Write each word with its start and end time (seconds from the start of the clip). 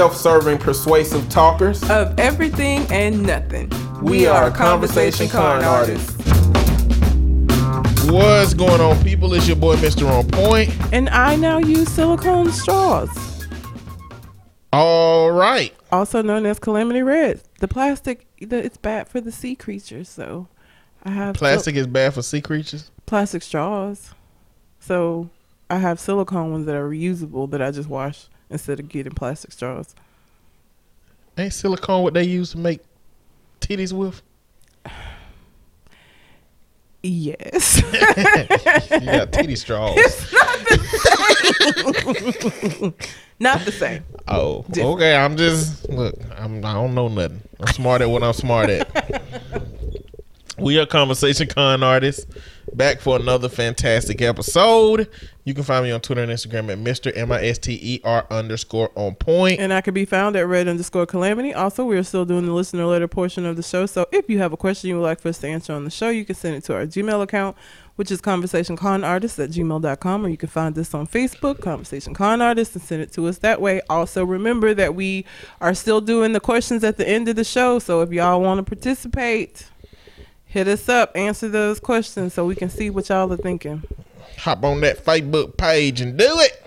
self-serving, 0.00 0.58
persuasive 0.58 1.26
talkers. 1.30 1.82
of 1.88 2.20
everything 2.20 2.86
and 2.92 3.22
nothing. 3.22 3.72
We 4.02 4.26
are 4.26 4.50
Conversation 4.50 5.26
Con 5.26 5.64
Artists. 5.64 6.12
What's 8.10 8.52
going 8.52 8.82
on, 8.82 9.02
people? 9.02 9.32
It's 9.32 9.46
your 9.48 9.56
boy, 9.56 9.76
Mr. 9.76 10.06
On 10.06 10.28
Point. 10.28 10.70
And 10.92 11.08
I 11.08 11.34
now 11.36 11.56
use 11.56 11.88
silicone 11.88 12.52
straws, 12.52 13.08
All 14.70 15.30
right. 15.30 15.72
also 15.90 16.20
known 16.20 16.44
as 16.44 16.58
Calamity 16.58 17.00
Red. 17.00 17.40
The 17.60 17.66
plastic, 17.66 18.26
the, 18.38 18.62
it's 18.62 18.76
bad 18.76 19.08
for 19.08 19.22
the 19.22 19.32
sea 19.32 19.54
creatures, 19.54 20.10
so 20.10 20.46
I 21.04 21.10
have 21.12 21.38
sil- 21.38 21.40
Plastic 21.40 21.74
is 21.74 21.86
bad 21.86 22.12
for 22.12 22.20
sea 22.20 22.42
creatures. 22.42 22.90
plastic 23.06 23.42
straws. 23.42 24.12
So 24.78 25.30
I 25.70 25.78
have 25.78 25.98
silicone 25.98 26.52
ones 26.52 26.66
that 26.66 26.76
are 26.76 26.86
reusable 26.86 27.50
that 27.50 27.62
I 27.62 27.70
just 27.70 27.88
wash 27.88 28.26
instead 28.50 28.80
of 28.80 28.88
getting 28.88 29.12
plastic 29.12 29.52
straws. 29.52 29.94
Ain't 31.38 31.52
silicone 31.52 32.02
what 32.02 32.14
they 32.14 32.24
use 32.24 32.52
to 32.52 32.58
make 32.58 32.80
titties 33.60 33.92
with? 33.92 34.22
Yes. 37.02 37.82
You 38.96 39.04
got 39.06 39.32
titty 39.32 39.56
straws. 39.62 39.96
Not 43.38 43.60
the 43.64 43.72
same. 43.72 44.02
Oh, 44.26 44.64
Different. 44.70 44.94
okay. 44.96 45.14
I'm 45.16 45.36
just 45.36 45.88
look. 45.88 46.14
I'm. 46.36 46.64
I 46.64 46.72
don't 46.72 46.94
know 46.94 47.08
nothing. 47.08 47.42
I'm 47.60 47.66
smart 47.74 48.00
at 48.02 48.08
what 48.10 48.22
I'm 48.22 48.32
smart 48.32 48.70
at. 48.70 49.22
we 50.58 50.78
are 50.78 50.86
conversation 50.86 51.46
con 51.48 51.82
artists. 51.82 52.26
Back 52.74 53.00
for 53.00 53.16
another 53.16 53.48
fantastic 53.48 54.20
episode. 54.20 55.08
You 55.44 55.54
can 55.54 55.62
find 55.62 55.84
me 55.84 55.92
on 55.92 56.00
Twitter 56.00 56.22
and 56.22 56.32
Instagram 56.32 56.70
at 56.72 56.78
Mr. 56.78 57.16
M 57.16 57.30
I 57.30 57.44
S 57.44 57.58
T 57.58 57.78
E 57.80 58.00
R 58.02 58.26
underscore 58.30 58.90
on 58.96 59.14
point. 59.14 59.60
And 59.60 59.72
I 59.72 59.80
can 59.80 59.94
be 59.94 60.04
found 60.04 60.34
at 60.34 60.46
red 60.48 60.66
underscore 60.66 61.06
calamity. 61.06 61.54
Also, 61.54 61.84
we 61.84 61.96
are 61.96 62.02
still 62.02 62.24
doing 62.24 62.44
the 62.44 62.52
listener 62.52 62.84
letter 62.84 63.06
portion 63.06 63.46
of 63.46 63.56
the 63.56 63.62
show. 63.62 63.86
So 63.86 64.06
if 64.10 64.28
you 64.28 64.38
have 64.40 64.52
a 64.52 64.56
question 64.56 64.88
you 64.90 64.96
would 64.96 65.04
like 65.04 65.20
for 65.20 65.28
us 65.28 65.38
to 65.38 65.46
answer 65.46 65.72
on 65.72 65.84
the 65.84 65.90
show, 65.90 66.08
you 66.08 66.24
can 66.24 66.34
send 66.34 66.56
it 66.56 66.64
to 66.64 66.74
our 66.74 66.84
Gmail 66.84 67.22
account, 67.22 67.56
which 67.94 68.10
is 68.10 68.20
conversationconartists 68.20 69.42
at 69.42 69.50
gmail.com, 69.50 70.26
or 70.26 70.28
you 70.28 70.36
can 70.36 70.48
find 70.48 70.76
us 70.76 70.92
on 70.92 71.06
Facebook, 71.06 71.60
Conversation 71.60 72.12
Con 72.12 72.42
Artists, 72.42 72.74
and 72.74 72.84
send 72.84 73.02
it 73.02 73.12
to 73.12 73.28
us 73.28 73.38
that 73.38 73.60
way. 73.60 73.80
Also, 73.88 74.24
remember 74.24 74.74
that 74.74 74.96
we 74.96 75.24
are 75.60 75.74
still 75.74 76.00
doing 76.00 76.32
the 76.32 76.40
questions 76.40 76.82
at 76.82 76.96
the 76.96 77.08
end 77.08 77.28
of 77.28 77.36
the 77.36 77.44
show. 77.44 77.78
So 77.78 78.02
if 78.02 78.10
y'all 78.10 78.40
want 78.40 78.58
to 78.58 78.64
participate, 78.64 79.68
hit 80.46 80.68
us 80.68 80.88
up, 80.88 81.12
answer 81.14 81.48
those 81.48 81.80
questions 81.80 82.34
so 82.34 82.46
we 82.46 82.54
can 82.54 82.70
see 82.70 82.90
what 82.90 83.08
y'all 83.08 83.32
are 83.32 83.36
thinking. 83.36 83.82
hop 84.38 84.64
on 84.64 84.80
that 84.80 85.04
Facebook 85.04 85.56
page 85.56 86.00
and 86.00 86.16
do 86.18 86.26
it. 86.40 86.66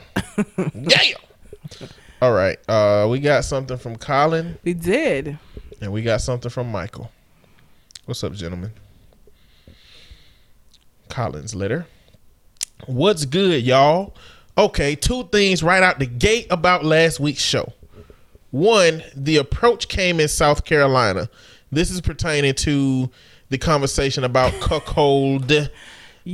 yeah. 0.93 1.87
All 2.21 2.33
right. 2.33 2.57
Uh, 2.69 3.07
we 3.09 3.19
got 3.19 3.45
something 3.45 3.77
from 3.77 3.95
Colin 3.95 4.57
We 4.63 4.73
did. 4.73 5.37
and 5.81 5.91
we 5.91 6.01
got 6.01 6.21
something 6.21 6.49
from 6.51 6.71
Michael. 6.71 7.11
What's 8.05 8.23
up, 8.23 8.33
gentlemen? 8.33 8.71
Colin's 11.09 11.55
letter. 11.55 11.87
What's 12.85 13.25
good, 13.25 13.63
y'all? 13.63 14.15
Okay, 14.57 14.95
two 14.95 15.23
things 15.31 15.63
right 15.63 15.81
out 15.83 15.99
the 15.99 16.05
gate 16.05 16.47
about 16.49 16.83
last 16.83 17.19
week's 17.19 17.41
show. 17.41 17.73
One, 18.51 19.03
the 19.15 19.37
approach 19.37 19.87
came 19.87 20.19
in 20.19 20.27
South 20.27 20.65
Carolina. 20.65 21.29
This 21.71 21.91
is 21.91 22.01
pertaining 22.01 22.55
to 22.55 23.09
the 23.49 23.57
conversation 23.57 24.23
about 24.23 24.53
cuckold 24.61 25.69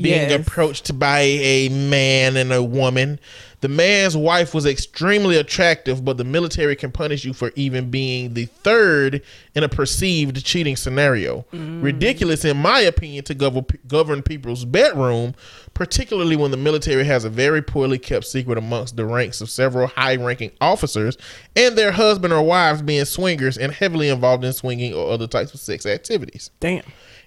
being 0.02 0.30
Yes. 0.30 0.42
approached 0.48 0.98
by 1.00 1.20
a 1.22 1.70
man 1.70 2.38
and 2.38 2.52
a 2.52 2.64
woman. 2.64 3.20
The 3.62 3.70
man's 3.70 4.16
wife 4.16 4.54
was 4.54 4.66
extremely 4.68 5.38
attractive, 5.38 6.06
but 6.06 6.18
the 6.18 6.24
military 6.24 6.76
can 6.76 6.92
punish 6.92 7.26
you 7.26 7.34
for 7.34 7.52
even 7.56 7.90
being 7.90 8.36
the 8.36 8.46
third 8.46 9.22
in 9.56 9.64
a 9.64 9.70
perceived 9.70 10.44
cheating 10.46 10.76
scenario. 10.76 11.46
Mm. 11.52 11.82
Ridiculous, 11.82 12.46
in 12.46 12.58
my 12.58 12.82
opinion, 12.82 13.24
to 13.24 13.34
govern, 13.34 13.66
govern 13.88 14.22
people's 14.22 14.66
bedroom, 14.66 15.34
particularly 15.74 16.36
when 16.36 16.52
the 16.52 16.58
military 16.58 17.06
has 17.06 17.26
a 17.26 17.30
very 17.30 17.62
poorly 17.62 17.98
kept 17.98 18.26
secret 18.26 18.58
amongst 18.58 18.98
the 18.98 19.06
ranks 19.06 19.42
of 19.42 19.50
several 19.50 19.88
high 19.88 20.16
ranking 20.18 20.52
officers 20.62 21.18
and 21.56 21.76
their 21.76 21.92
husband 21.94 22.34
or 22.34 22.44
wives 22.44 22.84
being 22.84 23.06
swingers 23.06 23.58
and 23.58 23.72
heavily 23.74 24.10
involved 24.10 24.44
in 24.44 24.54
swinging 24.54 24.94
or 24.94 25.12
other 25.12 25.28
types 25.28 25.54
of 25.56 25.60
sex 25.60 25.88
activities. 25.88 26.52
Damn. 26.60 26.84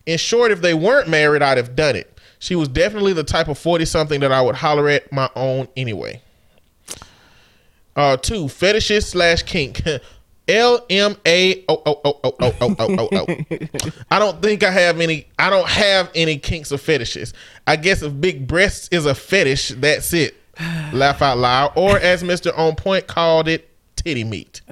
In 0.06 0.18
short, 0.18 0.52
if 0.52 0.60
they 0.60 0.72
weren't 0.74 1.08
married, 1.08 1.42
I'd 1.42 1.58
have 1.58 1.74
done 1.74 1.96
it. 1.96 2.17
She 2.38 2.54
was 2.54 2.68
definitely 2.68 3.12
the 3.12 3.24
type 3.24 3.48
of 3.48 3.58
40 3.58 3.84
something 3.84 4.20
that 4.20 4.32
I 4.32 4.40
would 4.40 4.54
holler 4.54 4.88
at 4.88 5.12
my 5.12 5.28
own 5.34 5.68
anyway. 5.76 6.22
Uh, 7.96 8.16
two, 8.16 8.48
fetishes 8.48 9.08
slash 9.08 9.42
kink. 9.42 9.82
L 10.48 10.84
M 10.88 11.14
A 11.26 11.64
O 11.68 11.82
O 11.84 12.00
O 12.04 12.20
O 12.24 12.34
O 12.40 12.54
O 12.60 12.76
O 12.78 12.96
O 12.96 13.08
O. 13.12 13.26
I 14.10 14.18
don't 14.18 14.40
think 14.40 14.62
I 14.62 14.70
have 14.70 14.98
any. 14.98 15.26
I 15.38 15.50
don't 15.50 15.68
have 15.68 16.10
any 16.14 16.38
kinks 16.38 16.72
or 16.72 16.78
fetishes. 16.78 17.34
I 17.66 17.76
guess 17.76 18.02
if 18.02 18.18
big 18.18 18.46
breasts 18.46 18.88
is 18.90 19.04
a 19.04 19.14
fetish, 19.14 19.68
that's 19.70 20.14
it. 20.14 20.36
Laugh 20.92 21.20
out 21.20 21.36
loud, 21.38 21.72
or 21.76 21.98
as 21.98 22.24
Mister 22.24 22.54
On 22.56 22.74
Point 22.74 23.06
called 23.06 23.46
it, 23.46 23.68
titty 23.94 24.24
meat. 24.24 24.62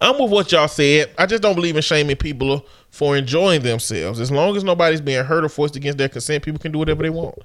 I'm 0.00 0.20
with 0.20 0.30
what 0.30 0.52
y'all 0.52 0.68
said. 0.68 1.10
I 1.16 1.24
just 1.24 1.42
don't 1.42 1.54
believe 1.54 1.76
in 1.76 1.82
shaming 1.82 2.16
people 2.16 2.66
for 2.90 3.16
enjoying 3.16 3.62
themselves. 3.62 4.20
As 4.20 4.30
long 4.30 4.56
as 4.56 4.64
nobody's 4.64 5.00
being 5.00 5.24
hurt 5.24 5.44
or 5.44 5.48
forced 5.48 5.76
against 5.76 5.98
their 5.98 6.08
consent, 6.08 6.44
people 6.44 6.58
can 6.58 6.72
do 6.72 6.78
whatever 6.78 7.02
they 7.02 7.10
want. 7.10 7.38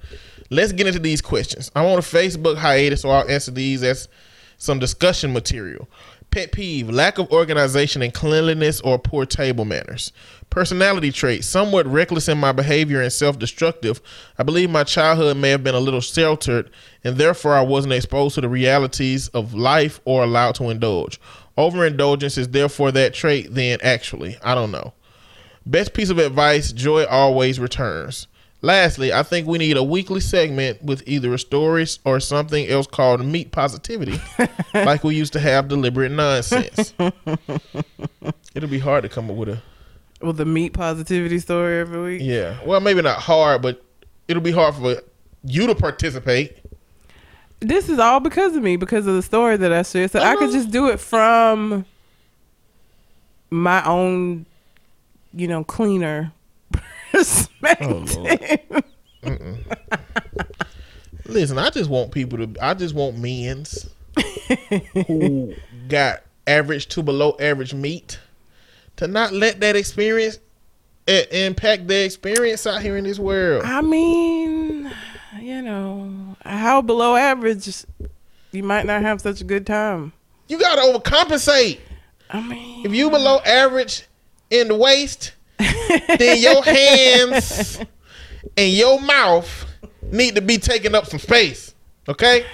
Let's 0.50 0.72
get 0.72 0.86
into 0.86 0.98
these 0.98 1.20
questions. 1.20 1.70
I'm 1.74 1.86
on 1.86 1.98
a 1.98 2.02
Facebook 2.02 2.56
hiatus, 2.56 3.02
so 3.02 3.10
I'll 3.10 3.28
answer 3.28 3.50
these 3.50 3.82
as 3.82 4.08
some 4.56 4.78
discussion 4.78 5.32
material. 5.32 5.88
Pet 6.30 6.50
peeve, 6.50 6.90
lack 6.90 7.18
of 7.18 7.30
organization 7.30 8.02
and 8.02 8.12
cleanliness 8.12 8.80
or 8.80 8.98
poor 8.98 9.24
table 9.24 9.64
manners. 9.64 10.10
Personality 10.50 11.12
trait, 11.12 11.44
somewhat 11.44 11.86
reckless 11.86 12.28
in 12.28 12.38
my 12.38 12.50
behavior 12.50 13.00
and 13.00 13.12
self 13.12 13.38
destructive. 13.38 14.00
I 14.36 14.42
believe 14.42 14.68
my 14.68 14.82
childhood 14.82 15.36
may 15.36 15.50
have 15.50 15.62
been 15.62 15.76
a 15.76 15.80
little 15.80 16.00
sheltered, 16.00 16.70
and 17.04 17.16
therefore 17.16 17.54
I 17.54 17.62
wasn't 17.62 17.94
exposed 17.94 18.34
to 18.34 18.40
the 18.40 18.48
realities 18.48 19.28
of 19.28 19.54
life 19.54 20.00
or 20.04 20.24
allowed 20.24 20.56
to 20.56 20.70
indulge. 20.70 21.20
Overindulgence 21.56 22.36
is 22.36 22.48
therefore 22.48 22.90
that 22.92 23.14
trait, 23.14 23.54
then 23.54 23.78
actually. 23.82 24.36
I 24.42 24.56
don't 24.56 24.72
know. 24.72 24.92
Best 25.66 25.94
piece 25.94 26.10
of 26.10 26.18
advice 26.18 26.72
joy 26.72 27.04
always 27.04 27.58
returns. 27.58 28.26
Lastly, 28.60 29.12
I 29.12 29.22
think 29.22 29.46
we 29.46 29.58
need 29.58 29.76
a 29.76 29.84
weekly 29.84 30.20
segment 30.20 30.82
with 30.82 31.02
either 31.06 31.34
a 31.34 31.38
story 31.38 31.86
or 32.04 32.18
something 32.18 32.66
else 32.66 32.86
called 32.86 33.24
meat 33.24 33.52
positivity, 33.52 34.18
like 34.74 35.04
we 35.04 35.14
used 35.14 35.34
to 35.34 35.40
have 35.40 35.68
deliberate 35.68 36.10
nonsense. 36.10 36.94
It'll 38.54 38.70
be 38.70 38.78
hard 38.78 39.02
to 39.02 39.08
come 39.10 39.30
up 39.30 39.36
with 39.36 39.48
a 39.50 39.62
Well, 40.22 40.32
the 40.32 40.46
meat 40.46 40.72
positivity 40.72 41.38
story 41.40 41.78
every 41.78 42.02
week. 42.02 42.22
yeah. 42.22 42.58
Well, 42.64 42.80
maybe 42.80 43.02
not 43.02 43.18
hard, 43.18 43.60
but 43.60 43.84
it'll 44.28 44.42
be 44.42 44.52
hard 44.52 44.74
for 44.76 44.96
you 45.44 45.66
to 45.66 45.74
participate. 45.74 46.56
This 47.60 47.88
is 47.88 47.98
all 47.98 48.20
because 48.20 48.56
of 48.56 48.62
me, 48.62 48.76
because 48.76 49.06
of 49.06 49.14
the 49.14 49.22
story 49.22 49.56
that 49.56 49.72
I 49.72 49.82
shared. 49.82 50.10
So 50.10 50.20
I 50.20 50.36
could 50.36 50.44
uh-huh. 50.44 50.52
just 50.52 50.70
do 50.70 50.88
it 50.88 51.00
from 51.00 51.84
my 53.50 53.84
own, 53.84 54.46
you 55.34 55.48
know, 55.48 55.64
cleaner 55.64 56.32
perspective. 57.12 58.16
Oh, 59.24 59.58
Listen, 61.26 61.58
I 61.58 61.70
just 61.70 61.88
want 61.88 62.12
people 62.12 62.38
to. 62.38 62.54
I 62.60 62.74
just 62.74 62.94
want 62.94 63.18
men's 63.18 63.88
who 65.06 65.54
got 65.88 66.20
average 66.46 66.88
to 66.88 67.02
below 67.02 67.36
average 67.40 67.72
meat 67.72 68.18
to 68.96 69.08
not 69.08 69.32
let 69.32 69.60
that 69.60 69.74
experience 69.76 70.38
impact 71.06 71.88
their 71.88 72.04
experience 72.04 72.66
out 72.66 72.82
here 72.82 72.96
in 72.96 73.04
this 73.04 73.18
world. 73.18 73.64
I 73.64 73.80
mean, 73.80 74.92
you 75.40 75.62
know, 75.62 76.36
how 76.44 76.82
below 76.82 77.16
average, 77.16 77.84
you 78.52 78.62
might 78.62 78.84
not 78.84 79.02
have 79.02 79.20
such 79.22 79.40
a 79.40 79.44
good 79.44 79.66
time. 79.66 80.12
You 80.48 80.58
gotta 80.58 80.82
overcompensate. 80.82 81.80
I 82.30 82.42
mean, 82.42 82.84
If 82.84 82.92
you 82.92 83.08
below 83.10 83.38
average 83.46 84.04
in 84.54 84.68
the 84.68 84.74
waist, 84.74 85.32
then 85.58 86.40
your 86.40 86.62
hands 86.64 87.80
and 88.56 88.72
your 88.72 89.00
mouth 89.00 89.66
need 90.02 90.34
to 90.36 90.40
be 90.40 90.58
taking 90.58 90.94
up 90.94 91.06
some 91.06 91.18
space. 91.18 91.74
Okay? 92.08 92.46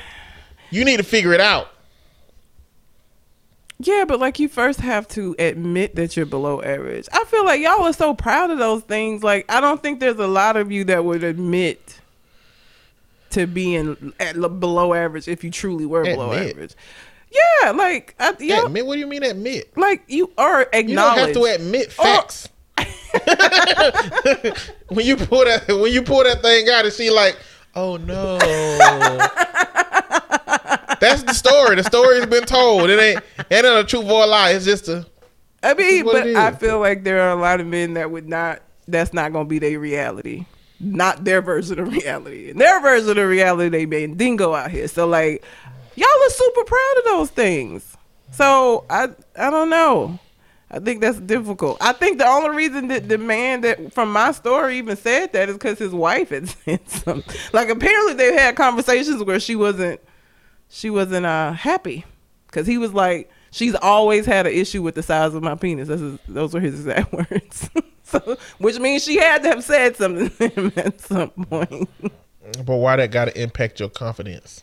You 0.71 0.85
need 0.85 0.99
to 0.99 1.03
figure 1.03 1.33
it 1.33 1.41
out. 1.41 1.69
yeah, 3.79 4.05
but 4.07 4.21
like 4.21 4.39
you 4.39 4.49
first 4.49 4.81
have 4.81 5.09
to 5.09 5.35
admit 5.39 5.97
that 5.97 6.17
you're 6.17 6.27
below 6.27 6.63
average. 6.63 7.09
I 7.13 7.25
feel 7.25 7.45
like 7.45 7.61
y'all 7.61 7.83
are 7.83 7.93
so 7.93 8.15
proud 8.15 8.51
of 8.51 8.59
those 8.59 8.83
things. 8.83 9.23
Like, 9.23 9.51
I 9.51 9.61
don't 9.61 9.83
think 9.83 10.01
there's 10.01 10.19
a 10.19 10.29
lot 10.29 10.57
of 10.57 10.71
you 10.71 10.85
that 10.85 11.05
would 11.05 11.25
admit 11.25 12.01
to 13.31 13.47
being 13.47 14.13
at 14.19 14.35
below 14.35 14.93
average 14.95 15.29
if 15.29 15.45
you 15.45 15.51
truly 15.51 15.87
were 15.87 16.05
below 16.05 16.33
average. 16.33 16.75
Yeah, 17.31 17.71
like, 17.71 18.15
I, 18.19 18.35
yeah, 18.41 18.67
Admit, 18.67 18.87
what 18.87 18.95
do 18.95 19.01
you 19.01 19.07
mean 19.07 19.23
admit? 19.23 19.77
like 19.77 20.03
you 20.09 20.33
are 20.37 20.69
You 20.73 20.95
don't 20.95 21.19
have 21.19 21.31
acknowledged. 21.31 21.35
to 21.35 21.45
admit 21.45 21.93
facts. 21.93 22.49
when 24.89 25.07
you 25.07 25.17
pull 25.17 25.45
that 25.45 25.65
when 25.69 25.93
you 25.93 26.03
pull 26.03 26.25
that 26.25 26.43
thing 26.43 26.69
out 26.69 26.85
and 26.85 26.95
she 26.95 27.11
like, 27.11 27.37
oh 27.75 27.97
no. 27.97 28.39
That's 31.01 31.23
the 31.23 31.33
story. 31.33 31.77
The 31.77 31.85
story's 31.85 32.27
been 32.27 32.45
told. 32.45 32.91
It 32.91 33.01
ain't 33.01 33.19
it 33.51 33.65
ain't 33.65 33.67
a 33.67 33.85
truth 33.85 34.05
or 34.05 34.25
a 34.25 34.27
lie. 34.27 34.51
It's 34.51 34.65
just 34.65 34.89
a 34.89 35.07
I 35.63 35.75
mean, 35.75 36.05
but 36.05 36.27
I 36.27 36.53
feel 36.53 36.81
like 36.81 37.05
there 37.05 37.23
are 37.23 37.31
a 37.31 37.41
lot 37.41 37.61
of 37.61 37.67
men 37.67 37.95
that 37.95 38.11
would 38.11 38.29
not. 38.29 38.63
That's 38.89 39.13
not 39.13 39.33
going 39.33 39.47
to 39.47 39.49
be 39.49 39.59
their 39.59 39.79
reality. 39.79 40.47
Not 40.81 41.25
their 41.25 41.43
version 41.43 41.79
of 41.79 41.93
reality. 41.93 42.51
In 42.51 42.59
their 42.59 42.81
version 42.81 43.19
of 43.19 43.29
reality, 43.29 43.69
they 43.69 43.85
being 43.85 44.17
dingo 44.17 44.55
out 44.55 44.71
here. 44.71 44.89
So 44.89 45.07
like, 45.07 45.45
y'all 45.97 46.07
are 46.27 46.31
super 46.31 46.65
proud 46.65 46.95
of 46.99 47.05
those 47.05 47.31
things. 47.31 47.97
So 48.33 48.85
I 48.91 49.09
I 49.37 49.51
don't 49.51 49.71
know. 49.71 50.19
I 50.73 50.79
think 50.79 51.01
that's 51.01 51.19
difficult. 51.19 51.79
I 51.81 51.93
think 51.93 52.19
the 52.19 52.29
only 52.29 52.57
reason 52.57 52.89
that 52.89 53.09
the 53.09 53.19
man 53.19 53.63
that 53.63 53.93
from 53.93 54.13
my 54.13 54.31
story 54.31 54.79
even 54.79 54.97
said 54.97 55.33
that 55.33 55.49
is 55.49 55.57
because 55.57 55.79
his 55.79 55.93
wife 55.93 56.29
had 56.29 56.49
said 56.65 56.89
something. 56.89 57.37
Like 57.53 57.69
apparently 57.69 58.15
they 58.15 58.35
had 58.35 58.55
conversations 58.57 59.23
where 59.25 59.41
she 59.41 59.57
wasn't 59.57 60.01
she 60.69 60.89
wasn't 60.91 61.27
uh 61.27 61.53
happy 61.53 62.05
because 62.47 62.67
he 62.69 62.79
was 62.79 62.95
like 62.95 63.31
she's 63.51 63.75
always 63.75 64.27
had 64.27 64.47
an 64.47 64.53
issue 64.53 64.83
with 64.83 64.95
the 64.95 65.03
size 65.03 65.35
of 65.35 65.43
my 65.43 65.57
penis. 65.57 65.89
Those 66.29 66.55
were 66.55 66.61
his 66.61 66.81
exact 66.81 67.13
words. 67.31 67.69
so, 68.05 68.39
which 68.59 68.79
means 68.79 69.03
she 69.03 69.17
had 69.17 69.43
to 69.43 69.49
have 69.49 69.65
said 69.65 69.97
something 69.97 70.31
to 70.31 70.49
him 70.49 70.73
at 70.77 71.01
some 71.01 71.31
point. 71.31 71.91
but 72.65 72.77
why 72.77 72.95
that 72.95 73.11
gotta 73.11 73.37
impact 73.41 73.81
your 73.81 73.89
confidence? 73.89 74.63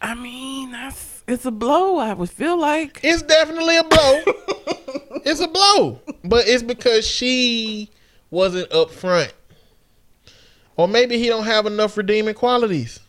I 0.00 0.14
mean, 0.14 0.72
that's 0.72 1.22
it's 1.26 1.44
a 1.44 1.50
blow. 1.50 1.98
I 1.98 2.14
would 2.14 2.30
feel 2.30 2.58
like 2.58 3.00
It's 3.02 3.22
definitely 3.22 3.76
a 3.76 3.84
blow. 3.84 4.22
it's 5.24 5.40
a 5.40 5.48
blow. 5.48 6.00
But 6.24 6.48
it's 6.48 6.62
because 6.62 7.06
she 7.06 7.90
wasn't 8.30 8.70
upfront. 8.70 9.32
Or 10.76 10.86
maybe 10.86 11.18
he 11.18 11.26
don't 11.26 11.44
have 11.44 11.66
enough 11.66 11.96
redeeming 11.96 12.34
qualities. 12.34 13.00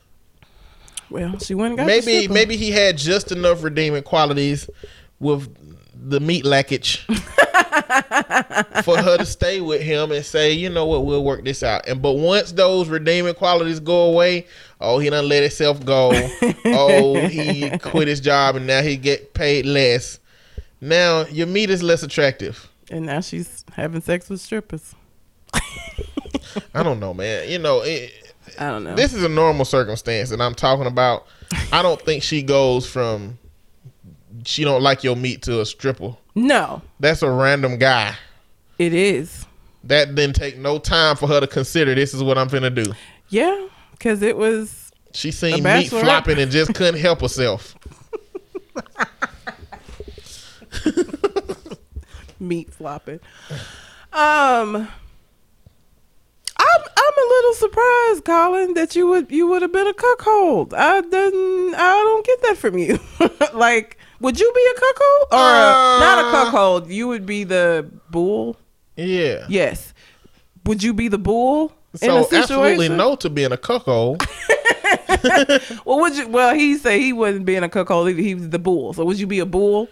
well, 1.09 1.37
she 1.39 1.53
went 1.53 1.71
and 1.71 1.77
got 1.77 1.85
the 1.85 2.05
maybe 2.05 2.27
maybe 2.27 2.57
he 2.57 2.71
had 2.71 2.97
just 2.97 3.31
enough 3.31 3.63
redeeming 3.63 4.03
qualities 4.03 4.69
with 5.19 5.47
the 6.01 6.19
meat 6.19 6.45
lackage 6.45 6.97
for 8.83 8.97
her 8.97 9.17
to 9.17 9.25
stay 9.25 9.59
with 9.59 9.81
him 9.81 10.11
and 10.11 10.25
say, 10.25 10.53
you 10.53 10.69
know 10.69 10.85
what, 10.85 11.05
we'll 11.05 11.23
work 11.23 11.43
this 11.43 11.61
out. 11.63 11.87
And 11.87 12.01
but 12.01 12.13
once 12.13 12.51
those 12.53 12.87
redeeming 12.87 13.33
qualities 13.33 13.79
go 13.79 14.03
away, 14.03 14.47
oh, 14.79 14.99
he 14.99 15.09
done 15.09 15.27
let 15.27 15.41
himself 15.41 15.83
go. 15.83 16.11
oh, 16.65 17.15
he 17.27 17.77
quit 17.79 18.07
his 18.07 18.21
job 18.21 18.55
and 18.55 18.65
now 18.65 18.81
he 18.81 18.95
get 18.95 19.33
paid 19.33 19.65
less. 19.65 20.19
Now 20.79 21.25
your 21.25 21.47
meat 21.47 21.69
is 21.69 21.83
less 21.83 22.03
attractive. 22.03 22.69
and 22.89 23.05
now 23.05 23.21
she's 23.21 23.65
having 23.73 24.01
sex 24.01 24.29
with 24.29 24.39
strippers. 24.39 24.95
I 26.73 26.83
don't 26.83 26.99
know, 26.99 27.13
man. 27.13 27.49
You 27.49 27.59
know, 27.59 27.81
it, 27.81 28.11
I 28.57 28.69
don't 28.69 28.83
know. 28.83 28.95
this 28.95 29.13
is 29.13 29.23
a 29.23 29.29
normal 29.29 29.65
circumstance 29.65 30.29
that 30.29 30.39
I'm 30.39 30.55
talking 30.55 30.85
about. 30.87 31.27
I 31.71 31.81
don't 31.81 32.01
think 32.01 32.23
she 32.23 32.43
goes 32.43 32.87
from 32.89 33.38
she 34.45 34.63
don't 34.63 34.81
like 34.81 35.03
your 35.03 35.15
meat 35.15 35.41
to 35.43 35.61
a 35.61 35.65
stripper. 35.65 36.15
no, 36.35 36.81
That's 36.99 37.21
a 37.21 37.29
random 37.29 37.77
guy. 37.77 38.15
it 38.77 38.93
is. 38.93 39.45
That 39.85 40.13
didn't 40.15 40.35
take 40.35 40.57
no 40.57 40.77
time 40.77 41.15
for 41.15 41.27
her 41.27 41.39
to 41.39 41.47
consider 41.47 41.95
this 41.95 42.13
is 42.13 42.21
what 42.21 42.37
I'm 42.37 42.49
finna 42.49 42.73
do. 42.73 42.91
Yeah, 43.29 43.67
because 43.91 44.21
it 44.21 44.35
was 44.37 44.91
She 45.13 45.31
seen 45.31 45.63
meat 45.63 45.89
flopping 45.89 46.37
and 46.37 46.51
just 46.51 46.73
couldn't 46.75 46.99
help 46.99 47.21
herself. 47.21 47.75
meat 52.39 52.73
flopping. 52.73 53.19
Um, 54.11 54.87
I'm 56.57 56.81
I'm 56.97 57.13
a 57.17 57.27
little 57.29 57.53
surprised, 57.53 58.25
Colin, 58.25 58.73
that 58.73 58.95
you 58.95 59.07
would 59.07 59.31
you 59.31 59.47
would 59.47 59.61
have 59.61 59.71
been 59.71 59.87
a 59.87 59.93
cuckold. 59.93 60.73
I 60.73 61.01
didn't. 61.01 61.75
I 61.75 61.91
don't 61.95 62.25
get 62.25 62.41
that 62.43 62.57
from 62.57 62.77
you. 62.77 62.99
like, 63.53 63.97
would 64.19 64.39
you 64.39 64.51
be 64.55 64.67
a 64.75 64.79
cuckold 64.79 65.27
or 65.31 65.37
a, 65.37 65.99
not 65.99 66.25
a 66.25 66.27
Uh. 66.27 66.31
cuckold? 66.31 66.89
You 66.89 67.07
would 67.07 67.25
be 67.25 67.43
the 67.43 67.89
bull. 68.09 68.57
Yeah. 68.95 69.45
Yes. 69.49 69.93
Would 70.65 70.83
you 70.83 70.93
be 70.93 71.07
the 71.07 71.17
bull 71.17 71.71
in 71.93 71.99
So 72.09 72.17
a 72.19 72.23
situation? 72.23 72.41
absolutely 72.43 72.89
no 72.89 73.15
to 73.17 73.29
being 73.29 73.51
a 73.51 73.57
cuckold. 73.57 74.25
Well, 75.85 75.99
would 75.99 76.15
you? 76.15 76.27
Well, 76.27 76.53
he 76.55 76.77
say 76.77 76.99
he 76.99 77.13
wasn't 77.13 77.45
being 77.45 77.63
a 77.63 77.69
cuckold. 77.69 78.09
Either. 78.09 78.21
He 78.21 78.35
was 78.35 78.49
the 78.49 78.59
bull. 78.59 78.93
So 78.93 79.03
would 79.05 79.19
you 79.19 79.27
be 79.27 79.39
a 79.39 79.45
bull? 79.45 79.87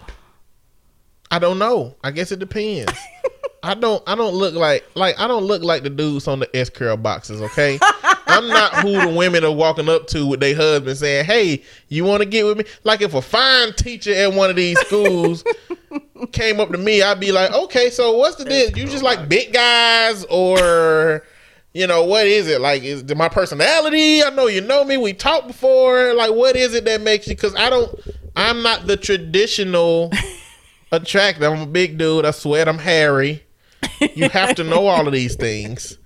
I 1.32 1.40
don't 1.40 1.60
know. 1.60 1.96
I 2.04 2.12
guess 2.12 2.32
it 2.32 2.40
depends. 2.40 2.94
I 3.64 3.74
don't. 3.74 4.02
I 4.08 4.16
don't 4.16 4.34
look 4.36 4.54
like 4.54 4.86
like 4.96 5.20
I 5.20 5.28
don't 5.28 5.44
look 5.44 5.62
like 5.64 5.84
the 5.84 5.90
dudes 5.90 6.28
on 6.28 6.40
the 6.40 6.56
S 6.56 6.70
curl 6.70 6.96
boxes. 6.98 7.42
Okay, 7.42 7.78
I'm 8.28 8.48
not 8.48 8.76
who 8.76 9.00
the 9.00 9.10
women 9.10 9.44
are 9.44 9.52
walking 9.52 9.90
up 9.90 10.08
to 10.08 10.26
with 10.26 10.40
their 10.40 10.56
husband 10.56 10.98
saying, 10.98 11.26
"Hey, 11.26 11.64
you 11.88 12.04
want 12.04 12.22
to 12.22 12.30
get 12.30 12.46
with 12.46 12.58
me?" 12.58 12.66
Like 12.84 13.02
if 13.02 13.14
a 13.14 13.22
fine 13.22 13.74
teacher 13.74 14.14
at 14.14 14.34
one 14.34 14.50
of 14.50 14.56
these 14.56 14.80
schools 14.82 15.44
came 16.32 16.60
up 16.60 16.72
to 16.72 16.78
me, 16.78 17.02
I'd 17.02 17.20
be 17.20 17.32
like, 17.32 17.52
"Okay, 17.54 17.90
so 17.90 18.18
what's 18.18 18.36
the 18.36 18.46
deal? 18.46 18.70
You 18.72 18.88
just 18.88 19.04
like 19.04 19.30
big 19.30 19.54
guys 19.54 20.26
or?" 20.26 21.24
You 21.74 21.86
know 21.86 22.06
what 22.06 22.26
is 22.26 22.48
it 22.48 22.60
like? 22.60 22.82
Is 22.82 23.04
my 23.14 23.30
personality? 23.30 24.24
I 24.24 24.32
know 24.32 24.48
you 24.48 24.62
know 24.62 24.84
me. 24.84 24.98
We 24.98 25.14
talked 25.14 25.46
before. 25.46 26.16
Like, 26.16 26.34
what 26.34 26.56
is 26.56 26.74
it 26.74 26.86
that 26.86 27.02
makes 27.02 27.28
you? 27.28 27.36
Because 27.36 27.54
I 27.54 27.70
don't. 27.70 27.94
I'm 28.36 28.64
not 28.64 28.88
the 28.88 28.98
traditional 28.98 30.12
attractive. 30.92 31.44
I'm 31.44 31.62
a 31.62 31.68
big 31.68 32.00
dude. 32.00 32.26
I 32.26 32.32
sweat. 32.32 32.68
I'm 32.68 32.80
hairy. 32.80 33.44
You 34.16 34.28
have 34.30 34.56
to 34.56 34.64
know 34.64 34.88
all 34.88 35.06
of 35.06 35.14
these 35.14 35.36
things. 35.36 35.98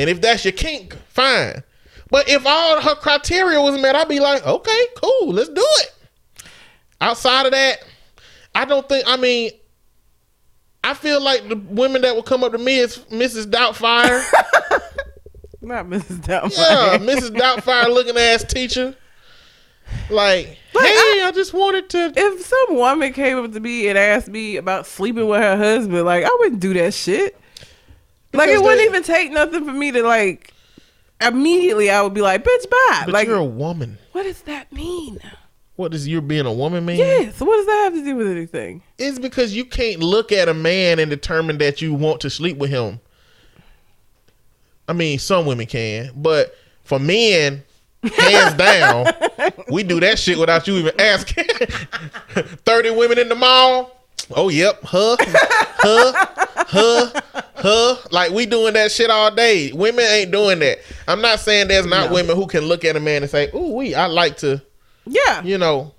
And 0.00 0.08
if 0.10 0.20
that's 0.20 0.44
your 0.44 0.52
kink, 0.52 0.96
fine. 1.08 1.62
But 2.10 2.28
if 2.28 2.44
all 2.46 2.80
her 2.80 2.94
criteria 2.94 3.60
was 3.60 3.80
met, 3.80 3.94
I'd 3.94 4.08
be 4.08 4.18
like, 4.18 4.44
okay, 4.46 4.86
cool, 4.96 5.32
let's 5.32 5.48
do 5.50 5.64
it. 5.80 5.92
Outside 7.00 7.46
of 7.46 7.52
that, 7.52 7.84
I 8.54 8.64
don't 8.64 8.88
think. 8.88 9.04
I 9.06 9.16
mean, 9.16 9.50
I 10.82 10.94
feel 10.94 11.20
like 11.22 11.48
the 11.48 11.56
women 11.56 12.02
that 12.02 12.14
will 12.14 12.22
come 12.22 12.42
up 12.42 12.52
to 12.52 12.58
me 12.58 12.78
is 12.78 12.98
Mrs. 13.10 13.46
Doubtfire. 13.46 14.22
Not 15.60 15.86
Mrs. 15.86 16.20
Doubtfire. 16.22 16.56
yeah, 16.56 16.98
Mrs. 16.98 17.30
Doubtfire 17.36 17.88
looking 17.88 18.16
ass 18.16 18.42
teacher. 18.44 18.96
Like, 20.08 20.56
Like, 20.74 20.84
hey, 20.86 21.22
I- 21.22 21.24
I 21.28 21.32
just 21.34 21.52
wanted 21.52 21.90
to. 21.90 22.12
if 22.16 22.40
some 22.46 22.76
woman 22.76 23.12
came 23.12 23.38
up 23.44 23.52
to 23.52 23.60
me 23.60 23.88
and 23.88 23.98
asked 23.98 24.28
me 24.28 24.56
about 24.56 24.86
sleeping 24.86 25.26
with 25.28 25.40
her 25.40 25.56
husband, 25.56 26.04
like 26.04 26.24
I 26.24 26.36
wouldn't 26.40 26.60
do 26.60 26.72
that 26.74 26.94
shit. 26.94 27.36
Like 28.32 28.50
it 28.50 28.62
wouldn't 28.62 28.82
even 28.82 29.02
take 29.02 29.32
nothing 29.32 29.64
for 29.64 29.72
me 29.72 29.90
to 29.92 30.02
like. 30.02 30.52
Immediately, 31.20 31.90
I 31.90 32.00
would 32.00 32.14
be 32.14 32.22
like, 32.22 32.42
"Bitch, 32.44 32.70
bye." 32.70 33.02
But 33.04 33.12
like, 33.12 33.26
you're 33.28 33.36
a 33.36 33.44
woman. 33.44 33.98
what 34.12 34.22
does 34.22 34.40
that 34.42 34.72
mean? 34.72 35.18
What 35.76 35.92
does 35.92 36.06
you 36.06 36.20
being 36.20 36.46
a 36.46 36.52
woman 36.52 36.84
mean? 36.84 36.98
Yes. 36.98 37.40
What 37.40 37.56
does 37.56 37.66
that 37.66 37.84
have 37.84 37.94
to 37.94 38.04
do 38.04 38.16
with 38.16 38.28
anything? 38.28 38.82
It's 38.98 39.18
because 39.18 39.54
you 39.54 39.64
can't 39.64 40.00
look 40.00 40.30
at 40.30 40.48
a 40.48 40.54
man 40.54 40.98
and 40.98 41.10
determine 41.10 41.58
that 41.58 41.80
you 41.80 41.94
want 41.94 42.20
to 42.22 42.30
sleep 42.30 42.58
with 42.58 42.70
him. 42.70 43.00
I 44.88 44.92
mean, 44.92 45.18
some 45.18 45.46
women 45.46 45.66
can, 45.66 46.10
but 46.16 46.54
for 46.84 46.98
men, 46.98 47.62
hands 48.02 48.54
down, 48.54 49.06
we 49.70 49.82
do 49.82 50.00
that 50.00 50.18
shit 50.18 50.38
without 50.38 50.66
you 50.66 50.76
even 50.76 51.00
asking. 51.00 51.44
30 52.34 52.90
women 52.90 53.18
in 53.18 53.28
the 53.28 53.34
mall. 53.34 53.99
Oh, 54.34 54.48
yep. 54.48 54.80
Huh? 54.84 55.16
Huh? 55.20 56.26
Huh? 56.56 57.20
Huh? 57.56 57.96
Like, 58.10 58.30
we 58.30 58.46
doing 58.46 58.74
that 58.74 58.92
shit 58.92 59.10
all 59.10 59.30
day. 59.34 59.72
Women 59.72 60.04
ain't 60.04 60.30
doing 60.30 60.58
that. 60.60 60.78
I'm 61.08 61.20
not 61.20 61.40
saying 61.40 61.68
there's 61.68 61.86
not 61.86 62.10
women 62.10 62.36
who 62.36 62.46
can 62.46 62.64
look 62.64 62.84
at 62.84 62.96
a 62.96 63.00
man 63.00 63.22
and 63.22 63.30
say, 63.30 63.50
ooh, 63.54 63.74
we, 63.74 63.94
I 63.94 64.06
like 64.06 64.36
to 64.38 64.62
Yeah. 65.06 65.42
you 65.42 65.58
know. 65.58 65.92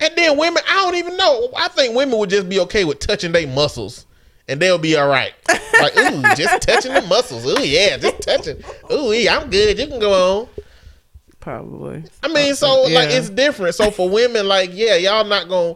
And 0.00 0.12
then 0.16 0.38
women, 0.38 0.62
I 0.68 0.74
don't 0.84 0.94
even 0.94 1.16
know. 1.16 1.48
I 1.56 1.68
think 1.68 1.94
women 1.96 2.18
would 2.18 2.30
just 2.30 2.48
be 2.48 2.60
okay 2.60 2.84
with 2.84 3.00
touching 3.00 3.32
their 3.32 3.48
muscles, 3.48 4.06
and 4.46 4.60
they'll 4.60 4.78
be 4.78 4.96
all 4.96 5.08
right. 5.08 5.32
Like, 5.80 5.96
ooh, 5.98 6.22
just 6.36 6.62
touching 6.68 6.94
the 6.94 7.02
muscles. 7.02 7.44
Ooh, 7.46 7.64
yeah, 7.64 7.96
just 7.96 8.22
touching. 8.22 8.62
Ooh, 8.92 9.12
yeah, 9.12 9.36
I'm 9.38 9.50
good. 9.50 9.76
You 9.78 9.88
can 9.88 9.98
go 9.98 10.40
on. 10.42 10.48
Probably. 11.40 12.04
I 12.22 12.28
mean, 12.28 12.54
so 12.54 12.84
uh, 12.84 12.90
like 12.90 13.10
Yeah. 13.10 13.18
it's 13.18 13.30
different. 13.30 13.74
So 13.74 13.90
for 13.90 14.08
women, 14.08 14.46
like, 14.46 14.70
yeah, 14.72 14.94
y'all 14.96 15.24
not 15.24 15.48
gonna, 15.48 15.74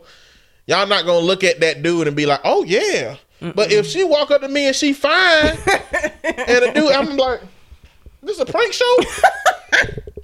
y'all 0.67 0.87
not 0.87 1.05
gonna 1.05 1.25
look 1.25 1.45
at 1.45 1.61
that 1.61 1.83
dude 1.83 2.07
and 2.07 2.17
be 2.17 2.27
like, 2.27 2.41
oh 2.45 2.65
yeah. 2.65 3.17
But 3.41 3.73
if 3.73 3.87
she 3.87 4.05
walk 4.05 4.31
up 4.31 4.43
to 4.43 4.49
me 4.49 4.69
and 4.69 4.77
she 4.77 4.93
fine, 4.93 5.57
and 6.23 6.65
a 6.65 6.73
dude, 6.73 6.93
I'm 6.93 7.17
like, 7.17 7.41
this 8.23 8.39
a 8.39 8.47
prank 8.47 8.73
show? 8.73 8.97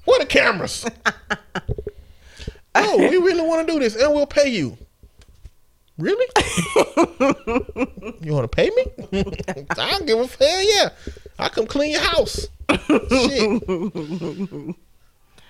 Where 0.04 0.20
the 0.20 0.26
cameras? 0.26 0.86
oh, 2.76 2.96
we 2.96 3.16
really 3.16 3.42
want 3.42 3.66
to 3.66 3.72
do 3.72 3.80
this, 3.80 3.96
and 3.96 4.14
we'll 4.14 4.26
pay 4.26 4.48
you. 4.48 4.78
Really? 5.98 6.26
you 8.20 8.32
want 8.32 8.44
to 8.44 8.48
pay 8.48 8.70
me? 8.70 8.84
I 9.70 9.90
don't 9.90 10.06
give 10.06 10.20
a 10.20 10.44
hell 10.44 10.62
yeah. 10.62 10.90
I 11.40 11.48
come 11.48 11.66
clean 11.66 11.90
your 11.90 12.02
house. 12.02 12.46
Shit. 12.70 14.76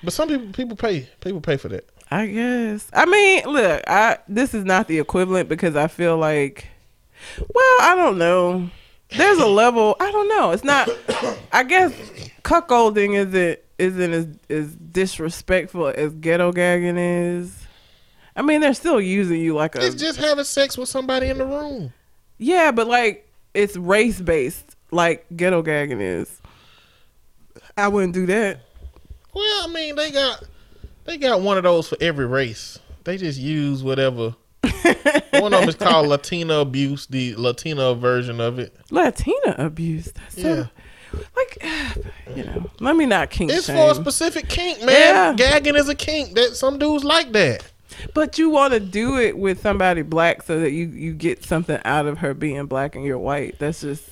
But 0.02 0.12
some 0.12 0.28
people 0.28 0.52
people 0.52 0.76
pay 0.76 1.08
people 1.20 1.40
pay 1.40 1.56
for 1.56 1.68
that. 1.68 1.88
I 2.10 2.26
guess. 2.26 2.88
I 2.92 3.04
mean, 3.06 3.44
look, 3.44 3.82
I 3.86 4.18
this 4.28 4.54
is 4.54 4.64
not 4.64 4.88
the 4.88 4.98
equivalent 4.98 5.48
because 5.48 5.76
I 5.76 5.88
feel 5.88 6.16
like 6.16 6.66
well, 7.38 7.76
I 7.80 7.94
don't 7.96 8.18
know. 8.18 8.70
There's 9.10 9.38
a 9.38 9.46
level, 9.46 9.96
I 10.00 10.10
don't 10.10 10.28
know. 10.28 10.50
It's 10.52 10.64
not 10.64 10.88
I 11.52 11.64
guess 11.64 11.92
cuckolding 12.42 13.14
isn't 13.14 13.60
isn't 13.78 14.12
as, 14.12 14.26
as 14.50 14.74
disrespectful 14.74 15.88
as 15.88 16.12
ghetto 16.14 16.52
gagging 16.52 16.96
is. 16.98 17.56
I 18.34 18.42
mean, 18.42 18.60
they're 18.60 18.74
still 18.74 19.00
using 19.00 19.40
you 19.40 19.54
like 19.54 19.74
a 19.76 19.84
It's 19.84 19.96
just 19.96 20.18
having 20.18 20.44
sex 20.44 20.78
with 20.78 20.88
somebody 20.88 21.28
in 21.28 21.38
the 21.38 21.46
room. 21.46 21.92
yeah, 22.38 22.70
but 22.70 22.86
like 22.86 23.28
it's 23.54 23.76
race 23.76 24.20
based, 24.20 24.76
like 24.90 25.26
ghetto 25.36 25.62
gagging 25.62 26.00
is. 26.00 26.40
I 27.76 27.88
wouldn't 27.88 28.14
do 28.14 28.26
that. 28.26 28.60
Well, 29.34 29.68
I 29.68 29.72
mean, 29.72 29.94
they 29.94 30.10
got 30.10 30.42
they 31.08 31.16
got 31.16 31.40
one 31.40 31.56
of 31.56 31.64
those 31.64 31.88
for 31.88 31.96
every 32.00 32.26
race. 32.26 32.78
They 33.04 33.16
just 33.16 33.38
use 33.40 33.82
whatever. 33.82 34.34
one 35.32 35.54
of 35.54 35.60
them 35.60 35.68
is 35.68 35.74
called 35.74 36.06
Latina 36.08 36.58
abuse, 36.58 37.06
the 37.06 37.34
Latina 37.36 37.94
version 37.94 38.40
of 38.40 38.58
it. 38.58 38.76
Latina 38.90 39.54
abuse. 39.56 40.12
That's 40.12 40.36
Yeah. 40.36 40.66
so, 41.12 41.18
like, 41.34 41.62
you 42.36 42.44
know, 42.44 42.70
let 42.80 42.94
me 42.96 43.06
not 43.06 43.30
kink 43.30 43.50
It's 43.50 43.66
shame. 43.66 43.76
for 43.76 43.92
a 43.92 43.94
specific 43.94 44.48
kink, 44.48 44.80
man. 44.84 44.88
Yeah. 44.88 45.34
Gagging 45.34 45.76
is 45.76 45.88
a 45.88 45.94
kink 45.94 46.34
that 46.34 46.54
some 46.56 46.78
dudes 46.78 47.04
like 47.04 47.32
that. 47.32 47.64
But 48.14 48.38
you 48.38 48.50
want 48.50 48.74
to 48.74 48.80
do 48.80 49.18
it 49.18 49.38
with 49.38 49.60
somebody 49.62 50.02
black 50.02 50.42
so 50.42 50.60
that 50.60 50.70
you 50.72 50.86
you 50.88 51.14
get 51.14 51.42
something 51.44 51.80
out 51.86 52.06
of 52.06 52.18
her 52.18 52.34
being 52.34 52.66
black 52.66 52.94
and 52.94 53.04
you're 53.04 53.18
white. 53.18 53.58
That's 53.58 53.80
just 53.80 54.04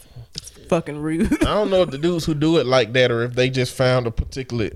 fucking 0.68 0.98
rude. 0.98 1.32
I 1.42 1.54
don't 1.54 1.70
know 1.70 1.82
if 1.82 1.90
the 1.90 1.98
dudes 1.98 2.24
who 2.24 2.34
do 2.34 2.56
it 2.56 2.66
like 2.66 2.94
that 2.94 3.10
or 3.12 3.22
if 3.22 3.34
they 3.34 3.50
just 3.50 3.74
found 3.74 4.06
a 4.06 4.10
particular 4.10 4.70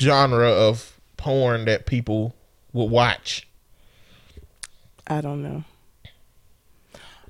genre 0.00 0.48
of 0.48 0.99
porn 1.20 1.66
that 1.66 1.86
people 1.86 2.34
would 2.72 2.90
watch. 2.90 3.46
I 5.06 5.20
don't 5.20 5.42
know. 5.42 5.64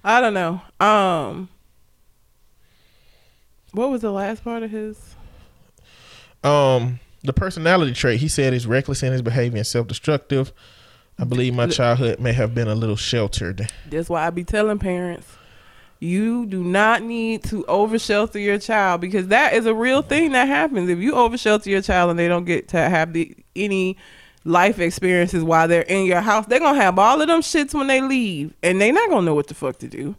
I 0.05 0.21
don't 0.21 0.33
know. 0.33 0.63
Um, 0.79 1.49
what 3.73 3.91
was 3.91 4.01
the 4.01 4.13
last 4.13 4.45
part 4.45 4.63
of 4.63 4.71
his? 4.71 5.17
Um, 6.45 7.01
the 7.23 7.33
personality 7.33 7.93
trait 7.93 8.21
he 8.21 8.29
said 8.29 8.55
is 8.55 8.67
reckless 8.67 9.03
in 9.03 9.13
his 9.13 9.23
behavior 9.23 9.59
and 9.59 9.67
self-destructive. 9.67 10.53
I 11.19 11.25
believe 11.25 11.53
my 11.53 11.67
childhood 11.67 12.21
may 12.21 12.33
have 12.33 12.55
been 12.55 12.69
a 12.69 12.75
little 12.75 12.97
sheltered. 12.97 13.71
That's 13.91 14.09
why 14.09 14.27
I 14.27 14.31
be 14.31 14.45
telling 14.45 14.79
parents, 14.79 15.27
you 15.99 16.47
do 16.47 16.63
not 16.65 17.03
need 17.03 17.43
to 17.45 17.65
over 17.67 17.99
shelter 17.99 18.39
your 18.39 18.59
child 18.59 19.03
because 19.03 19.29
that 19.29 19.53
is 19.53 19.67
a 19.67 19.75
real 19.75 20.01
thing 20.01 20.33
that 20.33 20.49
happens. 20.49 20.89
If 20.89 20.99
you 21.01 21.15
over 21.15 21.37
shelter 21.37 21.69
your 21.69 21.83
child 21.83 22.11
and 22.11 22.19
they 22.19 22.29
don't 22.29 22.47
get 22.47 22.69
to 22.69 22.79
have 22.79 23.13
the 23.13 23.37
any 23.55 23.97
life 24.45 24.79
experiences 24.79 25.45
while 25.45 25.69
they're 25.69 25.83
in 25.83 26.07
your 26.07 26.21
house, 26.21 26.47
they're 26.47 26.61
gonna 26.61 26.81
have 26.81 26.99
all 26.99 27.21
of 27.21 27.29
them 27.29 27.41
shits 27.41 27.75
when 27.75 27.87
they 27.87 28.01
leave, 28.01 28.55
and 28.63 28.81
they're 28.81 28.93
not 28.93 29.09
gonna 29.11 29.27
know 29.27 29.35
what 29.35 29.49
the 29.49 29.55
fuck 29.55 29.79
to 29.79 29.89
do. 29.89 30.17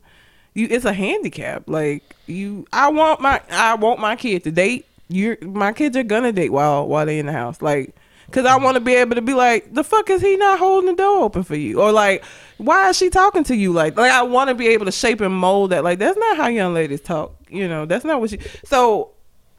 You, 0.53 0.67
it's 0.69 0.85
a 0.85 0.93
handicap. 0.93 1.63
Like 1.67 2.15
you, 2.27 2.67
I 2.73 2.89
want 2.89 3.21
my, 3.21 3.41
I 3.49 3.75
want 3.75 3.99
my 3.99 4.15
kid 4.15 4.43
to 4.43 4.51
date. 4.51 4.85
You, 5.07 5.37
my 5.41 5.73
kids 5.73 5.95
are 5.97 6.03
gonna 6.03 6.31
date 6.31 6.49
while 6.49 6.87
while 6.87 7.05
they 7.05 7.19
in 7.19 7.25
the 7.25 7.31
house. 7.31 7.61
Like 7.61 7.95
Cause 8.31 8.45
I 8.45 8.55
want 8.55 8.75
to 8.75 8.81
be 8.81 8.93
able 8.95 9.15
to 9.15 9.21
be 9.21 9.33
like, 9.33 9.73
the 9.73 9.83
fuck 9.83 10.09
is 10.09 10.21
he 10.21 10.37
not 10.37 10.57
holding 10.57 10.91
the 10.91 10.95
door 10.95 11.25
open 11.25 11.43
for 11.43 11.55
you? 11.55 11.81
Or 11.81 11.91
like, 11.91 12.23
why 12.57 12.89
is 12.89 12.97
she 12.97 13.09
talking 13.09 13.43
to 13.45 13.55
you? 13.55 13.73
Like, 13.73 13.97
like 13.97 14.11
I 14.11 14.21
want 14.21 14.47
to 14.47 14.55
be 14.55 14.67
able 14.69 14.85
to 14.85 14.91
shape 14.91 15.19
and 15.19 15.35
mold 15.35 15.71
that. 15.71 15.83
Like, 15.83 15.99
that's 15.99 16.17
not 16.17 16.37
how 16.37 16.47
young 16.47 16.73
ladies 16.73 17.01
talk. 17.01 17.33
You 17.49 17.67
know, 17.67 17.85
that's 17.85 18.05
not 18.05 18.21
what 18.21 18.29
she. 18.29 18.39
So, 18.63 19.11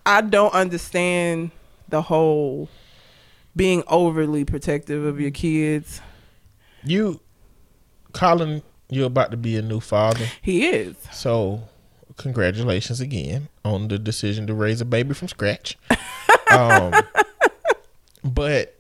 I 0.07 0.23
don't 0.23 0.55
understand 0.55 1.51
the 1.91 2.01
whole 2.01 2.69
being 3.55 3.83
overly 3.87 4.45
protective 4.45 5.05
of 5.05 5.21
your 5.21 5.31
kids. 5.31 6.01
You, 6.85 7.21
Colin, 8.13 8.63
you're 8.89 9.07
about 9.07 9.31
to 9.31 9.37
be 9.37 9.57
a 9.57 9.63
new 9.63 9.81
father. 9.81 10.27
He 10.41 10.67
is. 10.67 10.97
So, 11.13 11.63
congratulations 12.17 13.01
again 13.01 13.49
on 13.65 13.89
the 13.89 13.99
decision 13.99 14.47
to 14.47 14.55
raise 14.55 14.81
a 14.81 14.85
baby 14.85 15.15
from 15.15 15.29
scratch. 15.29 15.79
um, 16.51 16.93
but 18.25 18.79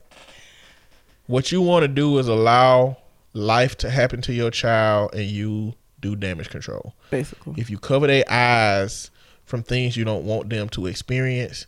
what 1.26 1.52
you 1.52 1.62
want 1.62 1.82
to 1.82 1.88
do 1.88 2.18
is 2.18 2.28
allow 2.28 2.96
life 3.32 3.76
to 3.78 3.90
happen 3.90 4.20
to 4.22 4.32
your 4.32 4.50
child 4.50 5.14
and 5.14 5.24
you 5.24 5.74
do 6.00 6.16
damage 6.16 6.50
control. 6.50 6.94
Basically. 7.10 7.54
If 7.56 7.70
you 7.70 7.78
cover 7.78 8.06
their 8.06 8.24
eyes 8.28 9.10
from 9.44 9.62
things 9.62 9.96
you 9.96 10.04
don't 10.04 10.24
want 10.24 10.50
them 10.50 10.68
to 10.70 10.86
experience, 10.86 11.66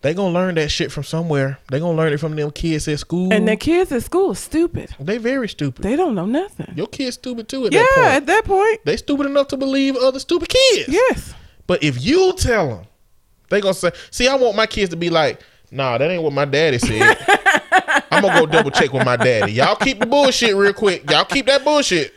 they 0.00 0.14
gonna 0.14 0.32
learn 0.32 0.54
that 0.56 0.70
shit 0.70 0.92
from 0.92 1.02
somewhere. 1.02 1.58
They 1.70 1.80
gonna 1.80 1.96
learn 1.96 2.12
it 2.12 2.20
from 2.20 2.36
them 2.36 2.50
kids 2.50 2.86
at 2.86 3.00
school. 3.00 3.32
And 3.32 3.48
the 3.48 3.56
kids 3.56 3.90
at 3.90 4.02
school 4.02 4.32
are 4.32 4.36
stupid. 4.36 4.90
they 5.00 5.18
very 5.18 5.48
stupid. 5.48 5.82
They 5.82 5.96
don't 5.96 6.14
know 6.14 6.26
nothing. 6.26 6.72
Your 6.76 6.86
kids 6.86 7.14
stupid 7.14 7.48
too 7.48 7.66
at 7.66 7.72
yeah, 7.72 7.80
that 7.80 7.94
point. 7.94 8.06
at 8.08 8.26
that 8.26 8.44
point. 8.44 8.84
They 8.84 8.96
stupid 8.96 9.26
enough 9.26 9.48
to 9.48 9.56
believe 9.56 9.96
other 9.96 10.20
stupid 10.20 10.48
kids. 10.48 10.88
Yes. 10.88 11.34
But 11.66 11.82
if 11.82 12.02
you 12.04 12.32
tell 12.34 12.68
them, 12.68 12.86
they 13.50 13.60
gonna 13.60 13.74
say, 13.74 13.90
"See, 14.10 14.28
I 14.28 14.36
want 14.36 14.56
my 14.56 14.66
kids 14.66 14.90
to 14.90 14.96
be 14.96 15.10
like, 15.10 15.40
nah, 15.70 15.98
that 15.98 16.10
ain't 16.10 16.22
what 16.22 16.32
my 16.32 16.44
daddy 16.44 16.78
said. 16.78 17.16
I'm 18.10 18.22
gonna 18.22 18.40
go 18.40 18.46
double 18.46 18.70
check 18.70 18.92
with 18.92 19.04
my 19.04 19.16
daddy. 19.16 19.52
Y'all 19.52 19.76
keep 19.76 19.98
the 19.98 20.06
bullshit 20.06 20.54
real 20.54 20.72
quick. 20.72 21.10
Y'all 21.10 21.24
keep 21.24 21.46
that 21.46 21.64
bullshit. 21.64 22.14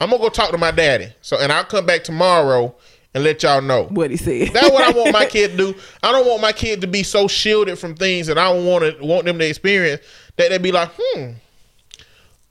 I'm 0.00 0.10
gonna 0.10 0.22
go 0.22 0.28
talk 0.28 0.50
to 0.50 0.58
my 0.58 0.70
daddy. 0.70 1.12
So, 1.20 1.38
and 1.38 1.52
I'll 1.52 1.64
come 1.64 1.86
back 1.86 2.04
tomorrow 2.04 2.74
and 3.14 3.24
let 3.24 3.42
y'all 3.42 3.62
know. 3.62 3.84
What 3.84 4.10
he 4.10 4.16
said. 4.16 4.48
That's 4.48 4.70
what 4.70 4.82
I 4.82 4.90
want 4.90 5.12
my 5.12 5.26
kid 5.26 5.52
to 5.52 5.56
do. 5.56 5.74
I 6.02 6.12
don't 6.12 6.26
want 6.26 6.42
my 6.42 6.52
kid 6.52 6.80
to 6.80 6.86
be 6.86 7.02
so 7.02 7.28
shielded 7.28 7.78
from 7.78 7.94
things 7.94 8.26
that 8.26 8.36
I 8.36 8.52
don't 8.52 8.66
want 8.66 8.84
to 8.84 9.04
want 9.04 9.24
them 9.24 9.38
to 9.38 9.48
experience 9.48 10.02
that 10.36 10.50
they'd 10.50 10.62
be 10.62 10.72
like, 10.72 10.90
hmm, 10.96 11.30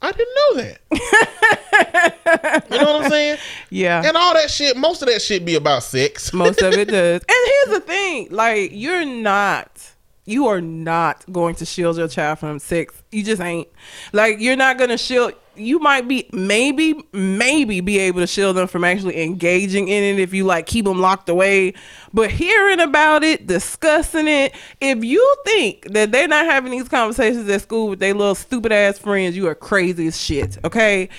I 0.02 0.12
didn't 0.12 0.36
know 0.36 0.64
that. 0.64 0.80
you 2.70 2.78
know 2.78 2.94
what 2.94 3.06
I'm 3.06 3.10
saying? 3.10 3.38
yeah. 3.70 4.04
And 4.06 4.18
all 4.18 4.34
that 4.34 4.50
shit, 4.50 4.76
most 4.76 5.02
of 5.02 5.08
that 5.10 5.22
shit 5.22 5.46
be 5.46 5.56
about 5.56 5.84
sex. 5.84 6.34
Most 6.34 6.62
of 6.62 6.74
it 6.74 6.90
does. 6.90 7.22
And 7.30 7.52
here's 7.68 7.80
the 7.80 7.86
thing: 7.86 8.28
like, 8.32 8.72
you're 8.74 9.06
not, 9.06 9.93
you 10.26 10.48
are 10.48 10.62
not 10.62 11.26
going 11.32 11.56
to 11.56 11.66
shield 11.66 11.98
your 11.98 12.08
child 12.08 12.40
from 12.40 12.60
sex. 12.60 13.04
You 13.12 13.24
just 13.24 13.42
ain't. 13.42 13.68
Like, 14.14 14.40
you're 14.40 14.56
not 14.56 14.78
gonna 14.78 14.98
shield. 14.98 15.34
You 15.56 15.78
might 15.80 16.08
be, 16.08 16.30
maybe, 16.32 16.96
maybe 17.12 17.80
be 17.82 18.00
able 18.00 18.22
to 18.22 18.28
shield 18.28 18.56
them 18.56 18.68
from 18.68 18.84
actually 18.84 19.22
engaging 19.22 19.88
in 19.88 20.04
it 20.04 20.20
if 20.20 20.34
you 20.34 20.46
like 20.46 20.66
keep 20.66 20.86
them 20.86 21.00
locked 21.00 21.30
away. 21.30 21.74
But 22.14 22.32
hearing 22.32 22.80
about 22.80 23.24
it, 23.24 23.46
discussing 23.46 24.28
it, 24.28 24.56
if 24.82 25.04
you 25.04 25.36
think 25.46 25.92
that 25.94 26.12
they're 26.12 26.28
not 26.28 26.46
having 26.46 26.72
these 26.72 26.88
conversations 26.88 27.48
at 27.50 27.62
school 27.62 27.90
with 27.90 28.00
their 28.00 28.14
little 28.14 28.34
stupid 28.34 28.72
ass 28.72 28.98
friends, 28.98 29.36
you 29.36 29.48
are 29.48 29.56
crazy 29.56 30.08
as 30.08 30.20
shit. 30.20 30.58
Okay, 30.64 31.10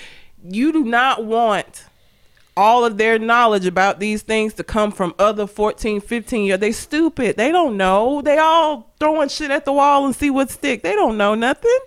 you 0.42 0.72
do 0.72 0.82
not 0.82 1.24
want 1.26 1.84
all 2.56 2.84
of 2.84 2.98
their 2.98 3.18
knowledge 3.18 3.66
about 3.66 3.98
these 3.98 4.22
things 4.22 4.54
to 4.54 4.64
come 4.64 4.92
from 4.92 5.14
other 5.18 5.46
14 5.46 6.00
15 6.00 6.44
year 6.44 6.56
they 6.56 6.72
stupid. 6.72 7.36
They 7.36 7.50
don't 7.50 7.76
know. 7.76 8.22
They 8.22 8.38
all 8.38 8.92
throwing 9.00 9.28
shit 9.28 9.50
at 9.50 9.64
the 9.64 9.72
wall 9.72 10.06
and 10.06 10.14
see 10.14 10.30
what 10.30 10.50
stick. 10.50 10.82
They 10.82 10.94
don't 10.94 11.16
know 11.16 11.34
nothing. 11.34 11.78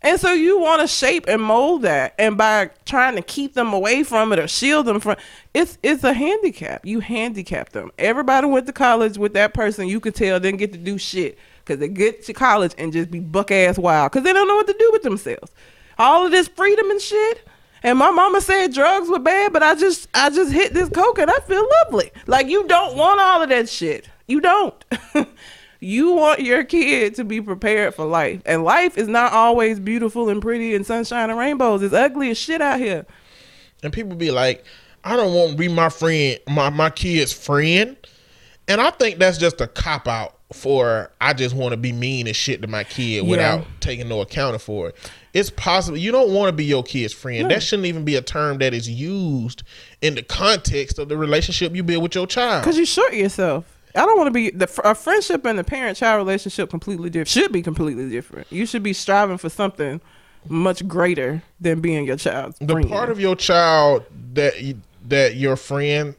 And 0.00 0.20
so 0.20 0.32
you 0.32 0.60
want 0.60 0.80
to 0.80 0.86
shape 0.86 1.26
and 1.26 1.42
mold 1.42 1.82
that 1.82 2.14
and 2.18 2.38
by 2.38 2.70
trying 2.84 3.16
to 3.16 3.22
keep 3.22 3.54
them 3.54 3.72
away 3.72 4.04
from 4.04 4.32
it 4.32 4.38
or 4.38 4.46
shield 4.46 4.86
them 4.86 5.00
from 5.00 5.16
it's 5.52 5.76
it's 5.82 6.04
a 6.04 6.12
handicap. 6.12 6.86
You 6.86 7.00
handicap 7.00 7.70
them. 7.70 7.90
Everybody 7.98 8.46
went 8.46 8.66
to 8.66 8.72
college 8.72 9.18
with 9.18 9.34
that 9.34 9.54
person 9.54 9.88
you 9.88 10.00
could 10.00 10.14
tell 10.14 10.38
didn't 10.38 10.58
get 10.58 10.72
to 10.72 10.78
do 10.78 10.98
shit 10.98 11.38
because 11.64 11.80
they 11.80 11.88
get 11.88 12.24
to 12.24 12.32
college 12.32 12.74
and 12.78 12.92
just 12.92 13.10
be 13.10 13.20
buck 13.20 13.50
ass 13.50 13.76
wild 13.76 14.12
because 14.12 14.24
they 14.24 14.32
don't 14.32 14.46
know 14.46 14.56
what 14.56 14.68
to 14.68 14.76
do 14.78 14.90
with 14.92 15.02
themselves. 15.02 15.52
All 15.98 16.24
of 16.24 16.30
this 16.30 16.46
freedom 16.46 16.90
and 16.90 17.00
shit 17.00 17.47
and 17.82 17.98
my 17.98 18.10
mama 18.10 18.40
said 18.40 18.72
drugs 18.72 19.08
were 19.08 19.18
bad, 19.18 19.52
but 19.52 19.62
I 19.62 19.74
just 19.74 20.08
I 20.14 20.30
just 20.30 20.52
hit 20.52 20.74
this 20.74 20.88
coke 20.88 21.18
and 21.18 21.30
I 21.30 21.38
feel 21.40 21.66
lovely. 21.84 22.10
Like 22.26 22.48
you 22.48 22.66
don't 22.66 22.96
want 22.96 23.20
all 23.20 23.42
of 23.42 23.48
that 23.48 23.68
shit. 23.68 24.08
You 24.26 24.40
don't. 24.40 24.84
you 25.80 26.12
want 26.12 26.40
your 26.40 26.64
kid 26.64 27.14
to 27.16 27.24
be 27.24 27.40
prepared 27.40 27.94
for 27.94 28.04
life. 28.04 28.42
And 28.44 28.64
life 28.64 28.98
is 28.98 29.08
not 29.08 29.32
always 29.32 29.78
beautiful 29.80 30.28
and 30.28 30.42
pretty 30.42 30.74
and 30.74 30.84
sunshine 30.84 31.30
and 31.30 31.38
rainbows. 31.38 31.82
It's 31.82 31.94
ugly 31.94 32.30
as 32.30 32.38
shit 32.38 32.60
out 32.60 32.80
here. 32.80 33.06
And 33.82 33.92
people 33.92 34.16
be 34.16 34.30
like, 34.30 34.64
I 35.04 35.16
don't 35.16 35.32
want 35.32 35.52
to 35.52 35.56
be 35.56 35.68
my 35.68 35.88
friend, 35.88 36.38
my, 36.48 36.70
my 36.70 36.90
kid's 36.90 37.32
friend. 37.32 37.96
And 38.66 38.80
I 38.80 38.90
think 38.90 39.18
that's 39.18 39.38
just 39.38 39.60
a 39.60 39.66
cop 39.68 40.08
out 40.08 40.34
for 40.52 41.10
I 41.20 41.32
just 41.32 41.54
want 41.54 41.72
to 41.72 41.76
be 41.76 41.92
mean 41.92 42.26
as 42.26 42.36
shit 42.36 42.60
to 42.62 42.68
my 42.68 42.84
kid 42.84 43.24
Yeah. 43.24 43.30
without 43.30 43.66
taking 43.80 44.08
no 44.08 44.20
account 44.20 44.60
for 44.60 44.88
it. 44.88 45.10
It's 45.38 45.50
possible 45.50 45.96
you 45.96 46.10
don't 46.10 46.32
want 46.32 46.48
to 46.48 46.52
be 46.52 46.64
your 46.64 46.82
kid's 46.82 47.12
friend. 47.12 47.48
That 47.48 47.62
shouldn't 47.62 47.86
even 47.86 48.04
be 48.04 48.16
a 48.16 48.22
term 48.22 48.58
that 48.58 48.74
is 48.74 48.88
used 48.88 49.62
in 50.00 50.16
the 50.16 50.22
context 50.22 50.98
of 50.98 51.08
the 51.08 51.16
relationship 51.16 51.76
you 51.76 51.84
build 51.84 52.02
with 52.02 52.14
your 52.16 52.26
child. 52.26 52.64
Cause 52.64 52.76
you 52.76 52.84
short 52.84 53.14
yourself. 53.14 53.64
I 53.94 54.04
don't 54.04 54.16
want 54.16 54.26
to 54.26 54.32
be 54.32 54.50
the 54.50 54.68
a 54.84 54.94
friendship 54.94 55.44
and 55.44 55.58
the 55.58 55.64
parent-child 55.64 56.18
relationship 56.18 56.70
completely 56.70 57.08
different. 57.08 57.28
Should 57.28 57.52
be 57.52 57.62
completely 57.62 58.08
different. 58.08 58.46
You 58.50 58.66
should 58.66 58.82
be 58.82 58.92
striving 58.92 59.38
for 59.38 59.48
something 59.48 60.00
much 60.48 60.86
greater 60.88 61.42
than 61.60 61.80
being 61.80 62.04
your 62.04 62.16
child's 62.16 62.58
the 62.58 62.74
friend. 62.74 62.88
part 62.88 63.08
of 63.08 63.20
your 63.20 63.36
child 63.36 64.04
that 64.34 64.60
you, 64.60 64.80
that 65.06 65.36
your 65.36 65.56
friend 65.56 66.14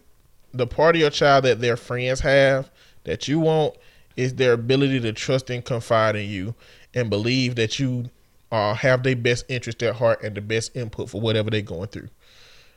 the 0.54 0.68
part 0.68 0.96
of 0.96 1.02
your 1.02 1.10
child 1.10 1.46
that 1.46 1.62
their 1.62 1.78
friends 1.78 2.20
have 2.22 2.70
that 3.04 3.28
you 3.28 3.40
want 3.40 3.76
is 4.16 4.36
their 4.36 4.54
ability 4.54 5.00
to 5.00 5.14
trust 5.14 5.50
and 5.50 5.64
confide 5.64 6.16
in 6.16 6.28
you 6.28 6.56
and 6.94 7.10
believe 7.10 7.56
that 7.56 7.80
you 7.80 8.10
uh, 8.51 8.74
have 8.74 9.03
their 9.03 9.15
best 9.15 9.46
interest 9.50 9.82
at 9.84 9.96
heart 9.96 10.24
and 10.24 10.36
the 10.36 10.41
best 10.41 10.75
input 10.75 11.10
for 11.10 11.22
whatever 11.22 11.50
they're 11.50 11.62
going 11.62 11.88
through 11.88 12.10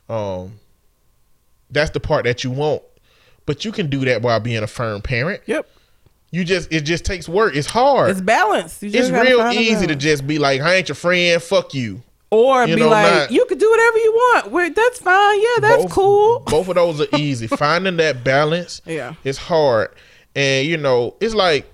um 0.08 0.58
that's 1.70 1.90
the 1.90 2.00
part 2.00 2.24
that 2.24 2.44
you 2.44 2.50
want 2.50 2.82
but 3.46 3.64
you 3.64 3.72
can 3.72 3.88
do 3.88 4.04
that 4.04 4.22
while 4.22 4.38
being 4.40 4.62
a 4.62 4.66
firm 4.66 5.00
parent 5.00 5.40
Yep. 5.46 5.68
you 6.30 6.44
just 6.44 6.72
it 6.72 6.82
just 6.82 7.04
takes 7.04 7.28
work 7.28 7.54
it's 7.56 7.66
hard 7.68 8.10
It's 8.10 8.20
just 8.20 8.80
it's 8.80 9.10
real 9.10 9.50
easy 9.52 9.86
to 9.86 9.94
just 9.96 10.26
be 10.26 10.38
like, 10.38 10.60
I 10.60 10.74
ain't 10.74 10.88
your 10.88 10.94
friend, 10.96 11.42
fuck 11.42 11.72
you. 11.74 12.02
Or 12.30 12.64
You 12.66 12.76
be 12.76 12.80
know, 12.80 12.88
like, 12.88 13.12
not- 13.12 13.30
you 13.30 13.44
could 13.46 13.58
do 13.58 13.70
whatever 13.70 13.98
you 13.98 14.12
want. 14.12 14.50
Wait, 14.52 14.74
that's 14.74 14.98
fine. 15.00 15.38
Yeah, 15.40 15.60
that's 15.60 15.82
both, 15.84 15.92
cool. 15.92 16.40
Both 16.40 16.68
of 16.68 16.76
those 16.76 17.00
are 17.02 17.06
easy. 17.18 17.46
Finding 17.58 17.96
that 17.98 18.24
balance 18.24 18.80
Yeah. 18.86 19.14
it's 19.24 19.36
hard. 19.38 19.90
And 20.34 20.66
you 20.66 20.76
know, 20.78 21.14
it's 21.20 21.34
like 21.34 21.70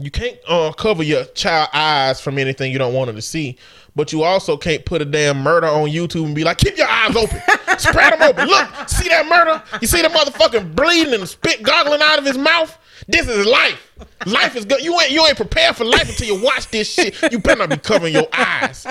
you 0.00 0.10
can't 0.10 0.38
uh, 0.48 0.72
cover 0.72 1.02
your 1.02 1.24
child 1.26 1.68
eyes 1.72 2.20
from 2.20 2.38
anything 2.38 2.72
you 2.72 2.78
don't 2.78 2.94
want 2.94 3.06
them 3.08 3.16
to 3.16 3.22
see. 3.22 3.58
But 3.96 4.12
you 4.12 4.22
also 4.22 4.56
can't 4.56 4.84
put 4.84 5.02
a 5.02 5.04
damn 5.04 5.42
murder 5.42 5.66
on 5.66 5.88
YouTube 5.88 6.24
and 6.24 6.34
be 6.34 6.44
like, 6.44 6.58
keep 6.58 6.76
your 6.76 6.88
eyes 6.88 7.14
open. 7.16 7.40
Spread 7.78 8.12
them 8.12 8.22
open. 8.22 8.46
Look, 8.46 8.88
see 8.88 9.08
that 9.08 9.26
murder? 9.28 9.62
You 9.80 9.88
see 9.88 10.00
the 10.00 10.08
motherfucking 10.08 10.76
bleeding 10.76 11.14
and 11.14 11.28
spit 11.28 11.62
goggling 11.62 12.00
out 12.00 12.18
of 12.18 12.24
his 12.24 12.38
mouth? 12.38 12.76
This 13.08 13.28
is 13.28 13.46
life. 13.46 13.92
Life 14.26 14.54
is 14.56 14.64
good. 14.64 14.82
You 14.82 14.98
ain't 15.00 15.10
you 15.10 15.26
ain't 15.26 15.36
prepared 15.36 15.76
for 15.76 15.84
life 15.84 16.08
until 16.08 16.26
you 16.28 16.42
watch 16.42 16.68
this 16.70 16.92
shit. 16.92 17.20
You 17.32 17.38
better 17.38 17.58
not 17.58 17.70
be 17.70 17.76
covering 17.78 18.14
your 18.14 18.28
eyes. 18.32 18.86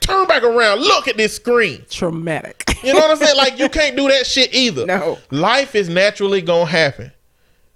Turn 0.00 0.26
back 0.26 0.42
around. 0.42 0.80
Look 0.80 1.08
at 1.08 1.16
this 1.16 1.34
screen. 1.34 1.84
Traumatic. 1.90 2.62
You 2.84 2.92
know 2.92 3.00
what 3.00 3.10
I'm 3.10 3.16
saying? 3.16 3.36
Like 3.36 3.58
you 3.58 3.68
can't 3.68 3.96
do 3.96 4.08
that 4.08 4.26
shit 4.26 4.54
either. 4.54 4.86
No. 4.86 5.18
Life 5.30 5.74
is 5.74 5.88
naturally 5.88 6.42
gonna 6.42 6.66
happen. 6.66 7.10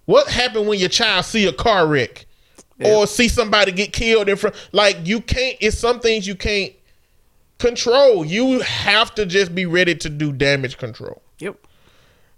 What 0.05 0.29
happened 0.29 0.69
when 0.69 0.79
your 0.79 0.89
child 0.89 1.25
see 1.25 1.47
a 1.47 1.53
car 1.53 1.87
wreck 1.87 2.27
or 2.85 3.07
see 3.07 3.29
somebody 3.29 3.73
get 3.73 3.93
killed 3.93 4.29
in 4.29 4.37
front? 4.37 4.55
Like 4.73 4.99
you 5.05 5.21
can't. 5.21 5.57
It's 5.61 5.79
some 5.79 6.01
things 6.01 6.27
you 6.27 6.35
can't 6.35 6.73
control. 7.59 8.25
You 8.25 8.61
have 8.61 9.15
to 9.17 9.27
just 9.27 9.55
be 9.55 9.67
ready 9.67 9.95
to 9.97 10.09
do 10.09 10.33
damage 10.33 10.79
control. 10.79 11.23
yep. 11.39 11.57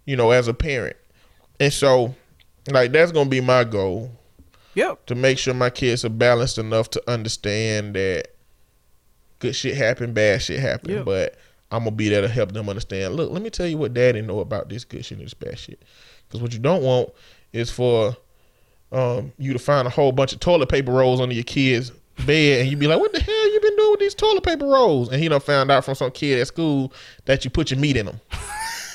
You 0.06 0.16
know, 0.16 0.30
as 0.30 0.48
a 0.48 0.54
parent, 0.54 0.96
and 1.60 1.72
so 1.72 2.14
like 2.70 2.90
that's 2.92 3.12
gonna 3.12 3.28
be 3.30 3.40
my 3.40 3.64
goal 3.64 4.10
Yep. 4.74 5.06
to 5.06 5.14
make 5.14 5.38
sure 5.38 5.52
my 5.52 5.70
kids 5.70 6.04
are 6.04 6.08
balanced 6.10 6.56
enough 6.58 6.90
to 6.90 7.10
understand 7.10 7.94
that 7.96 8.28
good 9.40 9.54
shit 9.54 9.76
happen, 9.76 10.12
bad 10.12 10.42
shit 10.42 10.60
happen. 10.60 10.90
Yeah. 10.90 11.02
But 11.02 11.36
I'm 11.70 11.80
gonna 11.84 11.90
be 11.96 12.08
there 12.08 12.22
to 12.22 12.28
help 12.28 12.52
them 12.52 12.68
understand. 12.68 13.14
Look, 13.14 13.30
let 13.30 13.42
me 13.42 13.50
tell 13.50 13.66
you 13.66 13.78
what 13.78 13.94
daddy 13.94 14.22
know 14.22 14.40
about 14.40 14.68
this 14.68 14.84
good 14.84 15.04
shit 15.04 15.18
and 15.18 15.26
this 15.26 15.34
bad 15.34 15.58
shit. 15.58 15.82
Because 16.28 16.40
what 16.40 16.52
you 16.52 16.58
don't 16.58 16.82
want 16.82 17.10
is 17.52 17.70
for 17.70 18.16
um, 18.92 19.32
you 19.38 19.52
to 19.52 19.58
find 19.58 19.86
a 19.86 19.90
whole 19.90 20.12
bunch 20.12 20.32
of 20.32 20.40
toilet 20.40 20.68
paper 20.68 20.92
rolls 20.92 21.20
under 21.20 21.34
your 21.34 21.44
kid's 21.44 21.90
bed 22.26 22.60
and 22.60 22.70
you'd 22.70 22.78
be 22.78 22.86
like, 22.86 23.00
what 23.00 23.12
the 23.12 23.20
hell 23.20 23.52
you 23.52 23.60
been 23.60 23.76
doing 23.76 23.90
with 23.92 24.00
these 24.00 24.14
toilet 24.14 24.42
paper 24.42 24.66
rolls? 24.66 25.08
And 25.10 25.22
he 25.22 25.28
done 25.28 25.40
found 25.40 25.70
out 25.70 25.84
from 25.84 25.94
some 25.94 26.10
kid 26.10 26.40
at 26.40 26.46
school 26.48 26.92
that 27.24 27.44
you 27.44 27.50
put 27.50 27.70
your 27.70 27.80
meat 27.80 27.96
in 27.96 28.06
them. 28.06 28.20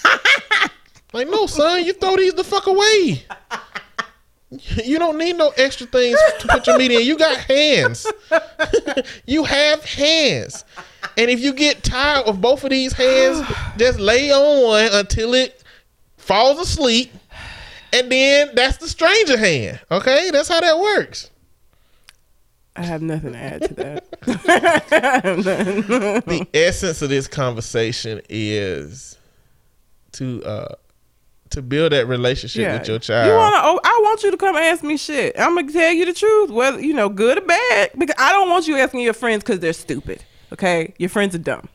like, 1.14 1.28
no, 1.28 1.48
son, 1.48 1.84
you 1.84 1.94
throw 1.94 2.18
these 2.18 2.34
the 2.34 2.44
fuck 2.44 2.68
away. 2.68 3.24
You 4.84 5.00
don't 5.00 5.18
need 5.18 5.38
no 5.38 5.50
extra 5.58 5.88
things 5.88 6.18
to 6.40 6.48
put 6.48 6.68
your 6.68 6.78
meat 6.78 6.92
in. 6.92 7.02
You 7.02 7.18
got 7.18 7.36
hands. 7.38 8.06
you 9.26 9.44
have 9.44 9.84
hands. 9.84 10.64
And 11.18 11.30
if 11.30 11.42
you 11.42 11.52
get 11.52 11.84
tired 11.84 12.26
of 12.26 12.42
both 12.42 12.64
of 12.64 12.70
these 12.70 12.94
hands, 12.94 13.46
just 13.78 14.00
lay 14.00 14.32
on 14.32 14.64
one 14.64 14.90
until 14.94 15.34
it 15.34 15.64
falls 16.18 16.60
asleep. 16.60 17.12
And 17.96 18.12
then 18.12 18.50
that's 18.56 18.78
the 18.78 18.88
stranger 18.88 19.38
hand. 19.38 19.80
Okay? 19.90 20.30
That's 20.32 20.50
how 20.50 20.60
that 20.60 20.80
works. 20.80 21.30
I 22.76 22.84
have 22.84 23.02
nothing 23.02 23.32
to 23.32 23.38
add 23.38 23.62
to 23.64 23.74
that. 23.76 24.06
The 26.26 26.48
essence 26.54 27.02
of 27.02 27.10
this 27.10 27.28
conversation 27.28 28.22
is 28.28 29.18
to 30.14 30.44
uh 30.44 30.76
to 31.52 31.62
build 31.62 31.94
that 31.94 32.08
relationship 32.08 32.80
with 32.80 32.88
your 32.88 33.00
child. 33.00 33.28
You 33.28 33.38
wanna? 33.38 33.58
Oh, 33.62 33.80
I 33.84 34.02
want 34.04 34.24
you 34.24 34.32
to 34.32 34.38
come 34.38 34.58
ask 34.58 34.84
me 34.84 34.98
shit. 34.98 35.40
I'm 35.40 35.56
gonna 35.56 35.72
tell 35.72 35.94
you 35.94 36.06
the 36.06 36.14
truth, 36.14 36.50
whether 36.50 36.82
you 36.82 36.94
know, 36.94 37.08
good 37.08 37.38
or 37.38 37.42
bad. 37.42 37.92
Because 37.98 38.16
I 38.20 38.34
don't 38.34 38.50
want 38.50 38.68
you 38.68 38.78
asking 38.78 39.02
your 39.02 39.14
friends 39.14 39.44
because 39.44 39.60
they're 39.60 39.72
stupid. 39.72 40.26
Okay, 40.52 40.94
your 40.98 41.10
friends 41.10 41.34
are 41.34 41.40
dumb. 41.40 41.70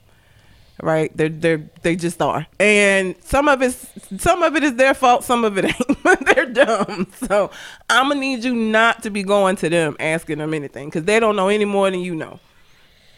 Right? 0.82 1.14
They're 1.16 1.28
they're 1.28 1.70
they 1.82 1.96
just 1.96 2.22
are. 2.22 2.46
And 2.58 3.14
some 3.22 3.48
of 3.48 3.60
it's 3.60 3.86
some 4.18 4.42
of 4.42 4.56
it 4.56 4.64
is 4.64 4.74
their 4.76 4.94
fault. 4.94 5.24
Some 5.24 5.44
of 5.44 5.58
it 5.58 5.66
ain't. 5.66 6.24
They're 6.34 6.46
dumb. 6.46 7.06
So 7.26 7.50
I'm 7.88 8.08
gonna 8.08 8.20
need 8.20 8.44
you 8.44 8.54
not 8.54 9.02
to 9.02 9.10
be 9.10 9.22
going 9.22 9.56
to 9.56 9.68
them 9.68 9.96
asking 10.00 10.38
them 10.38 10.54
anything 10.54 10.88
because 10.88 11.04
they 11.04 11.20
don't 11.20 11.36
know 11.36 11.48
any 11.48 11.66
more 11.66 11.90
than 11.90 12.00
you 12.00 12.14
know. 12.14 12.40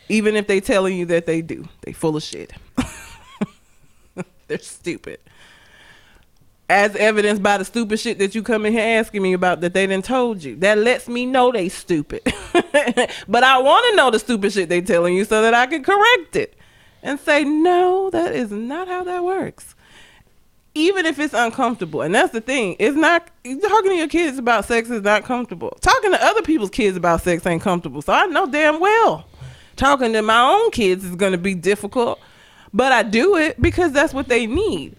Even 0.08 0.34
if 0.34 0.46
they 0.46 0.60
telling 0.60 0.96
you 0.96 1.06
that 1.06 1.26
they 1.26 1.40
do, 1.40 1.68
they 1.82 1.92
full 1.92 2.16
of 2.16 2.22
shit. 2.22 2.52
they're 4.48 4.58
stupid 4.58 5.20
as 6.72 6.96
evidenced 6.96 7.42
by 7.42 7.58
the 7.58 7.64
stupid 7.64 8.00
shit 8.00 8.18
that 8.18 8.34
you 8.34 8.42
come 8.42 8.64
in 8.64 8.72
here 8.72 8.98
asking 8.98 9.22
me 9.22 9.34
about 9.34 9.60
that 9.60 9.74
they 9.74 9.86
didn't 9.86 10.06
told 10.06 10.42
you. 10.42 10.56
That 10.56 10.78
lets 10.78 11.06
me 11.06 11.26
know 11.26 11.52
they 11.52 11.68
stupid. 11.68 12.22
but 13.28 13.44
I 13.44 13.58
want 13.58 13.86
to 13.90 13.96
know 13.96 14.10
the 14.10 14.18
stupid 14.18 14.52
shit 14.52 14.70
they 14.70 14.80
telling 14.80 15.14
you 15.14 15.26
so 15.26 15.42
that 15.42 15.52
I 15.52 15.66
can 15.66 15.84
correct 15.84 16.34
it 16.34 16.56
and 17.02 17.18
say, 17.18 17.44
no, 17.44 18.10
that 18.10 18.34
is 18.34 18.50
not 18.50 18.88
how 18.88 19.04
that 19.04 19.24
works. 19.24 19.74
Even 20.74 21.04
if 21.04 21.18
it's 21.18 21.34
uncomfortable. 21.34 22.00
And 22.00 22.14
that's 22.14 22.32
the 22.32 22.40
thing. 22.40 22.76
It's 22.78 22.96
not 22.96 23.28
talking 23.44 23.90
to 23.90 23.96
your 23.96 24.08
kids 24.08 24.38
about 24.38 24.64
sex 24.64 24.88
is 24.88 25.02
not 25.02 25.24
comfortable. 25.24 25.76
Talking 25.80 26.12
to 26.12 26.24
other 26.24 26.42
people's 26.42 26.70
kids 26.70 26.96
about 26.96 27.20
sex 27.22 27.44
ain't 27.46 27.62
comfortable. 27.62 28.00
So 28.00 28.12
I 28.12 28.26
know 28.26 28.46
damn 28.46 28.80
well 28.80 29.26
talking 29.76 30.12
to 30.12 30.22
my 30.22 30.40
own 30.40 30.70
kids 30.70 31.04
is 31.04 31.16
going 31.16 31.32
to 31.32 31.38
be 31.38 31.54
difficult. 31.54 32.20
But 32.72 32.92
I 32.92 33.02
do 33.02 33.36
it 33.36 33.60
because 33.60 33.92
that's 33.92 34.14
what 34.14 34.28
they 34.28 34.46
need. 34.46 34.96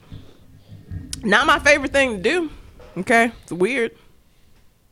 Not 1.24 1.48
my 1.48 1.60
favorite 1.60 1.92
thing 1.92 2.18
to 2.18 2.22
do. 2.22 2.52
Okay? 2.98 3.32
It's 3.44 3.52
weird. 3.52 3.92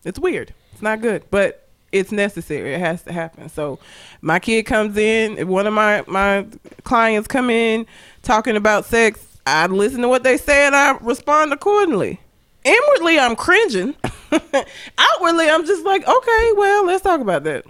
It's 0.04 0.17
weird. 0.17 0.54
It's 0.74 0.82
not 0.82 1.02
good, 1.02 1.26
but 1.30 1.69
it's 1.92 2.12
necessary. 2.12 2.74
It 2.74 2.80
has 2.80 3.04
to 3.04 3.14
happen. 3.14 3.50
So 3.50 3.80
my 4.22 4.40
kid 4.40 4.64
comes 4.64 4.98
in, 4.98 5.38
if 5.38 5.48
one 5.48 5.68
of 5.68 5.74
my 5.74 6.04
my 6.08 6.46
clients 6.84 7.28
come 7.28 7.50
in 7.50 7.86
talking 8.22 8.56
about 8.56 8.86
sex, 8.86 9.26
I 9.46 9.68
listen 9.68 10.02
to 10.02 10.08
what 10.08 10.24
they 10.24 10.38
say 10.38 10.66
and 10.66 10.76
I 10.76 10.98
respond 11.02 11.54
accordingly. 11.54 12.20
Inwardly, 12.64 13.20
I'm 13.20 13.36
cringing. 13.36 13.96
Outwardly, 14.98 15.50
I'm 15.50 15.66
just 15.66 15.84
like, 15.84 16.08
okay, 16.08 16.52
well, 16.56 16.86
let's 16.86 17.04
talk 17.04 17.20
about 17.20 17.44
that. 17.44 17.66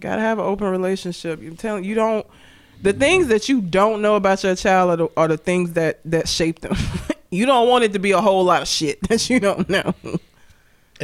Gotta 0.00 0.20
have 0.20 0.38
an 0.38 0.44
open 0.44 0.68
relationship. 0.68 1.42
You 1.42 1.50
telling 1.52 1.84
you 1.84 1.94
don't 1.94 2.26
the 2.82 2.92
things 2.92 3.28
that 3.28 3.48
you 3.48 3.60
don't 3.60 4.02
know 4.02 4.16
about 4.16 4.44
your 4.44 4.54
child 4.54 4.90
are 4.90 4.96
the, 4.96 5.08
are 5.16 5.28
the 5.28 5.36
things 5.38 5.72
that 5.72 6.00
that 6.04 6.28
shape 6.28 6.60
them. 6.60 6.76
you 7.30 7.46
don't 7.46 7.68
want 7.68 7.84
it 7.84 7.92
to 7.94 7.98
be 7.98 8.12
a 8.12 8.20
whole 8.20 8.44
lot 8.44 8.62
of 8.62 8.68
shit 8.68 9.00
that 9.08 9.28
you 9.30 9.40
don't 9.40 9.68
know. 9.68 9.94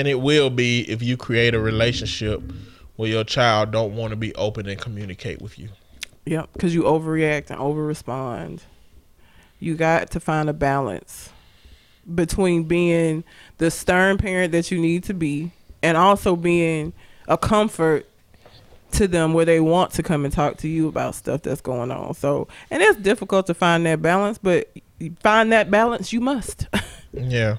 And 0.01 0.09
it 0.09 0.19
will 0.19 0.49
be 0.49 0.81
if 0.91 1.03
you 1.03 1.19
create 1.19 1.55
a 1.55 1.61
relationship 1.61 2.41
where 2.97 3.11
your 3.11 3.23
child 3.23 3.71
don't 3.71 3.95
want 3.95 4.13
to 4.13 4.17
be 4.17 4.35
open 4.35 4.67
and 4.67 4.81
communicate 4.81 5.43
with 5.43 5.59
you. 5.59 5.69
Yep, 6.25 6.55
because 6.55 6.75
you 6.75 6.85
overreact 6.85 7.51
and 7.51 7.61
over 7.61 7.85
respond. 7.85 8.63
You 9.59 9.75
got 9.75 10.11
to 10.13 10.19
find 10.19 10.49
a 10.49 10.55
balance 10.55 11.29
between 12.15 12.65
being 12.65 13.25
the 13.59 13.71
stern 13.71 14.17
parent 14.17 14.53
that 14.53 14.71
you 14.71 14.81
need 14.81 15.05
to 15.05 15.13
be 15.13 15.51
and 15.83 15.99
also 15.99 16.35
being 16.35 16.95
a 17.29 17.37
comfort 17.37 18.09
to 18.93 19.07
them 19.07 19.35
where 19.35 19.45
they 19.45 19.61
want 19.61 19.93
to 19.93 20.03
come 20.03 20.25
and 20.25 20.33
talk 20.33 20.57
to 20.57 20.69
you 20.69 20.89
about 20.89 21.15
stuff 21.15 21.43
that's 21.43 21.61
going 21.61 21.91
on. 21.91 22.15
So, 22.15 22.49
and 22.71 22.83
it's 22.83 22.99
difficult 22.99 23.47
to 23.49 23.55
find 23.55 23.85
that 23.85 24.01
balance, 24.01 24.39
but 24.39 24.71
find 25.21 25.53
that 25.53 25.71
balance 25.71 26.11
you 26.11 26.23
must. 26.23 26.69
Yeah. 27.13 27.57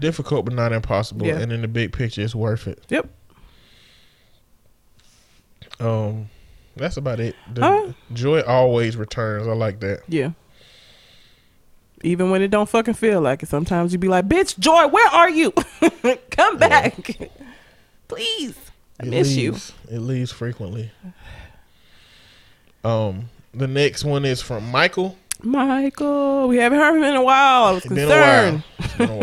Difficult 0.00 0.44
but 0.44 0.54
not 0.54 0.72
impossible. 0.72 1.26
Yeah. 1.26 1.38
And 1.38 1.52
in 1.52 1.62
the 1.62 1.68
big 1.68 1.92
picture 1.92 2.22
it's 2.22 2.34
worth 2.34 2.66
it. 2.66 2.82
yep. 2.88 3.08
Um 5.80 6.28
that's 6.76 6.96
about 6.96 7.20
it. 7.20 7.36
Joy 8.12 8.40
always 8.42 8.96
returns. 8.96 9.46
I 9.46 9.52
like 9.52 9.80
that. 9.80 10.02
Yeah. 10.08 10.30
Even 12.02 12.30
when 12.30 12.42
it 12.42 12.48
don't 12.48 12.68
fucking 12.68 12.94
feel 12.94 13.20
like 13.20 13.42
it, 13.42 13.48
sometimes 13.48 13.92
you 13.92 13.98
be 13.98 14.08
like, 14.08 14.28
"Bitch, 14.28 14.58
Joy, 14.58 14.86
where 14.88 15.08
are 15.08 15.30
you? 15.30 15.52
Come 16.30 16.58
back, 16.58 17.16
please. 18.08 18.56
I 19.00 19.06
It 19.06 19.10
miss 19.10 19.36
you." 19.36 19.56
It 19.90 20.00
leaves 20.00 20.30
frequently. 20.30 20.90
Um 22.84 23.30
the 23.54 23.68
next 23.68 24.04
one 24.04 24.24
is 24.24 24.42
from 24.42 24.70
Michael. 24.70 25.16
Michael, 25.44 26.48
we 26.48 26.56
haven't 26.56 26.78
heard 26.78 26.96
him 26.96 27.04
in 27.04 27.14
a 27.14 27.22
while. 27.22 27.64
I 27.64 27.72
was 27.72 27.84
It's 27.84 27.94
been 27.94 28.04
a 28.04 28.10
while. 28.10 28.62
concerned. 28.88 28.98
Been 28.98 29.10
a 29.10 29.16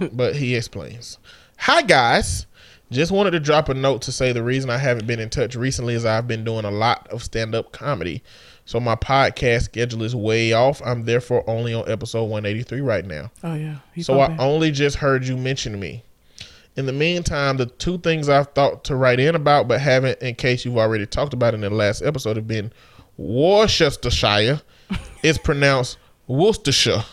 while. 0.00 0.10
but 0.12 0.36
he 0.36 0.54
explains. 0.56 1.18
Hi 1.58 1.82
guys. 1.82 2.46
Just 2.90 3.12
wanted 3.12 3.32
to 3.32 3.40
drop 3.40 3.68
a 3.68 3.74
note 3.74 4.00
to 4.02 4.12
say 4.12 4.32
the 4.32 4.42
reason 4.42 4.70
I 4.70 4.78
haven't 4.78 5.06
been 5.06 5.20
in 5.20 5.28
touch 5.28 5.54
recently 5.54 5.94
is 5.94 6.04
I've 6.06 6.26
been 6.26 6.42
doing 6.42 6.64
a 6.64 6.70
lot 6.70 7.06
of 7.08 7.22
stand 7.22 7.54
up 7.54 7.70
comedy. 7.72 8.22
So 8.64 8.80
my 8.80 8.96
podcast 8.96 9.62
schedule 9.64 10.02
is 10.02 10.16
way 10.16 10.52
off. 10.52 10.80
I'm 10.84 11.04
therefore 11.04 11.44
only 11.48 11.74
on 11.74 11.90
episode 11.90 12.24
183 12.24 12.80
right 12.80 13.04
now. 13.04 13.30
Oh 13.44 13.54
yeah. 13.54 13.76
he 13.94 14.02
So 14.02 14.20
I 14.20 14.36
only 14.38 14.70
just 14.70 14.96
heard 14.96 15.26
you 15.26 15.36
mention 15.36 15.78
me. 15.78 16.02
In 16.76 16.86
the 16.86 16.92
meantime, 16.92 17.56
the 17.56 17.66
two 17.66 17.98
things 17.98 18.28
I've 18.28 18.48
thought 18.48 18.84
to 18.84 18.94
write 18.96 19.20
in 19.20 19.34
about 19.34 19.68
but 19.68 19.80
haven't 19.80 20.20
in 20.22 20.34
case 20.36 20.64
you've 20.64 20.78
already 20.78 21.06
talked 21.06 21.34
about 21.34 21.54
in 21.54 21.60
the 21.60 21.70
last 21.70 22.02
episode 22.02 22.36
have 22.36 22.46
been 22.48 22.72
Worcestershire. 23.16 24.62
It's 25.22 25.38
pronounced 25.38 25.98
Worcestershire. 26.26 27.04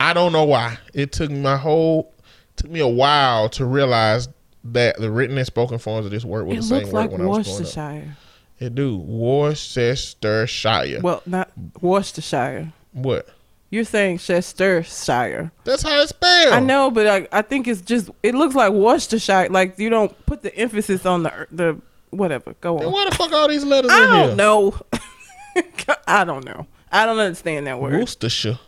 I 0.00 0.12
don't 0.12 0.32
know 0.32 0.44
why. 0.44 0.78
It 0.94 1.12
took 1.12 1.30
my 1.30 1.56
whole 1.56 2.12
took 2.56 2.70
me 2.70 2.80
a 2.80 2.88
while 2.88 3.48
to 3.50 3.64
realize 3.64 4.28
that 4.64 4.96
the 4.98 5.10
written 5.10 5.38
and 5.38 5.46
spoken 5.46 5.78
forms 5.78 6.06
of 6.06 6.12
this 6.12 6.24
word 6.24 6.46
were 6.46 6.54
it 6.54 6.56
the 6.56 6.62
same 6.62 6.78
looks 6.78 6.92
word 6.92 7.00
like 7.00 7.10
when 7.12 7.20
I 7.20 7.26
was 7.26 7.46
growing 7.46 7.60
up. 7.60 7.62
Worcestershire. 7.64 8.16
It 8.60 8.74
do 8.74 8.98
Worcestershire. 8.98 11.00
Well, 11.02 11.22
not 11.26 11.50
Worcestershire. 11.80 12.72
what? 12.92 13.28
You're 13.70 13.84
saying 13.84 14.18
Chestershire. 14.18 15.52
That's 15.64 15.82
how 15.82 16.00
it's 16.00 16.08
spelled. 16.10 16.54
I 16.54 16.60
know, 16.60 16.90
but 16.90 17.06
I, 17.06 17.28
I 17.30 17.42
think 17.42 17.68
it's 17.68 17.82
just 17.82 18.10
it 18.22 18.34
looks 18.34 18.54
like 18.54 18.72
Worcestershire. 18.72 19.48
Like 19.50 19.78
you 19.78 19.90
don't 19.90 20.14
put 20.26 20.42
the 20.42 20.54
emphasis 20.56 21.04
on 21.04 21.24
the 21.24 21.46
the 21.52 21.78
whatever. 22.10 22.54
Go 22.60 22.78
Then 22.78 22.86
on. 22.86 22.92
why 22.92 23.08
the 23.10 23.14
fuck 23.14 23.30
all 23.32 23.46
these 23.48 23.64
letters 23.64 23.90
I 23.92 24.06
don't 24.06 24.36
know. 24.36 24.74
I 26.06 26.24
don't 26.24 26.44
know. 26.46 26.66
I 26.90 27.06
don't 27.06 27.18
understand 27.18 27.66
that 27.66 27.80
word. 27.80 27.94
Worcestershire. 28.00 28.58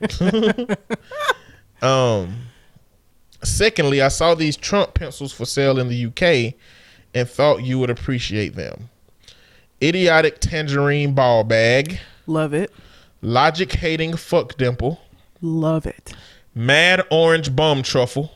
um. 1.82 2.36
Secondly, 3.44 4.00
I 4.00 4.06
saw 4.06 4.34
these 4.36 4.56
Trump 4.56 4.94
pencils 4.94 5.32
for 5.32 5.44
sale 5.44 5.80
in 5.80 5.88
the 5.88 6.06
UK, 6.06 6.54
and 7.12 7.28
thought 7.28 7.64
you 7.64 7.76
would 7.80 7.90
appreciate 7.90 8.54
them. 8.54 8.88
Idiotic 9.82 10.38
tangerine 10.38 11.12
ball 11.12 11.42
bag, 11.42 11.98
Love 12.28 12.54
it. 12.54 12.72
logic 13.20 13.72
hating 13.72 14.16
fuck 14.16 14.56
dimple, 14.56 15.00
Love 15.40 15.86
it. 15.86 16.14
mad 16.54 17.04
orange 17.10 17.54
bum 17.56 17.82
truffle, 17.82 18.30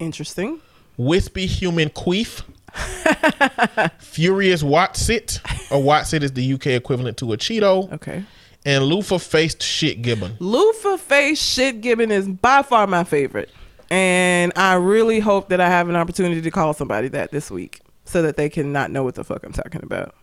Interesting. 0.00 0.58
wispy 0.96 1.46
human 1.46 1.88
queef, 1.90 2.42
furious 3.98 4.62
Wotsit, 4.62 5.40
or 5.70 5.82
Wotsit 5.82 6.22
is 6.22 6.32
the 6.32 6.52
UK 6.54 6.68
equivalent 6.68 7.16
to 7.18 7.32
a 7.32 7.36
Cheeto, 7.36 7.92
Okay. 7.92 8.24
and 8.64 8.84
loofah 8.84 9.18
faced 9.18 9.62
shit 9.62 10.02
gibbon. 10.02 10.36
Loofah 10.40 10.96
Faced 10.96 11.42
shit 11.42 11.80
gibbon 11.80 12.10
is 12.10 12.28
by 12.28 12.62
far 12.62 12.86
my 12.86 13.04
favorite. 13.04 13.50
And 13.90 14.52
I 14.56 14.74
really 14.74 15.18
hope 15.20 15.48
that 15.48 15.60
I 15.60 15.68
have 15.68 15.88
an 15.88 15.96
opportunity 15.96 16.42
to 16.42 16.50
call 16.50 16.74
somebody 16.74 17.08
that 17.08 17.30
this 17.30 17.50
week 17.50 17.80
so 18.04 18.20
that 18.22 18.36
they 18.36 18.50
can 18.50 18.70
not 18.72 18.90
know 18.90 19.02
what 19.02 19.14
the 19.14 19.24
fuck 19.24 19.44
I'm 19.44 19.52
talking 19.52 19.82
about. 19.82 20.14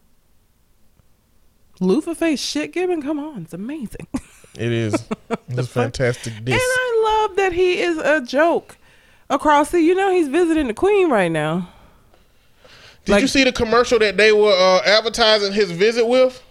Loofah 1.79 2.13
face 2.13 2.39
shit 2.41 2.71
gibbon, 2.73 3.01
come 3.01 3.19
on, 3.19 3.43
it's 3.43 3.53
amazing. 3.53 4.07
It 4.57 4.71
is. 4.71 4.93
It's 5.49 5.59
a 5.59 5.63
fantastic 5.67 6.31
and. 6.37 6.47
I 6.49 7.25
love 7.27 7.35
that 7.35 7.51
he 7.51 7.81
is 7.81 7.97
a 7.97 8.21
joke 8.21 8.77
across 9.29 9.71
the 9.71 9.81
you 9.81 9.93
know 9.93 10.13
he's 10.13 10.29
visiting 10.29 10.67
the 10.67 10.73
queen 10.73 11.09
right 11.09 11.29
now. 11.29 11.67
Did 13.05 13.11
like- 13.13 13.21
you 13.21 13.27
see 13.27 13.43
the 13.43 13.51
commercial 13.51 13.99
that 13.99 14.17
they 14.17 14.31
were 14.31 14.51
uh, 14.51 14.81
advertising 14.85 15.53
his 15.53 15.71
visit 15.71 16.05
with? 16.05 16.41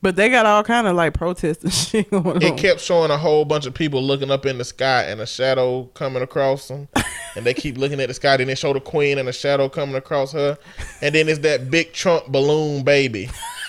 But 0.00 0.14
they 0.14 0.28
got 0.28 0.46
all 0.46 0.62
kind 0.62 0.86
of 0.86 0.94
like 0.94 1.14
protests 1.14 1.64
and 1.64 1.72
shit 1.74 2.10
going 2.10 2.24
on. 2.36 2.42
It 2.42 2.56
kept 2.56 2.80
showing 2.80 3.10
a 3.10 3.16
whole 3.18 3.44
bunch 3.44 3.66
of 3.66 3.74
people 3.74 4.00
looking 4.00 4.30
up 4.30 4.46
in 4.46 4.56
the 4.58 4.64
sky 4.64 5.02
and 5.04 5.20
a 5.20 5.26
shadow 5.26 5.84
coming 5.94 6.22
across 6.22 6.68
them. 6.68 6.86
and 7.36 7.44
they 7.44 7.52
keep 7.52 7.76
looking 7.76 7.98
at 8.00 8.06
the 8.06 8.14
sky. 8.14 8.36
Then 8.36 8.46
they 8.46 8.54
show 8.54 8.72
the 8.72 8.80
queen 8.80 9.18
and 9.18 9.28
a 9.28 9.32
shadow 9.32 9.68
coming 9.68 9.96
across 9.96 10.30
her. 10.32 10.56
And 11.02 11.14
then 11.16 11.28
it's 11.28 11.40
that 11.40 11.68
big 11.70 11.92
Trump 11.92 12.26
balloon 12.28 12.84
baby. 12.84 13.28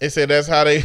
it 0.00 0.10
said 0.10 0.28
that's 0.28 0.46
how 0.46 0.62
they. 0.62 0.84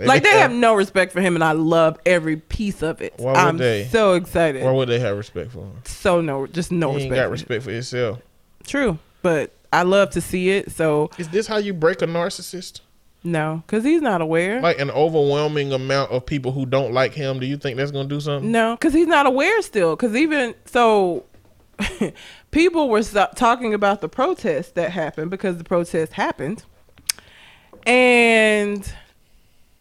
like 0.00 0.24
they 0.24 0.30
have 0.30 0.50
no 0.50 0.74
respect 0.74 1.12
for 1.12 1.20
him 1.20 1.36
and 1.36 1.44
I 1.44 1.52
love 1.52 2.00
every 2.04 2.38
piece 2.38 2.82
of 2.82 3.00
it. 3.02 3.14
Why 3.18 3.32
would 3.32 3.36
I'm 3.38 3.56
they? 3.56 3.84
so 3.92 4.14
excited. 4.14 4.64
Why 4.64 4.72
would 4.72 4.88
they 4.88 4.98
have 4.98 5.16
respect 5.16 5.52
for 5.52 5.60
him? 5.60 5.80
so 5.84 6.20
no 6.20 6.48
just 6.48 6.72
no 6.72 6.88
He 6.94 7.04
ain't 7.04 7.10
respect. 7.12 7.14
got 7.20 7.26
for 7.26 7.30
respect 7.30 7.62
for 7.64 7.70
himself. 7.70 8.18
True, 8.66 8.98
but 9.22 9.52
I 9.72 9.82
love 9.82 10.10
to 10.10 10.20
see 10.20 10.50
it. 10.50 10.70
So 10.72 11.10
Is 11.18 11.28
this 11.28 11.46
how 11.46 11.56
you 11.58 11.72
break 11.72 12.02
a 12.02 12.06
narcissist? 12.06 12.80
no, 13.24 13.62
because 13.66 13.84
he's 13.84 14.02
not 14.02 14.20
aware. 14.20 14.60
Like 14.60 14.78
an 14.80 14.90
overwhelming 14.90 15.72
amount 15.72 16.10
of 16.10 16.26
people 16.26 16.52
who 16.52 16.66
don't 16.66 16.92
like 16.92 17.14
him. 17.14 17.38
Do 17.38 17.46
you 17.46 17.56
think 17.56 17.76
that's 17.76 17.90
gonna 17.90 18.08
do 18.08 18.20
something? 18.20 18.50
no, 18.50 18.74
because 18.76 18.92
he's 18.92 19.06
not 19.06 19.26
aware 19.26 19.62
still. 19.62 19.94
Because 19.96 20.14
even 20.16 20.54
so, 20.64 21.24
people 22.50 22.88
were 22.88 23.02
talking 23.02 23.74
about 23.74 24.00
the 24.00 24.08
protest 24.08 24.74
that 24.74 24.90
happened 24.90 25.30
because 25.30 25.56
the 25.58 25.64
protest 25.64 26.12
happened, 26.14 26.64
and 27.86 28.92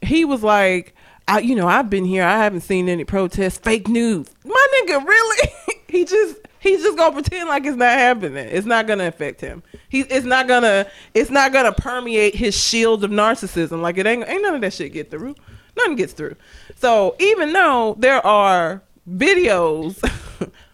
he 0.02 0.26
was 0.26 0.44
like, 0.44 0.96
I, 1.28 1.39
you 1.39 1.56
know, 1.56 1.67
I've 1.67 1.89
been 1.89 2.06
here. 2.06 2.24
I 2.24 2.38
haven't 2.38 2.62
seen 2.62 2.89
any 2.89 3.04
protests. 3.06 3.58
Fake 3.58 3.88
news. 3.88 4.28
My 4.46 4.67
nigga, 4.76 5.06
really? 5.06 5.50
he 5.88 6.06
just 6.06 6.38
he's 6.62 6.82
just 6.82 6.97
gonna 6.97 7.12
pretend 7.12 7.50
like 7.50 7.65
it's 7.65 7.76
not 7.76 7.91
happening. 7.91 8.47
It's 8.50 8.65
not 8.65 8.88
gonna 8.88 9.08
affect 9.08 9.41
him. 9.41 9.62
He 9.89 10.02
it's 10.02 10.26
not 10.26 10.47
gonna 10.47 10.88
it's 11.13 11.30
not 11.30 11.52
gonna 11.52 11.74
permeate 11.74 12.36
his 12.36 12.56
shield 12.56 13.04
of 13.04 13.12
narcissism. 13.12 13.82
Like 13.82 13.97
it 13.97 14.08
ain't 14.08 14.28
ain't 14.28 14.41
none 14.41 14.56
of 14.56 14.62
that 14.62 14.71
shit 14.71 14.93
get 14.93 15.12
through. 15.12 15.36
Nothing 15.76 15.95
gets 15.95 16.13
through. 16.13 16.36
So 16.76 17.15
even 17.19 17.52
though 17.52 17.95
there 18.00 18.26
are 18.26 18.82
videos 19.10 20.02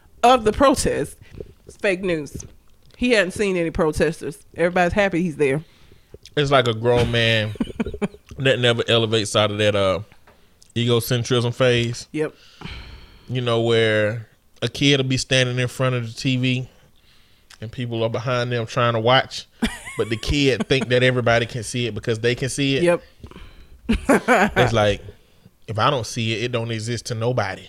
of 0.23 0.43
the 0.43 0.51
protest, 0.51 1.17
it's 1.65 1.77
fake 1.77 2.01
news. 2.01 2.45
He 2.97 3.11
hadn't 3.11 3.31
seen 3.31 3.55
any 3.55 3.71
protesters. 3.71 4.39
Everybody's 4.55 4.93
happy 4.93 5.21
he's 5.21 5.37
there. 5.37 5.63
It's 6.35 6.51
like 6.51 6.67
a 6.67 6.73
grown 6.73 7.11
man 7.11 7.53
that 8.37 8.59
never 8.59 8.83
elevates 8.87 9.35
out 9.35 9.51
of 9.51 9.57
that 9.59 9.75
uh 9.75 10.01
egocentrism 10.75 11.53
phase. 11.53 12.07
Yep. 12.11 12.35
You 13.29 13.41
know, 13.41 13.61
where 13.61 14.27
a 14.61 14.67
kid 14.67 14.97
will 14.99 15.07
be 15.07 15.17
standing 15.17 15.59
in 15.59 15.67
front 15.67 15.95
of 15.95 16.03
the 16.03 16.13
TV 16.13 16.67
and 17.61 17.71
people 17.71 18.03
are 18.03 18.09
behind 18.09 18.51
them 18.51 18.65
trying 18.65 18.93
to 18.93 18.99
watch, 18.99 19.45
but 19.97 20.09
the 20.09 20.17
kid 20.17 20.67
think 20.67 20.89
that 20.89 21.03
everybody 21.03 21.45
can 21.45 21.63
see 21.63 21.87
it 21.87 21.93
because 21.95 22.19
they 22.19 22.35
can 22.35 22.49
see 22.49 22.77
it. 22.77 22.83
Yep. 22.83 23.03
It's 24.09 24.73
like 24.73 25.01
if 25.67 25.79
I 25.79 25.89
don't 25.89 26.05
see 26.05 26.33
it, 26.33 26.43
it 26.43 26.51
don't 26.51 26.71
exist 26.71 27.07
to 27.07 27.15
nobody. 27.15 27.67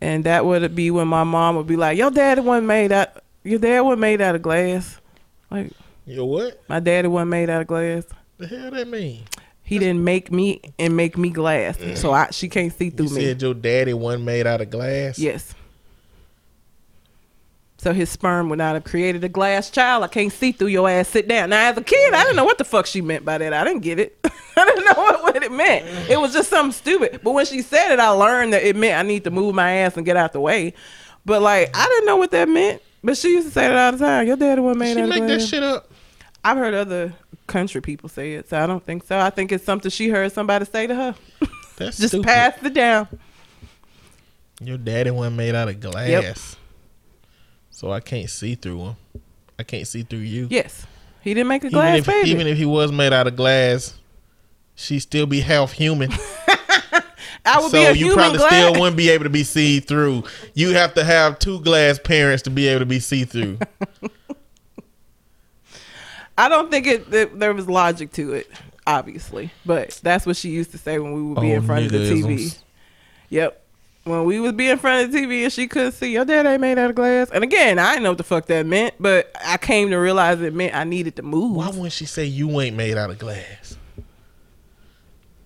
And 0.00 0.24
that 0.24 0.44
would 0.44 0.74
be 0.74 0.90
when 0.90 1.08
my 1.08 1.24
mom 1.24 1.56
would 1.56 1.66
be 1.66 1.76
like, 1.76 1.96
"Your 1.96 2.10
daddy 2.10 2.40
wasn't 2.40 2.66
made 2.66 2.92
out. 2.92 3.22
Your 3.44 3.58
dad 3.58 3.80
wasn't 3.80 4.00
made 4.00 4.20
out 4.20 4.34
of 4.34 4.42
glass. 4.42 5.00
Like 5.50 5.70
You 6.06 6.16
know 6.16 6.24
what? 6.26 6.60
my 6.68 6.80
daddy 6.80 7.08
wasn't 7.08 7.30
made 7.30 7.48
out 7.50 7.60
of 7.62 7.66
glass. 7.66 8.04
The 8.38 8.46
hell 8.48 8.70
that 8.72 8.88
mean? 8.88 9.22
He 9.62 9.78
didn't 9.78 10.04
make 10.04 10.30
me 10.30 10.60
and 10.78 10.96
make 10.96 11.16
me 11.16 11.30
glass, 11.30 11.78
so 11.94 12.12
I 12.12 12.28
she 12.32 12.48
can't 12.48 12.72
see 12.76 12.86
You 12.86 12.90
through 12.90 13.10
me. 13.10 13.24
said 13.24 13.40
your 13.40 13.54
daddy 13.54 13.94
wasn't 13.94 14.24
made 14.24 14.46
out 14.46 14.60
of 14.60 14.70
glass. 14.70 15.18
Yes. 15.18 15.54
So 17.84 17.92
his 17.92 18.08
sperm 18.08 18.48
would 18.48 18.56
not 18.56 18.72
have 18.72 18.84
created 18.84 19.24
a 19.24 19.28
glass 19.28 19.68
child. 19.68 20.04
I 20.04 20.08
can't 20.08 20.32
see 20.32 20.52
through 20.52 20.68
your 20.68 20.88
ass. 20.88 21.06
Sit 21.06 21.28
down. 21.28 21.50
Now, 21.50 21.68
as 21.68 21.76
a 21.76 21.82
kid, 21.82 22.14
I 22.14 22.22
didn't 22.22 22.36
know 22.36 22.46
what 22.46 22.56
the 22.56 22.64
fuck 22.64 22.86
she 22.86 23.02
meant 23.02 23.26
by 23.26 23.36
that. 23.36 23.52
I 23.52 23.62
didn't 23.62 23.82
get 23.82 23.98
it. 23.98 24.18
I 24.56 24.64
didn't 24.64 24.86
know 24.86 25.02
what, 25.02 25.22
what 25.22 25.42
it 25.42 25.52
meant. 25.52 25.84
It 26.08 26.18
was 26.18 26.32
just 26.32 26.48
something 26.48 26.72
stupid. 26.72 27.20
But 27.22 27.32
when 27.32 27.44
she 27.44 27.60
said 27.60 27.92
it, 27.92 28.00
I 28.00 28.08
learned 28.08 28.54
that 28.54 28.62
it 28.62 28.74
meant 28.74 28.98
I 28.98 29.06
need 29.06 29.24
to 29.24 29.30
move 29.30 29.54
my 29.54 29.70
ass 29.70 29.98
and 29.98 30.06
get 30.06 30.16
out 30.16 30.32
the 30.32 30.40
way. 30.40 30.72
But 31.26 31.42
like, 31.42 31.76
I 31.76 31.86
didn't 31.86 32.06
know 32.06 32.16
what 32.16 32.30
that 32.30 32.48
meant. 32.48 32.80
But 33.02 33.18
she 33.18 33.32
used 33.32 33.48
to 33.48 33.52
say 33.52 33.68
that 33.68 33.76
all 33.76 33.92
the 33.92 33.98
time. 33.98 34.26
Your 34.28 34.38
daddy 34.38 34.62
wasn't 34.62 34.78
made 34.78 34.94
She 34.94 35.00
out 35.00 35.04
of 35.04 35.10
make 35.10 35.26
that 35.26 35.42
shit 35.42 35.62
up. 35.62 35.92
I've 36.42 36.56
heard 36.56 36.72
other 36.72 37.12
country 37.46 37.82
people 37.82 38.08
say 38.08 38.32
it, 38.32 38.48
so 38.48 38.58
I 38.58 38.66
don't 38.66 38.82
think 38.82 39.04
so. 39.04 39.18
I 39.18 39.28
think 39.28 39.52
it's 39.52 39.62
something 39.62 39.90
she 39.90 40.08
heard 40.08 40.32
somebody 40.32 40.64
say 40.64 40.86
to 40.86 40.94
her. 40.94 41.14
That's 41.76 41.98
Just 41.98 42.08
stupid. 42.08 42.24
pass 42.28 42.62
it 42.62 42.72
down. 42.72 43.08
Your 44.58 44.78
daddy 44.78 45.10
wasn't 45.10 45.36
made 45.36 45.54
out 45.54 45.68
of 45.68 45.78
glass. 45.80 46.56
So 47.84 47.92
I 47.92 48.00
can't 48.00 48.30
see 48.30 48.54
through 48.54 48.80
him. 48.80 48.96
I 49.58 49.62
can't 49.62 49.86
see 49.86 50.04
through 50.04 50.20
you. 50.20 50.48
Yes. 50.50 50.86
He 51.20 51.34
didn't 51.34 51.48
make 51.48 51.64
a 51.64 51.66
even 51.66 51.78
glass 51.78 51.98
if 51.98 52.06
baby. 52.06 52.30
even 52.30 52.46
if 52.46 52.56
he 52.56 52.64
was 52.64 52.90
made 52.90 53.12
out 53.12 53.26
of 53.26 53.36
glass, 53.36 53.92
she'd 54.74 55.00
still 55.00 55.26
be 55.26 55.40
half 55.40 55.72
human. 55.72 56.10
I 57.44 57.60
would 57.60 57.70
so 57.70 57.72
be 57.72 57.84
a 57.84 57.90
you 57.92 58.06
human 58.06 58.14
probably 58.14 58.38
glass. 58.38 58.52
still 58.54 58.72
wouldn't 58.80 58.96
be 58.96 59.10
able 59.10 59.24
to 59.24 59.30
be 59.30 59.44
see 59.44 59.80
through. 59.80 60.24
You 60.54 60.70
have 60.70 60.94
to 60.94 61.04
have 61.04 61.38
two 61.38 61.60
glass 61.60 61.98
parents 61.98 62.42
to 62.44 62.50
be 62.50 62.68
able 62.68 62.80
to 62.80 62.86
be 62.86 63.00
see 63.00 63.26
through. 63.26 63.58
I 66.38 66.48
don't 66.48 66.70
think 66.70 66.86
it 66.86 67.10
that 67.10 67.38
there 67.38 67.52
was 67.52 67.68
logic 67.68 68.12
to 68.12 68.32
it, 68.32 68.50
obviously, 68.86 69.50
but 69.66 70.00
that's 70.02 70.24
what 70.24 70.38
she 70.38 70.48
used 70.48 70.70
to 70.70 70.78
say 70.78 70.98
when 70.98 71.12
we 71.12 71.20
would 71.20 71.38
be 71.38 71.52
in 71.52 71.62
Oh, 71.62 71.66
front 71.66 71.84
of 71.84 71.92
the 71.92 71.98
TV. 71.98 72.56
Yep. 73.28 73.62
When 74.04 74.24
we 74.24 74.38
was 74.38 74.52
be 74.52 74.68
in 74.68 74.76
front 74.78 75.06
of 75.06 75.12
the 75.12 75.18
TV 75.18 75.44
and 75.44 75.52
she 75.52 75.66
couldn't 75.66 75.92
see, 75.92 76.12
your 76.12 76.26
dad 76.26 76.44
ain't 76.44 76.60
made 76.60 76.76
out 76.76 76.90
of 76.90 76.96
glass. 76.96 77.30
And 77.30 77.42
again, 77.42 77.78
I 77.78 77.92
didn't 77.92 78.02
know 78.02 78.10
what 78.10 78.18
the 78.18 78.24
fuck 78.24 78.44
that 78.46 78.66
meant, 78.66 78.94
but 79.00 79.30
I 79.42 79.56
came 79.56 79.88
to 79.90 79.96
realize 79.96 80.42
it 80.42 80.52
meant 80.52 80.74
I 80.74 80.84
needed 80.84 81.16
to 81.16 81.22
move. 81.22 81.56
Why 81.56 81.68
wouldn't 81.68 81.92
she 81.92 82.04
say 82.04 82.26
you 82.26 82.60
ain't 82.60 82.76
made 82.76 82.98
out 82.98 83.08
of 83.08 83.18
glass? 83.18 83.78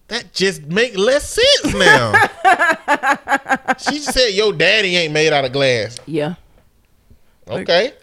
That 0.08 0.32
just 0.32 0.62
make 0.62 0.98
less 0.98 1.28
sense 1.28 1.74
now. 1.74 2.12
she 3.78 3.98
said 3.98 4.30
your 4.30 4.52
daddy 4.52 4.96
ain't 4.96 5.12
made 5.12 5.32
out 5.32 5.44
of 5.44 5.52
glass. 5.52 6.00
Yeah. 6.06 6.34
Okay. 7.46 7.92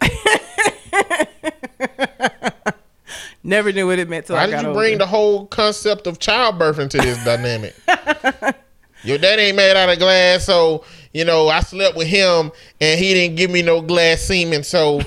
Never 3.42 3.72
knew 3.72 3.86
what 3.86 3.98
it 3.98 4.08
meant 4.08 4.28
Why 4.28 4.38
I 4.38 4.46
did 4.46 4.62
you 4.62 4.72
bring 4.72 4.98
the 4.98 5.06
whole 5.06 5.46
concept 5.46 6.06
of 6.06 6.18
childbirth 6.18 6.78
into 6.78 6.96
this 6.98 7.22
dynamic? 7.24 7.74
Your 9.04 9.18
daddy 9.18 9.42
ain't 9.42 9.56
made 9.56 9.76
out 9.76 9.88
of 9.88 9.98
glass, 9.98 10.44
so 10.44 10.84
you 11.12 11.24
know 11.24 11.48
I 11.48 11.60
slept 11.60 11.96
with 11.96 12.06
him 12.06 12.50
and 12.80 12.98
he 12.98 13.14
didn't 13.14 13.36
give 13.36 13.50
me 13.50 13.62
no 13.62 13.80
glass 13.80 14.22
semen, 14.22 14.62
so 14.64 15.00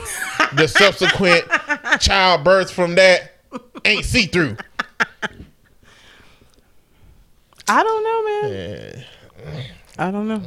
the 0.53 0.67
subsequent 0.77 1.45
childbirth 1.99 2.71
from 2.71 2.95
that 2.95 3.33
ain't 3.85 4.05
see 4.05 4.25
through. 4.25 4.57
I 7.67 7.83
don't 7.83 8.03
know, 8.03 8.49
man. 8.49 9.05
I 9.99 10.11
don't 10.11 10.27
know. 10.27 10.41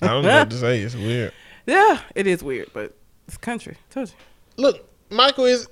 I 0.00 0.06
don't 0.06 0.22
know 0.22 0.38
what 0.38 0.50
to 0.50 0.56
say. 0.56 0.80
It's 0.80 0.94
weird. 0.94 1.32
Yeah, 1.66 2.00
it 2.14 2.26
is 2.26 2.42
weird, 2.42 2.70
but 2.72 2.96
it's 3.26 3.36
country. 3.36 3.76
Told 3.90 4.08
you. 4.08 4.14
Look, 4.56 4.88
Michael, 5.10 5.44
is 5.44 5.68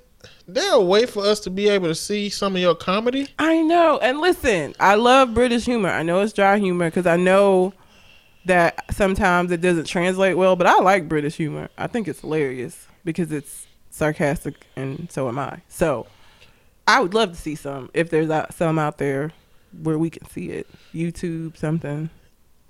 there 0.47 0.73
a 0.73 0.81
way 0.81 1.05
for 1.05 1.25
us 1.25 1.39
to 1.41 1.49
be 1.49 1.67
able 1.69 1.87
to 1.87 1.95
see 1.95 2.29
some 2.29 2.55
of 2.55 2.61
your 2.61 2.75
comedy? 2.75 3.27
I 3.37 3.61
know. 3.61 3.99
And 3.99 4.19
listen, 4.19 4.75
I 4.79 4.95
love 4.95 5.33
British 5.33 5.65
humor. 5.65 5.89
I 5.89 6.03
know 6.03 6.21
it's 6.21 6.33
dry 6.33 6.57
humor 6.57 6.85
because 6.87 7.05
I 7.05 7.17
know 7.17 7.73
that 8.45 8.83
sometimes 8.95 9.51
it 9.51 9.61
doesn't 9.61 9.85
translate 9.85 10.37
well, 10.37 10.55
but 10.55 10.67
I 10.67 10.79
like 10.79 11.09
British 11.09 11.35
humor. 11.35 11.69
I 11.77 11.87
think 11.87 12.07
it's 12.07 12.21
hilarious 12.21 12.87
because 13.03 13.31
it's 13.31 13.67
sarcastic 13.89 14.65
and 14.75 15.11
so 15.11 15.27
am 15.27 15.39
I. 15.39 15.61
So 15.67 16.07
I 16.87 17.01
would 17.01 17.13
love 17.13 17.31
to 17.31 17.37
see 17.37 17.55
some 17.55 17.89
if 17.93 18.09
there's 18.09 18.31
some 18.55 18.79
out 18.79 18.97
there 18.97 19.31
where 19.83 19.99
we 19.99 20.09
can 20.09 20.27
see 20.29 20.49
it. 20.49 20.67
YouTube, 20.93 21.57
something. 21.57 22.09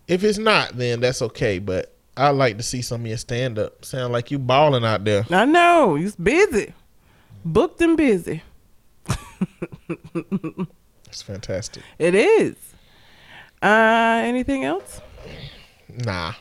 If 0.07 0.23
it's 0.23 0.39
not, 0.39 0.77
then 0.77 0.99
that's 0.99 1.21
okay. 1.21 1.59
But 1.59 1.93
I'd 2.15 2.31
like 2.31 2.57
to 2.57 2.63
see 2.63 2.81
some 2.81 3.01
of 3.01 3.07
your 3.07 3.17
stand 3.17 3.59
up. 3.59 3.85
Sound 3.85 4.11
like 4.11 4.31
you 4.31 4.39
balling 4.39 4.83
out 4.83 5.03
there. 5.03 5.25
I 5.29 5.45
know. 5.45 5.95
He's 5.95 6.15
busy. 6.15 6.73
Booked 7.45 7.81
and 7.81 7.97
busy. 7.97 8.43
That's 11.05 11.21
fantastic. 11.21 11.83
It 11.97 12.15
is. 12.15 12.55
Uh 13.61 14.21
anything 14.23 14.63
else? 14.65 15.01
Nah. 15.89 16.33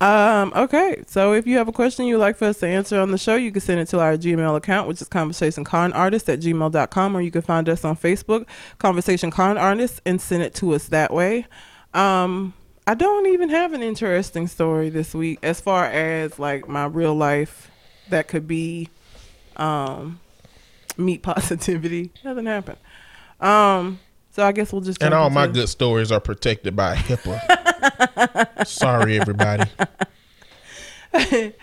Um, 0.00 0.52
okay. 0.54 1.02
So 1.06 1.32
if 1.32 1.46
you 1.46 1.56
have 1.58 1.68
a 1.68 1.72
question 1.72 2.06
you'd 2.06 2.18
like 2.18 2.36
for 2.36 2.46
us 2.46 2.58
to 2.58 2.68
answer 2.68 3.00
on 3.00 3.10
the 3.10 3.18
show, 3.18 3.34
you 3.34 3.50
can 3.50 3.60
send 3.60 3.80
it 3.80 3.88
to 3.88 3.98
our 3.98 4.16
Gmail 4.16 4.56
account, 4.56 4.86
which 4.86 5.02
is 5.02 5.08
conversationconartist 5.08 6.32
at 6.32 6.40
gmail.com, 6.40 7.16
or 7.16 7.20
you 7.20 7.30
can 7.30 7.42
find 7.42 7.68
us 7.68 7.84
on 7.84 7.96
Facebook, 7.96 8.46
Conversation 8.78 9.30
Con 9.30 9.58
Artist, 9.58 10.00
and 10.06 10.20
send 10.20 10.42
it 10.42 10.54
to 10.54 10.74
us 10.74 10.88
that 10.88 11.12
way. 11.12 11.46
Um, 11.94 12.54
I 12.86 12.94
don't 12.94 13.26
even 13.26 13.48
have 13.48 13.72
an 13.72 13.82
interesting 13.82 14.46
story 14.46 14.88
this 14.88 15.14
week 15.14 15.40
as 15.42 15.60
far 15.60 15.86
as 15.86 16.38
like 16.38 16.68
my 16.68 16.84
real 16.86 17.14
life 17.14 17.70
that 18.08 18.28
could 18.28 18.46
be 18.46 18.88
um 19.58 20.20
meat 20.96 21.22
positivity. 21.22 22.10
Nothing 22.24 22.46
happened. 22.46 22.78
Um, 23.40 24.00
so 24.30 24.44
I 24.44 24.52
guess 24.52 24.72
we'll 24.72 24.82
just 24.82 25.02
And 25.02 25.14
all 25.14 25.30
my 25.30 25.46
good 25.46 25.68
stories 25.68 26.12
are 26.12 26.20
protected 26.20 26.76
by 26.76 26.96
HIPAA. 26.96 28.66
Sorry, 28.66 29.20
everybody. 29.20 29.70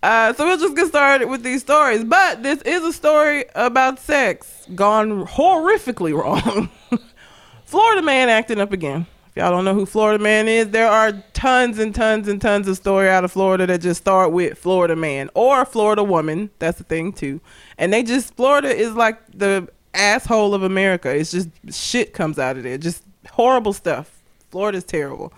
Uh, 0.00 0.32
so 0.32 0.46
we'll 0.46 0.58
just 0.58 0.76
get 0.76 0.86
started 0.86 1.26
with 1.26 1.42
these 1.42 1.60
stories. 1.60 2.04
But 2.04 2.44
this 2.44 2.62
is 2.62 2.84
a 2.84 2.92
story 2.92 3.46
about 3.56 3.98
sex 3.98 4.64
gone 4.74 5.26
horrifically 5.26 6.16
wrong. 6.16 6.70
Florida 7.64 8.02
man 8.02 8.28
acting 8.28 8.60
up 8.60 8.72
again. 8.72 9.06
If 9.30 9.36
y'all 9.36 9.50
don't 9.50 9.64
know 9.64 9.74
who 9.74 9.86
Florida 9.86 10.22
man 10.22 10.48
is, 10.48 10.70
there 10.70 10.88
are 10.88 11.12
tons 11.32 11.78
and 11.78 11.94
tons 11.94 12.28
and 12.28 12.40
tons 12.40 12.66
of 12.68 12.76
story 12.76 13.08
out 13.08 13.24
of 13.24 13.32
Florida 13.32 13.66
that 13.66 13.80
just 13.80 14.00
start 14.00 14.32
with 14.32 14.58
Florida 14.58 14.96
man 14.96 15.30
or 15.34 15.64
Florida 15.64 16.02
woman. 16.02 16.50
That's 16.58 16.78
the 16.78 16.84
thing 16.84 17.12
too. 17.12 17.40
And 17.76 17.92
they 17.92 18.02
just 18.02 18.34
Florida 18.34 18.68
is 18.68 18.94
like 18.94 19.18
the 19.32 19.68
asshole 19.94 20.54
of 20.54 20.62
America. 20.62 21.14
It's 21.14 21.30
just 21.30 21.48
shit 21.70 22.12
comes 22.12 22.38
out 22.38 22.56
of 22.56 22.62
there. 22.62 22.78
Just 22.78 23.04
horrible 23.30 23.72
stuff. 23.72 24.10
Florida's 24.50 24.84
terrible. 24.84 25.32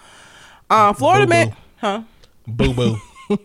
Uh, 0.70 0.92
Florida 0.92 1.26
man, 1.26 1.48
Boo-boo. 1.48 1.56
huh? 1.78 2.02
Boo 2.46 2.74
boo. 3.28 3.38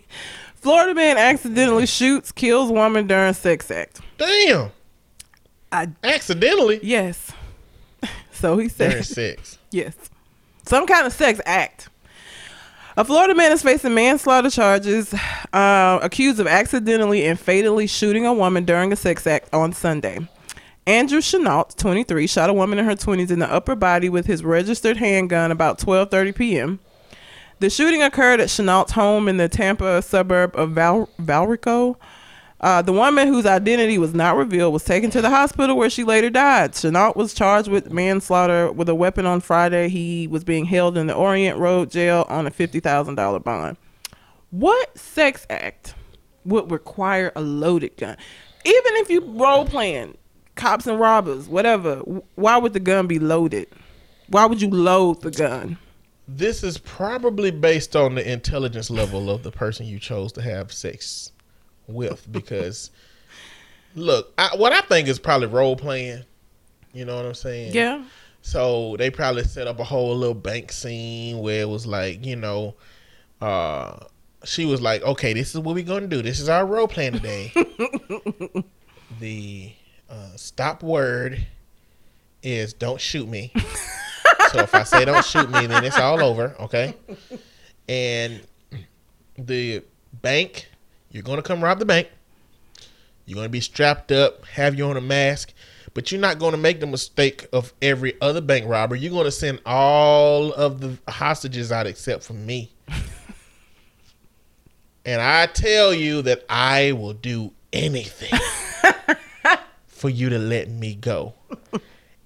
Florida 0.56 0.94
man 0.96 1.18
accidentally 1.18 1.86
shoots, 1.86 2.32
kills 2.32 2.72
woman 2.72 3.08
during 3.08 3.34
sex 3.34 3.70
act. 3.72 4.02
Damn. 4.18 4.72
I 5.72 5.90
Accidentally. 6.04 6.80
yes. 6.84 7.32
So 8.32 8.58
he 8.58 8.68
During 8.68 9.02
sex. 9.04 9.58
yes. 9.72 9.96
Some 10.66 10.88
kind 10.88 11.06
of 11.06 11.14
sex 11.14 11.40
act. 11.46 11.90
A 12.98 13.04
Florida 13.04 13.36
man 13.36 13.52
is 13.52 13.62
facing 13.62 13.94
manslaughter 13.94 14.50
charges, 14.50 15.14
uh, 15.52 16.00
accused 16.02 16.40
of 16.40 16.48
accidentally 16.48 17.26
and 17.26 17.38
fatally 17.38 17.88
shooting 17.88 18.26
a 18.26 18.34
woman 18.34 18.64
during 18.64 18.94
a 18.94 18.96
sex 18.96 19.28
act 19.28 19.54
on 19.54 19.74
Sunday. 19.74 20.28
Andrew 20.88 21.20
Chenault, 21.20 21.70
23, 21.78 22.26
shot 22.28 22.50
a 22.50 22.54
woman 22.54 22.80
in 22.80 22.86
her 22.86 22.96
20s 22.96 23.32
in 23.32 23.40
the 23.40 23.52
upper 23.52 23.76
body 23.76 24.08
with 24.08 24.28
his 24.28 24.44
registered 24.44 24.98
handgun 24.98 25.52
about 25.52 25.78
12:30 25.78 26.36
p.m. 26.36 26.80
The 27.60 27.70
shooting 27.70 28.02
occurred 28.02 28.40
at 28.40 28.50
Chenault's 28.50 28.94
home 28.94 29.28
in 29.28 29.38
the 29.38 29.50
Tampa 29.50 30.02
suburb 30.02 30.56
of 30.56 30.72
Val- 30.72 31.10
Valrico. 31.20 31.98
Uh, 32.62 32.82
the 32.82 32.94
woman 32.94 33.28
whose 33.28 33.46
identity 33.46 33.98
was 33.98 34.14
not 34.14 34.38
revealed 34.38 34.74
was 34.74 34.84
taken 34.84 35.10
to 35.12 35.22
the 35.22 35.30
hospital 35.30 35.76
where 35.76 35.90
she 35.90 36.04
later 36.04 36.30
died. 36.30 36.74
Chenault 36.74 37.14
was 37.16 37.34
charged 37.34 37.68
with 37.68 37.92
manslaughter 37.92 38.72
with 38.72 38.88
a 38.88 38.96
weapon 38.96 39.26
on 39.26 39.42
Friday. 39.42 39.90
He 39.90 40.28
was 40.28 40.44
being 40.44 40.66
held 40.66 40.98
in 40.98 41.08
the 41.08 41.14
Orient 41.14 41.60
Road 41.60 41.92
jail 41.92 42.26
on 42.30 42.48
a 42.48 42.52
$50,000 42.52 43.44
bond. 43.44 43.78
What 44.52 44.98
sex 44.98 45.46
act 45.50 45.96
would 46.46 46.72
require 46.72 47.32
a 47.36 47.42
loaded 47.42 47.98
gun? 47.98 48.16
Even 48.64 48.94
if 48.96 49.10
you 49.10 49.22
role 49.22 49.66
playing 49.66 50.18
cops 50.56 50.88
and 50.88 50.98
robbers, 50.98 51.50
whatever, 51.50 51.98
why 52.36 52.58
would 52.58 52.74
the 52.74 52.80
gun 52.80 53.06
be 53.06 53.20
loaded? 53.20 53.68
Why 54.30 54.46
would 54.46 54.62
you 54.62 54.70
load 54.70 55.22
the 55.22 55.32
gun? 55.32 55.78
This 56.28 56.64
is 56.64 56.78
probably 56.80 57.52
based 57.52 57.96
on 57.96 58.16
the 58.16 58.32
intelligence 58.32 58.90
level 58.90 59.30
of 59.30 59.44
the 59.44 59.52
person 59.52 59.86
you 59.86 60.00
chose 60.00 60.32
to 60.32 60.42
have 60.42 60.72
sex 60.72 61.32
with. 61.88 62.32
Because, 62.32 62.92
look, 63.96 64.34
I, 64.38 64.56
what 64.56 64.74
I 64.74 64.82
think 64.82 65.08
is 65.08 65.20
probably 65.20 65.48
role 65.48 65.76
playing. 65.76 66.24
You 66.94 67.06
know 67.06 67.16
what 67.18 67.26
I'm 67.26 67.34
saying? 67.34 67.74
Yeah. 67.74 68.04
So 68.42 68.96
they 68.98 69.10
probably 69.10 69.44
set 69.44 69.68
up 69.68 69.80
a 69.80 69.84
whole 69.84 70.16
little 70.16 70.36
bank 70.36 70.72
scene 70.72 71.40
where 71.40 71.62
it 71.62 71.70
was 71.70 71.86
like, 71.86 72.24
you 72.24 72.36
know, 72.36 72.76
uh, 73.42 73.98
she 74.46 74.66
was 74.66 74.82
like, 74.82 75.02
"Okay, 75.02 75.34
this 75.34 75.54
is 75.54 75.62
what 75.62 75.76
we're 75.76 75.84
gonna 75.84 76.08
do. 76.08 76.22
This 76.22 76.40
is 76.40 76.48
our 76.50 76.66
role 76.66 76.88
plan 76.88 77.14
today." 77.14 77.52
the 79.20 79.74
uh, 80.10 80.36
stop 80.36 80.84
word 80.84 81.46
is 82.44 82.74
"Don't 82.74 83.02
shoot 83.02 83.28
me." 83.28 83.52
so 84.52 84.60
if 84.60 84.74
I 84.74 84.84
say 84.84 85.06
"Don't 85.06 85.26
shoot 85.26 85.50
me," 85.50 85.66
then 85.66 85.84
it's 85.84 85.98
all 85.98 86.24
over. 86.24 86.56
Okay, 86.60 86.96
and 87.90 88.42
the 89.38 89.84
bank, 90.22 90.70
you're 91.16 91.24
gonna 91.24 91.42
come 91.42 91.64
rob 91.64 91.80
the 91.80 91.86
bank. 91.86 92.10
You're 93.26 93.38
gonna 93.38 93.48
be 93.48 93.62
strapped 93.62 94.12
up, 94.12 94.46
have 94.48 94.76
you 94.76 94.86
on 94.86 94.98
a 94.98 95.02
mask, 95.02 95.54
but 95.94 96.12
you're 96.12 96.20
not 96.20 96.40
gonna 96.40 96.58
make 96.58 96.82
the 96.82 96.88
mistake 96.88 97.48
of 97.54 97.74
every 97.82 98.20
other 98.20 98.42
bank 98.42 98.68
robber. 98.68 98.98
You're 98.98 99.14
gonna 99.14 99.32
send 99.32 99.62
all 99.66 100.52
of 100.52 100.82
the 100.82 100.98
hostages 101.10 101.72
out 101.72 101.88
except 101.88 102.26
for 102.26 102.34
me. 102.34 102.74
and 105.06 105.22
I 105.22 105.46
tell 105.46 105.94
you 105.94 106.22
that 106.24 106.44
I 106.50 106.92
will 106.92 107.14
do 107.14 107.54
anything 107.72 108.38
for 109.88 110.10
you 110.10 110.28
to 110.28 110.38
let 110.38 110.70
me 110.70 110.96
go. 110.96 111.34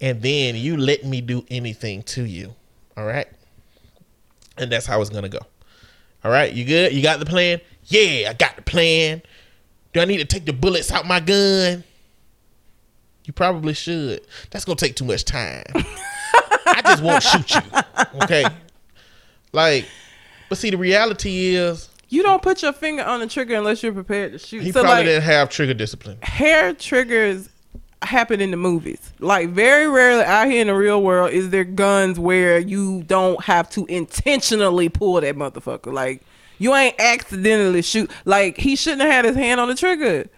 And 0.02 0.24
then 0.24 0.56
you 0.56 0.78
let 0.78 1.06
me 1.06 1.22
do 1.22 1.46
anything 1.52 2.02
to 2.04 2.24
you. 2.24 2.56
All 2.98 3.06
right? 3.06 3.28
And 4.58 4.72
that's 4.72 4.88
how 4.88 5.00
it's 5.00 5.12
gonna 5.12 5.30
go. 5.30 5.42
All 6.24 6.32
right, 6.32 6.52
you 6.52 6.66
good? 6.66 6.92
You 6.92 7.04
got 7.04 7.20
the 7.20 7.26
plan? 7.26 7.62
Yeah, 7.90 8.30
I 8.30 8.34
got 8.34 8.56
the 8.56 8.62
plan. 8.62 9.22
Do 9.94 10.00
I 10.00 10.06
need 10.06 10.18
to 10.18 10.26
take 10.26 10.46
the 10.46 10.54
bullets 10.54 10.92
out 10.92 11.06
my 11.06 11.20
gun? 11.20 11.84
You 13.26 13.34
probably 13.34 13.74
should. 13.74 14.22
That's 14.52 14.66
gonna 14.66 14.76
take 14.76 14.96
too 14.96 15.06
much 15.06 15.26
time. 15.26 15.64
I 15.76 16.82
just 16.86 17.04
won't 17.04 17.24
shoot 17.24 17.54
you. 17.56 17.62
Okay. 18.24 18.46
Like, 19.52 19.86
but 20.48 20.58
see, 20.58 20.70
the 20.70 20.78
reality 20.78 21.56
is 21.56 21.90
You 22.10 22.22
don't 22.24 22.42
put 22.42 22.62
your 22.62 22.74
finger 22.74 23.04
on 23.04 23.20
the 23.20 23.28
trigger 23.28 23.56
unless 23.56 23.82
you're 23.84 23.94
prepared 23.94 24.32
to 24.34 24.38
shoot. 24.40 24.62
he 24.64 24.72
so 24.72 24.82
probably 24.82 24.98
like 24.98 25.06
didn't 25.06 25.24
have 25.24 25.50
trigger 25.50 25.74
discipline. 25.74 26.18
hair 26.22 26.74
triggers 26.74 27.50
happen 28.04 28.40
in 28.42 28.52
the 28.52 28.58
movies. 28.58 29.12
Like 29.20 29.50
very 29.50 29.88
rarely 29.88 30.24
out 30.24 30.48
here 30.48 30.62
in 30.62 30.68
the 30.68 30.76
real 30.76 31.02
world 31.02 31.32
is 31.32 31.50
there 31.50 31.64
guns 31.64 32.20
where 32.20 32.58
you 32.60 33.04
don't 33.04 33.44
have 33.44 33.70
to 33.72 33.86
intentionally 33.88 34.90
pull 34.90 35.20
that 35.22 35.36
motherfucker. 35.36 35.92
Like 35.92 36.22
you 36.60 36.76
ain't 36.76 36.96
accidentally 37.00 37.82
shoot. 37.82 38.12
Like 38.26 38.58
he 38.58 38.76
shouldn't 38.76 39.02
have 39.02 39.12
had 39.12 39.26
his 39.26 39.36
hand 39.36 39.60
on 39.60 39.68
the 39.68 39.76
trigger. 39.76 40.30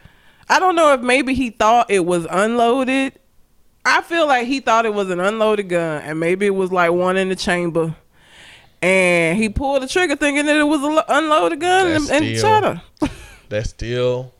I 0.50 0.60
don't 0.60 0.76
know 0.76 0.94
if 0.94 1.02
maybe 1.02 1.34
he 1.34 1.50
thought 1.50 1.92
it 1.92 2.06
was 2.06 2.26
unloaded. 2.30 3.20
I 3.84 4.02
feel 4.02 4.28
like 4.28 4.48
he 4.48 4.60
thought 4.60 4.86
it 4.86 4.94
was 4.94 5.10
an 5.10 5.20
unloaded 5.20 5.70
gun 5.70 6.04
and 6.04 6.20
maybe 6.20 6.46
it 6.46 6.56
was 6.56 6.72
like 6.72 6.92
one 6.92 7.18
in 7.18 7.30
the 7.30 7.36
chamber. 7.36 7.96
And 8.82 9.38
he 9.38 9.50
pulled 9.50 9.84
the 9.84 9.88
trigger 9.88 10.16
thinking 10.16 10.46
that 10.46 10.56
it 10.56 10.64
was 10.64 10.84
an 10.84 11.04
unloaded 11.08 11.60
gun 11.60 11.88
and, 11.88 12.06
That's 12.06 12.10
and 12.12 12.38
shot 12.38 12.64
her. 12.64 13.10
That's 13.50 13.70
still 13.70 14.34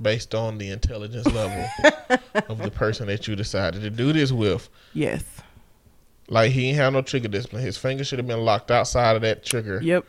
based 0.00 0.34
on 0.34 0.58
the 0.58 0.70
intelligence 0.70 1.26
level 1.26 1.66
of 2.48 2.58
the 2.58 2.70
person 2.70 3.06
that 3.06 3.26
you 3.26 3.36
decided 3.36 3.82
to 3.82 3.90
do 3.90 4.12
this 4.12 4.32
with. 4.32 4.68
Yes. 4.92 5.24
Like 6.28 6.50
he 6.50 6.68
ain't 6.68 6.76
have 6.76 6.92
no 6.92 7.02
trigger 7.02 7.28
discipline. 7.28 7.62
His 7.62 7.78
finger 7.78 8.04
should 8.04 8.18
have 8.18 8.26
been 8.26 8.44
locked 8.44 8.70
outside 8.70 9.16
of 9.16 9.22
that 9.22 9.44
trigger 9.44 9.80
Yep. 9.82 10.04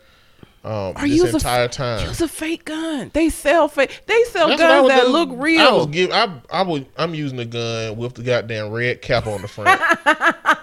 Um, 0.68 0.94
Or 0.98 1.02
this 1.08 1.10
use 1.12 1.34
a- 1.34 1.38
entire 1.38 1.68
time. 1.68 2.08
Use 2.08 2.20
a 2.22 2.28
fake 2.28 2.66
gun. 2.66 3.10
They 3.14 3.30
sell 3.30 3.68
fake. 3.70 4.02
They 4.06 4.24
sell 4.26 4.50
That's 4.50 4.62
guns 4.62 4.88
that 4.90 5.04
gonna- 5.04 5.10
look 5.10 5.30
I 5.30 5.34
real. 5.34 5.78
was 5.78 5.88
give. 5.88 6.12
I 6.12 6.30
I 6.52 6.62
was. 6.64 6.82
I'm 6.98 7.16
using 7.16 7.40
a 7.40 7.46
gun 7.46 7.96
with 7.98 8.16
the 8.16 8.24
goddamn 8.24 8.72
red 8.72 9.02
cap 9.02 9.26
on 9.28 9.42
the 9.42 9.48
front 9.48 9.82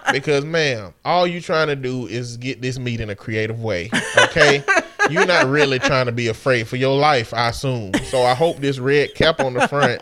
because, 0.11 0.45
ma'am, 0.45 0.93
all 1.03 1.25
you 1.25 1.41
trying 1.41 1.67
to 1.67 1.75
do 1.75 2.05
is 2.07 2.37
get 2.37 2.61
this 2.61 2.77
meat 2.77 3.01
in 3.01 3.09
a 3.09 3.15
creative 3.15 3.59
way. 3.61 3.89
Okay, 4.25 4.63
you're 5.09 5.25
not 5.25 5.47
really 5.47 5.79
trying 5.79 6.05
to 6.05 6.11
be 6.11 6.27
afraid 6.27 6.67
for 6.67 6.75
your 6.75 6.95
life, 6.97 7.33
I 7.33 7.49
assume. 7.49 7.93
So 8.05 8.21
I 8.21 8.35
hope 8.35 8.57
this 8.57 8.77
red 8.79 9.15
cap 9.15 9.39
on 9.39 9.53
the 9.53 9.67
front 9.67 10.01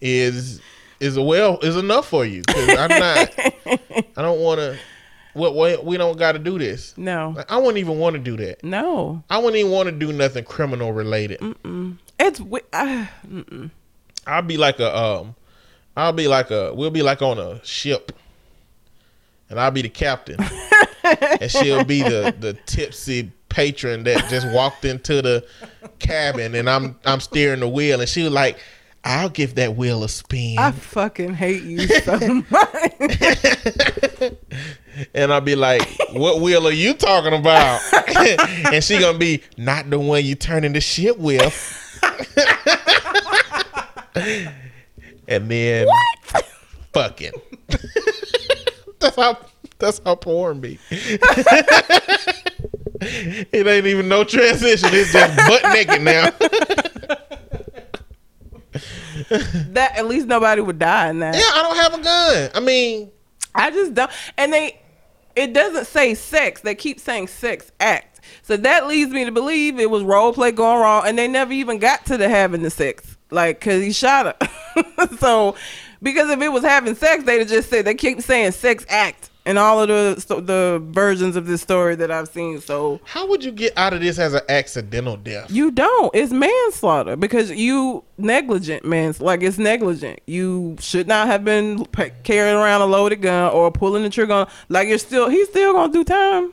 is 0.00 0.60
is 1.00 1.18
well 1.18 1.58
is 1.60 1.76
enough 1.76 2.06
for 2.08 2.24
you. 2.24 2.42
Cause 2.42 2.68
I'm 2.78 2.88
not. 2.90 3.30
I 4.16 4.22
don't 4.22 4.40
want 4.40 4.60
to. 4.60 4.78
What 5.34 5.54
what 5.54 5.84
we 5.84 5.96
don't 5.96 6.18
got 6.18 6.32
to 6.32 6.38
do 6.38 6.58
this. 6.58 6.96
No, 6.98 7.32
Like, 7.36 7.50
I 7.50 7.56
wouldn't 7.56 7.78
even 7.78 7.98
want 7.98 8.14
to 8.14 8.20
do 8.20 8.36
that. 8.36 8.62
no. 8.62 9.22
I 9.30 9.38
wouldn't 9.38 9.56
even 9.56 9.72
want 9.72 9.86
to 9.86 9.92
do 9.92 10.12
nothing 10.12 10.44
criminal 10.44 10.92
related. 10.92 11.40
It's 12.20 12.38
wi- 12.38 12.62
uh, 12.72 13.06
I'll 14.26 14.42
be 14.42 14.56
like 14.56 14.78
a 14.78 14.96
um, 14.96 15.34
I'll 15.96 16.12
be 16.12 16.28
like 16.28 16.50
a 16.50 16.72
we'll 16.74 16.90
be 16.90 17.02
like 17.02 17.22
on 17.22 17.38
a 17.38 17.64
ship, 17.64 18.12
and 19.50 19.58
I'll 19.58 19.70
be 19.70 19.82
the 19.82 19.88
captain, 19.88 20.36
and 21.04 21.50
she'll 21.50 21.84
be 21.84 22.02
the 22.02 22.34
the 22.38 22.52
tipsy 22.66 23.32
patron 23.48 24.04
that 24.04 24.28
just 24.30 24.46
walked 24.48 24.84
into 24.84 25.20
the 25.22 25.44
cabin, 25.98 26.54
and 26.54 26.68
I'm 26.70 26.96
I'm 27.04 27.20
steering 27.20 27.60
the 27.60 27.68
wheel, 27.68 28.00
and 28.00 28.08
she 28.08 28.22
was 28.22 28.32
like, 28.32 28.58
"I'll 29.04 29.28
give 29.30 29.56
that 29.56 29.74
wheel 29.76 30.04
a 30.04 30.08
spin," 30.08 30.58
I 30.58 30.70
fucking 30.72 31.34
hate 31.34 31.62
you 31.64 31.86
so 31.88 32.18
much. 32.50 32.92
and 35.14 35.32
I'll 35.32 35.40
be 35.40 35.54
like, 35.54 35.82
"What 36.12 36.40
wheel 36.40 36.66
are 36.66 36.72
you 36.72 36.94
talking 36.94 37.32
about?" 37.32 37.80
and 38.72 38.82
she 38.82 38.98
gonna 38.98 39.18
be 39.18 39.42
not 39.56 39.90
the 39.90 39.98
one 39.98 40.24
you 40.24 40.34
turning 40.34 40.72
the 40.72 40.80
shit 40.80 41.18
with. 41.18 41.78
and 45.28 45.50
then 45.50 45.86
fucking. 46.92 47.32
that's 48.98 49.16
how 49.16 49.38
that's 49.78 50.00
how 50.04 50.14
porn 50.14 50.60
be. 50.60 50.78
it 53.00 53.66
ain't 53.66 53.86
even 53.86 54.08
no 54.08 54.24
transition. 54.24 54.90
It's 54.92 55.12
just 55.12 55.36
butt 55.36 55.62
naked 55.72 56.02
now. 56.02 56.30
that 59.72 59.96
at 59.96 60.06
least 60.06 60.26
nobody 60.26 60.60
would 60.60 60.78
die 60.78 61.08
in 61.10 61.18
that. 61.20 61.34
yeah, 61.34 61.40
I 61.54 61.62
don't 61.62 61.76
have 61.76 61.94
a 61.94 62.02
gun. 62.02 62.50
I 62.54 62.60
mean, 62.60 63.10
I 63.54 63.70
just 63.70 63.94
don't. 63.94 64.10
And 64.36 64.52
they, 64.52 64.80
it 65.36 65.52
doesn't 65.52 65.86
say 65.86 66.14
sex. 66.14 66.60
They 66.60 66.74
keep 66.74 67.00
saying 67.00 67.28
sex 67.28 67.72
act. 67.80 68.20
So 68.42 68.56
that 68.56 68.86
leads 68.86 69.10
me 69.10 69.24
to 69.24 69.32
believe 69.32 69.78
it 69.78 69.90
was 69.90 70.02
role 70.02 70.32
play 70.32 70.52
going 70.52 70.80
wrong, 70.80 71.02
and 71.06 71.18
they 71.18 71.28
never 71.28 71.52
even 71.52 71.78
got 71.78 72.06
to 72.06 72.16
the 72.16 72.28
having 72.28 72.62
the 72.62 72.70
sex, 72.70 73.16
like 73.30 73.60
because 73.60 73.82
he 73.82 73.92
shot 73.92 74.36
her. 74.40 75.08
so 75.18 75.56
because 76.02 76.30
if 76.30 76.40
it 76.40 76.48
was 76.48 76.62
having 76.62 76.94
sex, 76.94 77.24
they'd 77.24 77.46
just 77.48 77.68
said 77.68 77.84
they 77.84 77.94
keep 77.94 78.22
saying 78.22 78.52
sex 78.52 78.86
act 78.88 79.30
in 79.44 79.58
all 79.58 79.82
of 79.82 79.88
the 79.88 80.20
so, 80.20 80.40
the 80.40 80.80
versions 80.90 81.34
of 81.36 81.46
this 81.46 81.60
story 81.60 81.94
that 81.96 82.10
I've 82.10 82.28
seen. 82.28 82.60
So 82.60 83.00
how 83.04 83.26
would 83.28 83.42
you 83.42 83.50
get 83.50 83.76
out 83.76 83.92
of 83.92 84.00
this 84.00 84.18
as 84.18 84.34
an 84.34 84.42
accidental 84.48 85.16
death? 85.16 85.50
you 85.50 85.70
don't. 85.70 86.14
It's 86.14 86.32
manslaughter 86.32 87.16
because 87.16 87.50
you 87.50 88.04
negligent 88.18 88.84
mans 88.84 89.20
like 89.20 89.42
it's 89.42 89.58
negligent. 89.58 90.20
You 90.26 90.76
should 90.80 91.08
not 91.08 91.26
have 91.26 91.44
been 91.44 91.84
carrying 92.22 92.56
around 92.56 92.82
a 92.82 92.86
loaded 92.86 93.22
gun 93.22 93.52
or 93.52 93.70
pulling 93.70 94.02
the 94.02 94.10
trigger 94.10 94.32
on. 94.32 94.50
Like 94.68 94.88
you're 94.88 94.98
still 94.98 95.28
he's 95.28 95.48
still 95.48 95.72
gonna 95.72 95.92
do 95.92 96.04
time. 96.04 96.52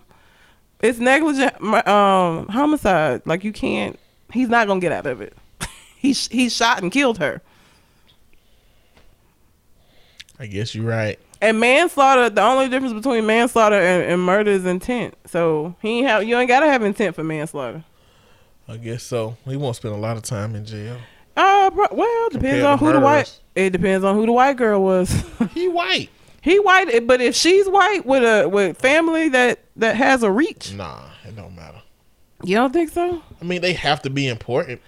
It's 0.82 0.99
negligent 0.99 1.62
um 1.88 2.47
homicide. 2.47 3.21
Like 3.25 3.43
you 3.43 3.52
can't. 3.52 3.99
He's 4.32 4.49
not 4.49 4.67
gonna 4.67 4.80
get 4.80 4.91
out 4.91 5.06
of 5.06 5.21
it. 5.21 5.36
he 5.97 6.13
he 6.13 6.49
shot 6.49 6.82
and 6.82 6.91
killed 6.91 7.19
her. 7.19 7.41
I 10.39 10.47
guess 10.47 10.73
you're 10.73 10.86
right. 10.86 11.19
And 11.41 11.60
manslaughter, 11.60 12.30
the 12.30 12.41
only 12.41 12.67
difference 12.67 12.93
between 12.93 13.25
manslaughter 13.25 13.75
and, 13.80 14.04
and 14.12 14.21
murder 14.21 14.52
is 14.52 14.65
intent. 14.65 15.15
So 15.25 15.75
he 15.82 15.99
ain't 15.99 16.08
have 16.08 16.23
you 16.23 16.38
ain't 16.38 16.47
gotta 16.49 16.65
have 16.67 16.84
intent 16.84 17.15
for 17.15 17.23
manslaughter. 17.23 17.84
I 18.67 18.78
guess 18.78 19.04
so. 19.04 19.38
He 19.45 19.56
won't 19.56 19.75
spend 19.78 19.93
a 19.95 19.97
lot 19.97 20.17
of 20.17 20.23
time 20.23 20.54
in 20.56 20.65
jail. 20.65 20.97
Uh, 21.38 21.71
pro- 21.71 21.88
well, 21.91 22.30
depends 22.30 22.63
on 22.65 22.78
who 22.78 22.91
the 22.91 22.99
white. 22.99 23.39
It 23.56 23.69
depends 23.71 24.04
on 24.04 24.15
who 24.15 24.25
the 24.25 24.32
white 24.34 24.58
girl 24.58 24.84
was. 24.84 25.23
He 25.54 25.67
white. 25.67 26.10
he 26.41 26.60
white, 26.60 27.08
but 27.08 27.21
if 27.21 27.36
she's 27.36 27.67
white 27.67 28.06
with 28.06 28.23
a 28.23 28.47
with 28.47 28.78
family 28.78 29.30
that 29.30 29.60
that 29.78 29.95
has 29.95 30.21
a 30.23 30.32
reach, 30.32 30.73
Nah, 30.73 31.02
it 31.25 31.36
don't 31.36 31.56
matter. 31.56 31.82
you 32.43 32.56
don't 32.56 32.71
think 32.73 32.91
so? 32.91 33.21
I 33.41 33.45
mean, 33.45 33.62
they 33.62 33.73
have 33.73 34.02
to 34.04 34.10
be 34.10 34.28
important, 34.28 34.82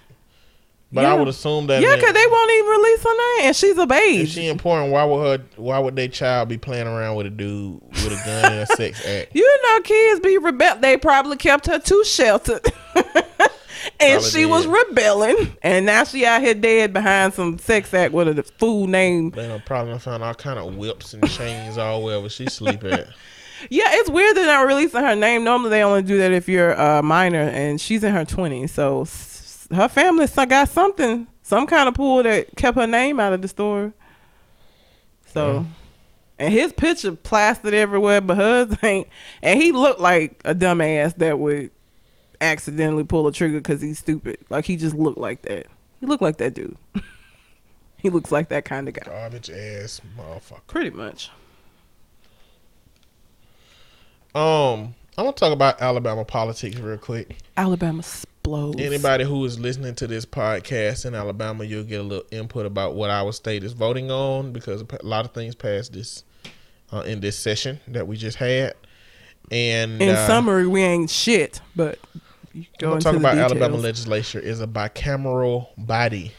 but 0.92 1.04
I 1.04 1.14
would 1.14 1.28
assume 1.28 1.66
that. 1.68 1.82
Yeah, 1.82 1.96
because 1.96 2.12
they 2.12 2.26
won't 2.26 2.50
even 2.50 2.70
release 2.70 3.02
her 3.02 3.10
name, 3.16 3.46
and 3.46 3.56
she's 3.56 3.78
of 3.78 3.90
If 3.90 3.98
age. 3.98 4.32
she 4.32 4.48
important, 4.48 4.92
why 4.92 5.04
would 5.04 5.40
her? 5.40 5.46
Why 5.56 5.78
would 5.78 5.96
their 5.96 6.08
child 6.08 6.48
be 6.48 6.58
playing 6.58 6.86
around 6.86 7.16
with 7.16 7.26
a 7.26 7.30
dude 7.30 7.80
with 7.90 8.06
a 8.12 8.22
gun 8.26 8.52
and 8.52 8.60
a 8.60 8.66
sex 8.76 9.04
act? 9.06 9.34
You 9.34 9.58
know, 9.64 9.80
kids 9.80 10.20
be 10.20 10.38
rebel. 10.38 10.76
They 10.80 10.96
probably 10.96 11.36
kept 11.36 11.66
her 11.66 11.78
too 11.78 12.04
sheltered, 12.04 12.60
and 12.94 13.04
Probably 13.98 14.30
she 14.30 14.46
was 14.46 14.66
rebelling, 14.66 15.56
and 15.62 15.86
now 15.86 16.04
she 16.04 16.24
out 16.26 16.42
here 16.42 16.54
dead 16.54 16.92
behind 16.92 17.34
some 17.34 17.58
sex 17.58 17.92
act 17.94 18.12
with 18.12 18.38
a 18.38 18.42
fool 18.42 18.86
name. 18.86 19.30
They 19.30 19.48
done 19.48 19.62
probably 19.64 19.98
found 19.98 20.22
all 20.22 20.34
kind 20.34 20.58
of 20.58 20.76
whips 20.76 21.14
and 21.14 21.28
chains 21.30 21.78
all 21.78 22.02
wherever 22.04 22.28
she 22.28 22.46
sleep 22.46 22.84
at. 22.84 23.08
Yeah, 23.70 23.84
it's 23.90 24.10
weird 24.10 24.36
they're 24.36 24.44
not 24.46 24.66
releasing 24.66 25.02
her 25.04 25.14
name. 25.14 25.44
Normally, 25.44 25.70
they 25.70 25.84
only 25.84 26.02
do 26.02 26.18
that 26.18 26.32
if 26.32 26.48
you're 26.48 26.72
a 26.72 27.00
minor, 27.00 27.42
and 27.42 27.80
she's 27.80 28.02
in 28.02 28.12
her 28.12 28.24
20s. 28.24 28.70
So 28.70 29.04
her 29.72 29.88
family 29.88 30.26
got 30.26 30.68
something, 30.68 31.26
some 31.42 31.66
kind 31.66 31.88
of 31.88 31.94
pull 31.94 32.22
that 32.22 32.54
kept 32.56 32.76
her 32.76 32.86
name 32.86 33.20
out 33.20 33.32
of 33.32 33.42
the 33.42 33.48
story. 33.48 33.92
So, 35.26 35.66
and 36.38 36.52
his 36.52 36.72
picture 36.72 37.12
plastered 37.12 37.74
everywhere, 37.74 38.20
but 38.20 38.36
hers 38.36 38.76
ain't. 38.82 39.08
And 39.42 39.60
he 39.60 39.72
looked 39.72 40.00
like 40.00 40.40
a 40.44 40.54
dumbass 40.54 41.16
that 41.16 41.38
would 41.38 41.70
accidentally 42.40 43.04
pull 43.04 43.26
a 43.26 43.32
trigger 43.32 43.58
because 43.58 43.80
he's 43.80 43.98
stupid. 43.98 44.38
Like 44.50 44.64
he 44.64 44.76
just 44.76 44.94
looked 44.94 45.18
like 45.18 45.42
that. 45.42 45.66
He 46.00 46.06
looked 46.06 46.22
like 46.22 46.38
that 46.38 46.54
dude. 46.54 46.76
he 47.96 48.10
looks 48.10 48.32
like 48.32 48.48
that 48.48 48.64
kind 48.64 48.88
of 48.88 48.94
guy. 48.94 49.04
Garbage 49.04 49.50
ass 49.50 50.00
motherfucker. 50.18 50.66
Pretty 50.66 50.90
much. 50.90 51.30
Um, 54.34 54.94
I 55.16 55.22
want 55.22 55.36
to 55.36 55.40
talk 55.40 55.52
about 55.52 55.80
Alabama 55.80 56.24
politics 56.24 56.76
real 56.76 56.98
quick. 56.98 57.36
Alabama 57.56 58.02
explodes. 58.42 58.80
Anybody 58.80 59.24
who 59.24 59.44
is 59.44 59.58
listening 59.58 59.94
to 59.96 60.06
this 60.06 60.26
podcast 60.26 61.06
in 61.06 61.14
Alabama, 61.14 61.64
you'll 61.64 61.84
get 61.84 62.00
a 62.00 62.02
little 62.02 62.26
input 62.32 62.66
about 62.66 62.94
what 62.94 63.08
our 63.10 63.32
state 63.32 63.62
is 63.62 63.72
voting 63.72 64.10
on 64.10 64.52
because 64.52 64.82
a 64.82 64.86
lot 65.06 65.24
of 65.24 65.32
things 65.32 65.54
passed 65.54 65.92
this 65.92 66.24
uh, 66.92 67.00
in 67.00 67.20
this 67.20 67.38
session 67.38 67.78
that 67.88 68.06
we 68.06 68.16
just 68.16 68.36
had. 68.38 68.74
And 69.50 70.00
In 70.02 70.10
uh, 70.10 70.26
summary, 70.26 70.66
we 70.66 70.82
ain't 70.82 71.10
shit, 71.10 71.60
but 71.76 71.98
you 72.52 72.64
go 72.78 72.94
I'm 72.94 73.00
talking 73.00 73.20
about 73.20 73.34
details. 73.34 73.52
Alabama 73.52 73.76
legislature 73.76 74.40
is 74.40 74.60
a 74.60 74.66
bicameral 74.66 75.68
body. 75.78 76.32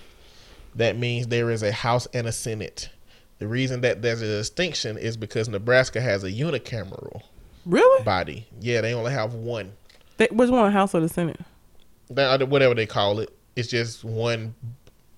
That 0.75 0.97
means 0.97 1.27
there 1.27 1.51
is 1.51 1.63
a 1.63 1.71
House 1.71 2.07
and 2.13 2.27
a 2.27 2.31
Senate. 2.31 2.89
The 3.39 3.47
reason 3.47 3.81
that 3.81 4.01
there's 4.01 4.21
a 4.21 4.27
distinction 4.27 4.97
is 4.97 5.15
because 5.17 5.47
Nebraska 5.47 6.01
has 6.01 6.23
a 6.23 6.31
unicameral 6.31 7.21
Really? 7.65 8.03
body. 8.03 8.47
Yeah, 8.59 8.81
they 8.81 8.93
only 8.93 9.11
have 9.13 9.33
one. 9.35 9.73
They, 10.17 10.27
which 10.31 10.49
one, 10.49 10.71
House 10.71 10.93
or 10.95 10.99
the 11.01 11.09
Senate? 11.09 11.39
That- 12.09 12.47
Whatever 12.49 12.75
they 12.75 12.85
call 12.85 13.19
it, 13.19 13.35
it's 13.55 13.67
just 13.69 14.03
one. 14.03 14.55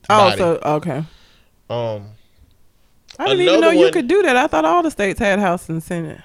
Oh, 0.09 0.29
Body. 0.29 0.37
so 0.37 0.59
okay. 0.63 1.03
Um, 1.69 2.09
I 3.17 3.25
didn't 3.29 3.41
even 3.41 3.61
know 3.61 3.71
you 3.71 3.91
could 3.91 4.07
do 4.07 4.21
that. 4.23 4.35
I 4.37 4.47
thought 4.47 4.65
all 4.65 4.83
the 4.83 4.91
states 4.91 5.19
had 5.19 5.39
House 5.39 5.67
and 5.69 5.81
Senate. 5.81 6.21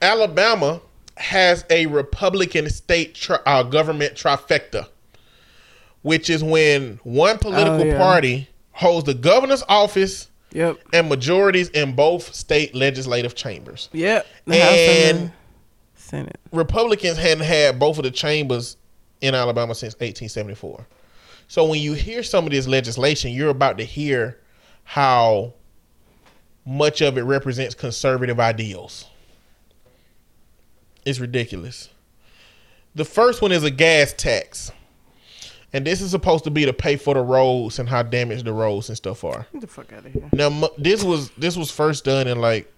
Alabama 0.00 0.80
has 1.16 1.64
a 1.68 1.86
Republican 1.86 2.70
state 2.70 3.14
tri- 3.14 3.40
uh, 3.44 3.64
government 3.64 4.14
trifecta, 4.14 4.86
which 6.02 6.30
is 6.30 6.42
when 6.44 7.00
one 7.02 7.38
political 7.38 7.80
Oh, 7.82 7.84
yeah. 7.84 7.98
party 7.98 8.48
holds 8.72 9.04
the 9.06 9.14
governor's 9.14 9.64
office 9.68 10.28
Yep. 10.52 10.78
and 10.94 11.08
majorities 11.10 11.68
in 11.70 11.94
both 11.94 12.32
state 12.34 12.74
legislative 12.74 13.34
chambers. 13.34 13.90
Yep. 13.92 14.26
The 14.46 14.56
And 14.56 15.32
Senate. 15.96 16.38
Republicans 16.52 17.18
hadn't 17.18 17.44
had 17.44 17.78
both 17.78 17.98
of 17.98 18.04
the 18.04 18.10
chambers 18.10 18.77
in 19.20 19.34
Alabama 19.34 19.74
since 19.74 19.94
1874. 19.94 20.86
So 21.48 21.64
when 21.64 21.80
you 21.80 21.94
hear 21.94 22.22
some 22.22 22.44
of 22.44 22.50
this 22.50 22.68
legislation, 22.68 23.32
you're 23.32 23.48
about 23.48 23.78
to 23.78 23.84
hear 23.84 24.38
how 24.84 25.54
much 26.64 27.00
of 27.00 27.16
it 27.16 27.22
represents 27.22 27.74
conservative 27.74 28.38
ideals. 28.38 29.06
It's 31.04 31.18
ridiculous. 31.18 31.88
The 32.94 33.04
first 33.04 33.40
one 33.40 33.52
is 33.52 33.64
a 33.64 33.70
gas 33.70 34.12
tax. 34.12 34.72
And 35.72 35.86
this 35.86 36.00
is 36.00 36.10
supposed 36.10 36.44
to 36.44 36.50
be 36.50 36.64
to 36.64 36.72
pay 36.72 36.96
for 36.96 37.14
the 37.14 37.20
roads 37.20 37.78
and 37.78 37.88
how 37.88 38.02
damaged 38.02 38.46
the 38.46 38.52
roads 38.52 38.88
and 38.88 38.96
stuff 38.96 39.22
are. 39.24 39.46
Get 39.52 39.60
the 39.60 39.66
fuck 39.66 39.92
out 39.92 40.06
of 40.06 40.12
here. 40.12 40.28
Now 40.32 40.68
this 40.78 41.04
was 41.04 41.30
this 41.32 41.56
was 41.56 41.70
first 41.70 42.04
done 42.04 42.26
in 42.26 42.40
like 42.40 42.72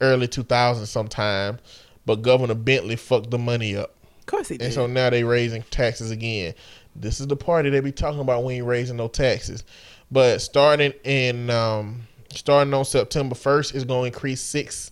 early 0.00 0.26
2000 0.26 0.86
sometime, 0.86 1.58
but 2.06 2.22
Governor 2.22 2.54
Bentley 2.54 2.96
fucked 2.96 3.30
the 3.30 3.38
money 3.38 3.76
up, 3.76 3.94
Of 4.22 4.26
course 4.26 4.48
he 4.48 4.56
did. 4.56 4.66
and 4.66 4.74
so 4.74 4.86
now 4.86 5.10
they 5.10 5.24
raising 5.24 5.62
taxes 5.70 6.10
again. 6.12 6.54
This 6.94 7.18
is 7.20 7.26
the 7.26 7.36
party 7.36 7.70
they 7.70 7.80
be 7.80 7.90
talking 7.92 8.20
about 8.20 8.44
when 8.44 8.54
you 8.56 8.64
raising 8.64 8.96
no 8.96 9.08
taxes, 9.08 9.64
but 10.10 10.40
starting 10.40 10.92
in 11.04 11.50
um 11.50 12.06
starting 12.30 12.72
on 12.72 12.84
September 12.84 13.34
1st 13.34 13.74
is 13.74 13.84
going 13.84 14.02
to 14.10 14.14
increase 14.14 14.40
six 14.40 14.90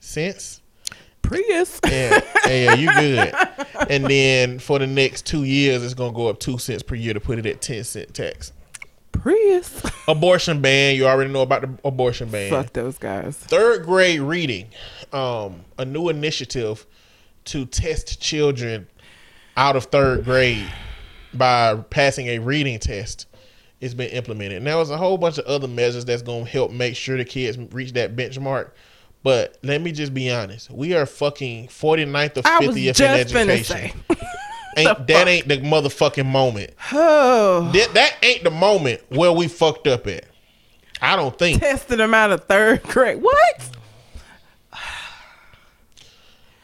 cents, 0.00 0.60
Prius. 1.22 1.80
and 1.84 2.22
yeah, 2.46 2.74
you 2.74 2.92
good. 2.94 3.34
And 3.90 4.06
then 4.06 4.58
for 4.58 4.78
the 4.78 4.86
next 4.86 5.26
two 5.26 5.44
years, 5.44 5.82
it's 5.84 5.94
gonna 5.94 6.12
go 6.12 6.28
up 6.28 6.38
two 6.40 6.58
cents 6.58 6.82
per 6.82 6.94
year 6.94 7.12
to 7.14 7.20
put 7.20 7.38
it 7.38 7.46
at 7.46 7.60
ten 7.60 7.84
cent 7.84 8.14
tax. 8.14 8.52
Prius. 9.12 9.82
Abortion 10.08 10.60
ban. 10.62 10.96
You 10.96 11.06
already 11.06 11.30
know 11.32 11.42
about 11.42 11.62
the 11.62 11.70
abortion 11.84 12.30
ban. 12.30 12.50
Fuck 12.50 12.72
those 12.72 12.96
guys. 12.96 13.36
Third 13.36 13.84
grade 13.84 14.20
reading. 14.20 14.68
Um, 15.12 15.64
a 15.78 15.84
new 15.84 16.08
initiative 16.08 16.86
to 17.46 17.66
test 17.66 18.20
children 18.20 18.86
out 19.56 19.76
of 19.76 19.84
third 19.84 20.24
grade 20.24 20.70
by 21.34 21.76
passing 21.90 22.28
a 22.28 22.38
reading 22.38 22.78
test 22.78 23.26
it's 23.80 23.94
been 23.94 24.10
implemented. 24.10 24.62
Now 24.62 24.76
there's 24.76 24.90
a 24.90 24.96
whole 24.96 25.16
bunch 25.16 25.38
of 25.38 25.46
other 25.46 25.68
measures 25.68 26.04
that's 26.04 26.22
gonna 26.22 26.44
help 26.44 26.70
make 26.70 26.96
sure 26.96 27.16
the 27.16 27.24
kids 27.24 27.58
reach 27.72 27.92
that 27.94 28.14
benchmark. 28.14 28.70
But 29.22 29.58
let 29.62 29.80
me 29.80 29.92
just 29.92 30.14
be 30.14 30.30
honest. 30.30 30.70
We 30.70 30.94
are 30.94 31.04
fucking 31.06 31.68
49th 31.68 32.38
or 32.38 32.42
I 32.44 32.66
was 32.66 32.76
50th 32.76 33.00
in 33.00 33.50
education. 33.50 34.02
Ain't, 34.76 35.06
that 35.06 35.28
ain't 35.28 35.48
the 35.48 35.58
motherfucking 35.58 36.26
moment. 36.26 36.72
Oh, 36.92 37.70
That, 37.72 37.92
that 37.94 38.16
ain't 38.22 38.44
the 38.44 38.50
moment 38.50 39.02
where 39.10 39.32
we 39.32 39.48
fucked 39.48 39.86
up 39.86 40.06
at. 40.06 40.24
I 41.02 41.16
don't 41.16 41.38
think. 41.38 41.60
testing 41.60 41.98
them 41.98 42.14
out 42.14 42.30
of 42.30 42.44
third 42.44 42.82
grade. 42.82 43.22
What? 43.22 43.70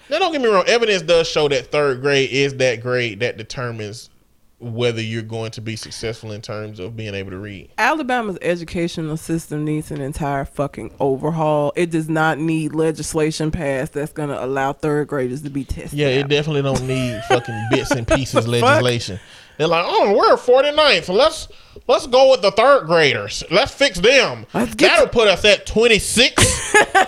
Now, 0.09 0.19
don't 0.19 0.33
get 0.33 0.41
me 0.41 0.49
wrong. 0.49 0.65
Evidence 0.67 1.03
does 1.03 1.29
show 1.29 1.49
that 1.49 1.73
third 1.73 2.01
grade 2.01 2.31
is 2.31 2.55
that 2.57 2.81
grade 2.81 3.21
that 3.21 3.37
determines 3.37 4.11
whether 4.59 5.03
you're 5.03 5.23
going 5.23 5.51
to 5.51 5.61
be 5.61 5.77
successful 5.77 6.33
in 6.33 6.41
terms 6.41 6.81
of 6.81 6.97
being 6.97 7.15
able 7.15 7.31
to 7.31 7.39
read. 7.39 7.71
Alabama's 7.77 8.39
educational 8.41 9.17
system 9.17 9.65
needs 9.65 9.91
an 9.91 10.01
entire 10.01 10.47
fucking 10.47 10.95
overhaul. 10.99 11.73
It 11.77 11.91
does 11.91 12.09
not 12.09 12.39
need 12.39 12.75
legislation 12.75 13.51
passed 13.51 13.93
that's 13.93 14.13
going 14.13 14.31
to 14.31 14.43
allow 14.43 14.73
third 14.73 15.09
graders 15.09 15.43
to 15.43 15.51
be 15.51 15.65
tested. 15.65 15.99
Yeah, 15.99 16.09
it 16.09 16.25
out. 16.25 16.31
definitely 16.31 16.63
don't 16.63 16.87
need 16.87 17.21
fucking 17.29 17.67
bits 17.71 17.91
and 17.91 18.09
pieces 18.09 18.49
legislation. 18.49 19.21
They're 19.59 19.67
like, 19.69 19.85
oh, 19.87 20.15
we're 20.17 20.37
49th. 20.37 21.09
Let's 21.15 21.49
let's 21.87 22.07
go 22.07 22.31
with 22.31 22.43
the 22.43 22.51
third 22.51 22.87
graders. 22.87 23.43
Let's 23.51 23.73
fix 23.73 23.99
them. 24.01 24.47
Let's 24.53 24.75
That'll 24.75 25.09
put 25.09 25.29
us 25.29 25.45
at 25.45 25.67
26. 25.67 26.75
Man, 26.95 27.07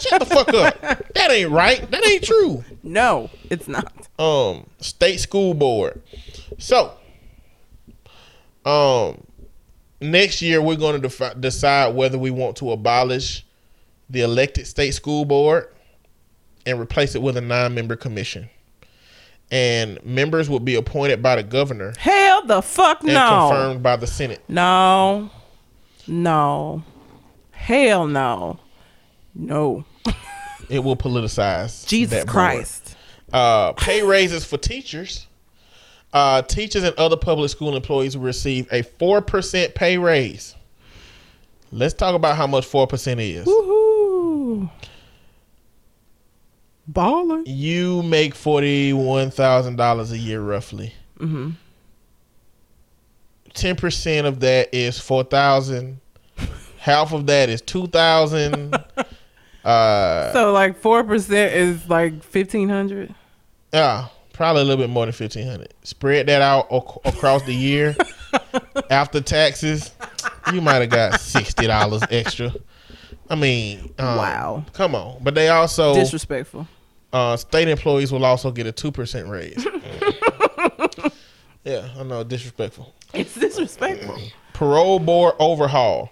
shut 0.00 0.20
the 0.20 0.26
fuck 0.26 0.48
up. 0.54 0.80
That 1.14 1.30
ain't 1.30 1.50
right. 1.50 1.90
That 1.90 2.04
ain't 2.06 2.24
true. 2.24 2.64
No, 2.82 3.30
it's 3.50 3.68
not. 3.68 3.92
um 4.18 4.66
state 4.80 5.18
school 5.18 5.54
board. 5.54 6.02
So, 6.58 6.92
um, 8.64 9.24
next 10.00 10.42
year 10.42 10.60
we're 10.60 10.76
going 10.76 11.00
to 11.00 11.08
defi- 11.08 11.38
decide 11.40 11.94
whether 11.94 12.18
we 12.18 12.30
want 12.30 12.56
to 12.58 12.70
abolish 12.72 13.44
the 14.10 14.20
elected 14.22 14.66
state 14.66 14.92
school 14.92 15.24
board 15.24 15.72
and 16.66 16.78
replace 16.80 17.14
it 17.14 17.22
with 17.22 17.36
a 17.36 17.40
nine-member 17.40 17.96
commission. 17.96 18.48
And 19.50 19.98
members 20.04 20.50
will 20.50 20.60
be 20.60 20.74
appointed 20.74 21.22
by 21.22 21.36
the 21.36 21.42
governor 21.42 21.94
Hell 21.98 22.44
the 22.46 22.60
fuck 22.60 23.00
and 23.02 23.14
no. 23.14 23.48
confirmed 23.48 23.82
by 23.82 23.96
the 23.96 24.06
Senate. 24.06 24.42
No. 24.48 25.30
No. 26.06 26.82
Hell 27.52 28.06
no. 28.06 28.58
No. 29.34 29.84
It 30.68 30.80
will 30.84 30.96
politicize. 30.96 31.86
Jesus. 31.86 32.24
Christ. 32.24 32.94
uh, 33.32 33.72
pay 33.72 34.02
raises 34.02 34.44
for 34.44 34.58
teachers. 34.58 35.26
Uh, 36.12 36.42
teachers 36.42 36.82
and 36.84 36.94
other 36.96 37.16
public 37.16 37.48
school 37.50 37.74
employees 37.74 38.18
will 38.18 38.24
receive 38.26 38.68
a 38.70 38.82
four 38.82 39.22
percent 39.22 39.74
pay 39.74 39.96
raise. 39.96 40.54
Let's 41.72 41.94
talk 41.94 42.14
about 42.14 42.36
how 42.36 42.46
much 42.46 42.66
four 42.66 42.86
percent 42.86 43.18
is. 43.18 43.46
Woohoo. 43.46 43.77
Baller. 46.90 47.42
You 47.46 48.02
make 48.02 48.34
forty 48.34 48.92
one 48.92 49.30
thousand 49.30 49.76
dollars 49.76 50.10
a 50.12 50.18
year, 50.18 50.40
roughly. 50.40 50.94
Mm-hmm. 51.18 51.50
Ten 53.54 53.76
percent 53.76 54.26
of 54.26 54.40
that 54.40 54.68
is 54.72 54.98
four 54.98 55.24
thousand. 55.24 56.00
Half 56.78 57.12
of 57.12 57.26
that 57.26 57.48
is 57.48 57.60
two 57.60 57.86
thousand. 57.88 58.74
uh, 59.64 60.32
So 60.32 60.52
like 60.52 60.78
four 60.78 61.02
percent 61.04 61.54
is 61.54 61.88
like 61.88 62.22
fifteen 62.22 62.68
hundred. 62.68 63.14
yeah, 63.72 64.06
probably 64.32 64.62
a 64.62 64.64
little 64.64 64.82
bit 64.82 64.90
more 64.90 65.04
than 65.06 65.12
fifteen 65.12 65.46
hundred. 65.46 65.74
Spread 65.82 66.26
that 66.28 66.40
out 66.40 66.68
ac- 66.70 67.00
across 67.04 67.42
the 67.42 67.54
year 67.54 67.96
after 68.90 69.20
taxes. 69.20 69.90
You 70.52 70.60
might 70.60 70.76
have 70.76 70.90
got 70.90 71.20
sixty 71.20 71.66
dollars 71.66 72.02
extra. 72.10 72.54
I 73.28 73.34
mean, 73.34 73.92
um, 73.98 74.16
Wow. 74.16 74.64
Come 74.72 74.94
on, 74.94 75.18
but 75.22 75.34
they 75.34 75.48
also 75.48 75.94
Disrespectful. 75.94 76.66
Uh, 77.12 77.36
state 77.36 77.68
employees 77.68 78.12
will 78.12 78.24
also 78.24 78.50
get 78.50 78.66
a 78.66 78.72
two 78.72 78.92
percent 78.92 79.28
raise. 79.28 79.64
yeah, 81.64 81.88
I 81.98 82.02
know, 82.02 82.24
disrespectful. 82.24 82.92
It's 83.14 83.34
disrespectful. 83.34 84.18
Parole 84.52 84.98
board 84.98 85.34
overhaul. 85.38 86.10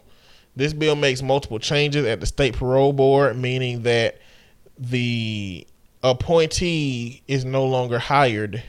This 0.55 0.73
bill 0.73 0.97
makes 0.97 1.21
multiple 1.21 1.59
changes 1.59 2.07
at 2.07 2.21
the 2.21 2.27
state 2.27 2.57
parole 2.57 2.95
board, 2.95 3.37
meaning 3.37 3.83
that 3.83 4.19
the 4.79 5.67
appointee 6.03 7.23
is 7.29 7.45
no 7.45 7.67
longer 7.67 7.99
hired 7.99 8.63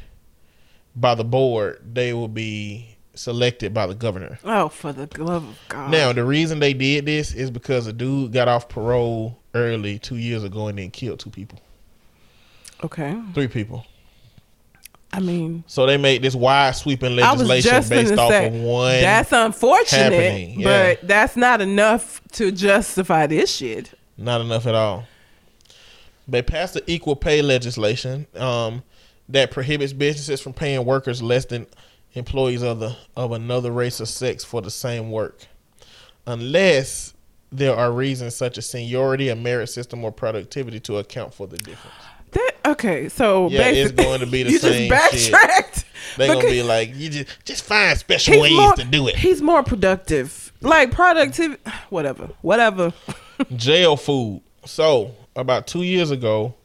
by 0.96 1.16
the 1.16 1.24
board; 1.24 1.82
they 1.94 2.14
will 2.14 2.28
be 2.28 2.98
selected 3.18 3.74
by 3.74 3.88
the 3.88 3.96
governor. 3.96 4.40
Oh, 4.44 4.70
for 4.70 4.94
the 4.94 5.10
love 5.22 5.48
of 5.48 5.60
God. 5.70 5.92
Now, 5.92 6.14
the 6.14 6.24
reason 6.24 6.60
they 6.60 6.74
did 6.74 7.06
this 7.06 7.34
is 7.34 7.52
because 7.52 7.88
a 7.88 7.94
dude 7.94 8.32
got 8.32 8.48
off 8.48 8.70
parole 8.70 9.40
early 9.54 10.00
two 10.00 10.18
years 10.18 10.44
ago 10.44 10.68
and 10.68 10.78
then 10.78 10.92
killed 10.92 11.20
two 11.20 11.30
people, 11.30 11.60
Okay. 12.84 13.20
three 13.34 13.48
people. 13.48 13.86
I 15.12 15.20
mean, 15.20 15.64
So 15.68 15.86
they 15.86 15.98
made 15.98 16.22
this 16.22 16.36
wide 16.36 16.76
sweeping 16.76 17.16
legislation 17.16 17.72
based 17.90 18.18
off 18.18 18.30
say 18.30 18.48
of 18.48 18.54
one. 18.54 19.02
that's 19.02 19.32
unfortunate, 19.32 20.14
happening, 20.14 20.60
yeah. 20.60 20.94
but 20.96 21.08
that's 21.08 21.36
not 21.36 21.62
enough 21.62 22.22
to 22.34 22.52
justify 22.52 23.26
this 23.26 23.56
shit. 23.56 23.94
Not 24.18 24.42
enough 24.42 24.68
at 24.68 24.76
all. 24.76 25.06
They 26.28 26.42
passed 26.42 26.74
the 26.74 26.84
equal 26.92 27.16
pay 27.16 27.42
legislation 27.42 28.28
um, 28.36 28.84
that 29.30 29.50
prohibits 29.52 29.94
businesses 29.94 30.42
from 30.42 30.54
paying 30.54 30.86
workers 30.86 31.22
less 31.22 31.46
than 31.46 31.68
employees 32.14 32.62
of 32.62 32.80
the 32.80 32.96
of 33.16 33.32
another 33.32 33.72
race 33.72 34.02
or 34.02 34.06
sex 34.06 34.44
for 34.44 34.62
the 34.62 34.72
same 34.72 35.10
work, 35.10 35.48
unless 36.26 37.14
there 37.52 37.76
are 37.76 37.92
reasons 37.92 38.36
such 38.36 38.58
as 38.58 38.70
seniority, 38.70 39.30
a 39.30 39.36
merit 39.36 39.68
system, 39.68 40.04
or 40.04 40.12
productivity 40.12 40.80
to 40.82 40.98
account 40.98 41.34
for 41.34 41.48
the 41.48 41.58
difference. 41.58 41.96
That 42.38 42.72
okay, 42.72 43.10
so 43.10 43.50
Yeah, 43.50 43.68
it's 43.68 43.92
going 43.92 44.20
to 44.20 44.26
be 44.28 44.44
the 44.44 44.52
you 44.54 44.60
same 44.60 44.90
just 44.90 45.16
shit. 45.16 45.32
backtracked. 45.32 45.86
They're 46.18 46.34
gonna 46.34 46.48
be 46.48 46.64
like, 46.64 46.96
you 46.96 47.10
just 47.10 47.46
just 47.46 47.64
find 47.64 47.98
special 47.98 48.40
ways 48.42 48.52
more, 48.54 48.74
to 48.74 48.84
do 48.84 49.08
it. 49.08 49.16
He's 49.16 49.42
more 49.42 49.64
productive. 49.64 50.52
Like 50.62 50.92
productivity, 50.92 51.62
whatever, 51.90 52.30
whatever. 52.42 52.94
jail 53.56 53.96
food. 53.98 54.42
So 54.66 55.14
about 55.36 55.68
two 55.68 55.84
years 55.84 56.10
ago, 56.12 56.56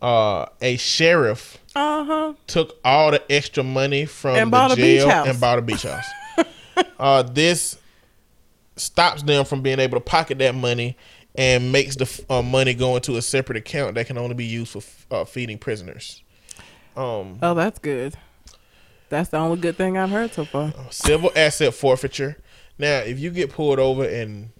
uh, 0.00 0.46
a 0.62 0.76
sheriff 0.78 1.58
Uh 1.74 2.04
huh. 2.04 2.32
took 2.46 2.78
all 2.84 3.10
the 3.10 3.22
extra 3.30 3.62
money 3.62 4.06
from 4.06 4.36
And 4.36 4.46
the 4.46 4.50
bought 4.52 4.72
a 4.72 4.76
beach 4.76 5.02
jail 5.02 5.10
and 5.10 5.38
bought 5.40 5.58
a 5.58 5.62
beach 5.62 5.82
house. 5.82 6.06
uh, 6.98 7.22
this 7.22 7.76
stops 8.76 9.22
them 9.22 9.44
from 9.44 9.60
being 9.60 9.78
able 9.78 9.98
to 9.98 10.04
pocket 10.04 10.38
that 10.38 10.54
money 10.54 10.96
and 11.40 11.72
makes 11.72 11.96
the 11.96 12.24
uh, 12.28 12.42
money 12.42 12.74
go 12.74 12.94
into 12.96 13.16
a 13.16 13.22
separate 13.22 13.56
account 13.58 13.94
that 13.94 14.06
can 14.06 14.18
only 14.18 14.34
be 14.34 14.44
used 14.44 14.72
for 14.72 14.78
f- 14.78 15.06
uh, 15.10 15.24
feeding 15.24 15.58
prisoners. 15.58 16.22
Um, 16.96 17.38
Oh, 17.42 17.54
that's 17.54 17.78
good. 17.78 18.14
That's 19.08 19.30
the 19.30 19.38
only 19.38 19.58
good 19.58 19.76
thing 19.76 19.96
I've 19.98 20.10
heard 20.10 20.32
so 20.34 20.44
far. 20.44 20.72
civil 20.90 21.32
asset 21.34 21.74
forfeiture. 21.74 22.36
Now, 22.78 22.98
if 22.98 23.18
you 23.18 23.30
get 23.30 23.50
pulled 23.50 23.78
over 23.78 24.04
and 24.04 24.50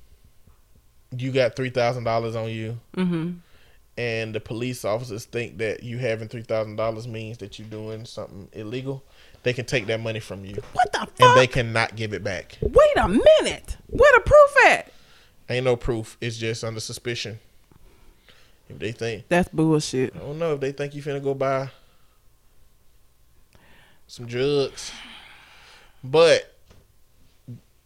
you 1.16 1.32
got 1.32 1.54
three 1.56 1.70
thousand 1.70 2.04
dollars 2.04 2.34
on 2.36 2.48
you, 2.50 2.78
Mm-hmm. 2.96 3.32
and 3.98 4.34
the 4.34 4.40
police 4.40 4.84
officers 4.84 5.24
think 5.24 5.58
that 5.58 5.82
you 5.82 5.98
having 5.98 6.28
three 6.28 6.42
thousand 6.42 6.76
dollars 6.76 7.06
means 7.06 7.38
that 7.38 7.58
you're 7.58 7.68
doing 7.68 8.04
something 8.04 8.48
illegal, 8.52 9.04
they 9.42 9.52
can 9.52 9.66
take 9.66 9.86
that 9.86 10.00
money 10.00 10.20
from 10.20 10.44
you 10.44 10.56
What 10.72 10.92
the 10.92 10.98
fuck? 11.00 11.12
and 11.20 11.36
they 11.38 11.46
cannot 11.46 11.94
give 11.96 12.12
it 12.12 12.24
back. 12.24 12.58
Wait 12.60 12.96
a 12.96 13.08
minute. 13.08 13.76
Where 13.88 14.12
the 14.14 14.20
proof 14.20 14.66
at? 14.66 14.92
Ain't 15.50 15.64
no 15.64 15.74
proof. 15.74 16.16
It's 16.20 16.36
just 16.36 16.62
under 16.62 16.78
suspicion. 16.78 17.40
If 18.68 18.78
they 18.78 18.92
think, 18.92 19.24
That's 19.28 19.48
bullshit. 19.48 20.14
I 20.14 20.20
don't 20.20 20.38
know 20.38 20.54
if 20.54 20.60
they 20.60 20.70
think 20.70 20.94
you 20.94 21.02
finna 21.02 21.20
go 21.20 21.34
buy 21.34 21.70
some 24.06 24.26
drugs, 24.26 24.92
but 26.04 26.54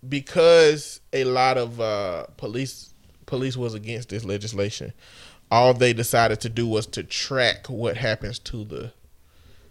because 0.06 1.00
a 1.14 1.24
lot 1.24 1.56
of 1.56 1.80
uh, 1.80 2.26
police 2.36 2.92
police 3.24 3.56
was 3.56 3.72
against 3.72 4.10
this 4.10 4.26
legislation, 4.26 4.92
all 5.50 5.72
they 5.72 5.94
decided 5.94 6.40
to 6.42 6.50
do 6.50 6.66
was 6.66 6.86
to 6.88 7.02
track 7.02 7.66
what 7.68 7.96
happens 7.96 8.38
to 8.40 8.64
the 8.64 8.92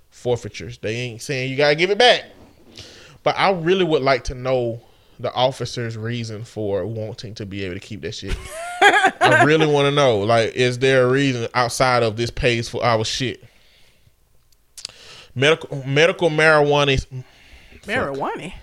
forfeitures. 0.10 0.80
They 0.80 0.96
ain't 0.96 1.22
saying 1.22 1.52
you 1.52 1.58
gotta 1.58 1.76
give 1.76 1.92
it 1.92 2.00
back, 2.00 2.24
but 3.22 3.38
I 3.38 3.52
really 3.52 3.86
would 3.86 4.02
like 4.02 4.24
to 4.26 4.34
know 4.34 4.82
the 5.24 5.34
officer's 5.34 5.98
reason 5.98 6.44
for 6.44 6.86
wanting 6.86 7.34
to 7.36 7.46
be 7.46 7.64
able 7.64 7.74
to 7.74 7.80
keep 7.80 8.02
that 8.02 8.14
shit. 8.14 8.38
I 8.82 9.44
really 9.46 9.66
want 9.66 9.86
to 9.88 9.92
know. 9.92 10.20
Like, 10.20 10.54
is 10.54 10.78
there 10.80 11.04
a 11.08 11.12
reason 11.12 11.48
outside 11.56 12.04
of 12.04 12.16
this 12.18 12.30
pays 12.30 12.70
for 12.70 12.84
our 12.86 13.04
shit? 13.04 13.44
Medical 15.36 15.84
medical 15.86 16.30
marijuana. 16.30 16.94
is- 16.94 17.08
Marijuana. 17.84 18.54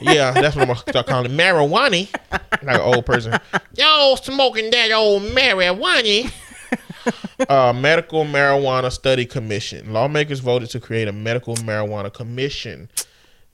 Yeah, 0.00 0.30
that's 0.32 0.54
what 0.54 0.62
I'm 0.62 0.68
gonna 0.68 0.78
start 0.78 1.06
calling 1.06 1.32
it. 1.32 1.36
marijuana. 1.36 2.08
Like 2.62 2.76
an 2.76 2.80
old 2.80 3.04
person. 3.06 3.38
Yo, 3.76 4.14
smoking 4.22 4.70
that 4.70 4.92
old 4.92 5.22
marijuana. 5.22 6.30
uh, 7.48 7.72
medical 7.72 8.24
marijuana 8.24 8.92
study 8.92 9.26
commission. 9.26 9.92
Lawmakers 9.92 10.38
voted 10.40 10.70
to 10.70 10.80
create 10.80 11.08
a 11.08 11.12
medical 11.12 11.56
marijuana 11.56 12.12
commission. 12.12 12.88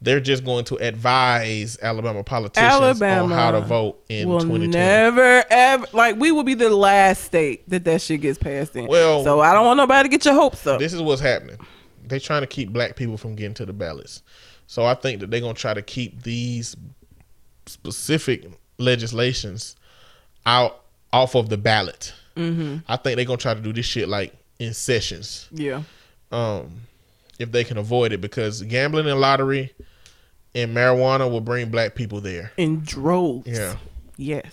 They're 0.01 0.21
just 0.21 0.45
going 0.45 0.65
to 0.67 0.77
advise 0.77 1.77
Alabama 1.83 2.23
politicians 2.23 2.73
Alabama 2.73 3.25
on 3.25 3.31
how 3.31 3.51
to 3.51 3.61
vote 3.61 4.05
in 4.09 4.29
will 4.29 4.39
2020. 4.41 4.67
never 4.69 5.45
ever 5.51 5.87
like 5.93 6.17
we 6.17 6.31
will 6.31 6.45
be 6.45 6.55
the 6.55 6.71
last 6.71 7.25
state 7.25 7.69
that 7.69 7.85
that 7.85 8.01
shit 8.01 8.21
gets 8.21 8.39
passed 8.39 8.77
in. 8.77 8.87
Well- 8.87 9.25
so 9.25 9.41
I 9.41 9.53
don't 9.53 9.67
want 9.67 9.77
nobody 9.77 10.09
to 10.09 10.11
get 10.11 10.25
your 10.25 10.35
hopes 10.35 10.67
up. 10.67 10.79
this 10.79 10.93
is 10.93 11.03
what's 11.03 11.21
happening. 11.21 11.59
They're 12.05 12.21
trying 12.21 12.43
to 12.43 12.47
keep 12.47 12.71
black 12.73 12.97
people 12.97 13.17
from 13.17 13.35
getting 13.35 13.55
to 13.55 13.67
the 13.67 13.73
ballots. 13.73 14.23
So 14.67 14.85
I 14.85 14.95
think 14.95 15.21
that 15.21 15.31
they're 15.31 15.41
gonna 15.41 15.55
try 15.55 15.75
to 15.75 15.83
keep 15.83 16.23
these 16.23 16.77
specific 17.67 18.47
legislations 18.79 19.77
out 20.47 20.83
off 21.13 21.35
of 21.35 21.49
the 21.49 21.57
ballot. 21.57 22.13
Mm-hmm. 22.37 22.79
I 22.87 22.97
think 22.97 23.17
they're 23.17 23.25
gonna 23.25 23.37
try 23.39 23.55
to 23.55 23.61
do 23.61 23.73
this 23.73 23.87
shit 23.87 24.09
like 24.09 24.33
in 24.59 24.75
sessions, 24.75 25.49
yeah. 25.53 25.83
um, 26.33 26.83
if 27.39 27.53
they 27.53 27.64
can 27.64 27.76
avoid 27.78 28.12
it, 28.12 28.20
because 28.20 28.62
gambling 28.62 29.09
and 29.09 29.20
lottery 29.20 29.72
and 30.55 30.74
marijuana 30.76 31.30
will 31.30 31.41
bring 31.41 31.70
black 31.70 31.95
people 31.95 32.20
there. 32.20 32.53
In 32.57 32.80
droves. 32.80 33.47
Yeah. 33.47 33.76
Yes. 34.16 34.53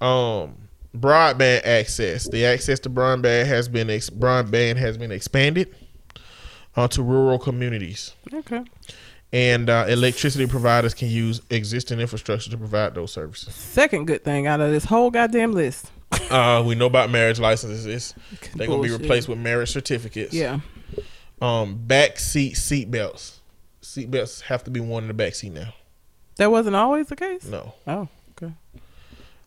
um 0.00 0.56
broadband 0.96 1.64
access 1.64 2.28
the 2.28 2.44
access 2.44 2.78
to 2.80 2.90
broadband 2.90 3.46
has 3.46 3.66
been 3.68 3.88
ex- 3.90 4.10
broadband 4.10 4.76
has 4.76 4.96
been 4.98 5.10
expanded 5.10 5.74
uh, 6.76 6.86
rural 6.98 7.38
communities 7.38 8.12
Okay. 8.32 8.62
and 9.32 9.68
uh, 9.70 9.86
electricity 9.88 10.46
providers 10.46 10.94
can 10.94 11.08
use 11.08 11.40
existing 11.50 11.98
infrastructure 11.98 12.50
to 12.50 12.56
provide 12.58 12.94
those 12.94 13.10
services 13.12 13.54
Second 13.54 14.06
good 14.06 14.22
thing 14.22 14.46
out 14.46 14.60
of 14.60 14.70
this 14.70 14.84
whole 14.84 15.10
goddamn 15.10 15.52
list. 15.52 15.90
uh, 16.30 16.62
we 16.64 16.74
know 16.76 16.86
about 16.86 17.10
marriage 17.10 17.40
licenses 17.40 18.14
they're 18.54 18.66
gonna 18.68 18.82
be 18.82 18.90
replaced 18.90 19.28
with 19.28 19.38
marriage 19.38 19.70
certificates 19.72 20.32
Yeah. 20.34 20.60
Um 21.42 21.76
back 21.76 22.18
seat 22.18 22.54
seat 22.56 22.90
belts 22.90 23.40
seat 23.80 24.10
belts 24.10 24.40
have 24.42 24.64
to 24.64 24.70
be 24.70 24.80
worn 24.80 25.04
in 25.04 25.08
the 25.08 25.14
back 25.14 25.34
seat 25.34 25.52
now 25.52 25.74
That 26.36 26.50
wasn't 26.50 26.76
always 26.76 27.08
the 27.08 27.16
case? 27.16 27.44
no 27.44 27.74
Oh, 27.86 28.08
okay. 28.32 28.52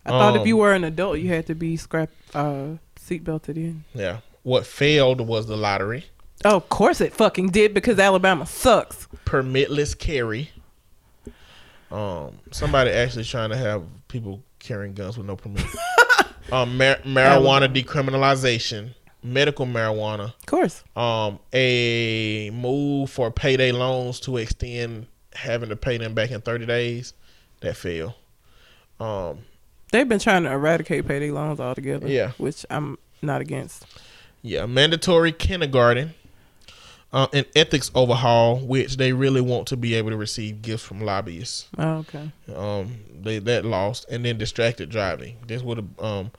I 0.06 0.10
thought 0.10 0.36
if 0.36 0.42
Um, 0.42 0.48
you 0.48 0.58
were 0.58 0.74
an 0.74 0.84
adult, 0.84 1.20
you 1.20 1.28
had 1.30 1.48
to 1.48 1.56
be 1.56 1.76
scrap 1.78 2.10
uh, 2.34 2.78
seatbelted 3.00 3.56
in. 3.58 3.84
yeah 3.94 4.20
what 4.44 4.66
failed 4.66 5.22
was 5.22 5.48
the 5.48 5.58
lottery 5.58 6.06
Oh, 6.46 6.58
of 6.58 6.70
course 6.70 7.02
it 7.02 7.14
fucking 7.14 7.50
did 7.50 7.74
because 7.74 7.98
Alabama 7.98 8.46
sucks. 8.46 9.08
permitless 9.26 9.98
carry. 9.98 10.52
Um, 11.92 12.38
somebody 12.52 12.92
actually 12.92 13.24
trying 13.24 13.50
to 13.50 13.58
have 13.58 13.84
people 14.08 14.44
carrying 14.60 14.94
guns 14.94 15.18
with 15.18 15.26
no 15.26 15.36
permit. 15.36 15.66
um, 16.52 16.78
mar- 16.78 17.00
marijuana 17.06 17.74
decriminalization, 17.74 18.94
medical 19.24 19.66
marijuana. 19.66 20.26
Of 20.40 20.46
course. 20.46 20.84
Um, 20.96 21.40
a 21.54 22.50
move 22.54 23.10
for 23.10 23.32
payday 23.32 23.72
loans 23.72 24.20
to 24.22 24.38
extend 24.38 25.08
having 25.34 25.70
to 25.70 25.76
pay 25.76 25.98
them 25.98 26.14
back 26.14 26.32
in 26.32 26.42
thirty 26.42 26.66
days. 26.66 27.14
That 27.62 27.76
failed. 27.76 28.14
Um, 29.00 29.40
They've 29.92 30.08
been 30.08 30.20
trying 30.20 30.44
to 30.44 30.52
eradicate 30.52 31.08
payday 31.08 31.32
loans 31.32 31.60
altogether. 31.60 32.08
Yeah. 32.08 32.32
Which 32.38 32.66
I'm 32.70 32.98
not 33.22 33.42
against. 33.42 33.86
yeah, 34.42 34.66
mandatory 34.66 35.32
kindergarten. 35.32 36.14
Uh, 37.14 37.26
an 37.32 37.46
ethics 37.56 37.90
overhaul, 37.96 38.58
which 38.60 38.98
they 38.98 39.14
really 39.14 39.40
want 39.40 39.66
to 39.68 39.78
be 39.78 39.94
able 39.96 40.10
to 40.10 40.18
receive 40.18 40.62
gifts 40.62 40.84
from 40.84 41.00
lobbyists. 41.00 41.68
Oh, 41.78 42.00
okay. 42.00 42.30
um 42.54 42.98
they 43.22 43.40
that 43.40 43.64
lost 43.66 44.06
and 44.10 44.26
then 44.26 44.38
distracted 44.38 44.90
driving 44.90 45.38
this 45.48 45.64
would 45.64 45.78
have 45.78 46.00
um 46.00 46.32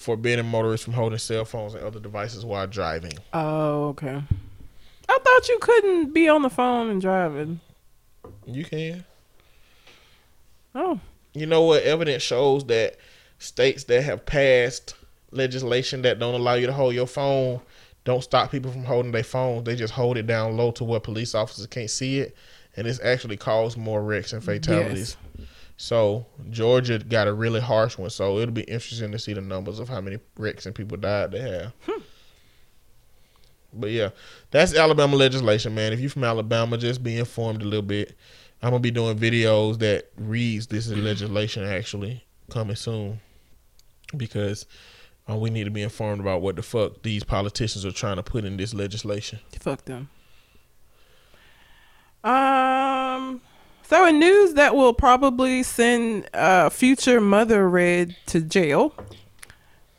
forbidden 0.00 0.46
motorists 0.46 0.84
from 0.84 0.94
holding 0.94 1.18
cell 1.18 1.44
phones 1.44 1.74
and 1.74 1.84
other 1.84 2.00
devices 2.00 2.44
while 2.44 2.66
driving. 2.66 3.12
Oh, 3.34 3.88
okay. 3.88 4.22
I 5.08 5.18
thought 5.22 5.48
you 5.48 5.58
couldn't 5.60 6.14
be 6.14 6.26
on 6.28 6.40
the 6.42 6.48
phone 6.48 6.88
and 6.88 7.00
driving. 7.00 7.60
you 8.46 8.64
can. 8.64 9.04
Oh, 10.74 10.98
you 11.34 11.44
know 11.46 11.62
what? 11.62 11.82
Evidence 11.82 12.22
shows 12.22 12.64
that 12.66 12.96
states 13.38 13.84
that 13.84 14.02
have 14.02 14.24
passed 14.24 14.94
legislation 15.32 16.02
that 16.02 16.18
don't 16.18 16.34
allow 16.34 16.54
you 16.54 16.66
to 16.66 16.72
hold 16.72 16.94
your 16.94 17.06
phone 17.06 17.60
don't 18.04 18.24
stop 18.24 18.50
people 18.50 18.72
from 18.72 18.84
holding 18.84 19.12
their 19.12 19.22
phones. 19.22 19.64
They 19.64 19.76
just 19.76 19.92
hold 19.92 20.16
it 20.16 20.26
down 20.26 20.56
low 20.56 20.70
to 20.72 20.84
where 20.84 21.00
police 21.00 21.34
officers 21.34 21.66
can't 21.66 21.90
see 21.90 22.20
it 22.20 22.34
and 22.76 22.86
it's 22.86 23.00
actually 23.00 23.36
caused 23.36 23.76
more 23.76 24.02
wrecks 24.02 24.32
and 24.32 24.42
fatalities 24.42 25.16
so 25.80 26.26
georgia 26.50 26.98
got 26.98 27.26
a 27.26 27.32
really 27.32 27.58
harsh 27.58 27.96
one 27.96 28.10
so 28.10 28.38
it'll 28.38 28.52
be 28.52 28.60
interesting 28.64 29.10
to 29.10 29.18
see 29.18 29.32
the 29.32 29.40
numbers 29.40 29.78
of 29.78 29.88
how 29.88 29.98
many 29.98 30.18
wrecks 30.36 30.66
and 30.66 30.74
people 30.74 30.94
died 30.98 31.32
they 31.32 31.40
have 31.40 31.72
but 33.72 33.90
yeah 33.90 34.10
that's 34.50 34.74
alabama 34.74 35.16
legislation 35.16 35.74
man 35.74 35.90
if 35.90 35.98
you're 35.98 36.10
from 36.10 36.22
alabama 36.22 36.76
just 36.76 37.02
be 37.02 37.16
informed 37.16 37.62
a 37.62 37.64
little 37.64 37.80
bit 37.80 38.14
i'm 38.60 38.72
gonna 38.72 38.80
be 38.80 38.90
doing 38.90 39.18
videos 39.18 39.78
that 39.78 40.10
reads 40.18 40.66
this 40.66 40.86
legislation 40.88 41.64
actually 41.64 42.22
coming 42.50 42.76
soon 42.76 43.18
because 44.18 44.66
uh, 45.30 45.34
we 45.34 45.48
need 45.48 45.64
to 45.64 45.70
be 45.70 45.80
informed 45.80 46.20
about 46.20 46.42
what 46.42 46.56
the 46.56 46.62
fuck 46.62 47.02
these 47.04 47.24
politicians 47.24 47.86
are 47.86 47.92
trying 47.92 48.16
to 48.16 48.22
put 48.22 48.44
in 48.44 48.58
this 48.58 48.74
legislation 48.74 49.38
fuck 49.58 49.82
them. 49.86 50.10
Um. 52.22 53.40
So, 53.90 54.06
in 54.06 54.20
news 54.20 54.54
that 54.54 54.76
will 54.76 54.94
probably 54.94 55.64
send 55.64 56.28
uh, 56.32 56.68
future 56.68 57.20
Mother 57.20 57.68
Red 57.68 58.14
to 58.26 58.40
jail, 58.40 58.94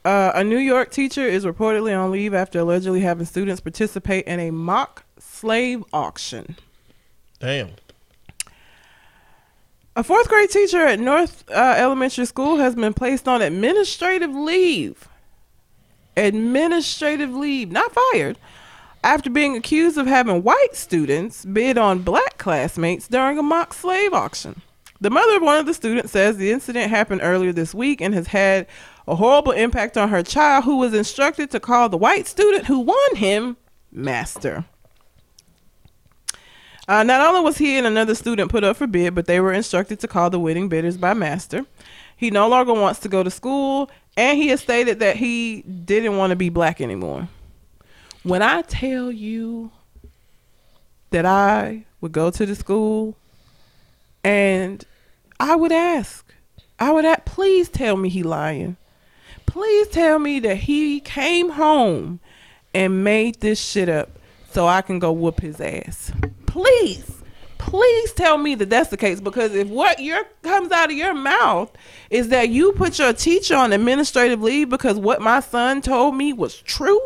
uh, 0.05 0.31
a 0.33 0.45
New 0.45 0.59
York 0.59 0.91
teacher 0.91 1.27
is 1.27 1.43
reportedly 1.43 1.93
on 1.93 2.09
leave 2.09 2.33
after 2.33 2.59
allegedly 2.59 3.01
having 3.01 3.25
students 3.25 3.59
participate 3.59 4.25
in 4.27 4.39
a 4.39 4.49
mock 4.49 5.03
slave 5.19 5.83
auction. 5.91 6.55
damn 7.41 7.71
A 9.97 10.05
fourth 10.05 10.29
grade 10.29 10.51
teacher 10.51 10.87
at 10.87 11.01
North 11.01 11.43
uh, 11.51 11.75
Elementary 11.77 12.25
School 12.25 12.59
has 12.59 12.75
been 12.75 12.93
placed 12.93 13.27
on 13.27 13.41
administrative 13.41 14.33
leave. 14.33 15.09
Administrative 16.15 17.33
leave, 17.33 17.73
not 17.73 17.91
fired, 17.93 18.37
after 19.03 19.29
being 19.29 19.55
accused 19.55 19.97
of 19.97 20.07
having 20.07 20.43
white 20.43 20.75
students 20.75 21.45
bid 21.45 21.77
on 21.77 22.03
black 22.03 22.37
classmates 22.37 23.07
during 23.07 23.37
a 23.37 23.43
mock 23.43 23.73
slave 23.73 24.13
auction. 24.13 24.61
The 24.99 25.09
mother 25.09 25.37
of 25.37 25.41
one 25.41 25.57
of 25.57 25.65
the 25.65 25.73
students 25.73 26.11
says 26.11 26.37
the 26.37 26.51
incident 26.51 26.91
happened 26.91 27.21
earlier 27.23 27.51
this 27.51 27.73
week 27.73 28.01
and 28.01 28.13
has 28.13 28.27
had 28.27 28.67
a 29.07 29.15
horrible 29.15 29.51
impact 29.51 29.97
on 29.97 30.09
her 30.09 30.21
child, 30.21 30.63
who 30.63 30.77
was 30.77 30.93
instructed 30.93 31.49
to 31.51 31.59
call 31.59 31.89
the 31.89 31.97
white 31.97 32.27
student 32.27 32.65
who 32.65 32.79
won 32.79 33.15
him 33.15 33.57
master. 33.91 34.65
Uh, 36.87 37.03
not 37.03 37.25
only 37.25 37.41
was 37.41 37.57
he 37.57 37.77
and 37.77 37.87
another 37.87 38.13
student 38.13 38.51
put 38.51 38.63
up 38.63 38.77
for 38.77 38.85
bid, 38.85 39.15
but 39.15 39.25
they 39.25 39.39
were 39.39 39.53
instructed 39.53 39.99
to 39.99 40.07
call 40.07 40.29
the 40.29 40.39
winning 40.39 40.69
bidders 40.69 40.97
by 40.97 41.13
master. 41.13 41.65
He 42.15 42.29
no 42.29 42.47
longer 42.47 42.73
wants 42.73 42.99
to 42.99 43.09
go 43.09 43.23
to 43.23 43.31
school, 43.31 43.89
and 44.15 44.37
he 44.37 44.49
has 44.49 44.61
stated 44.61 44.99
that 44.99 45.15
he 45.15 45.63
didn't 45.63 46.17
want 46.17 46.29
to 46.29 46.35
be 46.35 46.49
black 46.49 46.79
anymore. 46.79 47.27
When 48.23 48.43
I 48.43 48.61
tell 48.61 49.11
you 49.11 49.71
that 51.09 51.25
I 51.25 51.85
would 52.01 52.11
go 52.11 52.29
to 52.29 52.45
the 52.45 52.55
school 52.55 53.15
and 54.23 54.85
I 55.39 55.55
would 55.55 55.71
ask, 55.71 56.31
I 56.79 56.91
would 56.91 57.05
ask, 57.05 57.25
please 57.25 57.67
tell 57.67 57.97
me 57.97 58.09
he 58.09 58.21
lying. 58.21 58.77
Please 59.47 59.87
tell 59.87 60.19
me 60.19 60.39
that 60.39 60.55
he 60.57 60.99
came 60.99 61.49
home 61.49 62.19
and 62.73 63.03
made 63.03 63.41
this 63.41 63.59
shit 63.59 63.89
up 63.89 64.09
so 64.51 64.67
I 64.67 64.81
can 64.81 64.99
go 64.99 65.11
whoop 65.11 65.41
his 65.41 65.59
ass. 65.59 66.11
Please, 66.45 67.23
please 67.57 68.13
tell 68.13 68.37
me 68.37 68.53
that 68.55 68.69
that's 68.69 68.89
the 68.89 68.97
case 68.97 69.19
because 69.19 69.55
if 69.55 69.67
what 69.67 69.99
your 69.99 70.23
comes 70.43 70.71
out 70.71 70.91
of 70.91 70.97
your 70.97 71.13
mouth 71.13 71.71
is 72.09 72.29
that 72.29 72.49
you 72.49 72.71
put 72.73 72.99
your 72.99 73.13
teacher 73.13 73.55
on 73.55 73.73
administrative 73.73 74.41
leave 74.41 74.69
because 74.69 74.97
what 74.97 75.21
my 75.21 75.39
son 75.39 75.81
told 75.81 76.15
me 76.15 76.33
was 76.33 76.61
true, 76.61 76.99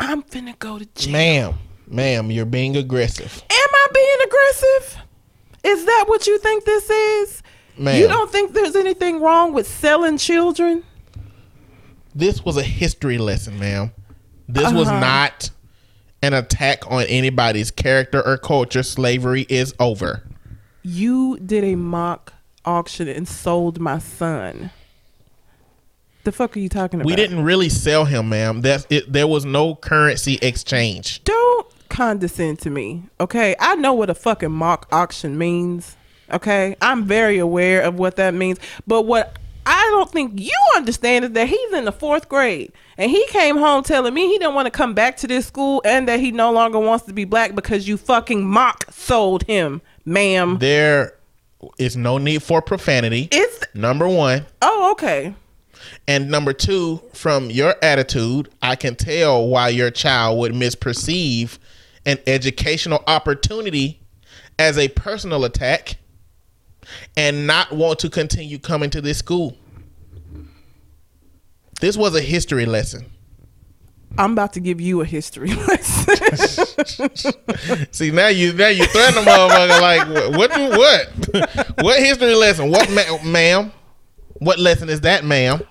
I'm 0.00 0.22
finna 0.22 0.58
go 0.58 0.78
to 0.78 0.86
jail. 0.94 1.12
ma'am 1.12 1.54
ma'am 1.86 2.30
you're 2.30 2.46
being 2.46 2.76
aggressive 2.76 3.42
Am 3.50 3.68
I 3.74 3.86
being 3.92 4.16
aggressive? 4.26 5.02
Is 5.62 5.84
that 5.84 6.04
what 6.08 6.26
you 6.26 6.38
think 6.38 6.64
this 6.64 6.88
is? 6.88 7.42
Ma'am. 7.76 8.00
You 8.00 8.08
don't 8.08 8.30
think 8.30 8.52
there's 8.54 8.76
anything 8.76 9.20
wrong 9.20 9.52
with 9.52 9.66
selling 9.68 10.16
children? 10.18 10.84
this 12.14 12.44
was 12.44 12.56
a 12.56 12.62
history 12.62 13.18
lesson 13.18 13.58
ma'am 13.58 13.92
this 14.48 14.72
was 14.72 14.88
Uh-huh. 14.88 14.98
not 15.00 15.50
an 16.22 16.34
attack 16.34 16.82
on 16.90 17.04
anybody's 17.04 17.70
character 17.70 18.20
or 18.26 18.36
culture 18.36 18.82
slavery 18.82 19.46
is 19.48 19.74
over 19.78 20.22
You 20.82 21.38
did 21.38 21.62
a 21.64 21.76
mock 21.76 22.32
auction 22.64 23.08
and 23.08 23.26
sold 23.28 23.78
my 23.80 23.98
son. 23.98 24.70
The 26.24 26.32
fuck 26.32 26.56
are 26.56 26.60
you 26.60 26.68
talking 26.68 27.00
about? 27.00 27.06
We 27.06 27.16
didn't 27.16 27.44
really 27.44 27.68
sell 27.70 28.04
him, 28.04 28.28
ma'am. 28.28 28.60
That's 28.60 28.86
it. 28.90 29.10
There 29.10 29.26
was 29.26 29.44
no 29.44 29.74
currency 29.74 30.38
exchange. 30.42 31.24
Don't 31.24 31.66
condescend 31.88 32.58
to 32.60 32.70
me, 32.70 33.04
okay? 33.18 33.56
I 33.58 33.74
know 33.76 33.94
what 33.94 34.10
a 34.10 34.14
fucking 34.14 34.52
mock 34.52 34.86
auction 34.92 35.38
means, 35.38 35.96
okay? 36.30 36.76
I'm 36.82 37.04
very 37.04 37.38
aware 37.38 37.80
of 37.82 37.98
what 37.98 38.16
that 38.16 38.34
means. 38.34 38.58
But 38.86 39.02
what 39.02 39.38
I 39.66 39.86
don't 39.90 40.10
think 40.10 40.40
you 40.40 40.56
understand 40.76 41.24
is 41.24 41.30
that 41.32 41.48
he's 41.48 41.72
in 41.72 41.84
the 41.84 41.92
fourth 41.92 42.28
grade 42.28 42.72
and 42.98 43.10
he 43.10 43.26
came 43.28 43.56
home 43.56 43.82
telling 43.82 44.12
me 44.12 44.26
he 44.28 44.38
didn't 44.38 44.54
want 44.54 44.66
to 44.66 44.70
come 44.70 44.94
back 44.94 45.16
to 45.18 45.26
this 45.26 45.46
school 45.46 45.80
and 45.84 46.08
that 46.08 46.20
he 46.20 46.32
no 46.32 46.52
longer 46.52 46.78
wants 46.78 47.06
to 47.06 47.12
be 47.12 47.24
black 47.24 47.54
because 47.54 47.88
you 47.88 47.96
fucking 47.96 48.44
mock 48.44 48.84
sold 48.90 49.42
him, 49.44 49.80
ma'am. 50.04 50.58
There 50.58 51.14
is 51.78 51.96
no 51.96 52.18
need 52.18 52.42
for 52.42 52.60
profanity. 52.62 53.28
It's 53.32 53.64
number 53.74 54.08
one. 54.08 54.46
oh 54.62 54.92
okay. 54.92 55.34
And 56.06 56.30
number 56.30 56.52
two, 56.52 57.02
from 57.12 57.50
your 57.50 57.74
attitude, 57.82 58.50
I 58.62 58.76
can 58.76 58.96
tell 58.96 59.46
why 59.46 59.68
your 59.68 59.90
child 59.90 60.38
would 60.38 60.52
misperceive 60.52 61.58
an 62.06 62.18
educational 62.26 63.02
opportunity 63.06 64.00
as 64.58 64.78
a 64.78 64.88
personal 64.88 65.44
attack 65.44 65.96
and 67.16 67.46
not 67.46 67.72
want 67.72 67.98
to 68.00 68.10
continue 68.10 68.58
coming 68.58 68.90
to 68.90 69.00
this 69.00 69.18
school. 69.18 69.56
This 71.80 71.96
was 71.96 72.14
a 72.14 72.20
history 72.20 72.66
lesson. 72.66 73.06
I'm 74.18 74.32
about 74.32 74.52
to 74.54 74.60
give 74.60 74.80
you 74.80 75.00
a 75.00 75.04
history 75.04 75.54
lesson. 75.54 76.16
See 77.92 78.10
now 78.10 78.28
you 78.28 78.52
now 78.52 78.68
you 78.68 78.84
threaten 78.86 79.24
the 79.24 79.30
motherfucker 79.30 79.80
like 79.80 80.36
what 80.36 80.50
what 80.50 80.78
what 80.78 81.74
what 81.80 81.98
history 82.00 82.34
lesson? 82.34 82.70
What 82.70 82.90
ma- 82.90 83.22
ma'am? 83.24 83.72
What 84.34 84.58
lesson 84.58 84.88
is 84.88 85.02
that, 85.02 85.24
ma'am? 85.24 85.62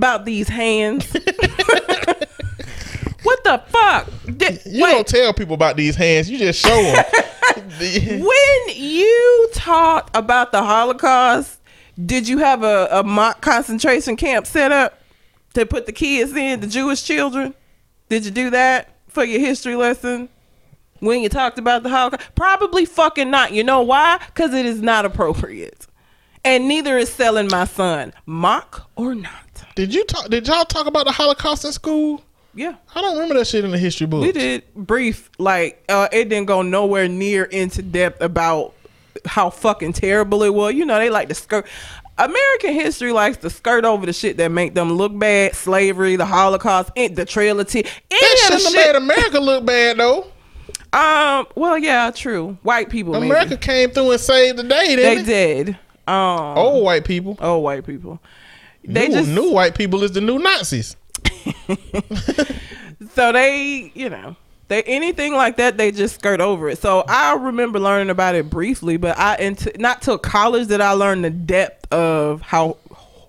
About 0.00 0.24
these 0.24 0.48
hands. 0.48 1.04
what 3.22 3.44
the 3.44 3.62
fuck? 3.68 4.08
Did, 4.34 4.62
You 4.64 4.82
wait, 4.84 4.92
don't 4.92 5.06
tell 5.06 5.34
people 5.34 5.52
about 5.52 5.76
these 5.76 5.94
hands. 5.94 6.30
You 6.30 6.38
just 6.38 6.58
show 6.58 6.82
them. 6.82 7.04
when 7.78 8.58
you 8.74 9.50
taught 9.52 10.10
about 10.14 10.52
the 10.52 10.62
Holocaust, 10.62 11.60
did 12.02 12.26
you 12.26 12.38
have 12.38 12.62
a, 12.62 12.88
a 12.90 13.02
mock 13.02 13.42
concentration 13.42 14.16
camp 14.16 14.46
set 14.46 14.72
up 14.72 15.02
to 15.52 15.66
put 15.66 15.84
the 15.84 15.92
kids 15.92 16.32
in, 16.32 16.60
the 16.60 16.66
Jewish 16.66 17.04
children? 17.04 17.52
Did 18.08 18.24
you 18.24 18.30
do 18.30 18.48
that 18.50 18.96
for 19.08 19.22
your 19.22 19.40
history 19.40 19.76
lesson? 19.76 20.30
When 21.00 21.20
you 21.20 21.28
talked 21.28 21.58
about 21.58 21.82
the 21.82 21.90
Holocaust? 21.90 22.34
Probably 22.34 22.86
fucking 22.86 23.30
not. 23.30 23.52
You 23.52 23.64
know 23.64 23.82
why? 23.82 24.18
Because 24.28 24.54
it 24.54 24.64
is 24.64 24.80
not 24.80 25.04
appropriate. 25.04 25.86
And 26.42 26.68
neither 26.68 26.96
is 26.96 27.12
selling 27.12 27.48
my 27.50 27.66
son. 27.66 28.14
Mock 28.24 28.88
or 28.96 29.14
not. 29.14 29.49
Did 29.74 29.94
you 29.94 30.04
talk? 30.04 30.28
Did 30.28 30.46
y'all 30.48 30.64
talk 30.64 30.86
about 30.86 31.06
the 31.06 31.12
Holocaust 31.12 31.64
in 31.64 31.72
school? 31.72 32.22
Yeah. 32.54 32.74
I 32.94 33.00
don't 33.00 33.14
remember 33.14 33.34
that 33.36 33.46
shit 33.46 33.64
in 33.64 33.70
the 33.70 33.78
history 33.78 34.06
book. 34.06 34.22
We 34.22 34.32
did 34.32 34.64
brief, 34.74 35.30
like 35.38 35.82
uh, 35.88 36.08
it 36.12 36.28
didn't 36.28 36.46
go 36.46 36.62
nowhere 36.62 37.08
near 37.08 37.44
into 37.44 37.80
depth 37.82 38.20
about 38.20 38.74
how 39.24 39.50
fucking 39.50 39.92
terrible 39.92 40.42
it 40.42 40.52
was. 40.52 40.74
You 40.74 40.84
know, 40.84 40.98
they 40.98 41.10
like 41.10 41.28
to 41.28 41.34
skirt. 41.34 41.66
American 42.18 42.74
history 42.74 43.12
likes 43.12 43.38
to 43.38 43.48
skirt 43.50 43.84
over 43.84 44.04
the 44.04 44.12
shit 44.12 44.36
that 44.38 44.50
make 44.50 44.74
them 44.74 44.92
look 44.92 45.16
bad. 45.18 45.54
Slavery, 45.54 46.16
the 46.16 46.26
Holocaust, 46.26 46.90
the 46.94 47.24
Trail 47.24 47.58
of 47.60 47.68
Tears. 47.68 47.86
That 48.10 48.38
shouldn't 48.42 48.62
have 48.64 48.72
shit. 48.72 48.86
made 48.94 48.96
America 48.96 49.40
look 49.40 49.64
bad 49.64 49.96
though. 49.98 50.26
Um. 50.92 51.46
Well, 51.54 51.78
yeah, 51.78 52.10
true. 52.10 52.58
White 52.62 52.90
people. 52.90 53.12
maybe. 53.12 53.26
America 53.26 53.56
came 53.56 53.90
through 53.90 54.10
and 54.10 54.20
saved 54.20 54.58
the 54.58 54.64
day, 54.64 54.96
They 54.96 55.18
it? 55.18 55.24
did. 55.24 55.68
Um. 56.08 56.58
Old 56.58 56.84
white 56.84 57.04
people. 57.04 57.38
Oh, 57.40 57.58
white 57.58 57.86
people. 57.86 58.20
They 58.84 59.08
new, 59.08 59.14
just 59.14 59.28
new 59.30 59.50
white 59.52 59.74
people 59.74 60.02
is 60.02 60.12
the 60.12 60.20
new 60.20 60.38
Nazis. 60.38 60.96
so 63.14 63.32
they 63.32 63.92
you 63.94 64.08
know 64.08 64.36
they 64.68 64.82
anything 64.84 65.34
like 65.34 65.56
that 65.56 65.76
they 65.76 65.90
just 65.90 66.14
skirt 66.14 66.40
over 66.40 66.68
it. 66.68 66.78
So 66.78 67.04
i 67.08 67.34
remember 67.34 67.78
learning 67.78 68.10
about 68.10 68.34
it 68.34 68.48
briefly 68.48 68.96
but 68.96 69.18
i 69.18 69.36
into 69.36 69.72
not 69.78 70.02
till 70.02 70.18
college 70.18 70.68
that 70.68 70.80
i 70.80 70.92
learned 70.92 71.24
the 71.24 71.30
depth 71.30 71.92
of 71.92 72.40
how 72.40 72.76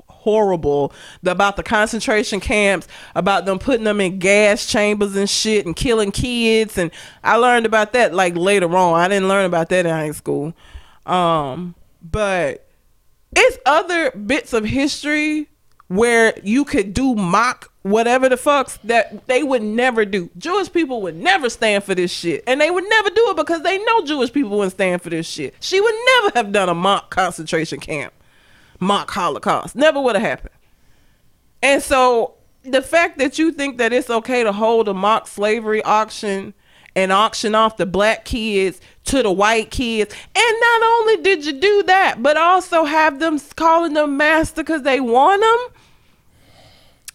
horrible 0.08 0.94
about 1.26 1.58
the 1.58 1.64
concentration 1.64 2.40
camps 2.40 2.88
about 3.16 3.46
them 3.46 3.58
putting 3.58 3.84
them 3.84 4.00
in 4.00 4.20
gas 4.20 4.68
chambers 4.68 5.16
and 5.16 5.28
shit 5.30 5.66
and 5.66 5.76
killing 5.76 6.12
kids. 6.12 6.78
And 6.78 6.92
i 7.24 7.36
learned 7.36 7.66
about 7.66 7.94
that 7.94 8.14
like 8.14 8.36
later 8.36 8.76
on. 8.76 9.00
I 9.00 9.08
didn't 9.08 9.28
learn 9.28 9.46
about 9.46 9.70
that 9.70 9.86
in 9.86 9.92
high 9.92 10.12
school. 10.12 10.54
Um 11.06 11.76
but 12.02 12.68
it's 13.36 13.58
other 13.66 14.12
bits 14.12 14.54
of 14.54 14.66
history 14.66 15.48
where 15.88 16.34
you 16.44 16.64
could 16.64 16.94
do 16.94 17.16
mock 17.16 17.72
whatever 17.82 18.30
the 18.30 18.36
fucks 18.36 18.80
that 18.84 19.28
they 19.28 19.44
would 19.44 19.62
never 19.62 20.06
do. 20.06 20.30
Jewish 20.38 20.72
people 20.72 21.02
would 21.02 21.16
never 21.16 21.50
stand 21.50 21.84
for 21.84 21.96
this 21.96 22.12
shit. 22.12 22.44
And 22.48 22.62
they 22.62 22.72
would 22.72 22.88
never 22.88 23.10
do 23.10 23.30
it 23.30 23.36
because 23.36 23.62
they 23.64 23.78
know 23.84 24.06
Jewish 24.06 24.32
people 24.32 24.52
wouldn't 24.52 24.74
stand 24.74 25.02
for 25.02 25.10
this 25.10 25.28
shit. 25.28 25.56
She 25.60 25.82
would 25.82 25.96
never 26.06 26.32
have 26.38 26.52
done 26.52 26.70
a 26.70 26.74
mock 26.74 27.10
concentration 27.10 27.80
camp, 27.80 28.14
mock 28.80 29.12
Holocaust. 29.12 29.76
Never 29.76 30.00
would 30.00 30.16
have 30.16 30.24
happened. 30.24 30.54
And 31.62 31.82
so 31.82 32.36
the 32.64 32.82
fact 32.82 33.18
that 33.18 33.40
you 33.40 33.52
think 33.52 33.78
that 33.78 33.92
it's 33.94 34.10
okay 34.10 34.44
to 34.44 34.52
hold 34.52 34.88
a 34.88 34.94
mock 34.94 35.28
slavery 35.28 35.82
auction 35.84 36.54
and 36.96 37.12
auction 37.12 37.56
off 37.56 37.78
the 37.78 37.86
black 37.86 38.26
kids 38.26 38.80
to 39.06 39.24
the 39.24 39.32
white 39.32 39.72
kids, 39.72 40.14
and 40.36 40.60
not 40.60 40.84
only 40.84 41.18
did 41.18 41.46
you 41.46 41.60
do 41.60 41.84
that, 41.84 42.22
but 42.22 42.38
also 42.38 42.86
have 42.86 43.20
them 43.20 43.40
calling 43.56 43.94
them 43.94 44.18
master 44.18 44.62
because 44.62 44.84
they 44.84 45.00
want 45.00 45.42
them. 45.42 45.82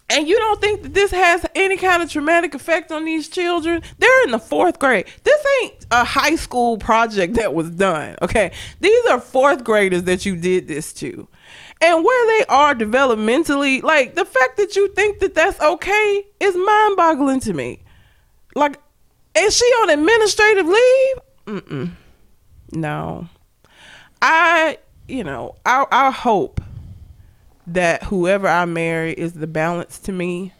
And 0.09 0.27
you 0.27 0.37
don't 0.37 0.61
think 0.61 0.83
that 0.83 0.93
this 0.93 1.11
has 1.11 1.45
any 1.53 1.75
kind 1.75 2.01
of 2.01 2.09
traumatic 2.09 2.55
effect 2.55 2.93
on 2.93 3.03
these 3.03 3.27
children? 3.27 3.81
They're 3.99 4.23
in 4.23 4.31
the 4.31 4.39
fourth 4.39 4.79
grade. 4.79 5.05
This 5.23 5.45
ain't 5.61 5.85
a 5.91 6.05
high 6.05 6.37
school 6.37 6.77
project 6.77 7.33
that 7.33 7.53
was 7.53 7.69
done. 7.71 8.15
Okay. 8.21 8.51
These 8.79 9.05
are 9.07 9.19
fourth 9.19 9.65
graders 9.65 10.03
that 10.03 10.25
you 10.25 10.37
did 10.37 10.67
this 10.69 10.93
to. 10.93 11.27
And 11.81 12.05
where 12.05 12.39
they 12.39 12.45
are 12.45 12.73
developmentally, 12.73 13.83
like 13.83 14.15
the 14.15 14.23
fact 14.23 14.55
that 14.57 14.77
you 14.77 14.87
think 14.93 15.19
that 15.19 15.35
that's 15.35 15.59
okay 15.59 16.25
is 16.39 16.55
mind 16.55 16.95
boggling 16.95 17.41
to 17.41 17.53
me. 17.53 17.83
Like, 18.55 18.79
is 19.35 19.57
she 19.57 19.65
on 19.65 19.89
administrative 19.89 20.65
leave? 20.65 21.17
Mm-mm. 21.47 21.91
No. 22.73 23.27
I, 24.21 24.77
you 25.07 25.23
know, 25.23 25.55
I, 25.65 25.85
I 25.91 26.11
hope 26.11 26.61
that 27.67 28.03
whoever 28.03 28.47
I 28.47 28.65
marry 28.65 29.13
is 29.13 29.33
the 29.33 29.47
balance 29.47 29.99
to 29.99 30.11
me. 30.11 30.53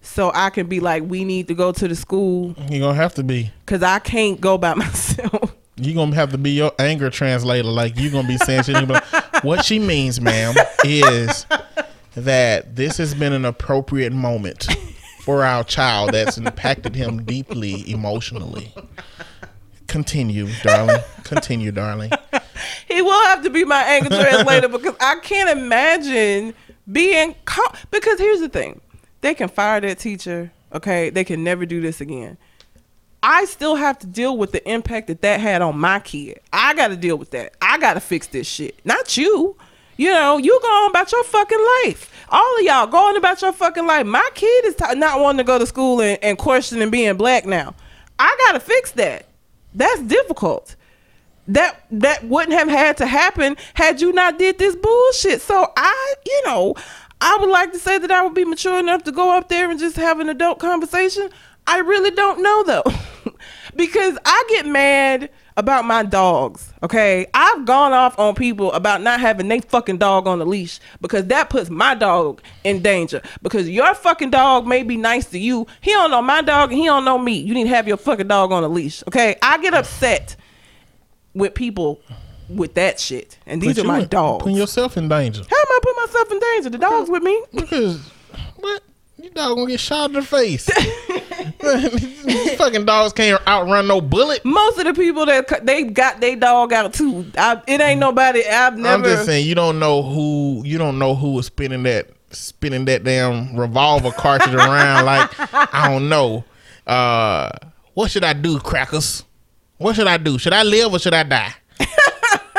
So 0.00 0.32
I 0.34 0.50
can 0.50 0.66
be 0.66 0.80
like, 0.80 1.04
we 1.06 1.24
need 1.24 1.46
to 1.48 1.54
go 1.54 1.70
to 1.72 1.86
the 1.86 1.94
school 1.94 2.54
You're 2.68 2.80
gonna 2.80 2.94
have 2.94 3.14
to 3.14 3.22
be. 3.22 3.50
because 3.64 3.82
I 3.84 3.98
can't 4.00 4.40
go 4.40 4.58
by 4.58 4.74
myself. 4.76 5.54
You're 5.76 5.94
gonna 5.94 6.14
have 6.16 6.32
to 6.32 6.38
be 6.38 6.50
your 6.50 6.72
anger 6.78 7.08
translator. 7.08 7.68
Like 7.68 7.96
you're 7.96 8.10
gonna 8.10 8.26
be 8.28 8.36
saying 8.38 8.64
shit. 8.64 8.76
you 8.80 8.86
gonna 8.86 8.86
be 8.86 9.16
like, 9.16 9.44
what 9.44 9.64
she 9.64 9.78
means, 9.78 10.20
ma'am, 10.20 10.54
is 10.84 11.46
that 12.16 12.74
this 12.76 12.96
has 12.98 13.14
been 13.14 13.32
an 13.32 13.44
appropriate 13.44 14.12
moment 14.12 14.66
for 15.20 15.44
our 15.44 15.62
child 15.64 16.10
that's 16.12 16.36
impacted 16.36 16.96
him 16.96 17.22
deeply 17.24 17.88
emotionally. 17.90 18.74
Continue, 19.92 20.48
darling. 20.62 21.00
Continue, 21.24 21.70
darling. 21.70 22.10
he 22.88 23.00
will 23.02 23.22
have 23.26 23.42
to 23.44 23.50
be 23.50 23.64
my 23.64 23.82
anger 23.82 24.08
translator 24.08 24.68
because 24.68 24.96
I 25.00 25.16
can't 25.22 25.56
imagine 25.56 26.54
being 26.90 27.34
cal- 27.46 27.74
because 27.90 28.18
here's 28.18 28.40
the 28.40 28.48
thing. 28.48 28.80
They 29.20 29.34
can 29.34 29.48
fire 29.48 29.80
that 29.80 29.98
teacher 30.00 30.50
okay? 30.74 31.10
They 31.10 31.24
can 31.24 31.44
never 31.44 31.66
do 31.66 31.80
this 31.80 32.00
again. 32.00 32.38
I 33.22 33.44
still 33.44 33.76
have 33.76 33.98
to 34.00 34.06
deal 34.06 34.36
with 34.36 34.50
the 34.52 34.68
impact 34.68 35.06
that 35.06 35.22
that 35.22 35.40
had 35.40 35.62
on 35.62 35.78
my 35.78 36.00
kid. 36.00 36.40
I 36.52 36.74
gotta 36.74 36.96
deal 36.96 37.16
with 37.16 37.30
that. 37.30 37.54
I 37.62 37.78
gotta 37.78 38.00
fix 38.00 38.26
this 38.26 38.48
shit. 38.48 38.80
Not 38.84 39.16
you. 39.16 39.56
You 39.96 40.10
know 40.10 40.38
you 40.38 40.58
go 40.60 40.68
on 40.68 40.90
about 40.90 41.12
your 41.12 41.22
fucking 41.22 41.64
life. 41.84 42.10
All 42.30 42.58
of 42.58 42.64
y'all 42.64 42.86
going 42.86 43.16
about 43.16 43.40
your 43.40 43.52
fucking 43.52 43.86
life. 43.86 44.06
My 44.06 44.28
kid 44.34 44.64
is 44.64 44.74
t- 44.74 44.94
not 44.96 45.20
wanting 45.20 45.38
to 45.38 45.44
go 45.44 45.58
to 45.58 45.66
school 45.66 46.00
and, 46.00 46.18
and 46.22 46.36
questioning 46.36 46.90
being 46.90 47.16
black 47.16 47.46
now. 47.46 47.74
I 48.18 48.34
gotta 48.46 48.58
fix 48.58 48.92
that 48.92 49.26
that's 49.74 50.02
difficult 50.02 50.76
that 51.48 51.84
that 51.90 52.24
wouldn't 52.24 52.56
have 52.56 52.68
had 52.68 52.96
to 52.98 53.06
happen 53.06 53.56
had 53.74 54.00
you 54.00 54.12
not 54.12 54.38
did 54.38 54.58
this 54.58 54.76
bullshit. 54.76 55.40
So 55.40 55.72
I, 55.76 56.14
you 56.24 56.42
know, 56.46 56.74
I 57.20 57.36
would 57.40 57.50
like 57.50 57.72
to 57.72 57.78
say 57.78 57.98
that 57.98 58.10
I 58.10 58.22
would 58.22 58.34
be 58.34 58.44
mature 58.44 58.78
enough 58.78 59.04
to 59.04 59.12
go 59.12 59.36
up 59.36 59.48
there 59.48 59.70
and 59.70 59.78
just 59.78 59.96
have 59.96 60.20
an 60.20 60.28
adult 60.28 60.58
conversation. 60.58 61.30
I 61.66 61.78
really 61.78 62.10
don't 62.10 62.42
know 62.42 62.62
though. 62.64 62.84
because 63.76 64.18
I 64.24 64.44
get 64.48 64.66
mad 64.66 65.30
about 65.56 65.84
my 65.84 66.02
dogs, 66.02 66.72
okay? 66.82 67.26
I've 67.34 67.64
gone 67.64 67.92
off 67.92 68.18
on 68.18 68.34
people 68.34 68.72
about 68.72 69.02
not 69.02 69.20
having 69.20 69.48
they 69.48 69.60
fucking 69.60 69.98
dog 69.98 70.26
on 70.26 70.38
the 70.38 70.46
leash 70.46 70.80
because 71.00 71.26
that 71.26 71.50
puts 71.50 71.70
my 71.70 71.94
dog 71.94 72.42
in 72.64 72.82
danger. 72.82 73.22
Because 73.42 73.68
your 73.68 73.94
fucking 73.94 74.30
dog 74.30 74.66
may 74.66 74.82
be 74.82 74.96
nice 74.96 75.26
to 75.30 75.38
you. 75.38 75.66
He 75.80 75.90
don't 75.90 76.10
know 76.10 76.22
my 76.22 76.42
dog 76.42 76.70
and 76.70 76.80
he 76.80 76.86
don't 76.86 77.04
know 77.04 77.18
me. 77.18 77.38
You 77.38 77.54
need 77.54 77.64
to 77.64 77.70
have 77.70 77.86
your 77.86 77.96
fucking 77.96 78.28
dog 78.28 78.52
on 78.52 78.64
a 78.64 78.68
leash, 78.68 79.02
okay? 79.08 79.36
I 79.42 79.58
get 79.58 79.74
upset 79.74 80.36
with 81.34 81.54
people 81.54 82.00
with 82.48 82.74
that 82.74 82.98
shit. 83.00 83.38
And 83.46 83.60
these 83.60 83.76
Put 83.76 83.84
are 83.84 83.88
my 83.88 84.04
dogs. 84.04 84.42
Putting 84.42 84.58
yourself 84.58 84.96
in 84.96 85.08
danger. 85.08 85.42
How 85.48 85.56
am 85.56 85.66
I 85.68 85.78
put 85.82 85.96
myself 85.96 86.32
in 86.32 86.38
danger? 86.38 86.70
The 86.70 86.78
dog's 86.78 87.10
with 87.10 87.22
me. 87.22 87.42
Because 87.54 88.00
what? 88.56 88.82
You 89.18 89.30
dog 89.30 89.56
gonna 89.56 89.70
get 89.70 89.80
shot 89.80 90.10
in 90.10 90.14
the 90.14 90.22
face. 90.22 90.68
These 91.62 92.56
fucking 92.56 92.84
dogs 92.84 93.12
can't 93.12 93.40
outrun 93.46 93.86
no 93.86 94.00
bullet. 94.00 94.44
Most 94.44 94.78
of 94.78 94.84
the 94.84 94.94
people 94.94 95.26
that 95.26 95.64
they 95.64 95.84
got 95.84 96.20
their 96.20 96.36
dog 96.36 96.72
out 96.72 96.92
too. 96.92 97.30
I, 97.38 97.62
it 97.66 97.80
ain't 97.80 98.00
nobody. 98.00 98.44
I've 98.46 98.76
never. 98.76 98.94
I'm 98.94 99.02
just 99.04 99.26
saying 99.26 99.46
you 99.46 99.54
don't 99.54 99.78
know 99.78 100.02
who 100.02 100.62
you 100.64 100.78
don't 100.78 100.98
know 100.98 101.14
who 101.14 101.32
was 101.34 101.46
spinning 101.46 101.82
that 101.84 102.08
spinning 102.30 102.84
that 102.86 103.04
damn 103.04 103.56
revolver 103.56 104.10
cartridge 104.10 104.54
around 104.54 105.04
like 105.06 105.30
I 105.52 105.88
don't 105.90 106.08
know. 106.08 106.44
Uh 106.86 107.50
what 107.94 108.10
should 108.10 108.24
I 108.24 108.32
do, 108.32 108.58
crackers? 108.58 109.24
What 109.78 109.96
should 109.96 110.06
I 110.06 110.16
do? 110.16 110.38
Should 110.38 110.52
I 110.52 110.62
live 110.62 110.92
or 110.92 110.98
should 110.98 111.14
I 111.14 111.22
die? 111.24 111.54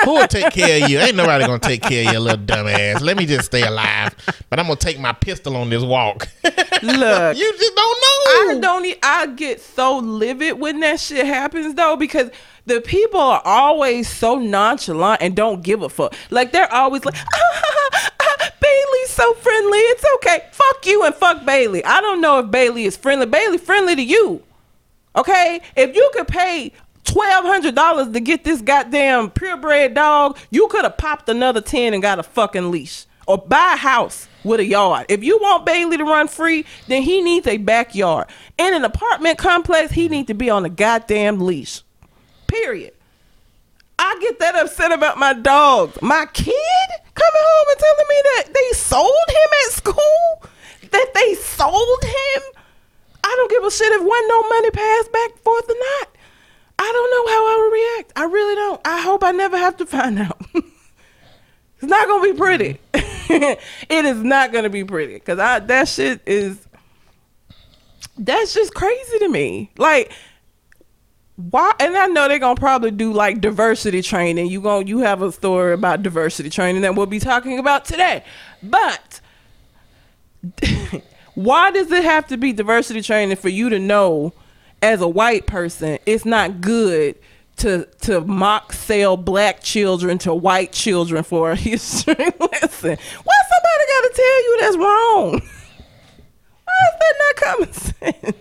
Who 0.03 0.13
will 0.15 0.27
take 0.27 0.51
care 0.53 0.83
of 0.83 0.89
you? 0.89 0.99
Ain't 0.99 1.15
nobody 1.15 1.45
gonna 1.45 1.59
take 1.59 1.81
care 1.81 2.07
of 2.07 2.13
you, 2.13 2.19
little 2.19 2.43
dumbass. 2.43 3.01
Let 3.01 3.17
me 3.17 3.25
just 3.25 3.45
stay 3.45 3.61
alive. 3.63 4.15
But 4.49 4.59
I'm 4.59 4.65
gonna 4.65 4.75
take 4.75 4.99
my 4.99 5.13
pistol 5.13 5.55
on 5.55 5.69
this 5.69 5.83
walk. 5.83 6.27
Look, 6.43 6.51
you 7.37 7.53
just 7.57 7.75
don't 7.75 8.01
know. 8.01 8.51
I 8.51 8.57
don't. 8.61 8.85
E- 8.85 8.95
I 9.01 9.27
get 9.27 9.61
so 9.61 9.97
livid 9.99 10.59
when 10.59 10.79
that 10.81 10.99
shit 10.99 11.25
happens 11.25 11.75
though 11.75 11.95
because 11.95 12.29
the 12.65 12.81
people 12.81 13.19
are 13.19 13.41
always 13.43 14.07
so 14.09 14.37
nonchalant 14.39 15.21
and 15.21 15.35
don't 15.35 15.63
give 15.63 15.81
a 15.81 15.89
fuck. 15.89 16.13
Like 16.29 16.51
they're 16.51 16.71
always 16.71 17.03
like, 17.05 17.15
Bailey's 18.61 19.09
so 19.09 19.33
friendly. 19.35 19.77
It's 19.79 20.05
okay. 20.15 20.45
Fuck 20.51 20.85
you 20.85 21.05
and 21.05 21.13
fuck 21.15 21.45
Bailey. 21.45 21.83
I 21.83 22.01
don't 22.01 22.21
know 22.21 22.39
if 22.39 22.51
Bailey 22.51 22.85
is 22.85 22.95
friendly. 22.97 23.25
Bailey 23.25 23.57
friendly 23.57 23.95
to 23.95 24.03
you. 24.03 24.43
Okay, 25.15 25.61
if 25.75 25.95
you 25.95 26.09
could 26.15 26.27
pay 26.27 26.71
twelve 27.03 27.45
hundred 27.45 27.75
dollars 27.75 28.11
to 28.11 28.19
get 28.19 28.43
this 28.43 28.61
goddamn 28.61 29.31
purebred 29.31 29.93
dog, 29.93 30.37
you 30.49 30.67
could 30.67 30.83
have 30.83 30.97
popped 30.97 31.29
another 31.29 31.61
ten 31.61 31.93
and 31.93 32.01
got 32.01 32.19
a 32.19 32.23
fucking 32.23 32.71
leash 32.71 33.05
or 33.27 33.37
buy 33.37 33.73
a 33.73 33.77
house 33.77 34.27
with 34.43 34.59
a 34.59 34.65
yard. 34.65 35.05
If 35.09 35.23
you 35.23 35.37
want 35.37 35.65
Bailey 35.65 35.97
to 35.97 36.03
run 36.03 36.27
free, 36.27 36.65
then 36.87 37.03
he 37.03 37.21
needs 37.21 37.47
a 37.47 37.57
backyard. 37.57 38.27
In 38.57 38.73
an 38.73 38.83
apartment 38.83 39.37
complex, 39.37 39.91
he 39.93 40.09
needs 40.09 40.27
to 40.27 40.33
be 40.33 40.49
on 40.49 40.65
a 40.65 40.69
goddamn 40.69 41.39
leash. 41.39 41.81
Period. 42.47 42.93
I 43.97 44.17
get 44.21 44.39
that 44.39 44.55
upset 44.55 44.91
about 44.91 45.17
my 45.17 45.33
dogs. 45.33 46.01
My 46.01 46.25
kid 46.33 46.53
coming 47.13 47.43
home 47.45 47.67
and 47.69 47.79
telling 47.79 48.07
me 48.09 48.21
that 48.23 48.53
they 48.53 48.75
sold 48.75 49.29
him 49.29 49.49
at 49.65 49.71
school, 49.71 50.49
that 50.91 51.11
they 51.13 51.35
sold 51.35 52.03
him. 52.03 52.41
I 53.23 53.33
don't 53.37 53.49
give 53.49 53.63
a 53.63 53.71
shit 53.71 53.93
if 53.93 54.01
one 54.01 54.27
no 54.27 54.49
money 54.49 54.71
passed 54.71 55.11
back 55.13 55.37
forth 55.37 55.69
or 55.69 55.75
not. 55.79 56.09
I 56.79 56.91
don't 56.91 57.11
know 57.11 57.33
how 57.33 57.45
I 57.45 57.57
would 57.57 57.73
react. 57.73 58.13
I 58.15 58.23
really 58.25 58.55
don't. 58.55 58.81
I 58.85 59.01
hope 59.01 59.23
I 59.23 59.31
never 59.31 59.57
have 59.57 59.77
to 59.77 59.85
find 59.85 60.19
out. 60.19 60.41
it's 60.53 61.83
not 61.83 62.07
gonna 62.07 62.23
be 62.23 62.37
pretty. 62.37 62.79
Mm-hmm. 62.93 63.59
it 63.89 64.05
is 64.05 64.23
not 64.23 64.51
gonna 64.51 64.69
be 64.69 64.83
pretty 64.83 65.15
because 65.15 65.39
I 65.39 65.59
that 65.59 65.87
shit 65.87 66.21
is 66.25 66.67
that's 68.17 68.53
just 68.53 68.73
crazy 68.73 69.19
to 69.19 69.29
me. 69.29 69.71
Like 69.77 70.11
why 71.35 71.73
and 71.79 71.97
I 71.97 72.07
know 72.07 72.27
they're 72.27 72.39
gonna 72.39 72.59
probably 72.59 72.91
do 72.91 73.11
like 73.11 73.41
diversity 73.41 74.01
training. 74.01 74.47
You 74.47 74.61
going 74.61 74.87
you 74.87 74.99
have 74.99 75.21
a 75.21 75.31
story 75.31 75.73
about 75.73 76.03
diversity 76.03 76.49
training 76.49 76.83
that 76.83 76.95
we'll 76.95 77.05
be 77.05 77.19
talking 77.19 77.59
about 77.59 77.85
today. 77.85 78.23
But 78.61 79.19
why 81.33 81.71
does 81.71 81.91
it 81.91 82.03
have 82.03 82.27
to 82.27 82.37
be 82.37 82.53
diversity 82.53 83.01
training 83.01 83.37
for 83.37 83.49
you 83.49 83.69
to 83.69 83.79
know 83.79 84.33
as 84.83 85.01
a 85.01 85.07
white 85.07 85.47
person 85.47 85.97
it's 86.05 86.25
not 86.25 86.61
good 86.61 87.15
to 87.55 87.85
to 88.01 88.21
mock 88.21 88.73
sell 88.73 89.15
black 89.17 89.61
children 89.63 90.17
to 90.19 90.33
white 90.33 90.71
children 90.71 91.23
for 91.23 91.51
a 91.51 91.55
history 91.69 92.15
lesson? 92.15 92.97
Why 93.23 93.35
somebody 93.49 93.85
gotta 93.87 94.11
tell 94.15 94.43
you 94.43 94.57
that's 94.61 94.77
wrong? 94.77 95.41
Why 96.65 96.73
is 96.87 96.99
that 96.99 97.15
not 97.19 97.35
common 97.35 97.73
sense? 98.23 98.37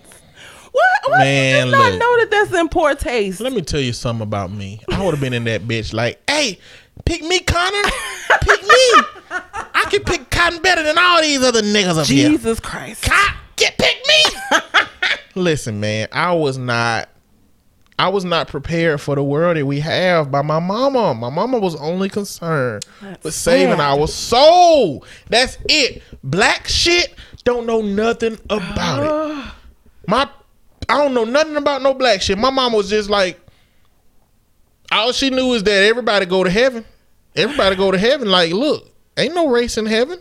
Why, 0.72 0.82
why 1.06 1.18
Man, 1.18 1.66
do 1.66 1.70
you 1.70 1.76
not 1.76 1.90
look. 1.92 2.00
know 2.00 2.18
that 2.20 2.28
that's 2.30 2.52
in 2.54 2.68
poor 2.70 2.94
taste? 2.94 3.40
Let 3.40 3.52
me 3.52 3.60
tell 3.60 3.80
you 3.80 3.92
something 3.92 4.22
about 4.22 4.50
me. 4.50 4.80
I 4.90 5.04
would 5.04 5.10
have 5.12 5.20
been 5.20 5.34
in 5.34 5.44
that 5.44 5.62
bitch 5.62 5.92
like, 5.92 6.18
hey, 6.30 6.58
pick 7.04 7.20
me, 7.22 7.40
Connor. 7.40 7.82
Pick 8.40 8.62
me. 8.62 9.02
I 9.30 9.86
can 9.90 10.02
pick 10.04 10.30
cotton 10.30 10.62
better 10.62 10.82
than 10.82 10.96
all 10.96 11.20
these 11.20 11.42
other 11.42 11.60
niggas 11.60 11.98
up 11.98 12.06
here. 12.06 12.30
Jesus 12.30 12.58
Christ. 12.58 13.02
Cot, 13.02 13.36
get 13.56 13.76
pick 13.76 13.98
me. 14.06 14.58
Listen, 15.34 15.80
man, 15.80 16.08
I 16.12 16.32
was 16.32 16.58
not 16.58 17.08
I 17.98 18.08
was 18.08 18.24
not 18.24 18.48
prepared 18.48 19.00
for 19.00 19.14
the 19.14 19.22
world 19.22 19.56
that 19.56 19.66
we 19.66 19.80
have 19.80 20.30
by 20.30 20.42
my 20.42 20.58
mama. 20.58 21.14
My 21.14 21.30
mama 21.30 21.58
was 21.58 21.76
only 21.76 22.08
concerned 22.08 22.84
with 23.22 23.34
saving 23.34 23.76
sad. 23.76 23.80
our 23.80 24.06
soul. 24.06 25.04
That's 25.28 25.56
it. 25.68 26.02
Black 26.24 26.66
shit 26.66 27.14
don't 27.44 27.66
know 27.66 27.80
nothing 27.80 28.38
about 28.50 29.02
it. 29.02 29.10
Ah. 29.10 29.56
My 30.08 30.28
I 30.88 30.98
don't 30.98 31.14
know 31.14 31.24
nothing 31.24 31.56
about 31.56 31.82
no 31.82 31.94
black 31.94 32.22
shit. 32.22 32.38
My 32.38 32.50
mama 32.50 32.76
was 32.76 32.90
just 32.90 33.08
like 33.08 33.40
all 34.90 35.12
she 35.12 35.30
knew 35.30 35.54
is 35.54 35.62
that 35.62 35.84
everybody 35.84 36.26
go 36.26 36.44
to 36.44 36.50
heaven. 36.50 36.84
Everybody 37.34 37.76
go 37.76 37.90
to 37.90 37.98
heaven. 37.98 38.28
Like, 38.28 38.52
look, 38.52 38.90
ain't 39.16 39.34
no 39.34 39.48
race 39.48 39.78
in 39.78 39.86
heaven. 39.86 40.18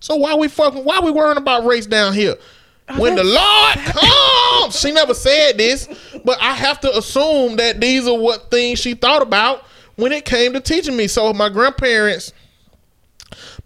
So 0.00 0.16
why 0.16 0.34
we 0.34 0.48
fucking 0.48 0.84
why 0.84 1.00
we 1.00 1.10
worrying 1.10 1.38
about 1.38 1.64
race 1.64 1.86
down 1.86 2.12
here? 2.14 2.36
Oh, 2.90 3.00
when 3.00 3.14
the 3.14 3.24
Lord 3.24 3.76
comes, 3.76 4.78
she 4.78 4.90
never 4.90 5.14
said 5.14 5.58
this, 5.58 5.88
but 6.24 6.40
I 6.40 6.54
have 6.54 6.80
to 6.80 6.96
assume 6.96 7.56
that 7.56 7.80
these 7.80 8.06
are 8.08 8.18
what 8.18 8.50
things 8.50 8.78
she 8.78 8.94
thought 8.94 9.22
about 9.22 9.64
when 9.96 10.12
it 10.12 10.24
came 10.24 10.52
to 10.54 10.60
teaching 10.60 10.96
me. 10.96 11.06
So 11.06 11.32
my 11.32 11.48
grandparents, 11.48 12.32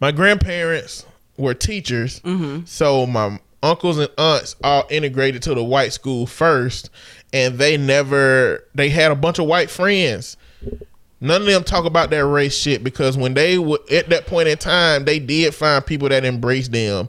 my 0.01 0.13
grandparents 0.13 1.07
were 1.39 1.55
teachers, 1.55 2.21
mm-hmm. 2.21 2.65
so 2.67 3.07
my 3.07 3.41
uncles 3.63 3.99
and 3.99 4.11
aunts 4.19 4.57
all 4.63 4.85
integrated 4.91 5.43
to 5.43 5.55
the 5.55 5.65
white 5.65 5.93
school 5.93 6.27
first, 6.27 6.91
and 7.33 7.59
they 7.59 7.77
never 7.77 8.65
they 8.75 8.91
had 8.91 9.11
a 9.11 9.17
bunch 9.17 9.39
of 9.39 9.47
white 9.47 9.71
friends. 9.71 10.37
None 11.21 11.41
of 11.41 11.47
them 11.47 11.65
talk 11.65 11.87
about 11.87 12.11
that 12.11 12.27
race 12.27 12.55
shit 12.55 12.85
because 12.85 13.17
when 13.17 13.33
they 13.33 13.57
were 13.57 13.79
at 13.91 14.11
that 14.11 14.27
point 14.27 14.49
in 14.49 14.59
time, 14.59 15.07
they 15.07 15.19
did 15.19 15.55
find 15.55 15.85
people 15.87 16.11
that 16.11 16.27
embraced 16.27 16.73
them 16.73 17.09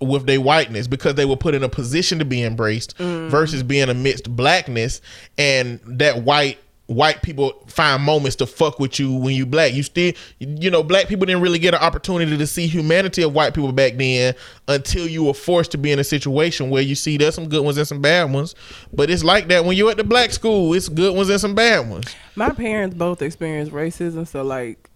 with 0.00 0.26
their 0.26 0.40
whiteness 0.40 0.86
because 0.86 1.14
they 1.14 1.24
were 1.24 1.36
put 1.36 1.54
in 1.54 1.62
a 1.62 1.68
position 1.68 2.18
to 2.18 2.24
be 2.24 2.42
embraced 2.42 2.96
mm. 2.98 3.28
versus 3.28 3.62
being 3.62 3.88
amidst 3.88 4.34
blackness 4.34 5.00
and 5.36 5.80
that 5.84 6.22
white 6.22 6.58
white 6.86 7.20
people 7.20 7.52
find 7.66 8.02
moments 8.02 8.34
to 8.34 8.46
fuck 8.46 8.80
with 8.80 8.98
you 8.98 9.14
when 9.14 9.34
you 9.34 9.44
black 9.44 9.74
you 9.74 9.82
still 9.82 10.10
you 10.38 10.70
know 10.70 10.82
black 10.82 11.06
people 11.06 11.26
didn't 11.26 11.42
really 11.42 11.58
get 11.58 11.74
an 11.74 11.80
opportunity 11.80 12.34
to 12.34 12.46
see 12.46 12.66
humanity 12.66 13.22
of 13.22 13.34
white 13.34 13.52
people 13.52 13.70
back 13.72 13.94
then 13.98 14.34
until 14.68 15.06
you 15.06 15.22
were 15.22 15.34
forced 15.34 15.70
to 15.70 15.76
be 15.76 15.92
in 15.92 15.98
a 15.98 16.04
situation 16.04 16.70
where 16.70 16.80
you 16.80 16.94
see 16.94 17.18
there's 17.18 17.34
some 17.34 17.46
good 17.46 17.62
ones 17.62 17.76
and 17.76 17.86
some 17.86 18.00
bad 18.00 18.32
ones 18.32 18.54
but 18.90 19.10
it's 19.10 19.22
like 19.22 19.48
that 19.48 19.66
when 19.66 19.76
you're 19.76 19.90
at 19.90 19.98
the 19.98 20.04
black 20.04 20.32
school 20.32 20.72
it's 20.72 20.88
good 20.88 21.14
ones 21.14 21.28
and 21.28 21.38
some 21.38 21.54
bad 21.54 21.86
ones 21.90 22.16
My 22.38 22.50
parents 22.50 22.94
both 22.94 23.20
experienced 23.20 23.72
racism, 23.72 24.24
so 24.24 24.44
like 24.44 24.88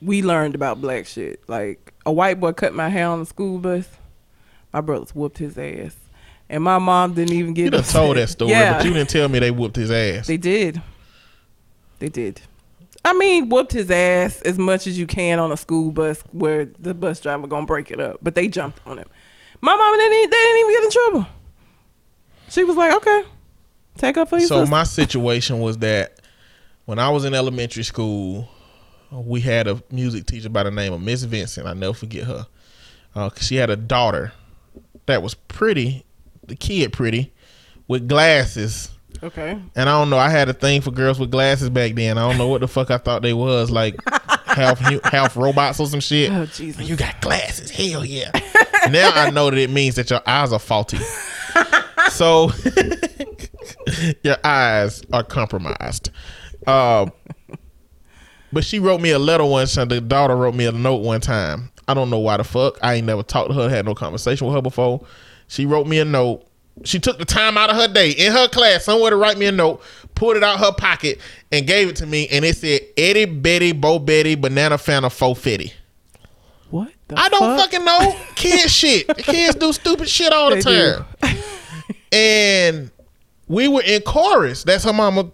we 0.00 0.22
learned 0.22 0.54
about 0.54 0.80
black 0.80 1.04
shit. 1.04 1.42
Like 1.48 1.92
a 2.06 2.12
white 2.12 2.38
boy 2.38 2.52
cut 2.52 2.74
my 2.74 2.88
hair 2.88 3.08
on 3.08 3.18
the 3.18 3.26
school 3.26 3.58
bus. 3.58 3.88
My 4.72 4.80
brothers 4.80 5.14
whooped 5.14 5.38
his 5.38 5.58
ass. 5.58 5.96
And 6.48 6.64
my 6.64 6.78
mom 6.78 7.14
didn't 7.14 7.34
even 7.34 7.54
get 7.54 7.66
you 7.66 7.70
done 7.70 7.84
told 7.84 8.16
that 8.16 8.28
story 8.28 8.50
Yeah, 8.50 8.78
but 8.78 8.84
you 8.86 8.92
didn't 8.92 9.08
tell 9.10 9.28
me 9.28 9.38
they 9.38 9.52
whooped 9.52 9.76
his 9.76 9.90
ass 9.90 10.26
they 10.26 10.36
did. 10.36 10.82
They 12.00 12.08
did. 12.08 12.40
I 13.04 13.12
mean, 13.14 13.48
whooped 13.48 13.72
his 13.72 13.90
ass 13.90 14.42
as 14.42 14.58
much 14.58 14.86
as 14.86 14.98
you 14.98 15.06
can 15.06 15.38
on 15.38 15.52
a 15.52 15.56
school 15.56 15.90
bus 15.92 16.22
where 16.32 16.66
the 16.78 16.92
bus 16.92 17.20
driver 17.20 17.46
gonna 17.46 17.66
break 17.66 17.90
it 17.90 18.00
up. 18.00 18.18
But 18.20 18.34
they 18.34 18.48
jumped 18.48 18.80
on 18.86 18.98
him. 18.98 19.08
My 19.60 19.76
mom 19.76 19.96
didn't. 19.96 20.30
They 20.30 20.36
didn't 20.36 20.60
even 20.60 20.72
get 20.74 20.84
in 20.84 20.90
trouble. 20.90 21.26
She 22.48 22.64
was 22.64 22.76
like, 22.76 22.94
"Okay, 22.94 23.22
take 23.96 24.16
up 24.16 24.28
for 24.28 24.38
your 24.38 24.48
So 24.48 24.60
sister." 24.60 24.70
my 24.70 24.82
situation 24.84 25.60
was 25.60 25.78
that 25.78 26.20
when 26.84 26.98
I 26.98 27.10
was 27.10 27.24
in 27.24 27.32
elementary 27.32 27.84
school, 27.84 28.48
we 29.12 29.40
had 29.40 29.68
a 29.68 29.82
music 29.90 30.26
teacher 30.26 30.48
by 30.48 30.64
the 30.64 30.70
name 30.70 30.92
of 30.92 31.00
Miss 31.00 31.22
Vincent. 31.22 31.66
I 31.66 31.74
never 31.74 31.94
forget 31.94 32.24
her. 32.24 32.46
Uh, 33.14 33.30
she 33.40 33.56
had 33.56 33.70
a 33.70 33.76
daughter 33.76 34.32
that 35.06 35.22
was 35.22 35.34
pretty, 35.34 36.04
the 36.46 36.56
kid 36.56 36.92
pretty, 36.92 37.32
with 37.88 38.08
glasses. 38.08 38.90
okay. 39.22 39.60
And 39.74 39.88
I 39.88 39.98
don't 39.98 40.10
know. 40.10 40.18
I 40.18 40.30
had 40.30 40.48
a 40.48 40.54
thing 40.54 40.80
for 40.80 40.90
girls 40.90 41.18
with 41.18 41.30
glasses 41.30 41.70
back 41.70 41.94
then. 41.94 42.18
I 42.18 42.28
don't 42.28 42.38
know 42.38 42.48
what 42.48 42.60
the 42.60 42.68
fuck 42.68 42.90
I 42.90 42.98
thought 42.98 43.22
they 43.22 43.32
was 43.32 43.70
like, 43.70 43.96
half 44.46 44.78
half 45.04 45.36
robots 45.36 45.80
or 45.80 45.86
some 45.86 46.00
shit. 46.00 46.32
Oh, 46.32 46.46
Jesus. 46.46 46.88
You 46.88 46.96
got 46.96 47.20
glasses? 47.20 47.70
Hell 47.70 48.04
yeah! 48.04 48.30
now 48.90 49.10
I 49.14 49.30
know 49.30 49.50
that 49.50 49.58
it 49.58 49.70
means 49.70 49.96
that 49.96 50.10
your 50.10 50.22
eyes 50.26 50.52
are 50.52 50.58
faulty. 50.58 50.98
so 52.10 52.50
your 54.22 54.36
eyes 54.44 55.02
are 55.12 55.22
compromised. 55.22 56.10
Uh, 56.66 57.06
but 58.52 58.64
she 58.64 58.78
wrote 58.78 59.00
me 59.00 59.10
a 59.10 59.18
letter 59.18 59.44
once, 59.44 59.76
and 59.76 59.90
the 59.90 60.00
daughter 60.00 60.36
wrote 60.36 60.54
me 60.54 60.66
a 60.66 60.72
note 60.72 61.02
one 61.02 61.20
time. 61.20 61.69
I 61.90 61.94
don't 61.94 62.10
know 62.10 62.18
why 62.18 62.36
the 62.36 62.44
fuck. 62.44 62.78
I 62.82 62.94
ain't 62.94 63.06
never 63.06 63.22
talked 63.22 63.50
to 63.50 63.54
her, 63.54 63.68
had 63.68 63.84
no 63.84 63.94
conversation 63.94 64.46
with 64.46 64.54
her 64.56 64.62
before. 64.62 65.04
She 65.48 65.66
wrote 65.66 65.86
me 65.86 65.98
a 65.98 66.04
note 66.04 66.46
she 66.84 66.98
took 66.98 67.18
the 67.18 67.24
time 67.26 67.58
out 67.58 67.68
of 67.68 67.76
her 67.76 67.88
day 67.92 68.10
in 68.12 68.32
her 68.32 68.48
class 68.48 68.84
somewhere 68.84 69.10
to 69.10 69.16
write 69.16 69.36
me 69.36 69.44
a 69.44 69.52
note, 69.52 69.82
pulled 70.14 70.36
it 70.36 70.42
out 70.44 70.60
her 70.60 70.72
pocket, 70.72 71.18
and 71.52 71.66
gave 71.66 71.88
it 71.88 71.96
to 71.96 72.06
me, 72.06 72.26
and 72.28 72.42
it 72.44 72.56
said 72.56 72.80
Eddie 72.96 73.26
Betty 73.26 73.72
Bo 73.72 73.98
Betty 73.98 74.34
Banana 74.34 74.76
Fanta 74.76 75.12
Fo 75.12 75.34
Fitty. 75.34 75.74
What? 76.70 76.90
The 77.08 77.18
I 77.18 77.28
don't 77.28 77.40
fuck? 77.58 77.70
fucking 77.70 77.84
know. 77.84 78.16
Kids 78.36 78.72
shit. 78.74 79.08
Kids 79.18 79.56
do 79.56 79.72
stupid 79.74 80.08
shit 80.08 80.32
all 80.32 80.50
the 80.50 80.56
They 80.56 80.62
time. 80.62 81.36
and 82.12 82.90
we 83.48 83.68
were 83.68 83.82
in 83.82 84.00
chorus. 84.02 84.64
That's 84.64 84.84
her 84.84 84.92
mama 84.92 85.30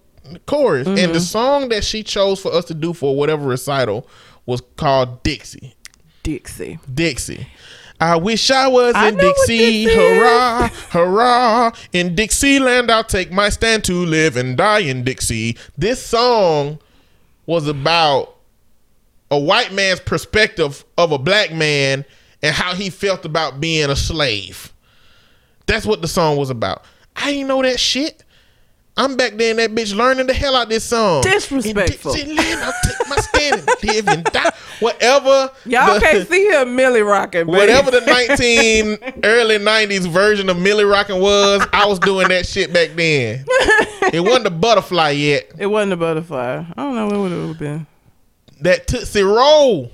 chorus. 0.47 0.89
And 0.89 0.97
Mm-hmm. 0.99 1.13
the 1.13 1.21
song 1.21 1.69
that 1.69 1.85
she 1.85 2.03
chose 2.03 2.41
for 2.41 2.53
us 2.53 2.65
to 2.67 2.75
do 2.75 2.93
for 2.93 3.15
whatever 3.15 3.47
recital 3.47 4.09
was 4.47 4.63
called 4.77 5.23
Dixie. 5.23 5.76
Dixie. 6.27 6.81
Dixie. 6.93 7.47
I 8.01 8.17
wish 8.17 8.51
I 8.51 8.67
was 8.67 8.97
I 8.97 9.11
in 9.11 9.17
Dixie. 9.17 9.85
Hurrah, 9.85 10.67
hurrah. 10.91 11.71
In 11.93 12.17
Dixieland, 12.17 12.91
I'll 12.91 13.05
take 13.05 13.31
my 13.31 13.49
stand 13.49 13.85
to 13.85 14.05
live 14.05 14.37
and 14.37 14.57
die 14.57 14.81
in 14.81 15.05
Dixie. 15.05 15.57
This 15.79 16.05
song 16.05 16.81
was 17.47 17.69
about 17.69 18.35
a 19.31 19.39
white 19.39 19.73
man's 19.73 20.01
perspective 20.01 20.85
of 20.99 21.13
a 21.13 21.19
black 21.19 21.53
man 21.53 22.05
and 22.43 22.53
how 22.53 22.75
he 22.75 22.91
felt 22.91 23.25
about 23.25 23.61
being 23.61 23.89
a 23.89 23.97
slave. 23.97 24.73
That's 25.67 25.87
what 25.87 26.03
the 26.03 26.09
song 26.09 26.37
was 26.37 26.51
about. 26.51 26.83
I 27.15 27.31
didn't 27.31 27.47
know 27.47 27.63
that 27.63 27.79
shit. 27.79 28.25
I'm 28.99 29.15
back 29.17 29.35
there 29.35 29.51
in 29.51 29.59
that 29.59 29.73
bitch 29.75 29.95
learning 29.95 30.27
the 30.27 30.33
hell 30.33 30.57
out 30.57 30.65
of 30.65 30.69
this 30.71 30.85
song. 30.85 31.23
Disrespectful. 31.23 32.15
In 32.15 32.29
Dixieland, 32.29 32.63
I'll 32.63 32.73
take 32.83 33.09
my 33.09 33.17
stand 33.17 33.55
and 33.61 33.85
live 33.85 34.09
and 34.09 34.25
die. 34.25 34.53
Whatever. 34.81 35.51
Y'all 35.67 35.95
the- 35.95 36.01
can't 36.01 36.29
see 36.29 36.51
her 36.53 36.65
Milly 36.65 37.03
rocking. 37.03 37.47
Whatever 37.47 37.91
the 37.91 38.01
19 39.09 39.21
early 39.25 39.59
90s 39.59 40.11
version 40.11 40.49
of 40.49 40.59
Milly 40.59 40.85
Rockin' 40.85 41.21
was, 41.21 41.67
I 41.75 41.85
was 41.87 41.99
doing 41.99 42.29
that 42.29 42.47
shit 42.47 42.73
back 42.73 42.91
then. 42.97 43.45
It 44.13 44.21
wasn't 44.25 44.47
a 44.47 44.51
butterfly 44.51 45.11
yet. 45.11 45.51
It 45.59 45.67
wasn't 45.67 45.93
a 45.93 45.97
butterfly. 45.97 46.65
I 46.77 46.83
don't 46.83 46.95
know 46.95 47.21
what 47.21 47.33
it 47.33 47.37
would 47.37 47.49
have 47.49 47.59
been. 47.59 47.87
That 48.63 48.87
Tootsie 48.87 49.23
Roll. 49.23 49.93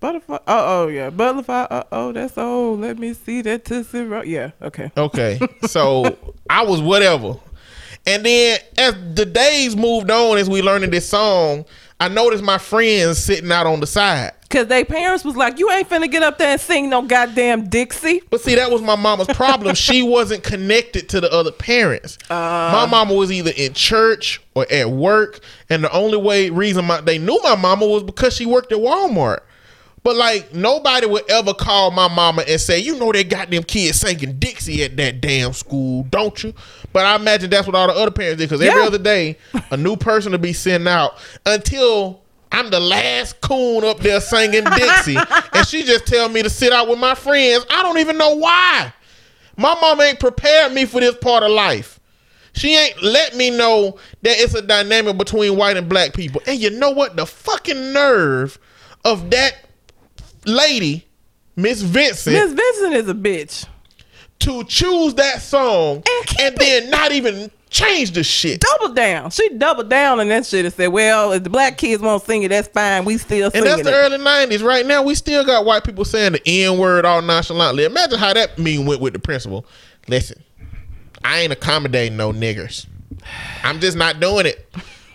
Butterfly. 0.00 0.38
Oh, 0.46 0.84
oh 0.84 0.88
yeah. 0.88 1.10
Butterfly. 1.10 1.66
Uh 1.70 1.82
oh, 1.92 2.12
that's 2.12 2.38
old. 2.38 2.80
Let 2.80 2.98
me 2.98 3.12
see 3.12 3.42
that 3.42 3.64
Tootsie 3.64 4.02
Roll. 4.04 4.24
Yeah. 4.24 4.52
Okay. 4.62 4.90
Okay. 4.96 5.40
So 5.66 6.16
I 6.48 6.64
was 6.64 6.80
whatever. 6.80 7.34
And 8.06 8.24
then 8.24 8.58
as 8.76 8.94
the 9.14 9.26
days 9.26 9.76
moved 9.76 10.10
on 10.10 10.38
as 10.38 10.48
we 10.48 10.62
learning 10.62 10.90
this 10.90 11.08
song, 11.08 11.64
I 12.00 12.08
noticed 12.08 12.44
my 12.44 12.58
friends 12.58 13.18
sitting 13.18 13.50
out 13.50 13.66
on 13.66 13.80
the 13.80 13.86
side. 13.86 14.32
Cause 14.50 14.66
they 14.68 14.82
parents 14.82 15.26
was 15.26 15.36
like, 15.36 15.58
you 15.58 15.70
ain't 15.70 15.90
finna 15.90 16.10
get 16.10 16.22
up 16.22 16.38
there 16.38 16.52
and 16.52 16.60
sing 16.60 16.88
no 16.88 17.02
goddamn 17.02 17.68
Dixie. 17.68 18.22
But 18.30 18.40
see, 18.40 18.54
that 18.54 18.70
was 18.70 18.80
my 18.80 18.96
mama's 18.96 19.26
problem. 19.28 19.74
she 19.74 20.02
wasn't 20.08 20.42
connected 20.42 21.10
to 21.10 21.20
the 21.20 21.30
other 21.30 21.52
parents. 21.52 22.16
Uh. 22.30 22.70
my 22.72 22.86
mama 22.86 23.12
was 23.12 23.30
either 23.30 23.52
in 23.54 23.74
church 23.74 24.40
or 24.54 24.64
at 24.70 24.90
work, 24.90 25.40
and 25.68 25.84
the 25.84 25.92
only 25.92 26.16
way 26.16 26.48
reason 26.48 26.86
my, 26.86 27.02
they 27.02 27.18
knew 27.18 27.38
my 27.42 27.56
mama 27.56 27.86
was 27.86 28.02
because 28.02 28.34
she 28.34 28.46
worked 28.46 28.72
at 28.72 28.78
Walmart. 28.78 29.40
But 30.08 30.16
like 30.16 30.54
nobody 30.54 31.06
would 31.06 31.30
ever 31.30 31.52
call 31.52 31.90
my 31.90 32.08
mama 32.08 32.42
and 32.48 32.58
say, 32.58 32.78
"You 32.78 32.98
know 32.98 33.12
they 33.12 33.24
got 33.24 33.50
them 33.50 33.62
kids 33.62 34.00
singing 34.00 34.38
Dixie 34.38 34.82
at 34.82 34.96
that 34.96 35.20
damn 35.20 35.52
school, 35.52 36.04
don't 36.04 36.42
you?" 36.42 36.54
But 36.94 37.04
I 37.04 37.14
imagine 37.16 37.50
that's 37.50 37.66
what 37.66 37.76
all 37.76 37.88
the 37.88 37.92
other 37.92 38.10
parents 38.10 38.38
did 38.38 38.48
because 38.48 38.66
every 38.66 38.80
Yeah. 38.80 38.86
other 38.86 38.96
day 38.96 39.36
a 39.70 39.76
new 39.76 39.96
person 39.96 40.32
to 40.32 40.38
be 40.38 40.54
sent 40.54 40.88
out 40.88 41.18
until 41.44 42.22
I'm 42.50 42.70
the 42.70 42.80
last 42.80 43.42
coon 43.42 43.84
up 43.84 44.00
there 44.00 44.18
singing 44.22 44.64
Dixie, 44.64 45.18
and 45.52 45.66
she 45.68 45.82
just 45.82 46.06
tell 46.06 46.30
me 46.30 46.42
to 46.42 46.48
sit 46.48 46.72
out 46.72 46.88
with 46.88 46.98
my 46.98 47.14
friends. 47.14 47.66
I 47.68 47.82
don't 47.82 47.98
even 47.98 48.16
know 48.16 48.34
why. 48.34 48.90
My 49.58 49.74
mom 49.78 50.00
ain't 50.00 50.20
prepared 50.20 50.72
me 50.72 50.86
for 50.86 51.02
this 51.02 51.16
part 51.16 51.42
of 51.42 51.50
life. 51.50 52.00
She 52.54 52.74
ain't 52.74 53.02
let 53.02 53.36
me 53.36 53.50
know 53.50 53.98
that 54.22 54.40
it's 54.40 54.54
a 54.54 54.62
dynamic 54.62 55.18
between 55.18 55.54
white 55.58 55.76
and 55.76 55.86
black 55.86 56.14
people. 56.14 56.40
And 56.46 56.58
you 56.58 56.70
know 56.70 56.92
what? 56.92 57.14
The 57.16 57.26
fucking 57.26 57.92
nerve 57.92 58.58
of 59.04 59.28
that 59.32 59.54
lady, 60.48 61.06
Miss 61.56 61.82
Vincent, 61.82 62.34
Miss 62.34 62.52
Vincent 62.52 62.94
is 62.94 63.08
a 63.08 63.14
bitch. 63.14 63.66
to 64.40 64.64
choose 64.64 65.14
that 65.14 65.42
song 65.42 66.02
And 66.08 66.40
and 66.40 66.56
then 66.56 66.90
not 66.90 67.12
even 67.12 67.50
change 67.70 68.12
the 68.12 68.22
shit. 68.24 68.60
Double 68.60 68.94
down. 68.94 69.30
She 69.30 69.48
doubled 69.50 69.90
down 69.90 70.20
on 70.20 70.28
that 70.28 70.46
shit 70.46 70.64
and 70.64 70.72
said, 70.72 70.86
"Well, 70.88 71.32
if 71.32 71.42
the 71.44 71.50
black 71.50 71.76
kids 71.76 72.02
won't 72.02 72.22
sing 72.22 72.42
it, 72.44 72.48
that's 72.48 72.68
fine. 72.68 73.04
We 73.04 73.18
still 73.18 73.50
And 73.52 73.66
that's 73.66 73.82
the 73.82 73.90
it." 73.90 73.94
early 73.94 74.18
'90s. 74.18 74.62
Right 74.64 74.86
now, 74.86 75.02
we 75.02 75.14
still 75.14 75.44
got 75.44 75.64
white 75.64 75.84
people 75.84 76.04
saying 76.04 76.32
the 76.32 76.42
N 76.46 76.78
word 76.78 77.04
all 77.04 77.20
nonchalantly. 77.20 77.84
Imagine 77.84 78.18
how 78.18 78.32
that 78.32 78.58
mean 78.58 78.86
went 78.86 79.00
with 79.00 79.12
the 79.12 79.18
principal. 79.18 79.66
Listen, 80.06 80.42
I 81.24 81.40
ain't 81.40 81.52
accommodating 81.52 82.16
no 82.16 82.32
niggers. 82.32 82.86
I'm 83.64 83.80
just 83.80 83.96
not 83.96 84.20
doing 84.20 84.46
it. 84.46 84.66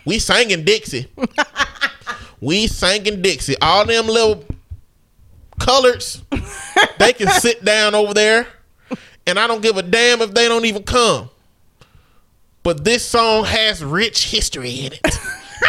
We 0.04 0.18
singing 0.18 0.64
Dixie. 0.64 1.10
we 2.40 2.66
singing 2.66 3.22
Dixie. 3.22 3.56
All 3.60 3.84
them 3.86 4.06
little 4.06 4.44
coloreds, 5.58 6.22
they 6.98 7.12
can 7.12 7.28
sit 7.40 7.64
down 7.64 7.94
over 7.94 8.14
there, 8.14 8.46
and 9.26 9.38
I 9.38 9.46
don't 9.46 9.62
give 9.62 9.76
a 9.76 9.82
damn 9.82 10.20
if 10.22 10.32
they 10.34 10.48
don't 10.48 10.64
even 10.64 10.82
come. 10.82 11.30
But 12.62 12.84
this 12.84 13.04
song 13.04 13.44
has 13.44 13.84
rich 13.84 14.30
history 14.30 14.70
in 14.86 14.92
it. 14.94 15.00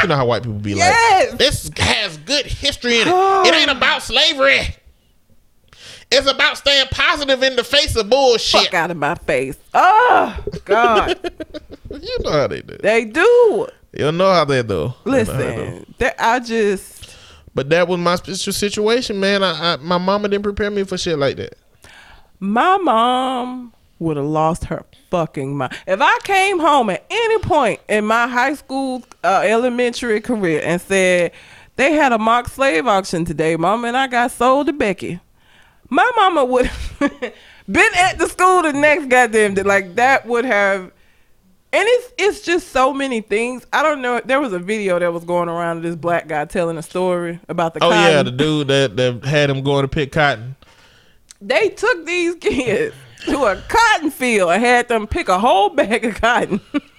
You 0.02 0.10
know 0.10 0.16
how 0.18 0.26
white 0.26 0.42
people 0.44 0.58
be 0.60 0.74
Yes. 0.74 1.30
like, 1.30 1.40
this 1.40 1.70
has 1.78 2.18
good 2.18 2.46
history 2.46 3.00
in 3.00 3.08
it. 3.08 3.12
It 3.48 3.54
ain't 3.54 3.70
oh. 3.70 3.78
about 3.78 4.02
slavery. 4.02 4.76
It's 6.12 6.30
about 6.30 6.58
staying 6.58 6.88
positive 6.92 7.42
in 7.44 7.56
the 7.56 7.64
face 7.64 7.96
of 7.96 8.10
bullshit. 8.10 8.62
Fuck 8.62 8.74
out 8.74 8.92
of 8.92 8.98
my 8.98 9.16
face. 9.16 9.58
Oh 9.74 10.38
God, 10.66 11.18
You 11.92 12.18
know 12.22 12.32
how 12.32 12.48
they 12.48 12.62
do. 12.62 12.78
they 12.82 13.06
do. 13.06 13.68
You 13.94 14.12
know 14.12 14.32
how 14.32 14.44
they 14.44 14.64
do. 14.64 14.74
You 15.06 15.12
know 15.12 15.24
how 15.24 15.38
they 15.38 15.56
do. 15.56 15.86
Listen, 15.86 15.86
I 16.20 16.40
just 16.40 17.05
But 17.56 17.70
that 17.70 17.88
was 17.88 18.00
my 18.00 18.18
special 18.18 18.52
situation, 18.54 19.20
man. 19.20 19.42
I, 19.42 19.74
I 19.74 19.76
my 19.78 19.98
mama 19.98 20.28
didn't 20.28 20.44
prepare 20.44 20.70
me 20.70 20.84
for 20.84 20.98
shit 20.98 21.18
like 21.18 21.38
that. 21.38 21.58
my 22.40 22.78
mom 22.78 23.74
would 23.98 24.18
have 24.18 24.26
lost 24.26 24.66
her 24.66 24.86
fucking 25.10 25.56
mind 25.56 25.74
if 25.88 26.02
I 26.02 26.20
came 26.24 26.60
home 26.60 26.90
at 26.90 27.06
any 27.10 27.40
point 27.40 27.80
in 27.88 28.06
my 28.06 28.28
high 28.28 28.56
school, 28.56 29.04
uh, 29.24 29.42
elementary 29.46 30.20
career 30.20 30.62
and 30.64 30.82
said 30.82 31.32
they 31.78 31.94
had 31.94 32.12
a 32.12 32.18
mock 32.18 32.50
slave 32.50 32.88
auction 32.88 33.24
today, 33.24 33.56
mama, 33.56 33.88
and 33.88 33.98
I 33.98 34.08
got 34.08 34.32
sold 34.32 34.68
to 34.68 34.74
Becky. 34.74 35.22
My 35.90 36.10
mama 36.18 36.44
would 36.44 36.66
have 36.66 37.00
been 37.72 37.92
at 37.96 38.18
the 38.18 38.28
school 38.28 38.64
the 38.64 38.74
next 38.74 39.08
goddamn 39.08 39.54
day. 39.54 39.64
Like 39.64 39.96
that 39.96 40.26
would 40.26 40.44
have 40.46 40.92
and 41.76 41.84
it's 41.90 42.14
it's 42.18 42.42
just 42.42 42.70
so 42.70 42.94
many 42.94 43.20
things. 43.20 43.68
I 43.74 43.84
don't 43.84 44.02
know. 44.02 44.22
There 44.24 44.40
was 44.40 44.54
a 44.54 44.60
video 44.60 44.98
that 44.98 45.12
was 45.12 45.26
going 45.26 45.50
around 45.50 45.78
of 45.78 45.84
this 45.84 45.96
black 45.96 46.30
guy 46.30 46.46
telling 46.46 46.78
a 46.78 46.82
story 46.82 47.42
about 47.50 47.74
the 47.74 47.84
Oh 47.84 47.90
yeah, 47.90 48.24
the 48.24 48.32
dude 48.32 48.70
that, 48.70 48.96
that 48.96 49.26
had 49.26 49.50
him 49.50 49.62
going 49.62 49.82
to 49.82 49.90
pick 49.90 50.14
cotton. 50.14 50.56
they 51.42 51.68
took 51.68 52.06
these 52.06 52.36
kids 52.36 52.96
to 53.26 53.44
a 53.44 53.62
cotton 53.68 54.10
field 54.10 54.52
and 54.52 54.64
had 54.64 54.88
them 54.88 55.06
pick 55.06 55.28
a 55.28 55.38
whole 55.38 55.70
bag 55.70 56.06
of 56.06 56.16
cotton. 56.16 56.62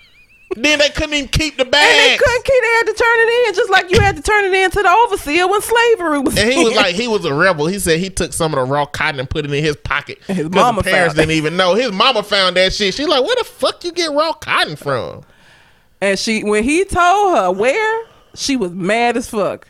Then 0.55 0.79
they 0.79 0.89
couldn't 0.91 1.15
even 1.15 1.29
keep 1.29 1.57
the 1.57 1.65
And 1.65 1.73
they 1.73 2.17
couldn't 2.17 2.45
keep 2.45 2.63
they 2.63 2.69
had 2.69 2.87
to 2.87 2.95
turn 2.95 3.19
it 3.19 3.49
in 3.49 3.55
just 3.55 3.71
like 3.71 3.91
you 3.91 4.01
had 4.01 4.17
to 4.17 4.23
turn 4.23 4.45
it 4.45 4.55
in 4.55 4.71
to 4.71 4.83
the 4.83 4.89
overseer 4.89 5.49
when 5.49 5.61
slavery 5.61 6.21
was 6.21 6.39
And 6.39 6.53
he 6.53 6.65
was 6.65 6.77
like, 6.77 6.95
he 6.95 7.09
was 7.09 7.25
a 7.25 7.35
rebel. 7.35 7.67
He 7.67 7.79
said 7.81 7.99
he 7.99 8.11
took 8.11 8.33
some 8.33 8.55
of 8.55 8.61
the 8.61 8.73
raw 8.73 8.87
cotton 8.87 9.19
and 9.19 9.29
put 9.29 9.45
it 9.45 9.53
in 9.53 9.65
his 9.65 9.77
pocket. 9.77 10.23
His 10.27 10.49
mama 10.49 10.83
parents 10.83 11.15
didn't 11.15 11.33
even 11.33 11.57
know. 11.57 11.75
His 11.75 11.91
mama 11.91 12.23
found 12.23 12.57
that 12.57 12.73
shit. 12.73 12.95
She's 12.95 13.09
like, 13.09 13.25
where 13.25 13.37
the 13.37 13.45
fuck 13.45 13.83
you 13.85 13.93
get 13.93 14.13
raw 14.13 14.33
cotton 14.33 14.77
from? 14.77 15.23
And 16.01 16.19
she 16.19 16.45
when 16.45 16.63
he 16.63 16.85
told 16.85 17.37
her 17.37 17.51
where, 17.51 18.07
she 18.35 18.57
was 18.57 18.71
mad 18.71 19.17
as 19.17 19.29
fuck. 19.29 19.69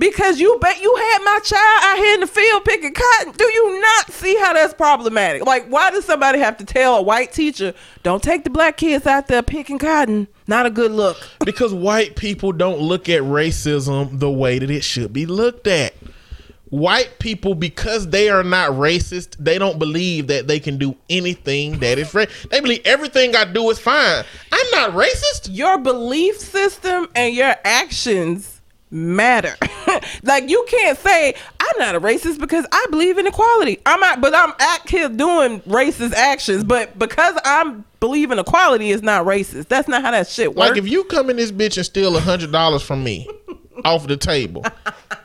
Because 0.00 0.40
you 0.40 0.58
bet 0.62 0.80
you 0.80 0.96
had 0.96 1.18
my 1.24 1.40
child 1.44 1.84
out 1.84 1.98
here 1.98 2.14
in 2.14 2.20
the 2.20 2.26
field 2.26 2.64
picking 2.64 2.94
cotton. 2.94 3.32
Do 3.36 3.44
you 3.44 3.82
not 3.82 4.10
see 4.10 4.34
how 4.38 4.54
that's 4.54 4.72
problematic? 4.72 5.44
Like, 5.44 5.66
why 5.66 5.90
does 5.90 6.06
somebody 6.06 6.38
have 6.38 6.56
to 6.56 6.64
tell 6.64 6.96
a 6.96 7.02
white 7.02 7.32
teacher, 7.32 7.74
don't 8.02 8.22
take 8.22 8.44
the 8.44 8.50
black 8.50 8.78
kids 8.78 9.06
out 9.06 9.26
there 9.26 9.42
picking 9.42 9.78
cotton? 9.78 10.26
Not 10.46 10.64
a 10.64 10.70
good 10.70 10.90
look. 10.90 11.18
Because 11.44 11.74
white 11.74 12.16
people 12.16 12.52
don't 12.52 12.80
look 12.80 13.10
at 13.10 13.20
racism 13.22 14.18
the 14.20 14.30
way 14.30 14.58
that 14.58 14.70
it 14.70 14.84
should 14.84 15.12
be 15.12 15.26
looked 15.26 15.66
at. 15.66 15.92
White 16.70 17.18
people, 17.18 17.54
because 17.54 18.08
they 18.08 18.30
are 18.30 18.44
not 18.44 18.70
racist, 18.70 19.36
they 19.38 19.58
don't 19.58 19.78
believe 19.78 20.28
that 20.28 20.46
they 20.46 20.60
can 20.60 20.78
do 20.78 20.96
anything 21.10 21.80
that 21.80 21.98
is 21.98 22.14
right. 22.14 22.30
They 22.50 22.60
believe 22.60 22.82
everything 22.86 23.36
I 23.36 23.44
do 23.44 23.68
is 23.68 23.78
fine. 23.78 24.24
I'm 24.50 24.70
not 24.70 24.92
racist. 24.92 25.48
Your 25.50 25.76
belief 25.76 26.38
system 26.38 27.08
and 27.14 27.34
your 27.34 27.54
actions 27.64 28.60
matter. 28.90 29.54
like 30.22 30.48
you 30.48 30.64
can't 30.68 30.98
say 30.98 31.34
I'm 31.58 31.78
not 31.78 31.94
a 31.94 32.00
racist 32.00 32.38
because 32.38 32.66
I 32.72 32.86
believe 32.90 33.18
in 33.18 33.26
equality. 33.26 33.78
I'm 33.86 34.00
not, 34.00 34.20
but 34.20 34.34
I'm 34.34 34.52
out 34.58 34.88
here 34.88 35.08
doing 35.08 35.60
racist 35.62 36.12
actions. 36.12 36.64
But 36.64 36.98
because 36.98 37.38
I'm 37.44 37.84
believe 38.00 38.30
in 38.30 38.38
equality 38.38 38.90
is 38.90 39.02
not 39.02 39.26
racist. 39.26 39.68
That's 39.68 39.86
not 39.88 40.02
how 40.02 40.10
that 40.10 40.26
shit 40.26 40.54
works. 40.54 40.70
Like 40.70 40.78
if 40.78 40.88
you 40.88 41.04
come 41.04 41.30
in 41.30 41.36
this 41.36 41.52
bitch 41.52 41.76
and 41.76 41.86
steal 41.86 42.16
a 42.16 42.20
hundred 42.20 42.50
dollars 42.50 42.82
from 42.82 43.04
me 43.04 43.28
off 43.84 44.06
the 44.06 44.16
table, 44.16 44.64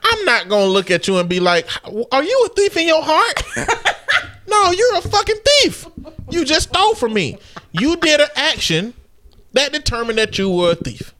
I'm 0.03 0.25
not 0.25 0.49
gonna 0.49 0.65
look 0.65 0.91
at 0.91 1.07
you 1.07 1.17
and 1.17 1.27
be 1.27 1.39
like, 1.39 1.67
"Are 2.11 2.23
you 2.23 2.45
a 2.45 2.49
thief 2.53 2.77
in 2.77 2.87
your 2.87 3.01
heart?" 3.03 3.43
no, 4.47 4.71
you're 4.71 4.97
a 4.97 5.01
fucking 5.01 5.39
thief. 5.45 5.87
You 6.29 6.45
just 6.45 6.69
stole 6.69 6.95
from 6.95 7.13
me. 7.13 7.37
You 7.71 7.95
did 7.97 8.19
an 8.19 8.27
action 8.35 8.93
that 9.53 9.71
determined 9.71 10.17
that 10.19 10.37
you 10.37 10.49
were 10.49 10.71
a 10.71 10.75
thief. 10.75 11.14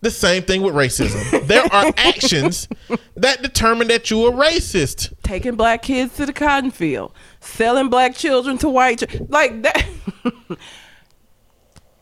The 0.00 0.10
same 0.10 0.44
thing 0.44 0.62
with 0.62 0.74
racism. 0.74 1.46
There 1.46 1.64
are 1.72 1.92
actions 1.96 2.68
that 3.16 3.42
determine 3.42 3.88
that 3.88 4.10
you 4.10 4.24
are 4.26 4.32
racist. 4.32 5.12
Taking 5.22 5.56
black 5.56 5.82
kids 5.82 6.16
to 6.16 6.26
the 6.26 6.32
cotton 6.32 6.70
field, 6.70 7.12
selling 7.40 7.88
black 7.88 8.14
children 8.14 8.58
to 8.58 8.68
white, 8.68 9.00
ch- 9.00 9.20
like 9.28 9.62
that. 9.62 9.86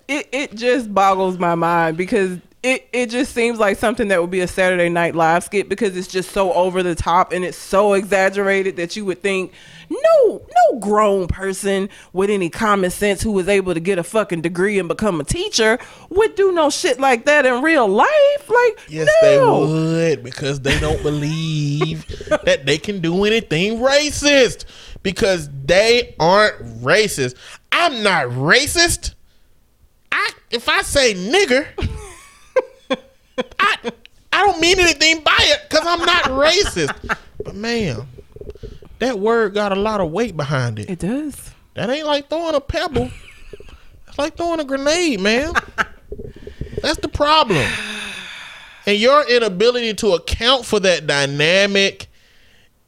it 0.09 0.29
it 0.33 0.55
just 0.55 0.93
boggles 0.93 1.39
my 1.39 1.55
mind 1.55 1.97
because 1.97 2.39
it 2.67 2.89
it 2.93 3.11
just 3.11 3.33
seems 3.33 3.59
like 3.59 3.79
something 3.79 4.09
that 4.09 4.21
would 4.21 4.31
be 4.31 4.41
a 4.41 4.49
Saturday 4.49 4.89
Night 4.89 5.15
Live 5.15 5.45
skit 5.45 5.69
because 5.69 5.97
it's 5.97 6.09
just 6.09 6.33
so 6.33 6.53
over 6.53 6.83
the 6.83 6.95
top 6.97 7.33
and 7.33 7.45
it's 7.45 7.57
so 7.57 7.93
exaggerated 7.93 8.77
that 8.77 8.97
you 8.97 9.05
would 9.05 9.23
think 9.23 9.53
no 9.89 10.45
no 10.73 10.79
grown 10.81 11.29
person 11.29 11.89
with 12.13 12.29
any 12.29 12.51
common 12.51 12.91
sense 12.91 13.23
who 13.23 13.31
was 13.31 13.49
able 13.49 13.73
to 13.73 13.79
get 13.79 13.99
a 13.99 14.03
fucking 14.03 14.41
degree 14.41 14.81
and 14.81 14.89
become 14.89 15.21
a 15.21 15.25
teacher 15.25 15.79
would 16.11 16.35
do 16.35 16.51
no 16.51 16.69
shit 16.69 16.99
like 16.99 17.25
that 17.27 17.47
in 17.47 17.63
real 17.63 17.87
life. 17.87 18.49
Like 18.49 18.81
Yes, 18.89 19.09
no. 19.23 19.67
they 19.95 20.17
would 20.17 20.25
because 20.25 20.61
they 20.61 20.79
don't 20.81 21.01
believe 21.05 22.05
that 22.45 22.67
they 22.67 22.79
can 22.79 23.01
do 23.01 23.25
anything 23.25 23.79
racist 23.79 24.65
because 25.05 25.49
they 25.65 26.17
aren't 26.19 26.83
racist. 26.83 27.37
I'm 27.71 28.03
not 28.03 28.27
racist. 28.31 29.15
I 30.11 30.31
if 30.51 30.69
I 30.69 30.83
say 30.83 31.15
nigger, 31.15 31.67
I 33.59 33.93
I 34.33 34.47
don't 34.47 34.61
mean 34.61 34.79
anything 34.79 35.23
by 35.23 35.37
it 35.39 35.61
because 35.69 35.87
I'm 35.87 36.01
not 36.01 36.25
racist. 36.25 37.17
But 37.43 37.55
man, 37.55 38.07
that 38.99 39.19
word 39.19 39.55
got 39.55 39.73
a 39.73 39.77
lot 39.77 40.01
of 40.01 40.11
weight 40.11 40.37
behind 40.37 40.79
it. 40.79 40.91
It 40.91 40.99
does. 40.99 41.53
That 41.75 41.91
ain't 41.91 42.07
like 42.07 42.29
throwing 42.29 42.55
a 42.55 42.61
pebble. 42.61 43.11
It's 44.09 44.19
like 44.19 44.37
throwing 44.37 44.61
a 44.61 44.65
grenade, 44.65 45.21
man. 45.21 45.53
That's 46.83 46.99
the 47.01 47.09
problem. 47.09 47.67
And 48.87 48.99
your 48.99 49.29
inability 49.29 49.95
to 49.95 50.13
account 50.13 50.65
for 50.65 50.81
that 50.81 51.07
dynamic 51.07 52.09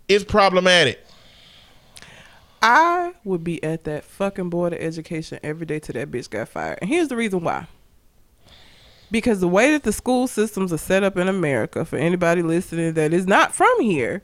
is 0.07 0.24
problematic. 0.24 1.05
I 2.62 3.14
would 3.24 3.44
be 3.44 3.62
at 3.62 3.84
that 3.84 4.05
fucking 4.05 4.51
board 4.51 4.72
of 4.72 4.80
education 4.80 5.38
every 5.42 5.66
day 5.66 5.78
till 5.78 5.94
that 5.94 6.11
bitch 6.11 6.30
got 6.30 6.49
fired. 6.49 6.78
And 6.80 6.90
here's 6.90 7.09
the 7.09 7.16
reason 7.16 7.42
why. 7.42 7.66
Because 9.11 9.40
the 9.40 9.48
way 9.48 9.70
that 9.72 9.84
the 9.84 9.92
school 9.92 10.26
systems 10.26 10.72
are 10.72 10.78
set 10.78 11.02
up 11.02 11.16
in 11.16 11.28
America, 11.28 11.84
for 11.84 11.96
anybody 11.96 12.42
listening 12.42 12.92
that 12.94 13.12
is 13.14 13.26
not 13.26 13.54
from 13.54 13.80
here, 13.80 14.22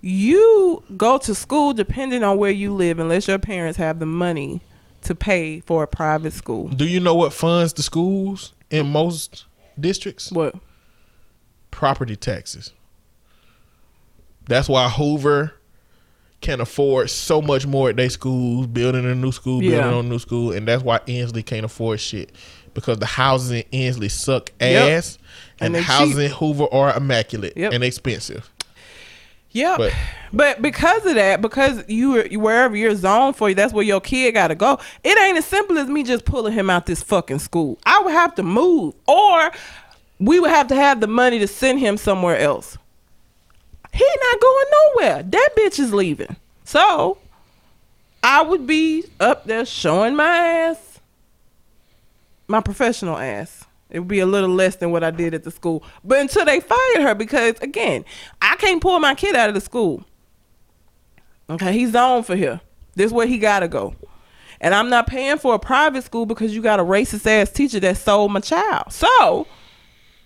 you 0.00 0.82
go 0.96 1.18
to 1.18 1.34
school 1.34 1.72
depending 1.74 2.22
on 2.22 2.38
where 2.38 2.50
you 2.50 2.72
live, 2.74 2.98
unless 2.98 3.28
your 3.28 3.38
parents 3.38 3.76
have 3.78 3.98
the 3.98 4.06
money 4.06 4.60
to 5.02 5.14
pay 5.14 5.60
for 5.60 5.82
a 5.82 5.86
private 5.86 6.32
school. 6.32 6.68
Do 6.68 6.86
you 6.86 7.00
know 7.00 7.14
what 7.14 7.32
funds 7.32 7.72
the 7.72 7.82
schools 7.82 8.52
in 8.70 8.86
most 8.90 9.44
districts? 9.78 10.32
What? 10.32 10.54
Property 11.70 12.16
taxes. 12.16 12.72
That's 14.46 14.68
why 14.68 14.88
Hoover 14.88 15.54
can 16.40 16.60
afford 16.60 17.08
so 17.08 17.40
much 17.40 17.66
more 17.66 17.90
at 17.90 17.96
their 17.96 18.10
schools, 18.10 18.66
building 18.66 19.04
a 19.04 19.14
new 19.14 19.30
school, 19.30 19.60
building 19.60 19.78
Yeah. 19.78 19.92
on 19.94 20.06
a 20.06 20.08
new 20.08 20.18
school, 20.18 20.52
and 20.52 20.66
that's 20.66 20.82
why 20.82 20.98
Ensley 21.06 21.42
can't 21.44 21.64
afford 21.64 22.00
shit 22.00 22.32
because 22.74 22.98
the 22.98 23.06
houses 23.06 23.50
in 23.50 23.64
Ensley 23.72 24.08
suck 24.08 24.50
Yep. 24.60 24.90
ass, 24.98 25.18
and, 25.60 25.66
And 25.66 25.74
the 25.76 25.82
houses 25.82 26.14
cheap. 26.16 26.24
in 26.24 26.30
Hoover 26.32 26.66
are 26.72 26.96
immaculate 26.96 27.54
Yep. 27.56 27.72
and 27.72 27.84
expensive. 27.84 28.48
Yeah, 29.54 29.74
But- 29.76 29.92
but, 30.32 30.62
because 30.62 31.04
of 31.04 31.14
that, 31.16 31.42
because 31.42 31.84
you 31.86 32.22
you- 32.24 32.40
wherever 32.40 32.74
you're 32.74 32.94
zoned 32.94 33.36
for, 33.36 33.52
that's 33.52 33.72
where 33.74 33.84
your 33.84 34.00
kid 34.00 34.32
got 34.32 34.48
to 34.48 34.54
go. 34.54 34.78
It 35.04 35.18
ain't 35.18 35.36
as 35.36 35.44
simple 35.44 35.76
as 35.78 35.88
me 35.88 36.02
just 36.04 36.24
pulling 36.24 36.54
him 36.54 36.70
out 36.70 36.86
this 36.86 37.02
fucking 37.02 37.40
school. 37.40 37.78
I 37.84 38.00
would 38.00 38.14
have 38.14 38.34
to 38.36 38.42
move, 38.42 38.94
or 39.06 39.50
we 40.18 40.40
would 40.40 40.50
have 40.50 40.68
to 40.68 40.74
have 40.74 41.00
the 41.00 41.06
money 41.06 41.38
to 41.38 41.46
send 41.46 41.80
him 41.80 41.98
somewhere 41.98 42.38
else. 42.38 42.78
He 43.92 44.06
not 44.32 44.40
going 44.40 44.66
nowhere. 44.70 45.22
That 45.22 45.50
bitch 45.58 45.78
is 45.78 45.92
leaving. 45.92 46.36
So 46.64 47.18
I 48.24 48.40
would 48.40 48.66
be 48.66 49.04
up 49.20 49.44
there 49.46 49.66
showing 49.66 50.16
my 50.16 50.24
ass, 50.38 50.91
my 52.52 52.60
professional 52.60 53.18
ass. 53.18 53.64
It 53.90 53.98
would 53.98 54.08
be 54.08 54.20
a 54.20 54.26
little 54.26 54.48
less 54.48 54.76
than 54.76 54.92
what 54.92 55.02
I 55.02 55.10
did 55.10 55.34
at 55.34 55.42
the 55.42 55.50
school. 55.50 55.82
But 56.04 56.20
until 56.20 56.44
they 56.44 56.60
fired 56.60 57.02
her, 57.02 57.14
because 57.14 57.58
again, 57.60 58.04
I 58.40 58.56
can't 58.56 58.80
pull 58.80 59.00
my 59.00 59.14
kid 59.14 59.34
out 59.34 59.48
of 59.48 59.54
the 59.54 59.60
school. 59.60 60.04
Okay, 61.50 61.72
he's 61.72 61.94
on 61.94 62.22
for 62.22 62.36
here. 62.36 62.60
This 62.94 63.06
is 63.06 63.12
where 63.12 63.26
he 63.26 63.38
gotta 63.38 63.68
go. 63.68 63.94
And 64.60 64.74
I'm 64.74 64.88
not 64.88 65.08
paying 65.08 65.38
for 65.38 65.54
a 65.54 65.58
private 65.58 66.04
school 66.04 66.24
because 66.24 66.54
you 66.54 66.62
got 66.62 66.78
a 66.78 66.84
racist 66.84 67.26
ass 67.26 67.50
teacher 67.50 67.80
that 67.80 67.96
sold 67.96 68.30
my 68.30 68.40
child. 68.40 68.92
So 68.92 69.46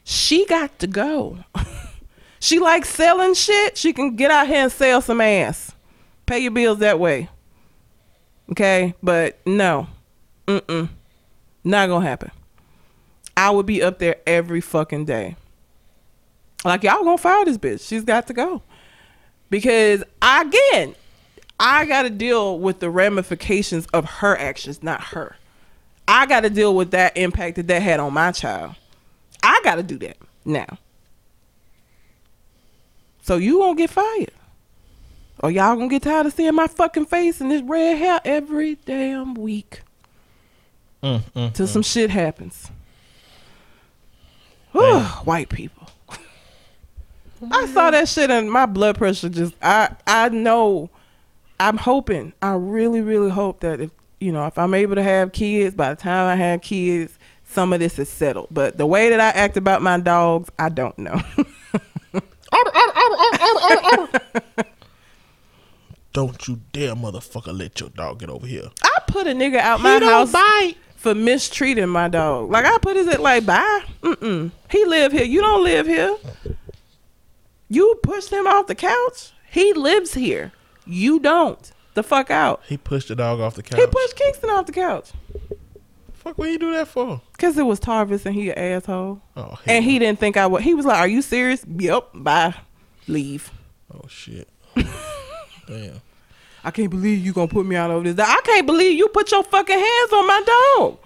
she 0.04 0.44
got 0.46 0.78
to 0.80 0.86
go. 0.86 1.38
she 2.40 2.58
likes 2.58 2.90
selling 2.90 3.34
shit. 3.34 3.78
She 3.78 3.92
can 3.92 4.14
get 4.14 4.30
out 4.30 4.46
here 4.46 4.58
and 4.64 4.72
sell 4.72 5.00
some 5.00 5.20
ass. 5.20 5.72
Pay 6.26 6.40
your 6.40 6.50
bills 6.52 6.80
that 6.80 7.00
way. 7.00 7.30
Okay, 8.50 8.94
but 9.02 9.38
no, 9.46 9.88
mm 10.46 10.60
mm, 10.60 10.88
not 11.66 11.88
gonna 11.88 12.06
happen. 12.06 12.30
I 13.36 13.50
would 13.50 13.66
be 13.66 13.82
up 13.82 13.98
there 13.98 14.16
every 14.26 14.60
fucking 14.60 15.04
day. 15.04 15.36
Like 16.64 16.84
y'all 16.84 17.04
gonna 17.04 17.18
fire 17.18 17.44
this 17.44 17.58
bitch. 17.58 17.86
She's 17.86 18.04
got 18.04 18.26
to 18.28 18.32
go. 18.32 18.62
Because 19.50 20.02
again, 20.22 20.94
I 21.58 21.84
gotta 21.84 22.10
deal 22.10 22.58
with 22.58 22.80
the 22.80 22.88
ramifications 22.88 23.86
of 23.86 24.04
her 24.04 24.36
actions, 24.38 24.82
not 24.82 25.02
her. 25.02 25.36
I 26.08 26.26
gotta 26.26 26.50
deal 26.50 26.74
with 26.74 26.92
that 26.92 27.16
impact 27.16 27.56
that 27.56 27.66
that 27.66 27.82
had 27.82 28.00
on 28.00 28.12
my 28.12 28.32
child. 28.32 28.74
I 29.42 29.60
gotta 29.64 29.82
do 29.82 29.98
that 29.98 30.16
now. 30.44 30.78
So 33.22 33.36
you 33.36 33.58
gonna 33.58 33.76
get 33.76 33.90
fired. 33.90 34.30
Or 35.40 35.50
y'all 35.50 35.74
gonna 35.74 35.88
get 35.88 36.02
tired 36.02 36.26
of 36.26 36.32
seeing 36.32 36.54
my 36.54 36.68
fucking 36.68 37.06
face 37.06 37.40
and 37.40 37.50
this 37.50 37.62
red 37.62 37.98
hair 37.98 38.20
every 38.24 38.76
damn 38.86 39.34
week. 39.34 39.82
Mm, 41.02 41.22
mm, 41.34 41.54
Till 41.54 41.66
some 41.66 41.82
mm. 41.82 41.92
shit 41.92 42.10
happens. 42.10 42.70
Whew, 44.72 45.00
white 45.24 45.48
people. 45.48 45.88
I 47.50 47.66
saw 47.66 47.90
that 47.90 48.08
shit 48.08 48.30
and 48.30 48.50
my 48.50 48.66
blood 48.66 48.96
pressure 48.96 49.28
just 49.28 49.54
I 49.62 49.94
I 50.06 50.30
know 50.30 50.90
I'm 51.60 51.76
hoping 51.76 52.32
I 52.40 52.54
really 52.54 53.02
really 53.02 53.30
hope 53.30 53.60
that 53.60 53.80
if 53.80 53.90
you 54.20 54.32
know 54.32 54.46
if 54.46 54.56
I'm 54.56 54.72
able 54.74 54.94
to 54.94 55.02
have 55.02 55.32
kids 55.32 55.74
by 55.74 55.90
the 55.90 56.00
time 56.00 56.26
I 56.26 56.36
have 56.36 56.62
kids 56.62 57.18
some 57.44 57.74
of 57.74 57.80
this 57.80 57.98
is 57.98 58.08
settled 58.08 58.48
but 58.50 58.78
the 58.78 58.86
way 58.86 59.10
that 59.10 59.20
I 59.20 59.28
act 59.28 59.58
about 59.58 59.82
my 59.82 60.00
dogs 60.00 60.50
I 60.58 60.70
don't 60.70 60.98
know 60.98 61.20
Don't 66.12 66.48
you 66.48 66.60
dare, 66.72 66.94
motherfucker, 66.94 67.54
let 67.54 67.78
your 67.78 67.90
dog 67.90 68.20
get 68.20 68.30
over 68.30 68.46
here. 68.46 68.70
I 68.82 69.00
put 69.06 69.26
a 69.26 69.32
nigga 69.32 69.58
out 69.58 69.82
my 69.82 69.94
He 69.94 70.00
don't 70.00 70.08
house 70.08 70.32
bite. 70.32 70.76
For 71.06 71.14
mistreating 71.14 71.88
my 71.88 72.08
dog 72.08 72.50
like 72.50 72.64
I 72.64 72.78
put 72.78 72.96
his 72.96 73.06
at 73.08 73.20
like 73.20 73.46
bye 73.46 73.82
mm-mm 74.02 74.50
he 74.70 74.84
live 74.84 75.12
here 75.12 75.24
you 75.24 75.40
don't 75.40 75.62
live 75.62 75.86
here 75.86 76.16
you 77.68 77.98
pushed 78.02 78.30
him 78.32 78.46
off 78.46 78.66
the 78.66 78.74
couch 78.74 79.32
he 79.50 79.72
lives 79.72 80.14
here 80.14 80.52
you 80.86 81.18
don't 81.20 81.72
the 81.94 82.02
fuck 82.02 82.30
out 82.30 82.60
He 82.68 82.76
pushed 82.76 83.08
the 83.08 83.14
dog 83.16 83.40
off 83.40 83.54
the 83.54 83.62
couch. 83.62 83.78
He 83.80 83.86
pushed 83.86 84.16
Kingston 84.16 84.50
off 84.50 84.66
the 84.66 84.72
couch 84.72 85.12
Fuck, 86.12 86.38
what 86.38 86.50
you 86.50 86.58
do 86.58 86.72
that 86.72 86.88
for? 86.88 87.20
because 87.32 87.56
it 87.56 87.62
was 87.62 87.78
Tarvis 87.78 88.26
and 88.26 88.34
he 88.34 88.50
an 88.50 88.58
asshole, 88.58 89.20
Oh, 89.36 89.56
and 89.64 89.84
he 89.84 89.98
didn't 90.00 90.18
think 90.18 90.36
I 90.36 90.46
would. 90.48 90.62
He 90.62 90.74
was 90.74 90.84
like, 90.84 90.98
"Are 90.98 91.06
you 91.06 91.22
serious?" 91.22 91.64
Yep. 91.68 92.08
Bye. 92.14 92.52
Leave. 93.06 93.52
Oh 93.94 94.08
shit. 94.08 94.48
Damn. 95.68 96.00
I 96.66 96.72
can't 96.72 96.90
believe 96.90 97.24
you 97.24 97.32
gonna 97.32 97.46
put 97.46 97.64
me 97.64 97.76
out 97.76 97.92
over 97.92 98.12
this. 98.12 98.26
I 98.28 98.40
can't 98.44 98.66
believe 98.66 98.98
you 98.98 99.06
put 99.06 99.30
your 99.30 99.44
fucking 99.44 99.78
hands 99.78 100.12
on 100.12 100.26
my 100.26 100.42
dog. 100.76 100.98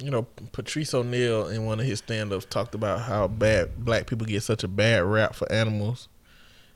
You 0.00 0.10
know, 0.10 0.26
Patrice 0.52 0.92
O'Neal 0.92 1.48
in 1.48 1.64
one 1.64 1.80
of 1.80 1.86
his 1.86 2.00
stand-ups 2.00 2.44
talked 2.44 2.74
about 2.74 3.00
how 3.00 3.26
bad 3.26 3.84
black 3.84 4.06
people 4.06 4.26
get 4.26 4.42
such 4.42 4.64
a 4.64 4.68
bad 4.68 5.02
rap 5.04 5.34
for 5.34 5.50
animals. 5.50 6.08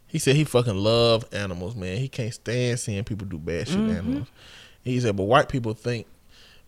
He 0.06 0.18
said 0.18 0.34
he 0.34 0.44
fucking 0.44 0.76
love 0.76 1.26
animals, 1.30 1.76
man. 1.76 1.98
He 1.98 2.08
can't 2.08 2.32
stand 2.32 2.80
seeing 2.80 3.04
people 3.04 3.26
do 3.26 3.36
bad 3.36 3.68
shit 3.68 3.76
to 3.76 3.94
animals. 3.94 4.28
He 4.82 4.98
said, 4.98 5.14
but 5.14 5.24
white 5.24 5.50
people 5.50 5.74
think 5.74 6.06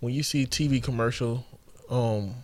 when 0.01 0.13
you 0.13 0.23
see 0.23 0.45
TV 0.45 0.83
commercial, 0.83 1.47
um, 1.89 2.35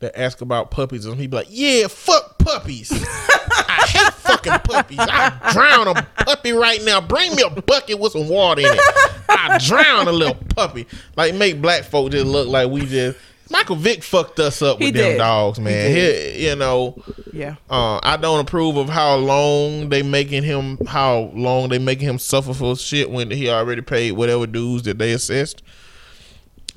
that 0.00 0.18
ask 0.18 0.40
about 0.40 0.70
puppies, 0.70 1.06
and 1.06 1.16
he'd 1.18 1.30
be 1.30 1.36
like, 1.38 1.48
"Yeah, 1.50 1.88
fuck 1.88 2.38
puppies. 2.38 2.92
I 2.92 4.07
fucking 4.44 4.72
puppies. 4.72 4.98
I 5.00 5.50
drown 5.52 5.88
a 5.88 5.94
puppy 6.24 6.52
right 6.52 6.82
now. 6.84 7.00
Bring 7.00 7.34
me 7.36 7.42
a 7.42 7.50
bucket 7.50 7.98
with 7.98 8.12
some 8.12 8.28
water 8.28 8.60
in 8.62 8.66
it. 8.70 8.80
I 9.28 9.58
drown 9.58 10.08
a 10.08 10.12
little 10.12 10.36
puppy. 10.54 10.86
Like 11.16 11.34
make 11.34 11.60
black 11.60 11.84
folk 11.84 12.12
just 12.12 12.26
look 12.26 12.48
like 12.48 12.70
we 12.70 12.86
just." 12.86 13.18
Michael 13.50 13.76
Vick 13.76 14.02
fucked 14.02 14.38
us 14.40 14.60
up 14.60 14.76
He 14.78 14.86
with 14.86 14.94
them 14.96 15.12
did. 15.12 15.16
dogs, 15.16 15.58
man. 15.58 15.90
did. 15.90 16.34
He- 16.36 16.48
you 16.48 16.54
know, 16.56 17.02
Yeah. 17.32 17.54
uh, 17.70 17.98
I 18.02 18.18
don't 18.18 18.40
approve 18.40 18.76
of 18.76 18.90
how 18.90 19.16
long 19.16 19.88
they 19.88 20.02
making 20.02 20.42
him 20.42 20.76
how 20.86 21.30
long 21.34 21.70
they 21.70 21.78
making 21.78 22.08
him 22.08 22.18
suffer 22.18 22.52
for 22.52 22.76
shit 22.76 23.10
when 23.10 23.30
he 23.30 23.48
already 23.48 23.80
paid 23.80 24.12
whatever 24.12 24.46
dues 24.46 24.82
that 24.82 24.98
they 24.98 25.12
assessed. 25.12 25.62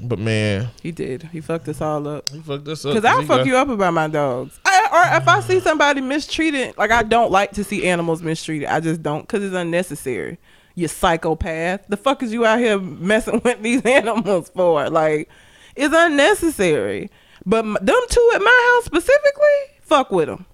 But 0.04 0.20
man, 0.20 0.70
He 0.82 0.91
did. 0.91 1.24
He 1.32 1.41
fucked 1.41 1.68
us 1.68 1.80
all 1.82 2.08
up. 2.08 2.30
he 2.30 2.39
fucked 2.39 2.68
us 2.68 2.84
up. 2.86 2.93
Cause 2.95 3.06
I'll 3.06 3.22
fuck 3.22 3.39
got- 3.39 3.45
you 3.47 3.56
up 3.58 3.70
about 3.70 3.93
my 3.93 4.08
dogs. 4.08 4.60
I, 4.66 4.88
or 5.14 5.18
if 5.22 5.28
I 5.28 5.39
see 5.41 5.60
somebody 5.60 6.02
mistreated, 6.02 6.78
like 6.78 6.91
I 6.91 7.04
don't 7.04 7.32
like 7.32 7.52
to 7.54 7.64
see 7.64 7.88
animals 7.88 8.22
mistreated. 8.22 8.68
I 8.68 8.80
just 8.80 9.04
don't, 9.04 9.28
cause 9.28 9.43
it's 9.43 9.56
unnecessary. 9.56 10.38
You 10.76 10.88
psychopath. 10.88 11.86
The 11.88 11.97
fuck 11.97 12.24
is 12.24 12.32
you 12.34 12.45
out 12.45 12.60
here 12.60 12.80
messing 12.80 13.41
with 13.43 13.62
these 13.62 13.82
animals 13.84 14.49
for? 14.56 14.89
Like, 14.89 15.30
it's 15.76 15.93
unnecessary. 15.95 17.10
But 17.45 17.66
m- 17.66 17.78
them 17.82 17.99
two 18.10 18.32
at 18.36 18.41
my 18.41 18.72
house 18.76 18.86
specifically, 18.86 19.78
fuck 19.82 20.12
with 20.12 20.28
them 20.28 20.45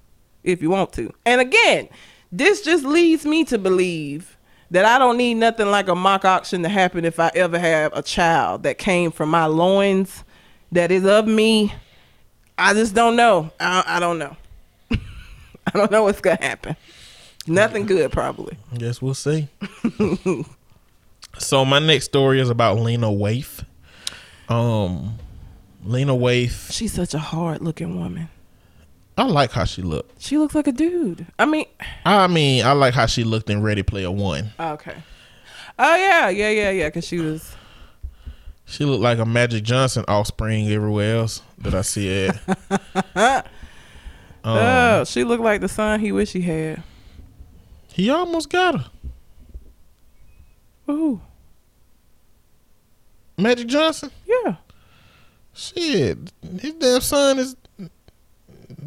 if 0.44 0.62
you 0.62 0.70
want 0.70 0.94
to. 0.94 1.14
And 1.26 1.40
again, 1.42 1.90
this 2.32 2.62
just 2.62 2.84
leads 2.84 3.26
me 3.26 3.44
to 3.46 3.58
believe 3.58 4.37
that 4.72 4.86
I 4.86 4.98
don't 4.98 5.18
need 5.18 5.36
nothing 5.36 5.70
like 5.72 5.88
a 5.88 5.96
mock 5.96 6.26
auction 6.26 6.64
to 6.64 6.70
happen 6.70 7.06
if 7.06 7.20
I 7.20 7.32
ever 7.34 7.58
have 7.58 7.94
a 7.96 8.02
child 8.02 8.64
that 8.64 8.78
came 8.78 9.12
from 9.12 9.30
my 9.30 9.46
loins, 9.46 10.24
that 10.72 10.92
is 10.92 11.06
of 11.06 11.28
me. 11.28 11.74
I 12.58 12.74
just 12.74 12.94
don't 12.94 13.16
know. 13.16 13.52
I, 13.60 13.84
I 13.86 14.00
don't 14.00 14.20
know. 14.20 14.36
I 14.92 15.72
don't 15.74 15.92
know 15.92 16.04
what's 16.04 16.22
gonna 16.22 16.42
happen. 16.42 16.76
Nothing 17.46 17.86
good, 17.86 18.12
probably. 18.12 18.58
Guess 18.78 19.02
we'll 19.02 19.14
see. 19.14 19.48
so 21.38 21.64
my 21.64 21.80
next 21.80 22.06
story 22.06 22.42
is 22.42 22.50
about 22.50 22.78
Lena 22.80 23.08
Waithe. 23.08 23.64
Um, 24.50 25.18
Lena 25.86 26.14
Waithe. 26.14 26.72
She's 26.72 26.94
such 26.94 27.14
a 27.14 27.20
hard 27.20 27.62
looking 27.62 27.98
woman. 27.98 28.30
I 29.18 29.24
like 29.24 29.52
how 29.52 29.64
she 29.64 29.82
looked. 29.82 30.22
She 30.22 30.38
looks 30.38 30.54
like 30.54 30.68
a 30.68 30.72
dude. 30.72 31.26
I 31.40 31.46
mean, 31.46 31.66
I 32.06 32.28
mean, 32.28 32.64
I 32.64 32.74
like 32.74 32.94
how 32.94 33.08
she 33.08 33.24
looked 33.24 33.50
in 33.50 33.62
Ready 33.64 33.82
Player 33.84 34.12
One. 34.12 34.52
okay. 34.60 34.96
Oh 35.80 35.96
yeah, 35.96 36.30
yeah, 36.30 36.50
yeah, 36.50 36.70
yeah. 36.72 36.90
Cause 36.90 37.06
she 37.06 37.20
was. 37.20 37.56
She 38.66 38.84
looked 38.84 39.02
like 39.02 39.18
a 39.18 39.26
Magic 39.26 39.64
Johnson 39.64 40.04
offspring 40.08 40.68
everywhere 40.70 41.16
else 41.18 41.42
that 41.60 41.74
I 41.74 41.82
see 41.84 42.10
it. 42.10 42.36
um, 43.16 43.44
oh, 44.44 45.04
she 45.06 45.24
looked 45.24 45.44
like 45.44 45.62
the 45.62 45.70
son 45.70 46.00
he 46.00 46.12
wish 46.12 46.34
he 46.34 46.42
had. 46.42 46.84
he 47.94 48.10
almost 48.10 48.50
got 48.50 48.82
her. 48.82 48.92
Ooh, 50.90 51.22
Magic 53.38 53.68
Johnson. 53.68 54.12
yeah. 54.26 54.56
Shit, 55.54 56.18
his 56.60 56.74
damn 56.74 57.02
son 57.02 57.40
is. 57.40 57.56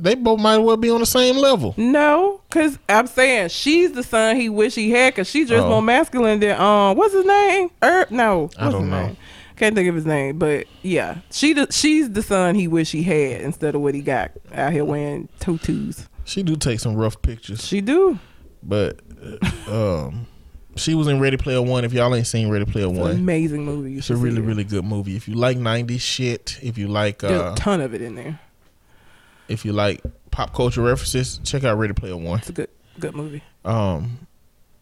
They 0.02 0.14
both 0.14 0.40
might 0.40 0.58
well 0.58 0.76
be 0.76 0.90
on 0.90 1.00
the 1.00 1.06
same 1.06 1.36
level. 1.36 1.74
No, 1.76 2.40
cause 2.50 2.78
I'm 2.88 3.06
saying 3.06 3.48
she's 3.50 3.92
the 3.92 4.02
son 4.02 4.36
he 4.36 4.48
wish 4.48 4.74
he 4.74 4.90
had, 4.90 5.14
cause 5.14 5.28
she 5.28 5.44
dressed 5.44 5.64
Oh. 5.64 5.68
more 5.70 5.82
masculine 5.82 6.40
than 6.40 6.60
um, 6.60 6.96
what's 6.96 7.12
his 7.14 7.24
name? 7.26 7.70
Er, 7.82 8.06
no, 8.10 8.42
what's 8.42 8.58
I 8.58 8.70
don't 8.70 8.88
know. 8.90 9.06
Name? 9.08 9.16
Can't 9.56 9.74
think 9.76 9.88
of 9.90 9.94
his 9.94 10.06
name, 10.06 10.38
but 10.38 10.66
yeah, 10.82 11.18
she 11.30 11.52
the, 11.52 11.66
she's 11.70 12.10
the 12.10 12.22
son 12.22 12.54
he 12.54 12.66
wish 12.66 12.92
he 12.92 13.02
had 13.02 13.42
instead 13.42 13.74
of 13.74 13.82
what 13.82 13.94
he 13.94 14.00
got 14.00 14.30
out 14.54 14.72
here 14.72 14.84
wearing 14.86 15.28
tutus. 15.38 16.08
She 16.24 16.42
do 16.42 16.56
take 16.56 16.80
some 16.80 16.94
rough 16.96 17.20
pictures, 17.20 17.66
She 17.66 17.80
do. 17.82 18.18
but 18.62 19.00
uh, 19.68 20.06
um, 20.06 20.26
she 20.76 20.94
was 20.94 21.08
in 21.08 21.20
Ready 21.20 21.36
Player 21.36 21.60
One. 21.60 21.84
If 21.84 21.92
y'all 21.92 22.14
ain't 22.14 22.26
seen 22.26 22.48
Ready 22.48 22.64
Player 22.64 22.86
It's 22.86 22.94
an 22.94 23.00
One, 23.00 23.10
amazing 23.10 23.64
movie. 23.66 23.98
It's 23.98 24.08
a 24.08 24.16
really 24.16 24.38
it. 24.38 24.44
really 24.44 24.64
good 24.64 24.84
movie. 24.84 25.14
If 25.16 25.28
you 25.28 25.34
like 25.34 25.58
'90s 25.58 26.00
shit, 26.00 26.58
if 26.62 26.78
you 26.78 26.88
like 26.88 27.18
There's 27.18 27.40
uh, 27.40 27.52
a 27.52 27.56
ton 27.56 27.80
of 27.82 27.92
it 27.92 28.00
in 28.00 28.14
there. 28.14 28.40
If 29.50 29.64
you 29.64 29.72
like 29.72 30.00
pop 30.30 30.54
culture 30.54 30.82
references, 30.82 31.40
check 31.44 31.64
out 31.64 31.76
Ready 31.78 31.92
Player 31.92 32.16
One. 32.16 32.38
It's 32.38 32.48
a 32.48 32.52
good 32.52 32.70
good 32.98 33.14
movie. 33.14 33.42
Um, 33.64 34.26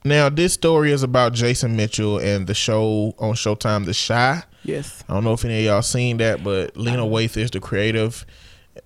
now 0.05 0.29
this 0.29 0.53
story 0.53 0.93
is 0.93 1.03
about 1.03 1.33
Jason 1.33 1.77
Mitchell 1.77 2.19
and 2.19 2.47
the 2.47 2.55
show 2.55 3.15
on 3.19 3.35
Showtime, 3.35 3.85
The 3.85 3.95
Chi. 3.95 4.43
Yes. 4.65 5.03
I 5.09 5.15
don't 5.15 5.25
know 5.25 5.33
if 5.33 5.45
any 5.45 5.61
of 5.61 5.65
y'all 5.65 5.83
seen 5.83 6.19
that, 6.19 6.45
but 6.45 6.77
Lena 6.77 7.03
Waithe 7.03 7.37
is 7.37 7.51
the 7.51 7.61
creative, 7.61 8.27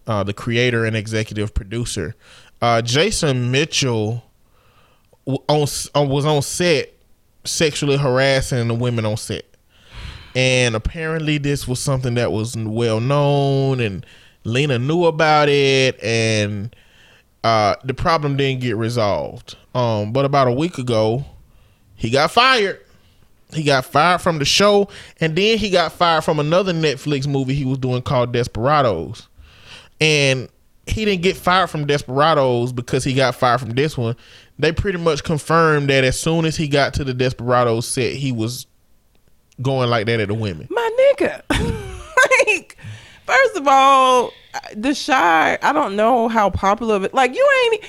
uh, 0.06 0.22
the 0.22 0.32
creator 0.32 0.84
and 0.84 0.96
executive 0.96 1.54
producer. 1.54 2.14
Uh, 2.60 2.80
Jason 2.80 3.50
Mitchell 3.50 4.22
on, 5.26 5.66
uh, 5.94 6.02
was 6.02 6.24
on 6.24 6.42
set 6.42 6.92
sexually 7.44 7.96
harassing 7.96 8.68
the 8.68 8.74
women 8.74 9.04
on 9.04 9.16
set, 9.16 9.44
and 10.34 10.76
apparently 10.76 11.38
this 11.38 11.66
was 11.66 11.80
something 11.80 12.14
that 12.14 12.30
was 12.30 12.56
well 12.56 13.00
known, 13.00 13.80
and 13.80 14.06
Lena 14.44 14.78
knew 14.78 15.04
about 15.04 15.48
it, 15.48 16.02
and 16.02 16.74
uh, 17.44 17.76
the 17.84 17.94
problem 17.94 18.36
didn't 18.36 18.60
get 18.60 18.76
resolved. 18.76 19.56
Um, 19.74 20.12
but 20.12 20.24
about 20.24 20.48
a 20.48 20.52
week 20.52 20.78
ago, 20.78 21.24
he 21.94 22.10
got 22.10 22.30
fired. 22.30 22.80
He 23.52 23.62
got 23.62 23.84
fired 23.84 24.20
from 24.20 24.38
the 24.38 24.44
show, 24.44 24.88
and 25.20 25.36
then 25.36 25.58
he 25.58 25.70
got 25.70 25.92
fired 25.92 26.24
from 26.24 26.38
another 26.38 26.72
Netflix 26.72 27.26
movie 27.26 27.54
he 27.54 27.64
was 27.64 27.78
doing 27.78 28.02
called 28.02 28.32
Desperados. 28.32 29.28
And 30.00 30.48
he 30.86 31.04
didn't 31.04 31.22
get 31.22 31.36
fired 31.36 31.70
from 31.70 31.86
Desperados 31.86 32.72
because 32.72 33.04
he 33.04 33.14
got 33.14 33.34
fired 33.34 33.60
from 33.60 33.70
this 33.70 33.96
one. 33.96 34.16
They 34.58 34.72
pretty 34.72 34.98
much 34.98 35.22
confirmed 35.22 35.90
that 35.90 36.02
as 36.02 36.18
soon 36.18 36.44
as 36.44 36.56
he 36.56 36.66
got 36.66 36.94
to 36.94 37.04
the 37.04 37.14
Desperados 37.14 37.86
set, 37.86 38.14
he 38.14 38.32
was 38.32 38.66
going 39.60 39.90
like 39.90 40.06
that 40.06 40.18
at 40.18 40.28
the 40.28 40.34
women. 40.34 40.66
My 40.70 41.12
nigga. 41.18 41.71
First 43.26 43.56
of 43.56 43.68
all, 43.68 44.32
the 44.74 44.94
Chi, 44.94 45.58
I 45.62 45.72
don't 45.72 45.96
know 45.96 46.28
how 46.28 46.50
popular 46.50 46.96
of 46.96 47.04
it. 47.04 47.14
Like, 47.14 47.34
you 47.34 47.50
ain't. 47.64 47.84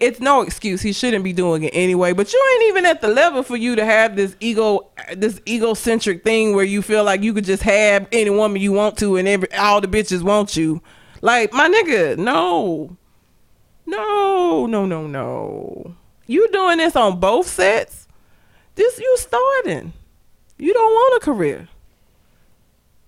It's 0.00 0.20
no 0.20 0.42
excuse. 0.42 0.80
He 0.80 0.92
shouldn't 0.92 1.24
be 1.24 1.32
doing 1.32 1.64
it 1.64 1.72
anyway. 1.74 2.12
But 2.12 2.32
you 2.32 2.40
ain't 2.54 2.68
even 2.68 2.86
at 2.86 3.00
the 3.00 3.08
level 3.08 3.42
for 3.42 3.56
you 3.56 3.74
to 3.74 3.84
have 3.84 4.14
this 4.14 4.36
ego, 4.38 4.88
this 5.16 5.40
egocentric 5.48 6.22
thing 6.22 6.54
where 6.54 6.64
you 6.64 6.82
feel 6.82 7.02
like 7.02 7.22
you 7.22 7.34
could 7.34 7.44
just 7.44 7.64
have 7.64 8.06
any 8.12 8.30
woman 8.30 8.62
you 8.62 8.70
want 8.70 8.96
to, 8.98 9.16
and 9.16 9.26
every 9.26 9.52
all 9.54 9.80
the 9.80 9.88
bitches 9.88 10.22
want 10.22 10.56
you. 10.56 10.80
Like, 11.20 11.52
my 11.52 11.68
nigga, 11.68 12.16
no, 12.16 12.96
no, 13.86 14.66
no, 14.66 14.86
no, 14.86 15.06
no. 15.06 15.94
You 16.26 16.48
doing 16.52 16.78
this 16.78 16.94
on 16.94 17.18
both 17.18 17.48
sets? 17.48 18.06
This 18.76 18.98
you 18.98 19.16
starting. 19.18 19.92
You 20.58 20.72
don't 20.72 20.92
want 20.92 21.22
a 21.22 21.24
career. 21.24 21.68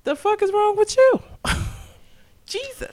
The 0.05 0.15
fuck 0.17 0.43
is 0.43 0.53
wrong 0.53 0.77
with 0.77 0.97
you? 0.97 1.23
Jesus. 2.47 2.93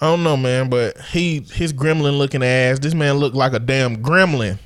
I 0.00 0.06
don't 0.06 0.22
know, 0.22 0.36
man, 0.36 0.70
but 0.70 0.98
he 1.12 1.40
his 1.52 1.72
gremlin 1.72 2.16
looking 2.18 2.42
ass. 2.42 2.78
This 2.78 2.94
man 2.94 3.16
looked 3.16 3.36
like 3.36 3.52
a 3.52 3.58
damn 3.58 3.96
gremlin. 4.02 4.58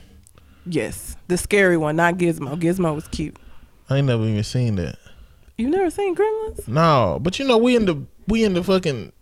Yes, 0.67 1.17
the 1.29 1.37
scary 1.37 1.77
one, 1.77 1.97
not 1.97 2.15
Gizmo. 2.15 2.59
Gizmo 2.61 2.95
was 2.95 3.07
cute. 3.09 3.37
I 3.91 3.99
ain't 3.99 4.07
never 4.07 4.25
even 4.25 4.43
seen 4.45 4.77
that. 4.77 4.97
You 5.59 5.69
never 5.69 5.91
seen 5.91 6.17
Gremlins? 6.17 6.67
No, 6.67 7.19
but 7.21 7.39
you 7.39 7.47
know 7.47 7.59
we 7.59 7.77
in 7.77 7.85
the 7.85 8.03
we 8.27 8.45
in 8.45 8.55
the 8.55 8.63
fucking 8.65 9.13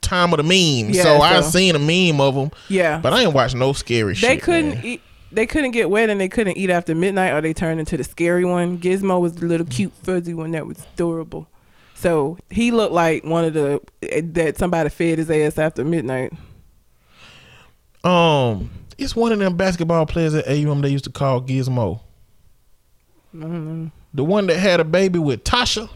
time 0.00 0.32
of 0.32 0.38
the 0.38 0.42
memes. 0.42 0.96
Yeah, 0.96 1.02
so 1.04 1.20
I 1.20 1.40
seen 1.42 1.74
a 1.76 1.78
meme 1.78 2.20
of 2.20 2.34
them, 2.34 2.50
Yeah. 2.68 2.98
but 2.98 3.12
I 3.12 3.22
ain't 3.22 3.32
watch 3.34 3.54
no 3.54 3.72
scary 3.72 4.14
shit. 4.14 4.28
they 4.28 4.36
couldn't 4.38 4.70
man. 4.76 4.84
eat. 4.84 5.02
They 5.32 5.46
couldn't 5.46 5.70
get 5.70 5.88
wet 5.90 6.10
and 6.10 6.20
they 6.20 6.28
couldn't 6.28 6.56
eat 6.56 6.70
after 6.70 6.92
midnight, 6.94 7.30
or 7.32 7.40
they 7.40 7.52
turned 7.54 7.78
into 7.78 7.96
the 7.96 8.02
scary 8.02 8.44
one. 8.44 8.78
Gizmo 8.78 9.20
was 9.20 9.34
the 9.36 9.46
little 9.46 9.66
cute 9.66 9.92
fuzzy 10.02 10.34
one 10.34 10.50
that 10.52 10.66
was 10.66 10.84
adorable. 10.94 11.46
So 12.00 12.38
he 12.48 12.70
looked 12.70 12.94
like 12.94 13.24
one 13.24 13.44
of 13.44 13.52
the 13.52 13.78
eh, 14.00 14.22
that 14.24 14.56
somebody 14.56 14.88
fed 14.88 15.18
his 15.18 15.30
ass 15.30 15.58
after 15.58 15.84
midnight. 15.84 16.32
Um, 18.02 18.70
it's 18.96 19.14
one 19.14 19.32
of 19.32 19.38
them 19.38 19.54
basketball 19.54 20.06
players 20.06 20.34
at 20.34 20.48
AUM 20.48 20.80
they 20.80 20.88
used 20.88 21.04
to 21.04 21.10
call 21.10 21.42
Gizmo. 21.42 22.00
The 23.34 24.24
one 24.24 24.46
that 24.46 24.56
had 24.56 24.80
a 24.80 24.84
baby 24.84 25.18
with 25.18 25.44
Tasha. 25.44 25.90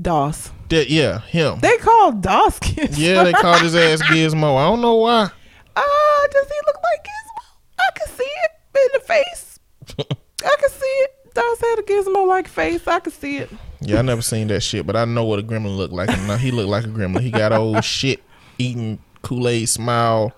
Doss. 0.00 0.52
That 0.68 0.90
yeah, 0.90 1.22
him. 1.22 1.58
They 1.58 1.76
called 1.78 2.22
Doss 2.22 2.60
Gizmo. 2.60 2.98
yeah, 2.98 3.24
they 3.24 3.32
called 3.32 3.62
his 3.62 3.74
ass 3.74 4.00
Gizmo. 4.08 4.56
I 4.58 4.68
don't 4.68 4.80
know 4.80 4.94
why. 4.94 5.28
Ah, 5.74 6.26
does 6.30 6.46
he 6.46 6.54
look 6.66 6.76
like 6.76 7.04
Gizmo? 7.04 7.80
I 7.80 7.98
can 7.98 8.08
see 8.14 8.30
it 8.44 8.50
in 8.76 8.88
the 8.94 9.00
face. 9.00 9.58
I 10.44 10.56
can 10.60 10.70
see 10.70 10.86
it. 10.86 11.34
Doss 11.34 11.60
had 11.60 11.78
a 11.80 11.82
Gizmo 11.82 12.28
like 12.28 12.46
face. 12.46 12.86
I 12.86 13.00
can 13.00 13.12
see 13.12 13.38
it. 13.38 13.50
Yeah, 13.80 13.98
I 13.98 14.02
never 14.02 14.22
seen 14.22 14.48
that 14.48 14.60
shit, 14.62 14.86
but 14.86 14.96
I 14.96 15.04
know 15.04 15.24
what 15.24 15.38
a 15.38 15.42
gremlin 15.42 15.76
looked 15.76 15.92
like. 15.92 16.08
And 16.10 16.26
now 16.26 16.36
he 16.36 16.50
looked 16.50 16.68
like 16.68 16.84
a 16.84 16.88
gremlin. 16.88 17.20
He 17.20 17.30
got 17.30 17.52
old 17.52 17.84
shit 17.84 18.22
eating 18.58 18.98
Kool 19.22 19.48
Aid, 19.48 19.68
smile, 19.68 20.32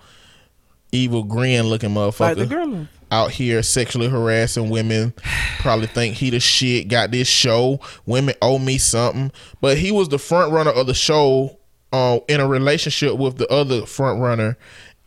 evil 0.91 1.23
grin 1.23 1.67
looking 1.67 1.91
motherfucker. 1.91 2.37
Like 2.37 2.49
the 2.49 2.55
gremlin. 2.55 2.87
out 3.11 3.31
here 3.31 3.63
sexually 3.63 4.09
harassing 4.09 4.69
women. 4.69 5.13
Probably 5.59 5.87
think 5.87 6.15
he 6.15 6.29
the 6.29 6.39
shit. 6.39 6.87
Got 6.89 7.11
this 7.11 7.27
show. 7.27 7.79
Women 8.05 8.35
owe 8.41 8.59
me 8.59 8.77
something. 8.77 9.31
But 9.61 9.77
he 9.77 9.91
was 9.91 10.09
the 10.09 10.19
front 10.19 10.51
runner 10.51 10.71
of 10.71 10.87
the 10.87 10.93
show, 10.93 11.57
uh, 11.91 12.19
in 12.27 12.39
a 12.39 12.47
relationship 12.47 13.17
with 13.17 13.37
the 13.37 13.47
other 13.47 13.85
front 13.85 14.21
runner, 14.21 14.57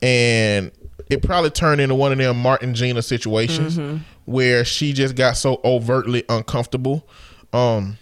and 0.00 0.72
it 1.10 1.22
probably 1.22 1.50
turned 1.50 1.80
into 1.80 1.94
one 1.94 2.12
of 2.12 2.18
them 2.18 2.38
Martin 2.40 2.74
Gina 2.74 3.02
situations 3.02 3.78
where 4.24 4.64
she 4.64 4.92
just 4.92 5.14
got 5.14 5.36
so 5.36 5.60
overtly 5.64 6.24
uncomfortable. 6.28 7.06
Um, 7.52 7.98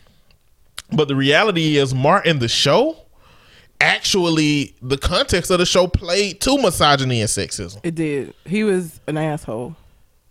but 0.92 1.08
the 1.08 1.16
reality 1.16 1.76
is, 1.76 1.94
Martin 1.94 2.38
the 2.38 2.48
show. 2.48 2.96
Actually, 3.82 4.74
the 4.82 4.98
context 4.98 5.50
of 5.50 5.58
the 5.58 5.64
show 5.64 5.86
played 5.86 6.38
to 6.42 6.58
misogyny 6.58 7.22
and 7.22 7.30
sexism. 7.30 7.80
It 7.82 7.94
did. 7.94 8.34
He 8.44 8.62
was 8.62 9.00
an 9.06 9.16
asshole. 9.16 9.74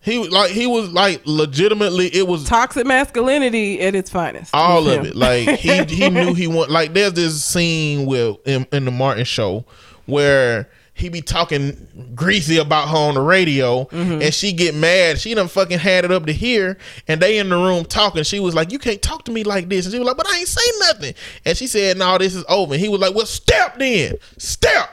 He 0.02 0.18
was 0.18 0.30
like 0.30 0.52
he 0.52 0.66
was 0.68 0.90
like 0.92 1.22
legitimately 1.26 2.16
it 2.16 2.28
was 2.28 2.46
Toxic 2.46 2.86
masculinity 2.86 3.82
at 3.82 3.96
its 3.96 4.10
finest. 4.10 4.54
all 4.54 4.88
of 4.88 5.00
him. 5.00 5.06
it. 5.08 5.16
Like 5.16 5.50
he 5.60 5.84
he 5.84 6.10
knew 6.12 6.34
he 6.34 6.48
want 6.48 6.70
like 6.72 6.94
there's 6.94 7.14
this 7.14 7.44
scene 7.44 8.06
with 8.06 8.38
in, 8.48 8.66
in 8.72 8.86
the 8.86 8.92
Martin 8.92 9.26
show 9.26 9.66
where 10.06 10.70
he 11.00 11.10
be 11.10 11.22
talking 11.22 12.12
greasy 12.16 12.58
about 12.58 12.90
her 12.90 12.98
on 12.98 13.16
the 13.16 13.22
radio 13.22 13.86
Mm-hmm. 13.86 14.22
and 14.22 14.34
she 14.34 14.52
get 14.54 14.76
mad. 14.76 15.20
She 15.20 15.34
done 15.34 15.48
fucking 15.48 15.80
had 15.80 16.06
it 16.06 16.12
up 16.12 16.26
to 16.28 16.34
here 16.34 16.78
and 17.08 17.22
they 17.22 17.38
in 17.40 17.50
the 17.50 17.56
room 17.56 17.86
talking. 17.86 18.24
She 18.24 18.40
was 18.40 18.54
like, 18.54 18.72
You 18.72 18.80
can't 18.80 19.02
talk 19.02 19.26
to 19.26 19.32
me 19.32 19.44
like 19.44 19.70
this. 19.70 19.86
And 19.86 19.94
she 19.94 20.00
was 20.00 20.06
like, 20.08 20.18
But 20.18 20.28
I 20.28 20.38
ain't 20.40 20.48
say 20.48 20.72
nothing. 20.82 21.14
And 21.46 21.58
she 21.58 21.66
said, 21.68 21.98
No, 21.98 22.18
this 22.18 22.36
is 22.36 22.44
over. 22.50 22.74
And 22.74 22.82
he 22.82 22.90
was 22.90 23.00
like, 23.02 23.16
Well, 23.16 23.26
step 23.26 23.80
then. 23.80 24.16
Step. 24.38 24.90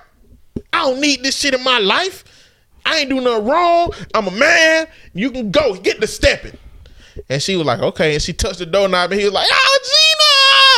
I 0.72 0.82
don't 0.84 1.00
need 1.00 1.22
this 1.22 1.36
shit 1.36 1.54
in 1.54 1.62
my 1.64 1.78
life. 1.78 2.24
I 2.84 2.98
ain't 2.98 3.10
do 3.10 3.20
nothing 3.20 3.46
wrong. 3.46 3.90
I'm 4.14 4.28
a 4.28 4.30
man. 4.30 4.86
You 5.12 5.30
can 5.32 5.50
go. 5.50 5.74
Get 5.74 6.00
the 6.00 6.06
stepping. 6.06 6.56
And 7.28 7.42
she 7.42 7.56
was 7.56 7.66
like, 7.66 7.80
okay. 7.80 8.12
And 8.14 8.22
she 8.22 8.32
touched 8.32 8.58
the 8.60 8.66
doorknob 8.66 9.10
and 9.10 9.18
he 9.18 9.24
was 9.24 9.32
like, 9.34 9.48
oh, 9.50 9.78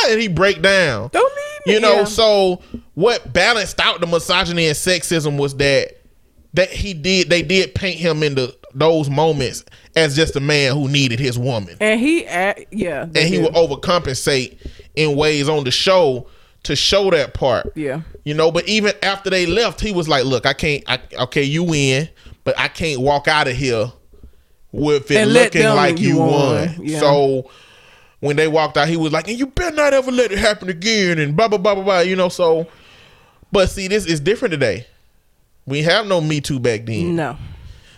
Gina. 0.05 0.13
And 0.13 0.21
he 0.21 0.27
break 0.27 0.61
down. 0.61 1.09
Don't. 1.13 1.33
You 1.65 1.79
know, 1.79 1.97
Yeah. 1.99 2.03
so 2.05 2.61
what 2.95 3.31
balanced 3.33 3.79
out 3.79 3.99
the 4.01 4.07
misogyny 4.07 4.67
and 4.67 4.75
sexism 4.75 5.37
was 5.37 5.55
that 5.57 5.97
that 6.53 6.69
he 6.71 6.93
did 6.93 7.29
they 7.29 7.41
did 7.43 7.75
paint 7.75 7.99
him 7.99 8.23
into 8.23 8.55
those 8.73 9.09
moments 9.09 9.63
as 9.95 10.15
just 10.15 10.35
a 10.35 10.39
man 10.39 10.73
who 10.73 10.87
needed 10.87 11.19
his 11.19 11.37
woman. 11.37 11.75
and 11.79 11.99
he, 11.99 12.25
act, 12.25 12.65
yeah, 12.71 13.03
And 13.03 13.17
he 13.17 13.37
did. 13.37 13.43
would 13.43 13.53
overcompensate 13.53 14.57
in 14.95 15.15
ways 15.15 15.49
on 15.49 15.63
the 15.63 15.71
show 15.71 16.27
to 16.63 16.75
show 16.75 17.09
that 17.11 17.33
part. 17.33 17.71
Yeah. 17.75 18.01
You 18.25 18.33
know, 18.35 18.51
but 18.51 18.67
even 18.67 18.93
after 19.03 19.29
they 19.29 19.45
left, 19.45 19.79
he 19.81 19.91
was 19.91 20.07
like, 20.09 20.25
"Look, 20.25 20.45
I 20.45 20.53
can't. 20.53 20.83
I, 20.87 20.99
okay, 21.23 21.43
you 21.43 21.63
win, 21.63 22.09
but 22.43 22.57
I 22.59 22.67
can't 22.67 23.01
walk 23.01 23.27
out 23.27 23.47
of 23.47 23.55
here 23.55 23.91
with 24.71 25.09
it 25.09 25.17
And 25.17 25.33
looking 25.33 25.63
like 25.65 25.99
you 25.99 26.09
you 26.09 26.17
won." 26.17 26.29
won. 26.29 26.75
Yeah. 26.81 26.99
So 26.99 27.49
when 28.19 28.35
they 28.35 28.47
walked 28.47 28.77
out, 28.77 28.87
he 28.87 28.97
was 28.97 29.11
like, 29.11 29.27
"And 29.27 29.37
you 29.37 29.47
better 29.47 29.75
not 29.75 29.93
ever 29.93 30.11
let 30.11 30.31
it 30.31 30.37
happen 30.37 30.69
again." 30.69 31.19
And 31.19 31.35
blah 31.35 31.47
blah 31.47 31.57
blah 31.57 31.75
blah 31.75 31.83
blah. 31.83 31.99
You 31.99 32.15
know, 32.15 32.29
so. 32.29 32.67
But 33.51 33.69
see, 33.69 33.87
this 33.87 34.05
is 34.05 34.19
different 34.19 34.51
today. 34.51 34.85
We 35.65 35.81
have 35.83 36.05
no 36.05 36.21
Me 36.21 36.39
Too 36.41 36.59
back 36.59 36.85
then. 36.85 37.15
No. 37.15 37.37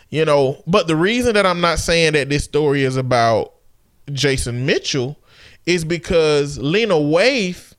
You 0.10 0.26
know, 0.26 0.61
but 0.68 0.88
the 0.88 0.95
reason 0.95 1.34
that 1.35 1.45
I'm 1.45 1.61
not 1.61 1.80
saying 1.80 2.14
that 2.14 2.30
this 2.30 2.43
story 2.43 2.84
is 2.84 2.98
about 2.98 3.53
Jason 4.11 4.65
Mitchell 4.65 5.18
is 5.65 5.85
because 5.85 6.57
Lena 6.57 6.95
Waithe 6.95 7.73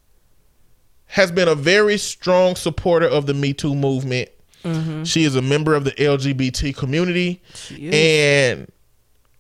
has 1.07 1.31
been 1.31 1.49
a 1.49 1.55
very 1.55 1.99
strong 1.99 2.57
supporter 2.57 3.07
of 3.07 3.27
the 3.27 3.35
Me 3.35 3.53
Too 3.53 3.75
movement. 3.75 4.31
Mm-hmm. 4.65 5.05
She 5.05 5.25
is 5.25 5.37
a 5.37 5.43
member 5.43 5.75
of 5.75 5.85
the 5.85 5.93
LGBT 5.93 6.75
community, 6.75 7.43
and 7.71 8.71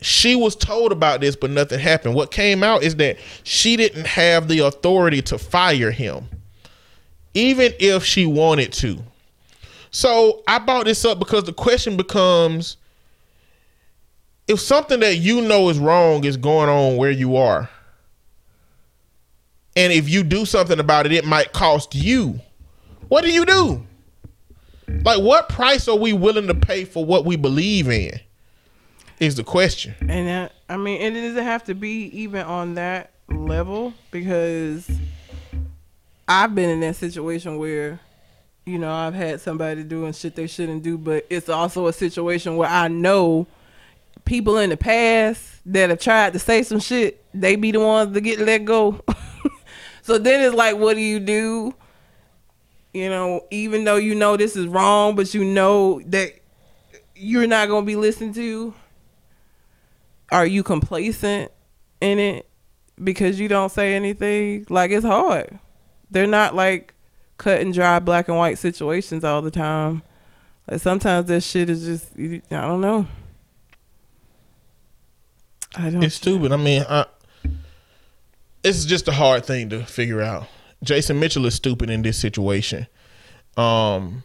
she 0.04 0.36
was 0.36 0.56
told 0.56 0.92
about 0.92 1.20
this, 1.20 1.36
but 1.36 1.50
nothing 1.50 1.78
happened. 1.78 2.14
What 2.14 2.30
came 2.30 2.62
out 2.62 2.82
is 2.82 2.96
that 2.96 3.18
she 3.44 3.76
didn't 3.76 4.06
have 4.06 4.48
the 4.48 4.60
authority 4.60 5.22
to 5.22 5.38
fire 5.38 5.90
him, 5.90 6.28
even 7.34 7.72
if 7.78 8.04
she 8.04 8.26
wanted 8.26 8.72
to. 8.74 9.02
So 9.90 10.42
I 10.46 10.58
brought 10.58 10.86
this 10.86 11.04
up 11.04 11.18
because 11.18 11.44
the 11.44 11.52
question 11.52 11.96
becomes 11.96 12.76
if 14.48 14.60
something 14.60 15.00
that 15.00 15.16
you 15.16 15.42
know 15.42 15.68
is 15.68 15.78
wrong 15.78 16.24
is 16.24 16.36
going 16.36 16.68
on 16.68 16.96
where 16.96 17.10
you 17.10 17.36
are, 17.36 17.70
and 19.76 19.92
if 19.92 20.08
you 20.08 20.22
do 20.22 20.44
something 20.44 20.78
about 20.78 21.06
it, 21.06 21.12
it 21.12 21.24
might 21.24 21.52
cost 21.52 21.94
you. 21.94 22.40
What 23.08 23.24
do 23.24 23.30
you 23.30 23.46
do? 23.46 23.86
Like, 25.04 25.22
what 25.22 25.48
price 25.48 25.88
are 25.88 25.96
we 25.96 26.12
willing 26.12 26.48
to 26.48 26.54
pay 26.54 26.84
for 26.84 27.04
what 27.04 27.24
we 27.24 27.36
believe 27.36 27.88
in? 27.88 28.20
Is 29.22 29.36
the 29.36 29.44
question. 29.44 29.94
And 30.00 30.26
that, 30.26 30.52
I 30.68 30.76
mean, 30.76 31.00
and 31.00 31.16
it 31.16 31.20
doesn't 31.20 31.44
have 31.44 31.62
to 31.66 31.76
be 31.76 32.06
even 32.06 32.42
on 32.42 32.74
that 32.74 33.12
level 33.28 33.94
because 34.10 34.90
I've 36.26 36.56
been 36.56 36.68
in 36.68 36.80
that 36.80 36.96
situation 36.96 37.56
where, 37.56 38.00
you 38.66 38.78
know, 38.78 38.92
I've 38.92 39.14
had 39.14 39.40
somebody 39.40 39.84
doing 39.84 40.12
shit 40.12 40.34
they 40.34 40.48
shouldn't 40.48 40.82
do, 40.82 40.98
but 40.98 41.24
it's 41.30 41.48
also 41.48 41.86
a 41.86 41.92
situation 41.92 42.56
where 42.56 42.68
I 42.68 42.88
know 42.88 43.46
people 44.24 44.58
in 44.58 44.70
the 44.70 44.76
past 44.76 45.40
that 45.66 45.90
have 45.90 46.00
tried 46.00 46.32
to 46.32 46.40
say 46.40 46.64
some 46.64 46.80
shit, 46.80 47.24
they 47.32 47.54
be 47.54 47.70
the 47.70 47.78
ones 47.78 48.12
to 48.14 48.20
get 48.20 48.40
let 48.40 48.64
go. 48.64 49.04
so 50.02 50.18
then 50.18 50.40
it's 50.40 50.56
like, 50.56 50.76
what 50.78 50.94
do 50.94 51.00
you 51.00 51.20
do? 51.20 51.72
You 52.92 53.08
know, 53.08 53.44
even 53.52 53.84
though 53.84 53.98
you 53.98 54.16
know 54.16 54.36
this 54.36 54.56
is 54.56 54.66
wrong, 54.66 55.14
but 55.14 55.32
you 55.32 55.44
know 55.44 56.00
that 56.06 56.32
you're 57.14 57.46
not 57.46 57.68
gonna 57.68 57.86
be 57.86 57.94
listened 57.94 58.34
to 58.34 58.74
are 60.32 60.46
you 60.46 60.62
complacent 60.62 61.52
in 62.00 62.18
it 62.18 62.48
because 63.02 63.38
you 63.38 63.48
don't 63.48 63.70
say 63.70 63.94
anything? 63.94 64.66
Like 64.68 64.90
it's 64.90 65.04
hard. 65.04 65.58
They're 66.10 66.26
not 66.26 66.54
like 66.54 66.94
cut 67.38 67.60
and 67.60 67.72
dry 67.72 67.98
black 67.98 68.28
and 68.28 68.36
white 68.36 68.58
situations 68.58 69.24
all 69.24 69.42
the 69.42 69.50
time. 69.50 70.02
Like 70.70 70.80
sometimes 70.80 71.28
that 71.28 71.42
shit 71.42 71.68
is 71.70 71.84
just 71.84 72.12
I 72.18 72.66
don't 72.66 72.80
know. 72.80 73.06
I 75.74 75.90
don't. 75.90 76.02
It's 76.02 76.16
stupid. 76.16 76.52
I 76.52 76.56
mean, 76.56 76.84
I, 76.88 77.06
it's 78.64 78.84
just 78.84 79.08
a 79.08 79.12
hard 79.12 79.44
thing 79.44 79.70
to 79.70 79.84
figure 79.84 80.22
out. 80.22 80.46
Jason 80.82 81.20
Mitchell 81.20 81.46
is 81.46 81.54
stupid 81.54 81.90
in 81.90 82.02
this 82.02 82.18
situation. 82.18 82.86
Um, 83.56 84.22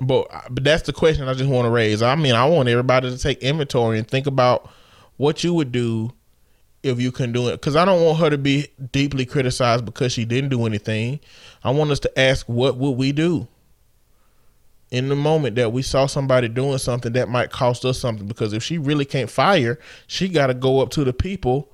but 0.00 0.28
but 0.50 0.64
that's 0.64 0.84
the 0.84 0.92
question 0.92 1.28
I 1.28 1.34
just 1.34 1.50
want 1.50 1.66
to 1.66 1.70
raise. 1.70 2.02
I 2.02 2.14
mean, 2.14 2.34
I 2.34 2.46
want 2.46 2.68
everybody 2.68 3.10
to 3.10 3.18
take 3.18 3.38
inventory 3.38 3.98
and 3.98 4.06
think 4.06 4.26
about 4.26 4.70
what 5.18 5.44
you 5.44 5.52
would 5.52 5.70
do 5.70 6.12
if 6.82 6.98
you 6.98 7.12
couldn't 7.12 7.34
do 7.34 7.48
it. 7.48 7.52
Because 7.52 7.76
I 7.76 7.84
don't 7.84 8.02
want 8.02 8.18
her 8.20 8.30
to 8.30 8.38
be 8.38 8.68
deeply 8.92 9.26
criticized 9.26 9.84
because 9.84 10.12
she 10.12 10.24
didn't 10.24 10.48
do 10.50 10.64
anything. 10.64 11.20
I 11.62 11.70
want 11.70 11.90
us 11.90 12.00
to 12.00 12.18
ask, 12.18 12.48
what 12.48 12.78
would 12.78 12.92
we 12.92 13.12
do? 13.12 13.46
in 14.90 15.08
the 15.08 15.16
moment 15.16 15.56
that 15.56 15.72
we 15.72 15.82
saw 15.82 16.06
somebody 16.06 16.48
doing 16.48 16.78
something 16.78 17.12
that 17.12 17.28
might 17.28 17.50
cost 17.50 17.84
us 17.84 17.98
something 17.98 18.26
because 18.26 18.52
if 18.52 18.62
she 18.62 18.78
really 18.78 19.04
can't 19.04 19.30
fire, 19.30 19.78
she 20.06 20.28
got 20.28 20.46
to 20.46 20.54
go 20.54 20.80
up 20.80 20.90
to 20.90 21.04
the 21.04 21.12
people 21.12 21.68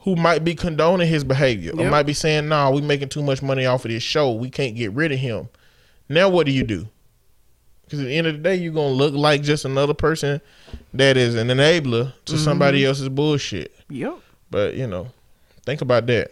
who 0.00 0.16
might 0.16 0.44
be 0.44 0.54
condoning 0.54 1.08
his 1.08 1.24
behavior 1.24 1.72
or 1.72 1.90
might 1.90 2.04
be 2.04 2.12
saying, 2.12 2.48
"Nah, 2.48 2.70
we 2.70 2.80
making 2.80 3.08
too 3.08 3.22
much 3.22 3.42
money 3.42 3.66
off 3.66 3.84
of 3.84 3.90
this 3.90 4.02
show. 4.02 4.32
We 4.32 4.50
can't 4.50 4.76
get 4.76 4.92
rid 4.92 5.12
of 5.12 5.18
him." 5.18 5.48
Now 6.08 6.28
what 6.28 6.46
do 6.46 6.52
you 6.52 6.64
do? 6.64 6.88
Because 7.90 8.04
at 8.04 8.06
the 8.06 8.16
end 8.16 8.28
of 8.28 8.34
the 8.34 8.38
day, 8.38 8.54
you're 8.54 8.72
gonna 8.72 8.94
look 8.94 9.14
like 9.14 9.42
just 9.42 9.64
another 9.64 9.94
person 9.94 10.40
that 10.94 11.16
is 11.16 11.34
an 11.34 11.48
enabler 11.48 12.12
to 12.26 12.34
mm-hmm. 12.34 12.44
somebody 12.44 12.84
else's 12.84 13.08
bullshit. 13.08 13.74
Yep. 13.88 14.20
But 14.48 14.76
you 14.76 14.86
know, 14.86 15.08
think 15.66 15.80
about 15.80 16.06
that. 16.06 16.30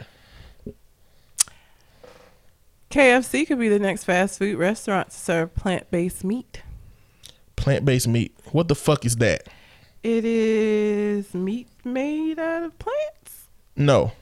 KFC 2.93 3.44
could 3.44 3.59
be 3.59 3.68
the 3.68 3.80
next 3.80 4.05
fast 4.05 4.39
food 4.39 4.56
restaurant 4.56 5.10
to 5.10 5.16
serve 5.16 5.52
plant 5.56 5.90
based 5.90 6.22
meat. 6.22 6.62
Plant 7.56 7.85
based 7.85 8.06
meat. 8.06 8.32
What 8.52 8.68
the 8.68 8.76
fuck 8.76 9.05
is 9.05 9.16
that? 9.16 9.48
It 10.05 10.24
is 10.24 11.35
meat 11.35 11.66
made 11.85 12.39
out 12.39 12.62
of 12.62 12.78
plants. 12.78 13.48
No. 13.74 14.12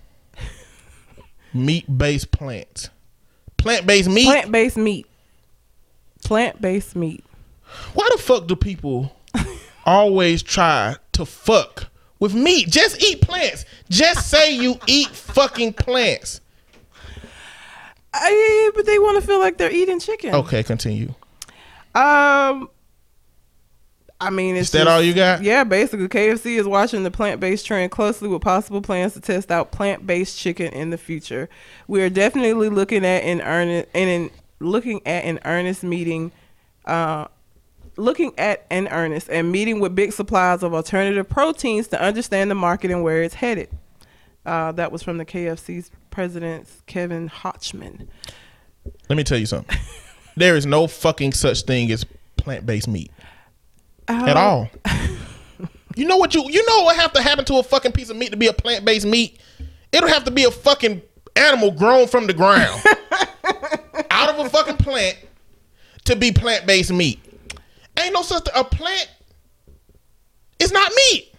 meat 1.52 1.98
based 1.98 2.30
plants. 2.30 2.88
Plant 3.58 3.86
based 3.86 4.08
meat. 4.08 4.24
Plant 4.24 4.50
based 4.50 4.78
meat. 4.78 5.06
Plant 6.24 6.62
based 6.62 6.96
meat. 6.96 7.22
Why 7.94 8.08
the 8.12 8.18
fuck 8.18 8.46
do 8.46 8.56
people 8.56 9.14
always 9.86 10.42
try 10.42 10.96
to 11.12 11.26
fuck 11.26 11.88
with 12.18 12.34
meat? 12.34 12.68
Just 12.68 13.02
eat 13.02 13.20
plants. 13.20 13.64
Just 13.88 14.30
say 14.30 14.54
you 14.54 14.78
eat 14.86 15.08
fucking 15.08 15.74
plants. 15.74 16.40
I, 18.12 18.70
but 18.74 18.86
they 18.86 18.98
want 18.98 19.20
to 19.20 19.26
feel 19.26 19.40
like 19.40 19.58
they're 19.58 19.70
eating 19.70 20.00
chicken. 20.00 20.34
Okay, 20.34 20.62
continue. 20.62 21.14
Um, 21.94 22.70
I 24.20 24.30
mean, 24.30 24.56
it's 24.56 24.68
Is 24.68 24.72
that 24.72 24.88
all 24.88 25.02
you 25.02 25.12
got? 25.12 25.42
Yeah, 25.42 25.64
basically, 25.64 26.08
KFC 26.08 26.58
is 26.58 26.66
watching 26.66 27.02
the 27.02 27.10
plant-based 27.10 27.66
trend 27.66 27.90
closely 27.90 28.28
with 28.28 28.40
possible 28.40 28.80
plans 28.80 29.12
to 29.14 29.20
test 29.20 29.50
out 29.50 29.72
plant-based 29.72 30.38
chicken 30.38 30.72
in 30.72 30.90
the 30.90 30.98
future. 30.98 31.48
We 31.86 32.02
are 32.02 32.08
definitely 32.08 32.70
looking 32.70 33.04
at 33.04 33.24
in 33.24 33.42
earnest 33.42 33.88
and 33.92 34.08
in 34.08 34.30
looking 34.60 35.02
at 35.06 35.24
an 35.24 35.38
earnest 35.44 35.82
meeting, 35.82 36.32
uh, 36.86 37.26
looking 37.96 38.32
at 38.38 38.66
in 38.70 38.88
earnest 38.88 39.28
and 39.30 39.50
meeting 39.50 39.80
with 39.80 39.94
big 39.94 40.12
suppliers 40.12 40.62
of 40.62 40.74
alternative 40.74 41.28
proteins 41.28 41.88
to 41.88 42.00
understand 42.00 42.50
the 42.50 42.54
market 42.54 42.90
and 42.90 43.02
where 43.02 43.22
it's 43.22 43.34
headed. 43.34 43.68
Uh, 44.44 44.70
that 44.72 44.92
was 44.92 45.02
from 45.02 45.18
the 45.18 45.24
KFC's 45.24 45.90
president 46.10 46.68
Kevin 46.86 47.28
Hochman. 47.28 48.06
Let 49.08 49.16
me 49.16 49.24
tell 49.24 49.38
you 49.38 49.46
something. 49.46 49.76
there 50.36 50.56
is 50.56 50.66
no 50.66 50.86
fucking 50.86 51.32
such 51.32 51.62
thing 51.62 51.90
as 51.90 52.04
plant 52.36 52.64
based 52.66 52.86
meat 52.88 53.10
at 54.08 54.36
Uh, 54.36 54.40
all. 54.40 54.70
you 55.96 56.06
know 56.06 56.16
what 56.16 56.34
you 56.34 56.44
you 56.48 56.64
know 56.66 56.82
what 56.84 56.96
have 56.96 57.12
to 57.14 57.22
happen 57.22 57.44
to 57.46 57.56
a 57.56 57.62
fucking 57.62 57.92
piece 57.92 58.10
of 58.10 58.16
meat 58.16 58.30
to 58.30 58.36
be 58.36 58.46
a 58.46 58.52
plant 58.52 58.84
based 58.84 59.06
meat? 59.06 59.40
It'll 59.90 60.08
have 60.08 60.24
to 60.24 60.30
be 60.30 60.44
a 60.44 60.50
fucking 60.50 61.02
animal 61.34 61.70
grown 61.72 62.06
from 62.06 62.26
the 62.26 62.32
ground 62.34 62.80
out 64.10 64.28
of 64.30 64.46
a 64.46 64.48
fucking 64.48 64.76
plant 64.76 65.16
to 66.04 66.14
be 66.14 66.30
plant 66.30 66.66
based 66.66 66.92
meat. 66.92 67.20
Ain't 67.98 68.12
no 68.12 68.22
such 68.22 68.48
a 68.54 68.64
plant 68.64 69.08
It's 70.58 70.72
not 70.72 70.92
meat. 70.94 71.32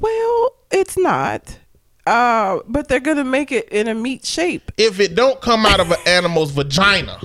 Well, 0.00 0.52
it's 0.70 0.96
not. 0.96 1.58
Uh, 2.06 2.60
but 2.66 2.88
they're 2.88 3.00
gonna 3.00 3.24
make 3.24 3.52
it 3.52 3.68
in 3.68 3.88
a 3.88 3.94
meat 3.94 4.24
shape. 4.24 4.72
If 4.76 4.98
it 5.00 5.14
don't 5.14 5.40
come 5.40 5.64
out 5.64 5.80
of 5.80 5.90
an 5.90 5.98
animal's 6.06 6.50
vagina, 6.50 7.20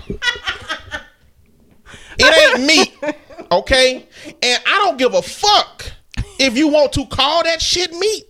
it 2.19 2.55
ain't 2.57 2.67
meat. 2.67 3.15
Okay? 3.51 4.05
And 4.43 4.63
I 4.65 4.77
don't 4.77 4.97
give 4.97 5.13
a 5.13 5.21
fuck 5.21 5.91
if 6.39 6.57
you 6.57 6.67
want 6.67 6.93
to 6.93 7.05
call 7.07 7.43
that 7.43 7.61
shit 7.61 7.91
meat. 7.93 8.29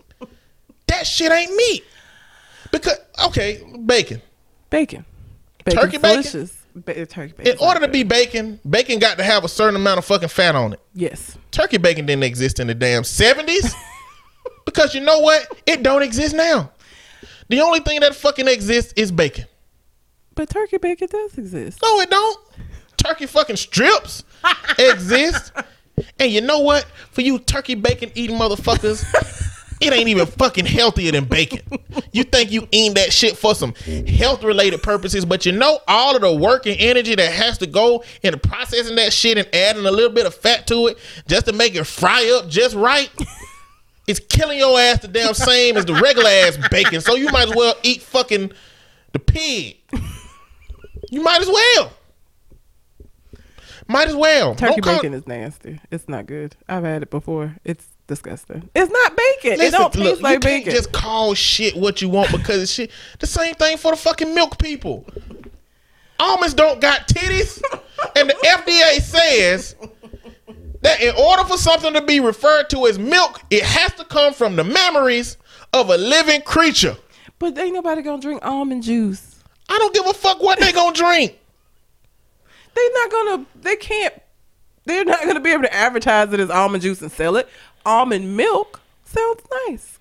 That 0.88 1.06
shit 1.06 1.31
ain't 1.31 1.53
meat. 1.53 1.84
Because 2.72 2.98
okay, 3.26 3.61
bacon. 3.85 4.22
Bacon. 4.69 5.06
Bacon's 5.65 5.84
Turkey 5.84 5.98
bacon? 5.98 6.22
delicious. 6.22 6.57
Ba- 6.86 7.06
turkey 7.06 7.34
bacon. 7.38 7.54
In 7.54 7.58
order 7.60 7.80
to 7.82 7.88
be 7.88 8.04
bacon, 8.04 8.60
bacon 8.70 8.99
got 8.99 9.18
to 9.18 9.24
have 9.24 9.44
a 9.44 9.49
certain 9.49 9.76
amount 9.76 9.98
of 9.98 10.06
fucking 10.06 10.30
fat 10.30 10.56
on 10.56 10.74
it. 10.74 10.80
yes. 10.94 11.38
Turkey 11.52 11.78
bacon 11.78 12.06
didn't 12.06 12.24
exist 12.24 12.60
in 12.60 12.68
the 12.68 12.76
damn 12.76 13.04
70s. 13.04 13.74
because 14.66 14.94
you 14.94 15.02
know 15.02 15.20
what? 15.20 15.48
It 15.66 15.82
don't 15.84 16.04
exist 16.04 16.36
now. 16.36 16.72
The 17.49 17.62
only 17.62 17.80
thing 17.80 17.99
that 18.02 18.14
fucking 18.16 18.48
exists 18.48 18.94
is 18.95 19.12
bacon. 19.12 19.45
But 20.36 20.49
turkey 20.49 20.78
bacon 20.78 21.08
does 21.10 21.38
exist. 21.38 21.80
No, 21.82 21.99
it 22.02 22.10
don't. 22.10 22.38
Turkey 22.98 23.26
fucking 23.26 23.56
strips 23.56 24.24
exist. 24.80 25.52
And 26.20 26.32
you 26.32 26.41
know 26.41 26.60
what? 26.60 26.84
For 27.12 27.22
you 27.22 27.40
turkey 27.40 27.74
bacon 27.76 28.12
eating 28.14 28.38
motherfuckers, 28.38 29.04
it 29.80 29.94
ain't 29.94 30.08
even 30.10 30.26
fucking 30.26 30.66
healthier 30.66 31.12
than 31.12 31.26
bacon. 31.26 31.62
You 32.12 32.24
think 32.24 32.52
you 32.52 32.68
eat 32.72 32.95
that 32.95 33.14
shit 33.14 33.38
for 33.38 33.54
some 33.54 33.74
health 33.76 34.44
related 34.44 34.82
purposes, 34.82 35.26
but 35.26 35.45
you 35.45 35.52
know 35.52 35.80
all 35.88 36.16
of 36.16 36.22
the 36.22 36.34
work 36.34 36.66
and 36.66 36.76
energy 36.80 37.14
that 37.16 37.32
has 37.32 37.58
to 37.60 37.68
go 37.68 38.04
into 38.24 38.38
processing 38.38 38.95
that 38.95 39.14
shit 39.14 39.38
and 39.38 39.48
adding 39.54 39.86
a 39.86 39.91
little 39.91 40.12
bit 40.12 40.26
of 40.26 40.34
fat 40.34 40.66
to 40.68 40.88
it 40.88 40.98
just 41.28 41.45
to 41.45 41.54
make 41.54 41.76
it 41.76 41.84
fry 41.86 42.28
up 42.38 42.49
just 42.49 42.76
right. 42.76 43.10
It's 44.08 44.22
killing 44.22 44.58
your 44.58 44.80
ass 44.80 44.99
the 45.02 45.10
damn 45.10 45.34
same 45.34 45.76
as 45.76 45.84
the 45.86 45.94
regular 45.94 46.30
ass 46.30 46.58
bacon. 46.72 47.02
So 47.02 47.16
you 47.16 47.30
might 47.30 47.49
as 47.49 47.56
well 47.56 47.76
eat 47.84 48.02
fucking 48.02 48.52
the 49.12 49.20
pig. 49.20 49.78
You 51.12 51.22
might 51.22 51.41
as 51.41 51.48
well. 51.48 51.91
Might 53.88 54.08
as 54.08 54.16
well. 54.16 54.56
Turkey 54.56 54.82
call- 54.82 54.95
bacon 54.95 55.14
is 55.14 55.28
nasty. 55.28 55.80
It's 55.91 56.08
not 56.08 56.26
good. 56.26 56.56
I've 56.68 56.84
had 56.84 57.04
it 57.04 57.10
before. 57.10 57.56
It's 57.64 57.88
disgusting. 58.08 58.70
It's 58.74 58.92
not 58.92 59.16
bacon. 59.16 59.62
it 59.62 59.72
don't 59.72 59.94
taste 59.94 60.04
look, 60.06 60.22
like 60.22 60.34
you 60.36 60.40
can't 60.40 60.66
bacon. 60.66 60.72
just 60.74 60.92
call 60.92 61.34
shit 61.34 61.76
what 61.76 62.02
you 62.02 62.10
want 62.10 62.32
because 62.32 62.62
it's 62.64 62.72
shit. 62.72 62.92
The 63.20 63.28
same 63.28 63.54
thing 63.56 63.78
for 63.78 63.92
the 63.92 63.98
fucking 63.98 64.34
milk 64.34 64.58
people. 64.58 65.06
Almonds 66.20 66.54
don't 66.56 66.82
got 66.82 67.08
titties, 67.08 67.62
and 68.16 68.30
the 68.30 68.34
FDA 68.34 69.00
says 69.02 69.76
that 70.82 71.02
in 71.02 71.14
order 71.16 71.44
for 71.44 71.58
something 71.58 71.94
to 71.94 72.02
be 72.02 72.20
referred 72.20 72.70
to 72.72 72.88
as 72.88 72.98
milk, 72.98 73.42
it 73.52 73.64
has 73.64 73.94
to 73.94 74.06
come 74.06 74.34
from 74.34 74.56
the 74.56 74.64
mammaries 74.64 75.38
of 75.74 75.90
a 75.90 75.98
living 75.98 76.42
creature. 76.42 76.96
but 77.40 77.58
ain't 77.58 77.74
nobody 77.74 78.02
gonna 78.02 78.22
drink 78.22 78.44
almond 78.44 78.84
juice. 78.84 79.44
I 79.70 79.78
don't 79.78 79.94
give 79.94 80.08
a 80.08 80.14
fuck 80.14 80.42
what 80.42 80.60
they 80.60 80.72
gonna 80.72 80.96
drink. 80.96 81.38
They're 82.74 82.94
not 82.94 83.12
gonna. 83.12 83.46
They 83.62 83.76
can't. 83.76 84.14
They're 84.86 85.04
not 85.06 85.26
gonna 85.26 85.42
be 85.42 85.52
able 85.52 85.64
to 85.64 85.74
advertise 85.74 86.32
it 86.32 86.40
as 86.40 86.50
almond 86.50 86.82
juice 86.84 87.02
and 87.02 87.12
sell 87.12 87.36
it. 87.36 87.50
Almond 87.88 88.36
milk 88.36 88.82
sounds 89.06 89.42
nice. 89.68 89.98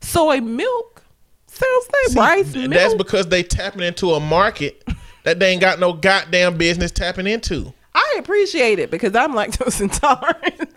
Soy 0.00 0.40
milk 0.40 1.04
sounds 1.46 1.88
nice. 1.92 2.12
See, 2.12 2.18
Rice 2.18 2.54
milk. 2.54 2.70
That's 2.72 2.94
because 2.94 3.28
they 3.28 3.42
tapping 3.42 3.82
into 3.82 4.10
a 4.12 4.20
market 4.20 4.82
that 5.22 5.38
they 5.38 5.52
ain't 5.52 5.60
got 5.60 5.78
no 5.78 5.92
goddamn 5.92 6.58
business 6.58 6.90
tapping 6.90 7.26
into. 7.26 7.72
I 7.94 8.16
appreciate 8.18 8.78
it 8.78 8.90
because 8.90 9.14
I'm 9.14 9.32
lactose 9.32 9.80
intolerant. 9.80 10.70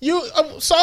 You 0.00 0.22
um, 0.36 0.60
so 0.60 0.74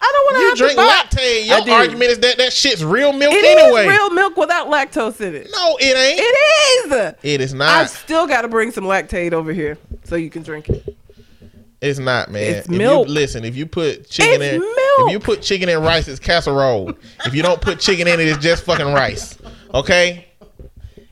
I 0.00 0.12
don't 0.12 0.24
want 0.24 0.36
to 0.36 0.40
you 0.40 0.56
drink 0.56 0.78
lactate. 0.78 1.46
Your 1.46 1.74
argument 1.74 2.10
is 2.10 2.18
that 2.20 2.38
that 2.38 2.52
shit's 2.52 2.84
real 2.84 3.12
milk 3.12 3.32
It 3.34 3.44
is 3.44 3.62
anyway. 3.62 3.88
real 3.88 4.10
milk 4.10 4.36
without 4.36 4.68
lactose 4.68 5.20
in 5.20 5.34
it. 5.34 5.48
No, 5.52 5.76
it 5.80 5.96
ain't. 5.96 6.20
It 6.20 6.92
is. 6.92 7.14
It 7.22 7.40
is 7.40 7.54
not. 7.54 7.68
I 7.68 7.86
still 7.86 8.26
got 8.26 8.42
to 8.42 8.48
bring 8.48 8.70
some 8.70 8.84
lactate 8.84 9.32
over 9.32 9.52
here 9.52 9.76
so 10.04 10.16
you 10.16 10.30
can 10.30 10.42
drink 10.42 10.68
it. 10.68 10.96
It's 11.84 11.98
not, 11.98 12.30
man. 12.30 12.42
It's 12.42 12.66
If 12.66 12.72
you- 12.72 12.78
milk. 12.78 13.08
listen, 13.08 13.44
if 13.44 13.54
you 13.56 13.66
put 13.66 14.08
chicken 14.08 14.42
It's 14.42 14.54
in, 14.54 14.60
milk. 14.60 14.76
if 15.08 15.12
you 15.12 15.18
put 15.20 15.42
chicken 15.42 15.68
in 15.68 15.80
rice, 15.80 16.08
it's 16.08 16.20
casserole. 16.20 16.92
if 17.26 17.34
you 17.34 17.42
don't 17.42 17.60
put 17.60 17.80
chicken 17.80 18.08
in 18.08 18.20
it, 18.20 18.26
it's 18.28 18.42
just 18.42 18.64
fucking 18.64 18.92
rice. 18.92 19.36
Okay? 19.72 20.26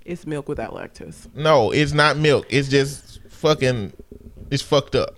It's 0.04 0.26
milk 0.26 0.48
without 0.48 0.72
lactose. 0.74 1.32
No, 1.34 1.70
it's 1.70 1.92
not 1.92 2.16
milk. 2.16 2.46
It's 2.50 2.68
just 2.68 3.20
fucking. 3.30 3.92
It's 4.50 4.62
fucked 4.62 4.94
up. 4.96 5.14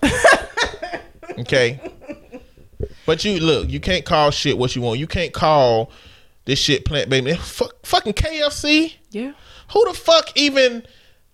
okay. 1.38 1.80
But 3.06 3.24
you 3.24 3.40
look, 3.40 3.68
you 3.70 3.80
can't 3.80 4.04
call 4.04 4.30
shit 4.30 4.56
what 4.56 4.74
you 4.76 4.82
want. 4.82 4.98
You 4.98 5.06
can't 5.06 5.32
call 5.32 5.90
this 6.44 6.58
shit 6.58 6.84
plant 6.84 7.08
baby. 7.10 7.34
Fuck, 7.34 7.74
fucking 7.84 8.12
KFC. 8.14 8.94
Yeah. 9.10 9.32
Who 9.72 9.84
the 9.88 9.94
fuck 9.94 10.30
even 10.36 10.84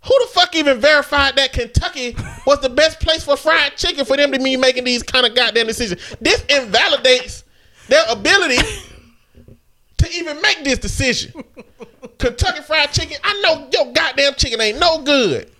who 0.02 0.18
the 0.20 0.26
fuck 0.32 0.54
even 0.56 0.80
verified 0.80 1.36
that 1.36 1.52
Kentucky 1.52 2.16
was 2.46 2.60
the 2.60 2.70
best 2.70 3.00
place 3.00 3.22
for 3.24 3.36
fried 3.36 3.76
chicken 3.76 4.04
for 4.04 4.16
them 4.16 4.32
to 4.32 4.38
be 4.38 4.56
making 4.56 4.84
these 4.84 5.02
kind 5.02 5.26
of 5.26 5.34
goddamn 5.34 5.66
decisions? 5.66 6.16
This 6.20 6.42
invalidates 6.44 7.44
their 7.88 8.04
ability 8.08 8.58
to 9.98 10.10
even 10.12 10.40
make 10.40 10.64
this 10.64 10.78
decision. 10.78 11.32
Kentucky 12.18 12.62
fried 12.62 12.92
chicken, 12.92 13.18
I 13.22 13.40
know 13.42 13.68
your 13.72 13.92
goddamn 13.92 14.34
chicken 14.34 14.60
ain't 14.60 14.78
no 14.78 15.02
good. 15.02 15.50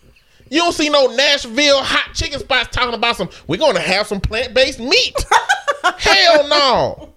You 0.48 0.60
don't 0.60 0.72
see 0.72 0.88
no 0.88 1.06
Nashville 1.06 1.82
hot 1.82 2.14
chicken 2.14 2.40
spots 2.40 2.74
talking 2.74 2.94
about 2.94 3.16
some, 3.16 3.28
we're 3.46 3.58
gonna 3.58 3.78
have 3.78 4.06
some 4.06 4.20
plant-based 4.20 4.80
meat. 4.80 5.14
Hell 5.98 6.48
no. 6.48 7.12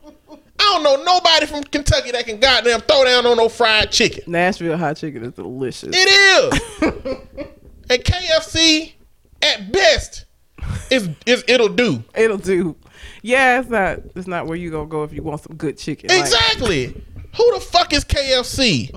I 0.64 0.82
don't 0.82 0.84
know 0.84 1.04
nobody 1.04 1.46
from 1.46 1.64
Kentucky 1.64 2.12
that 2.12 2.26
can 2.26 2.40
goddamn 2.40 2.82
throw 2.82 3.04
down 3.04 3.26
on 3.26 3.38
no 3.38 3.50
fried 3.50 3.92
chicken. 3.92 4.24
Nashville 4.28 4.78
hot 4.78 4.98
chicken 4.98 5.24
is 5.24 5.34
delicious. 5.34 5.90
It 5.94 6.08
is. 6.08 6.60
and 7.90 8.04
KFC, 8.04 8.94
at 9.42 9.72
best, 9.72 10.26
is 10.90 11.10
is 11.26 11.44
it'll 11.48 11.70
do. 11.70 12.04
It'll 12.16 12.38
do. 12.38 12.76
Yeah, 13.22 13.60
it's 13.60 13.70
not. 13.70 14.00
It's 14.16 14.28
not 14.28 14.48
where 14.48 14.58
you 14.58 14.72
gonna 14.72 14.88
go 14.88 15.04
if 15.04 15.14
you 15.14 15.22
want 15.22 15.42
some 15.42 15.58
good 15.58 15.78
chicken. 15.78 16.10
Like, 16.10 16.22
Exactly. 16.22 17.04
Who 17.36 17.54
the 17.54 17.60
fuck 17.60 17.94
is 17.94 18.06
KFC? 18.06 18.94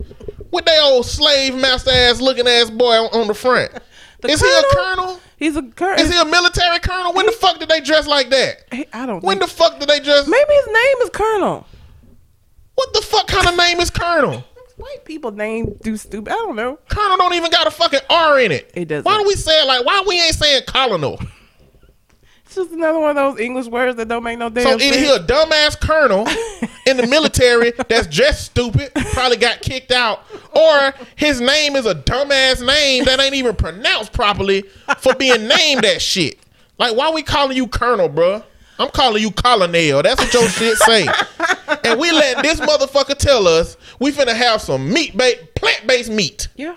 With 0.52 0.64
that 0.66 0.80
old 0.82 1.06
slave 1.06 1.54
master 1.56 1.90
ass 1.90 2.20
looking 2.20 2.46
ass 2.46 2.70
boy 2.70 2.94
on, 2.94 3.20
on 3.20 3.26
the 3.26 3.34
front. 3.34 3.72
The 4.20 4.28
is 4.30 4.40
he 4.40 4.48
a 4.48 4.62
colonel? 4.74 5.04
colonel? 5.04 5.20
he's 5.36 5.56
a 5.56 5.62
colonel. 5.62 6.02
Is 6.04 6.12
he 6.12 6.18
a 6.18 6.24
military 6.24 6.78
colonel? 6.78 7.12
When 7.12 7.26
the 7.26 7.32
fuck 7.32 7.58
did 7.58 7.68
they 7.68 7.80
dress 7.80 8.06
like 8.06 8.30
that? 8.30 8.64
I 8.92 9.06
don't. 9.06 9.22
When 9.22 9.38
the 9.38 9.46
fuck 9.46 9.78
did 9.78 9.88
they 9.88 10.00
dress? 10.00 10.26
maybe 10.26 10.52
his 10.52 10.66
name 10.66 10.96
is 11.02 11.10
Colonel. 11.10 11.66
What 12.74 12.92
the 12.92 13.00
fuck 13.00 13.26
kind 13.26 13.48
of 13.48 13.56
name 13.56 13.80
is 13.80 13.90
colonel? 13.90 14.44
White 14.76 15.06
people 15.06 15.30
name 15.30 15.74
do 15.82 15.96
stupid. 15.96 16.30
I 16.30 16.36
don't 16.36 16.56
know. 16.56 16.78
Colonel 16.90 17.16
don't 17.16 17.32
even 17.32 17.50
got 17.50 17.66
a 17.66 17.70
fucking 17.70 18.00
R 18.10 18.38
in 18.38 18.52
it. 18.52 18.70
It 18.74 18.88
doesn't. 18.88 19.04
Why 19.04 19.16
do 19.18 19.26
we 19.26 19.34
say 19.34 19.62
it 19.62 19.66
like? 19.66 19.86
Why 19.86 20.04
we 20.06 20.20
ain't 20.20 20.34
saying 20.34 20.62
colonel? 20.68 21.18
Just 22.56 22.72
another 22.72 22.98
one 22.98 23.10
of 23.10 23.16
those 23.16 23.38
English 23.38 23.66
words 23.66 23.96
that 23.98 24.08
don't 24.08 24.22
make 24.22 24.38
no 24.38 24.48
damn 24.48 24.64
So 24.64 24.70
sense. 24.78 24.82
either 24.82 24.98
he 24.98 25.06
a 25.14 25.18
dumbass 25.18 25.78
colonel 25.78 26.26
in 26.86 26.96
the 26.96 27.06
military 27.06 27.70
that's 27.88 28.06
just 28.06 28.46
stupid, 28.46 28.90
probably 29.12 29.36
got 29.36 29.60
kicked 29.60 29.92
out, 29.92 30.22
or 30.54 30.94
his 31.16 31.40
name 31.40 31.76
is 31.76 31.84
a 31.84 31.94
dumbass 31.94 32.66
name 32.66 33.04
that 33.04 33.20
ain't 33.20 33.34
even 33.34 33.54
pronounced 33.56 34.12
properly 34.14 34.62
for 34.98 35.14
being 35.14 35.46
named 35.46 35.84
that 35.84 36.00
shit. 36.00 36.38
Like, 36.78 36.96
why 36.96 37.10
we 37.10 37.22
calling 37.22 37.56
you 37.58 37.66
colonel, 37.66 38.08
bruh? 38.08 38.42
I'm 38.78 38.88
calling 38.90 39.22
you 39.22 39.30
colonel. 39.30 39.68
That's 40.02 40.18
what 40.22 40.32
your 40.34 40.48
shit 40.48 40.76
say. 40.78 41.06
And 41.84 42.00
we 42.00 42.10
let 42.10 42.42
this 42.42 42.58
motherfucker 42.60 43.16
tell 43.16 43.46
us 43.46 43.76
we 44.00 44.12
finna 44.12 44.34
have 44.34 44.60
some 44.62 44.90
meat, 44.92 45.16
ba- 45.16 45.46
plant-based 45.54 46.10
meat. 46.10 46.48
yeah. 46.56 46.76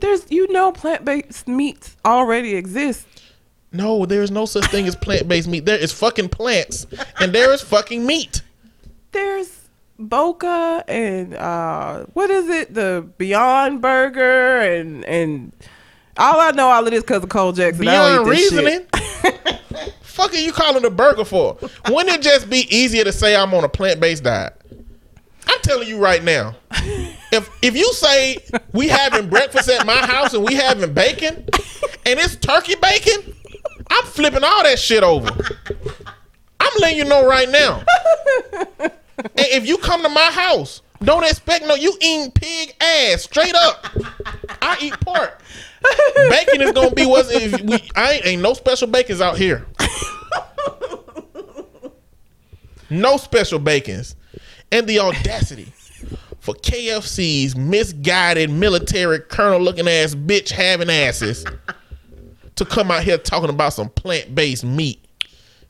There's 0.00 0.28
you 0.30 0.50
know 0.52 0.72
plant 0.72 1.04
based 1.04 1.46
meats 1.46 1.96
already 2.04 2.54
exist. 2.56 3.06
No, 3.72 4.04
there 4.06 4.22
is 4.22 4.30
no 4.30 4.44
such 4.46 4.66
thing 4.66 4.86
as 4.86 4.94
plant-based 4.96 5.48
meat. 5.48 5.64
There 5.64 5.78
is 5.78 5.92
fucking 5.92 6.28
plants, 6.28 6.86
and 7.20 7.32
there 7.32 7.52
is 7.52 7.62
fucking 7.62 8.04
meat. 8.04 8.42
There's 9.12 9.58
Boca 9.98 10.82
and 10.88 11.34
uh 11.34 12.06
what 12.14 12.28
is 12.30 12.48
it? 12.48 12.74
The 12.74 13.06
Beyond 13.18 13.80
Burger 13.82 14.58
and 14.60 15.04
and 15.04 15.52
all 16.16 16.40
I 16.40 16.50
know 16.52 16.68
all 16.68 16.84
of 16.84 16.90
this 16.90 17.02
because 17.02 17.22
of 17.22 17.28
Cole 17.28 17.52
Jackson. 17.52 17.86
I 17.86 17.92
Beyond 17.92 18.24
don't 18.26 18.34
eat 18.34 18.50
this 18.50 18.50
shit. 18.50 18.64
reasoning. 18.64 19.58
Fuck 20.02 20.32
are 20.34 20.38
you 20.38 20.52
calling 20.52 20.84
a 20.84 20.90
burger 20.90 21.24
for? 21.24 21.56
Wouldn't 21.88 22.16
it 22.16 22.22
just 22.22 22.50
be 22.50 22.66
easier 22.74 23.04
to 23.04 23.12
say 23.12 23.36
I'm 23.36 23.54
on 23.54 23.64
a 23.64 23.68
plant 23.68 24.00
based 24.00 24.24
diet? 24.24 24.54
I'm 25.46 25.60
telling 25.60 25.88
you 25.88 25.98
right 25.98 26.22
now. 26.24 26.56
If 27.30 27.48
if 27.62 27.76
you 27.76 27.92
say 27.92 28.38
we 28.72 28.88
having 28.88 29.28
breakfast 29.28 29.68
at 29.68 29.86
my 29.86 29.96
house 30.06 30.34
and 30.34 30.44
we 30.44 30.54
having 30.54 30.92
bacon 30.92 31.46
and 32.06 32.18
it's 32.18 32.36
turkey 32.36 32.74
bacon, 32.76 33.34
I'm 33.94 34.04
flipping 34.06 34.42
all 34.42 34.62
that 34.62 34.78
shit 34.78 35.02
over. 35.02 35.28
I'm 36.60 36.72
letting 36.80 36.96
you 36.96 37.04
know 37.04 37.26
right 37.26 37.48
now. 37.48 37.84
And 39.18 39.30
if 39.36 39.68
you 39.68 39.76
come 39.78 40.02
to 40.02 40.08
my 40.08 40.30
house, 40.32 40.82
don't 41.00 41.22
expect 41.22 41.64
no 41.66 41.74
you 41.74 41.96
eating 42.00 42.32
pig 42.32 42.74
ass 42.80 43.22
straight 43.22 43.54
up. 43.54 43.86
I 44.62 44.78
eat 44.80 44.94
pork. 45.00 45.40
Bacon 46.30 46.62
is 46.62 46.72
gonna 46.72 46.90
be 46.90 47.06
what's 47.06 47.30
if 47.30 47.60
we 47.60 47.88
I 47.94 48.14
ain't, 48.14 48.26
ain't 48.26 48.42
no 48.42 48.54
special 48.54 48.88
bacons 48.88 49.20
out 49.20 49.36
here. 49.36 49.66
no 52.90 53.16
special 53.16 53.60
bacons, 53.60 54.16
and 54.72 54.88
the 54.88 54.98
audacity 54.98 55.72
for 56.40 56.54
KFC's 56.54 57.54
misguided 57.54 58.50
military 58.50 59.20
colonel 59.20 59.60
looking 59.60 59.86
ass 59.86 60.14
bitch 60.16 60.50
having 60.50 60.90
asses 60.90 61.44
to 62.56 62.64
come 62.64 62.90
out 62.90 63.02
here 63.02 63.18
talking 63.18 63.50
about 63.50 63.72
some 63.72 63.88
plant 63.90 64.34
based 64.34 64.64
meat. 64.64 65.04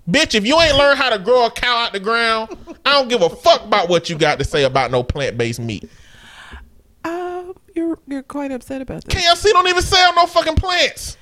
Bitch, 0.09 0.35
if 0.35 0.45
you 0.45 0.59
ain't 0.61 0.77
learned 0.77 0.99
how 0.99 1.11
to 1.11 1.19
grow 1.19 1.47
a 1.47 1.51
cow 1.51 1.77
out 1.77 1.93
the 1.93 2.01
ground, 2.01 2.57
I 2.85 2.93
don't 2.93 3.09
give 3.09 3.23
a 3.23 3.31
fuck 3.31 3.65
about 3.65 3.89
what 3.89 4.11
you 4.11 4.19
got 4.19 4.39
to 4.39 4.45
say 4.45 4.65
about 4.65 4.91
no 4.91 5.03
plant 5.03 5.39
based 5.39 5.61
meat. 5.61 5.89
Uh, 7.05 7.45
you're 7.75 7.99
you're 8.07 8.23
quite 8.23 8.51
upset 8.51 8.83
about 8.83 9.05
that. 9.05 9.15
KFC 9.15 9.51
don't 9.53 9.69
even 9.69 9.83
sell 9.83 10.15
no 10.15 10.27
fucking 10.27 10.57
plants. 10.57 11.17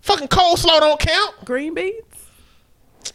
Fucking 0.00 0.28
coleslaw 0.28 0.80
don't 0.80 0.98
count. 0.98 1.44
Green 1.44 1.74
beans? 1.74 2.02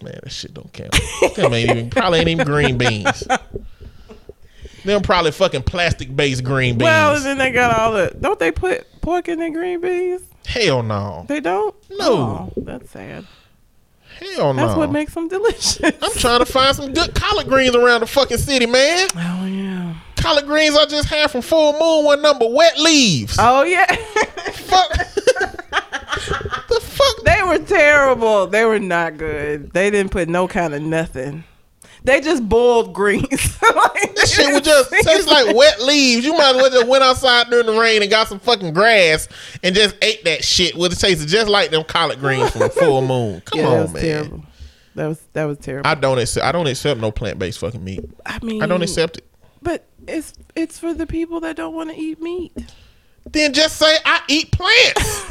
Man, 0.01 0.19
that 0.23 0.31
shit 0.31 0.53
don't 0.53 0.71
count. 0.71 0.95
Them 1.35 1.53
ain't 1.53 1.69
even 1.69 1.89
probably 1.89 2.19
ain't 2.19 2.29
even 2.29 2.45
green 2.45 2.77
beans. 2.77 3.23
Them 4.85 5.01
probably 5.01 5.31
fucking 5.31 5.63
plastic 5.63 6.15
based 6.15 6.43
green 6.43 6.77
beans. 6.77 6.83
Well, 6.83 7.15
and 7.15 7.25
then 7.25 7.37
they 7.37 7.51
got 7.51 7.77
all 7.77 7.93
the. 7.93 8.15
Don't 8.19 8.39
they 8.39 8.51
put 8.51 8.87
pork 9.05 9.27
in 9.29 9.37
their 9.37 9.51
green 9.51 9.79
beans? 9.79 10.23
Hell 10.47 10.81
no. 10.81 11.25
They 11.27 11.39
don't. 11.39 11.75
No. 11.91 12.49
Oh, 12.49 12.53
that's 12.57 12.89
sad. 12.89 13.25
Hell 14.19 14.53
no. 14.53 14.65
That's 14.65 14.77
what 14.77 14.91
makes 14.91 15.13
them 15.13 15.27
delicious. 15.27 15.79
I'm 15.83 16.13
trying 16.13 16.39
to 16.39 16.45
find 16.45 16.75
some 16.75 16.91
good 16.91 17.13
collard 17.13 17.47
greens 17.47 17.75
around 17.75 18.01
the 18.01 18.07
fucking 18.07 18.39
city, 18.39 18.65
man. 18.65 19.07
Oh 19.15 19.45
yeah. 19.45 19.95
Collard 20.15 20.45
greens 20.45 20.75
I 20.75 20.85
just 20.85 21.07
had 21.07 21.29
from 21.29 21.41
Full 21.41 21.73
Moon 21.73 22.05
one 22.05 22.21
number 22.21 22.47
wet 22.49 22.79
leaves. 22.79 23.37
Oh 23.39 23.63
yeah. 23.63 23.85
Fuck. 23.85 24.89
the 26.67 26.79
fuck? 26.81 27.23
they 27.25 27.43
were 27.43 27.59
terrible. 27.59 28.47
They 28.47 28.65
were 28.65 28.79
not 28.79 29.17
good. 29.17 29.71
They 29.71 29.91
didn't 29.91 30.11
put 30.11 30.29
no 30.29 30.47
kind 30.47 30.73
of 30.73 30.81
nothing. 30.81 31.43
They 32.05 32.21
just 32.21 32.47
boiled 32.47 32.93
greens. 32.93 33.23
like, 33.61 34.15
That 34.15 34.27
shit 34.27 34.53
was 34.53 34.61
just 34.63 34.91
tastes 34.91 35.27
like 35.27 35.55
wet 35.55 35.81
leaves. 35.81 36.23
You 36.23 36.33
might 36.33 36.51
as 36.51 36.55
well 36.55 36.69
just 36.69 36.87
went 36.87 37.03
outside 37.03 37.49
during 37.49 37.65
the 37.65 37.73
rain 37.73 38.03
and 38.03 38.11
got 38.11 38.27
some 38.27 38.39
fucking 38.39 38.73
grass 38.73 39.27
and 39.63 39.73
just 39.73 39.95
ate 40.03 40.23
that 40.25 40.43
shit. 40.43 40.75
Would 40.75 40.93
it 40.93 40.99
tasted 40.99 41.27
just 41.27 41.49
like 41.49 41.71
them 41.71 41.83
collard 41.83 42.19
greens 42.19 42.51
from 42.51 42.61
a 42.61 42.69
Full 42.69 43.01
Moon? 43.01 43.41
Come 43.41 43.59
yeah, 43.59 43.67
on, 43.67 43.93
man. 43.93 44.01
terrible. 44.01 44.45
That 44.93 45.07
was 45.07 45.21
that 45.33 45.45
was 45.45 45.57
terrible. 45.57 45.89
I 45.89 45.95
don't 45.95 46.19
accept. 46.19 46.45
I 46.45 46.51
don't 46.51 46.67
accept 46.67 46.99
no 46.99 47.11
plant 47.11 47.39
based 47.39 47.59
fucking 47.59 47.83
meat. 47.83 48.01
I 48.25 48.39
mean, 48.43 48.61
I 48.61 48.67
don't 48.67 48.83
accept 48.83 49.17
it. 49.17 49.27
But 49.61 49.85
it's 50.07 50.33
it's 50.55 50.77
for 50.77 50.93
the 50.93 51.07
people 51.07 51.39
that 51.41 51.55
don't 51.57 51.73
want 51.73 51.89
to 51.89 51.99
eat 51.99 52.21
meat. 52.21 52.53
Then 53.31 53.53
just 53.53 53.77
say 53.77 53.97
I 54.05 54.21
eat 54.27 54.51
plants. 54.51 55.23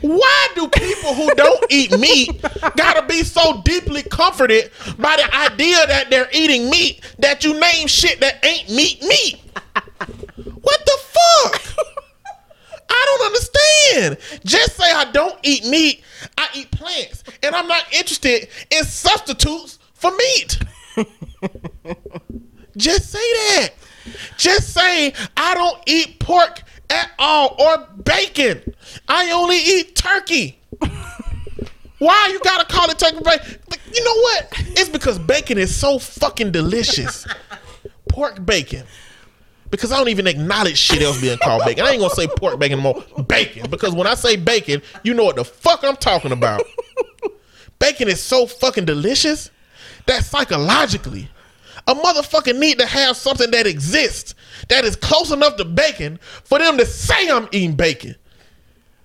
Why 0.00 0.48
do 0.54 0.66
people 0.68 1.14
who 1.14 1.34
don't 1.34 1.64
eat 1.68 1.98
meat 1.98 2.42
gotta 2.76 3.06
be 3.06 3.22
so 3.22 3.60
deeply 3.62 4.02
comforted 4.02 4.70
by 4.98 5.16
the 5.16 5.34
idea 5.34 5.86
that 5.86 6.08
they're 6.08 6.28
eating 6.32 6.70
meat 6.70 7.02
that 7.18 7.44
you 7.44 7.58
name 7.58 7.86
shit 7.86 8.18
that 8.20 8.44
ain't 8.44 8.70
meat 8.70 9.02
meat? 9.02 9.40
What 10.62 10.84
the 10.84 10.98
fuck? 10.98 11.86
I 12.88 13.04
don't 13.06 13.26
understand. 13.26 14.42
Just 14.44 14.76
say 14.76 14.90
I 14.90 15.10
don't 15.12 15.38
eat 15.42 15.66
meat, 15.66 16.02
I 16.36 16.48
eat 16.54 16.70
plants. 16.70 17.22
And 17.42 17.54
I'm 17.54 17.68
not 17.68 17.84
interested 17.92 18.48
in 18.70 18.84
substitutes 18.84 19.78
for 19.94 20.10
meat. 20.10 20.58
Just 22.76 23.10
say 23.10 23.18
that. 23.18 23.70
Just 24.38 24.72
say 24.72 25.12
I 25.36 25.54
don't 25.54 25.78
eat 25.86 26.18
pork 26.18 26.62
at 26.90 27.10
all 27.18 27.56
or 27.58 27.86
bacon. 28.04 28.74
I 29.08 29.30
only 29.30 29.58
eat 29.58 29.96
turkey. 29.96 30.58
Why 31.98 32.28
you 32.32 32.40
gotta 32.40 32.64
call 32.64 32.88
it 32.90 32.98
turkey 32.98 33.20
bacon? 33.22 33.58
You 33.92 34.04
know 34.04 34.14
what? 34.14 34.48
It's 34.78 34.88
because 34.88 35.18
bacon 35.18 35.58
is 35.58 35.74
so 35.74 35.98
fucking 35.98 36.52
delicious. 36.52 37.26
Pork 38.08 38.44
bacon. 38.44 38.84
Because 39.70 39.92
I 39.92 39.98
don't 39.98 40.08
even 40.08 40.26
acknowledge 40.26 40.78
shit 40.78 41.02
else 41.02 41.20
being 41.20 41.38
called 41.38 41.62
bacon. 41.64 41.84
I 41.84 41.90
ain't 41.90 42.00
gonna 42.00 42.14
say 42.14 42.26
pork 42.26 42.58
bacon 42.58 42.80
anymore. 42.80 43.04
Bacon. 43.28 43.70
Because 43.70 43.94
when 43.94 44.06
I 44.06 44.14
say 44.14 44.36
bacon, 44.36 44.82
you 45.04 45.14
know 45.14 45.24
what 45.24 45.36
the 45.36 45.44
fuck 45.44 45.84
I'm 45.84 45.96
talking 45.96 46.32
about. 46.32 46.62
Bacon 47.78 48.08
is 48.08 48.20
so 48.20 48.46
fucking 48.46 48.84
delicious 48.84 49.50
that 50.06 50.24
psychologically, 50.24 51.28
a 51.90 51.94
motherfucker 51.94 52.56
need 52.56 52.78
to 52.78 52.86
have 52.86 53.16
something 53.16 53.50
that 53.50 53.66
exists 53.66 54.34
that 54.68 54.84
is 54.84 54.94
close 54.94 55.32
enough 55.32 55.56
to 55.56 55.64
bacon 55.64 56.18
for 56.44 56.58
them 56.58 56.78
to 56.78 56.86
say 56.86 57.28
I'm 57.28 57.48
eating 57.50 57.74
bacon. 57.74 58.14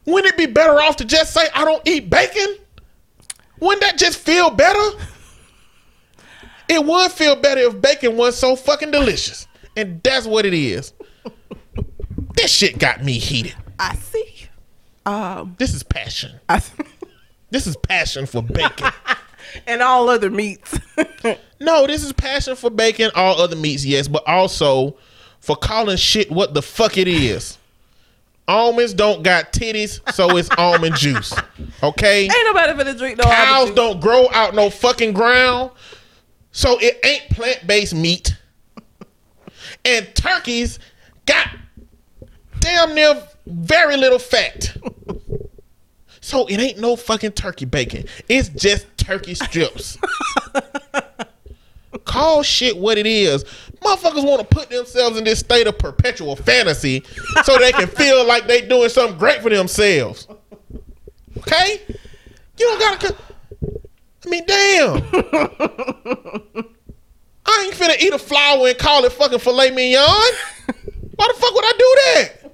Wouldn't 0.06 0.34
it 0.34 0.38
be 0.38 0.46
better 0.46 0.80
off 0.80 0.98
to 0.98 1.06
just 1.06 1.34
say 1.34 1.48
I 1.56 1.66
don't 1.66 1.82
eat 1.88 2.12
bacon? 2.12 2.58
Wouldn't 3.60 3.82
that 3.82 3.98
just 3.98 4.20
feel 4.20 4.52
better? 4.52 5.04
It 6.70 6.86
would 6.86 7.12
feel 7.12 7.36
better 7.36 7.62
if 7.62 7.82
bacon 7.82 8.18
was 8.18 8.38
so 8.38 8.56
fucking 8.56 8.92
delicious. 8.92 9.48
And 9.76 10.02
that's 10.04 10.28
what 10.28 10.46
it 10.46 10.54
is. 10.54 10.94
This 12.36 12.52
shit 12.52 12.78
got 12.78 13.04
me 13.04 13.14
heated. 13.14 13.56
I 13.80 13.96
see. 13.96 14.48
Um, 15.06 15.56
This 15.58 15.74
is 15.74 15.82
passion. 15.84 16.40
I, 16.50 16.62
This 17.50 17.66
is 17.66 17.76
passion 17.78 18.26
for 18.26 18.44
bacon. 18.44 18.92
and 19.68 19.82
all 19.82 20.10
other 20.10 20.30
meats. 20.30 20.80
No, 21.60 21.88
this 21.88 22.04
is 22.04 22.12
passion 22.12 22.56
for 22.56 22.70
bacon, 22.70 23.12
all 23.16 23.40
other 23.40 23.56
meats, 23.56 23.86
yes, 23.86 24.08
but 24.08 24.28
also 24.28 24.98
for 25.40 25.56
calling 25.56 25.98
shit 25.98 26.30
what 26.30 26.54
the 26.54 26.62
fuck 26.62 26.98
it 26.98 27.08
is. 27.08 27.58
Almonds 28.48 28.94
don't 28.94 29.24
got 29.24 29.54
titties, 29.54 30.00
so 30.14 30.38
it's 30.38 30.50
almond 30.58 30.96
juice. 30.96 31.34
Okay? 31.82 32.24
Ain't 32.24 32.34
nobody 32.46 32.74
finna 32.74 32.98
drink 32.98 33.18
no 33.18 33.24
Cows 33.24 33.72
don't 33.72 34.00
grow 34.00 34.28
out 34.32 34.54
no 34.54 34.70
fucking 34.70 35.14
ground, 35.14 35.72
so 36.52 36.78
it 36.80 37.00
ain't 37.04 37.30
plant 37.30 37.66
based 37.66 37.96
meat. 37.96 38.36
And 39.84 40.08
turkeys 40.14 40.78
got 41.26 41.48
damn 42.60 42.94
near 42.94 43.24
very 43.48 43.98
little 43.98 44.20
fat. 44.20 44.76
So 46.26 46.48
it 46.48 46.60
ain't 46.60 46.80
no 46.80 46.96
fucking 46.96 47.34
turkey 47.34 47.66
bacon. 47.66 48.06
It's 48.28 48.50
just 48.50 48.88
turkey 49.06 49.36
strips. 49.36 49.98
Call 52.06 52.44
shit 52.44 52.78
what 52.78 52.98
it 52.98 53.06
is. 53.06 53.44
Motherfuckers 53.82 54.26
want 54.26 54.42
to 54.42 54.48
put 54.48 54.70
themselves 54.70 55.18
in 55.18 55.24
this 55.24 55.40
state 55.40 55.68
of 55.68 55.78
perpetual 55.78 56.36
fantasy 56.36 57.04
so 57.44 57.58
they 57.58 57.72
can 57.72 57.88
feel 57.88 58.26
like 58.26 58.48
they 58.48 58.62
doing 58.68 58.90
something 58.90 59.18
great 59.18 59.42
for 59.42 59.50
themselves. 59.50 60.28
Okay? 61.38 61.82
You 61.88 61.98
don't 62.58 62.80
gotta. 62.80 63.08
co- 63.08 63.18
I 64.26 64.30
mean, 64.30 64.44
damn. 64.48 64.96
I 67.46 67.64
ain't 67.64 67.76
finna 67.76 68.00
eat 68.02 68.12
a 68.14 68.18
flower 68.18 68.68
and 68.70 68.78
call 68.78 69.06
it 69.06 69.12
fucking 69.12 69.40
filet 69.40 69.70
mignon. 69.72 70.02
Why 70.04 71.28
the 71.28 71.40
fuck 71.40 71.54
would 71.54 71.66
I 71.66 71.74
do 71.78 71.96
that? 72.06 72.52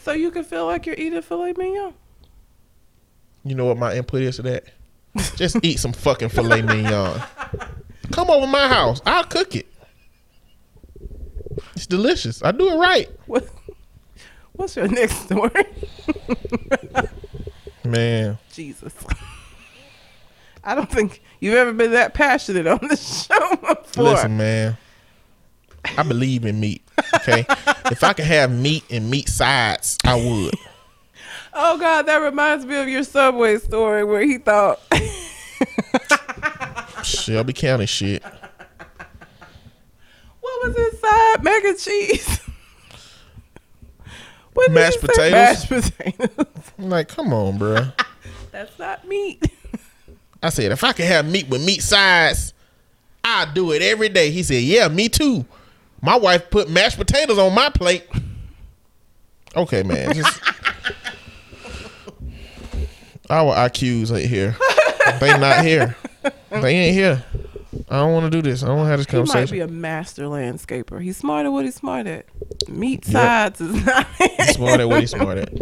So 0.00 0.12
you 0.12 0.30
can 0.30 0.42
feel 0.42 0.66
like 0.66 0.86
you're 0.86 0.96
eating 0.96 1.20
filet 1.22 1.52
mignon. 1.56 1.92
You 3.44 3.54
know 3.54 3.66
what 3.66 3.76
my 3.76 3.94
input 3.94 4.22
is 4.22 4.36
to 4.36 4.42
that? 4.42 4.64
Just 5.36 5.56
eat 5.62 5.78
some 5.78 5.92
fucking 5.92 6.30
filet 6.30 6.62
mignon. 6.62 7.22
Come 8.12 8.30
over 8.30 8.46
my 8.46 8.68
house. 8.68 9.00
I'll 9.06 9.24
cook 9.24 9.56
it. 9.56 9.66
It's 11.74 11.86
delicious. 11.86 12.42
I 12.42 12.52
do 12.52 12.68
it 12.68 12.76
right. 12.76 13.10
What? 13.26 13.46
What's 14.52 14.76
your 14.76 14.88
next 14.88 15.16
story? 15.24 15.66
Man. 17.84 18.38
Jesus. 18.52 18.94
I 20.64 20.74
don't 20.74 20.90
think 20.90 21.22
you've 21.40 21.54
ever 21.54 21.72
been 21.72 21.92
that 21.92 22.14
passionate 22.14 22.66
on 22.66 22.78
the 22.82 22.96
show 22.96 23.56
before. 23.56 24.04
Listen, 24.04 24.36
man. 24.36 24.76
I 25.98 26.02
believe 26.04 26.44
in 26.44 26.60
meat. 26.60 26.82
Okay. 27.14 27.44
if 27.86 28.04
I 28.04 28.12
could 28.12 28.26
have 28.26 28.50
meat 28.52 28.84
and 28.90 29.10
meat 29.10 29.28
sides, 29.28 29.98
I 30.04 30.14
would. 30.14 30.54
Oh 31.54 31.76
God, 31.78 32.02
that 32.06 32.16
reminds 32.18 32.64
me 32.64 32.76
of 32.80 32.88
your 32.88 33.04
Subway 33.04 33.58
story 33.58 34.04
where 34.04 34.22
he 34.22 34.38
thought 34.38 34.80
Shelby 37.04 37.52
County 37.52 37.86
shit. 37.86 38.22
what 40.40 40.66
was 40.68 40.76
inside 40.76 41.42
mac 41.44 41.64
and 41.64 41.78
cheese. 41.78 42.40
What 44.54 44.66
did 44.68 44.74
Mashed 44.74 45.00
he 45.00 45.00
say? 45.00 45.06
potatoes? 45.06 45.70
Mashed 45.70 45.96
potatoes. 45.98 46.46
I'm 46.78 46.90
like, 46.90 47.08
come 47.08 47.32
on, 47.32 47.56
bro. 47.56 47.86
That's 48.52 48.78
not 48.78 49.08
meat. 49.08 49.42
I 50.42 50.50
said, 50.50 50.72
if 50.72 50.84
I 50.84 50.92
could 50.92 51.06
have 51.06 51.24
meat 51.24 51.48
with 51.48 51.64
meat 51.64 51.80
sides, 51.82 52.52
I'd 53.24 53.54
do 53.54 53.72
it 53.72 53.80
every 53.80 54.10
day. 54.10 54.30
He 54.30 54.42
said, 54.42 54.62
yeah, 54.62 54.88
me 54.88 55.08
too. 55.08 55.46
My 56.02 56.16
wife 56.16 56.50
put 56.50 56.68
mashed 56.68 56.98
potatoes 56.98 57.38
on 57.38 57.54
my 57.54 57.70
plate. 57.70 58.04
Okay, 59.56 59.82
man. 59.84 60.12
Just 60.12 60.38
our 63.30 63.54
IQs 63.68 64.16
ain't 64.16 64.28
here. 64.28 64.56
They 65.20 65.38
not 65.38 65.64
here. 65.64 65.96
They 66.50 66.74
ain't 66.76 66.94
here. 66.94 67.24
I 67.88 67.96
don't 67.96 68.12
want 68.12 68.30
to 68.30 68.42
do 68.42 68.48
this. 68.48 68.62
I 68.62 68.66
don't 68.66 68.76
want 68.78 68.86
to 68.86 68.90
have 68.90 68.98
this 69.00 69.06
He 69.06 69.16
might 69.16 69.26
conversation. 69.26 69.56
be 69.56 69.60
a 69.60 69.68
master 69.68 70.24
landscaper. 70.24 71.00
He's 71.02 71.16
smart 71.16 71.46
at 71.46 71.52
what 71.52 71.64
he's 71.64 71.74
smart 71.74 72.06
at. 72.06 72.26
Meat 72.68 73.04
sides 73.04 73.60
is 73.60 73.84
not. 73.86 74.06
smart 74.50 74.80
at 74.80 74.88
what 74.88 75.00
he's 75.00 75.10
smart 75.10 75.38
at. 75.38 75.52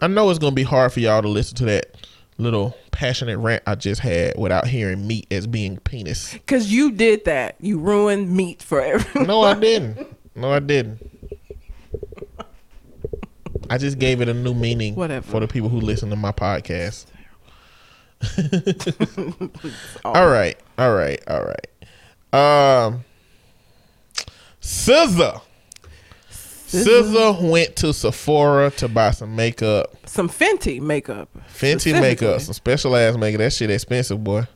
I 0.00 0.06
know 0.06 0.30
it's 0.30 0.38
gonna 0.38 0.54
be 0.54 0.62
hard 0.62 0.92
for 0.92 1.00
y'all 1.00 1.20
to 1.22 1.28
listen 1.28 1.56
to 1.58 1.64
that 1.66 1.94
little 2.38 2.74
passionate 2.90 3.36
rant 3.38 3.62
I 3.66 3.74
just 3.74 4.00
had 4.00 4.38
without 4.38 4.66
hearing 4.66 5.06
meat 5.06 5.26
as 5.30 5.46
being 5.46 5.76
penis. 5.78 6.36
Cause 6.46 6.68
you 6.68 6.92
did 6.92 7.24
that. 7.26 7.56
You 7.60 7.78
ruined 7.78 8.30
meat 8.34 8.62
for 8.62 8.80
everyone. 8.80 9.28
No, 9.28 9.42
I 9.42 9.54
didn't. 9.54 10.16
No, 10.34 10.50
I 10.52 10.60
didn't. 10.60 11.19
I 13.70 13.78
just 13.78 14.00
gave 14.00 14.20
it 14.20 14.28
a 14.28 14.34
new 14.34 14.52
meaning 14.52 14.96
Whatever. 14.96 15.30
for 15.30 15.38
the 15.38 15.46
people 15.46 15.68
who 15.68 15.80
listen 15.80 16.10
to 16.10 16.16
my 16.16 16.32
podcast. 16.32 17.06
all 20.04 20.26
right, 20.26 20.58
all 20.76 20.92
right, 20.92 21.22
all 21.28 21.42
right. 21.42 21.66
Um, 22.88 23.04
SZA. 24.60 25.40
SZA 26.28 27.50
went 27.50 27.76
to 27.76 27.92
Sephora 27.92 28.70
to 28.72 28.88
buy 28.88 29.12
some 29.12 29.34
makeup, 29.36 29.96
Some 30.06 30.28
Fenty 30.28 30.80
makeup. 30.80 31.28
Fenty 31.48 31.92
makeup, 31.92 32.40
some 32.40 32.54
special 32.54 32.94
ass 32.96 33.16
makeup. 33.16 33.38
That 33.38 33.52
shit 33.52 33.70
expensive, 33.70 34.22
boy. 34.22 34.46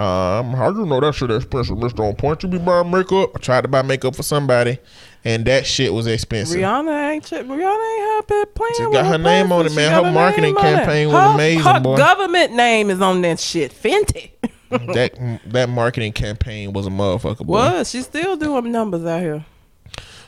Um, 0.00 0.54
how 0.54 0.70
you 0.70 0.86
know 0.86 0.98
that 1.00 1.14
shit 1.14 1.30
expensive, 1.30 1.76
Mister 1.76 2.02
On 2.02 2.14
Point? 2.14 2.42
You 2.42 2.48
be 2.48 2.56
buying 2.56 2.90
makeup? 2.90 3.32
I 3.36 3.38
tried 3.38 3.60
to 3.62 3.68
buy 3.68 3.82
makeup 3.82 4.16
for 4.16 4.22
somebody, 4.22 4.78
and 5.26 5.44
that 5.44 5.66
shit 5.66 5.92
was 5.92 6.06
expensive. 6.06 6.56
Rihanna 6.58 7.10
ain't 7.12 7.24
ch- 7.26 7.32
Rihanna 7.32 7.98
ain't 7.98 8.26
happy 8.30 8.50
playing. 8.54 8.74
She 8.78 8.90
got 8.92 9.04
her 9.04 9.18
name 9.18 9.52
on 9.52 9.66
it, 9.66 9.74
man. 9.74 9.92
Her 9.92 10.10
marketing 10.10 10.54
name 10.54 10.56
on 10.56 10.66
it. 10.66 10.76
campaign 10.76 11.08
was 11.08 11.16
Her- 11.22 11.34
amazing, 11.34 11.62
her 11.64 11.80
boy. 11.80 11.96
government 11.98 12.52
name 12.54 12.88
is 12.88 13.02
on 13.02 13.20
that 13.20 13.38
shit. 13.40 13.72
Fenty. 13.74 14.30
that 14.70 15.40
that 15.46 15.68
marketing 15.68 16.12
campaign 16.12 16.72
was 16.72 16.86
a 16.86 16.90
motherfucker. 16.90 17.44
Boy. 17.44 17.52
Was 17.54 17.90
she 17.90 18.00
still 18.00 18.36
doing 18.36 18.72
numbers 18.72 19.04
out 19.04 19.20
here? 19.20 19.44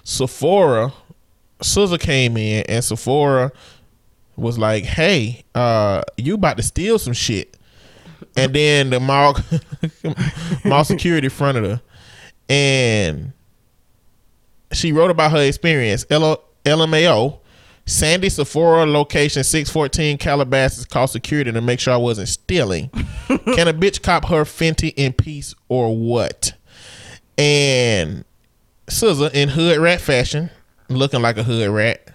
Sephora, 0.05 0.93
SZA 1.61 1.99
came 1.99 2.37
in 2.37 2.65
and 2.69 2.85
Sephora 2.85 3.53
was 4.37 4.59
like, 4.59 4.85
"Hey, 4.85 5.45
uh, 5.55 6.03
you 6.19 6.35
about 6.35 6.59
to 6.59 6.63
steal 6.63 6.99
some 6.99 7.15
shit?" 7.15 7.57
And 8.37 8.55
then 8.55 8.91
the 8.91 9.01
mall 9.01 9.37
mall 10.65 10.85
security 10.85 11.29
fronted 11.29 11.65
her, 11.65 11.83
and 12.49 13.33
she 14.73 14.93
wrote 14.93 15.11
about 15.11 15.33
her 15.33 15.43
experience. 15.43 16.07
L- 16.11 16.43
LMAO. 16.65 17.39
Sandy 17.85 18.29
Sephora 18.29 18.87
location 18.87 19.43
614 19.43 20.17
Calabasas 20.17 20.85
called 20.85 21.11
security 21.11 21.51
to 21.51 21.61
make 21.61 21.81
sure 21.81 21.93
I 21.93 21.97
wasn't 21.97 22.29
stealing. 22.29 22.89
Can 23.27 23.67
a 23.67 23.75
bitch 23.75 24.03
cop 24.03 24.27
her 24.27 24.45
Fenty 24.45 24.95
in 24.97 25.13
peace 25.13 25.53
or 25.69 25.97
what? 25.97 26.53
And 27.37 28.25
SZA 28.87 29.35
in 29.35 29.49
hood 29.49 29.79
rat 29.79 30.01
fashion, 30.01 30.51
looking 30.89 31.23
like 31.23 31.39
a 31.39 31.43
hood 31.43 31.69
rat, 31.71 32.12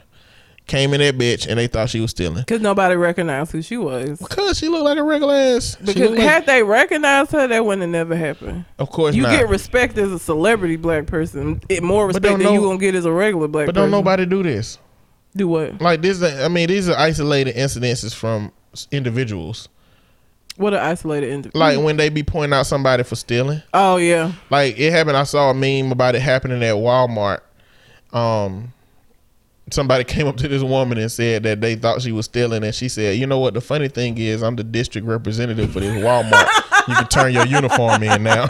came 0.67 0.93
in 0.93 0.99
that 0.99 1.17
bitch 1.17 1.47
and 1.47 1.57
they 1.57 1.67
thought 1.67 1.89
she 1.89 1.99
was 2.01 2.11
stealing. 2.11 2.39
Because 2.39 2.61
nobody 2.61 2.95
recognized 2.95 3.51
who 3.53 3.61
she 3.61 3.77
was. 3.77 4.19
Because 4.19 4.57
she 4.57 4.67
looked 4.67 4.83
like 4.83 4.97
a 4.97 5.03
regular 5.03 5.33
ass. 5.33 5.75
Because 5.77 6.11
like- 6.11 6.19
had 6.19 6.45
they 6.45 6.61
recognized 6.63 7.31
her, 7.31 7.47
that 7.47 7.65
wouldn't 7.65 7.81
have 7.81 7.89
never 7.89 8.15
happened. 8.15 8.65
of 8.77 8.89
course 8.89 9.15
You 9.15 9.23
not. 9.23 9.31
get 9.31 9.47
respect 9.49 9.97
as 9.97 10.11
a 10.11 10.19
celebrity 10.19 10.75
black 10.75 11.05
person. 11.07 11.61
It 11.69 11.83
more 11.83 12.07
respect 12.07 12.23
than 12.23 12.39
you 12.41 12.53
know- 12.59 12.61
gonna 12.61 12.77
get 12.79 12.95
as 12.95 13.05
a 13.05 13.11
regular 13.11 13.47
black 13.47 13.65
but 13.67 13.75
person. 13.75 13.89
don't 13.89 13.91
nobody 13.91 14.25
do 14.25 14.43
this. 14.43 14.77
do 15.35 15.47
what? 15.47 15.81
Like 15.81 16.01
this, 16.01 16.21
I 16.21 16.47
mean, 16.49 16.67
these 16.67 16.89
are 16.89 16.97
isolated 16.97 17.55
incidences 17.55 18.13
from 18.13 18.51
individuals. 18.91 19.69
What 20.57 20.73
an 20.73 20.79
isolated 20.79 21.29
individual. 21.29 21.59
Like 21.65 21.79
when 21.79 21.97
they 21.97 22.09
be 22.09 22.23
pointing 22.23 22.57
out 22.57 22.65
somebody 22.65 23.03
for 23.03 23.15
stealing. 23.15 23.61
oh 23.73 23.97
yeah, 23.97 24.31
Like 24.49 24.77
it 24.79 24.91
happened. 24.91 25.15
I 25.15 25.23
saw 25.23 25.51
a 25.51 25.53
meme 25.53 25.91
about 25.91 26.15
it 26.15 26.21
happening 26.21 26.63
at 26.63 26.73
Walmart. 26.75 27.39
Um, 28.11 28.73
somebody 29.71 30.03
came 30.03 30.27
up 30.27 30.37
to 30.37 30.47
this 30.47 30.63
woman 30.63 30.97
and 30.97 31.11
said 31.11 31.43
that 31.43 31.61
they 31.61 31.75
thought 31.75 32.01
she 32.01 32.11
was 32.11 32.25
stealing, 32.25 32.63
and 32.63 32.73
she 32.73 32.89
said, 32.89 33.17
"You 33.17 33.27
know 33.27 33.39
what? 33.39 33.53
The 33.53 33.61
funny 33.61 33.87
thing 33.87 34.17
is, 34.17 34.41
I'm 34.43 34.55
the 34.55 34.63
district 34.63 35.07
representative 35.07 35.71
for 35.71 35.79
this 35.79 35.91
Walmart. 36.03 36.47
you 36.87 36.95
can 36.95 37.07
turn 37.07 37.33
your 37.33 37.45
uniform 37.45 38.03
in 38.03 38.23
now." 38.23 38.47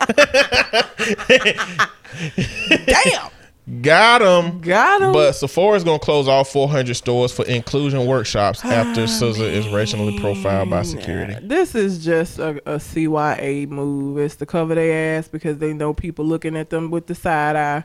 damn, 2.85 3.29
Got 3.81 4.21
him. 4.21 4.61
got 4.61 5.01
him. 5.01 5.11
But 5.11 5.33
Sephora's 5.33 5.83
gonna 5.83 5.99
close 5.99 6.27
all 6.29 6.45
400 6.45 6.95
stores 6.95 7.33
for 7.33 7.43
inclusion 7.45 8.05
workshops 8.05 8.63
after 8.63 9.01
ah, 9.01 9.05
SZA 9.05 9.41
is 9.41 9.67
racially 9.67 10.17
profiled 10.19 10.69
by 10.69 10.83
security. 10.83 11.35
This 11.45 11.75
is 11.75 12.03
just 12.03 12.39
a, 12.39 12.51
a 12.65 12.77
CYA 12.77 13.67
move. 13.67 14.19
It's 14.19 14.37
to 14.37 14.45
cover 14.45 14.73
their 14.75 15.17
ass 15.17 15.27
because 15.27 15.57
they 15.57 15.73
know 15.73 15.93
people 15.93 16.23
looking 16.23 16.55
at 16.55 16.69
them 16.69 16.91
with 16.91 17.07
the 17.07 17.15
side 17.15 17.57
eye. 17.57 17.83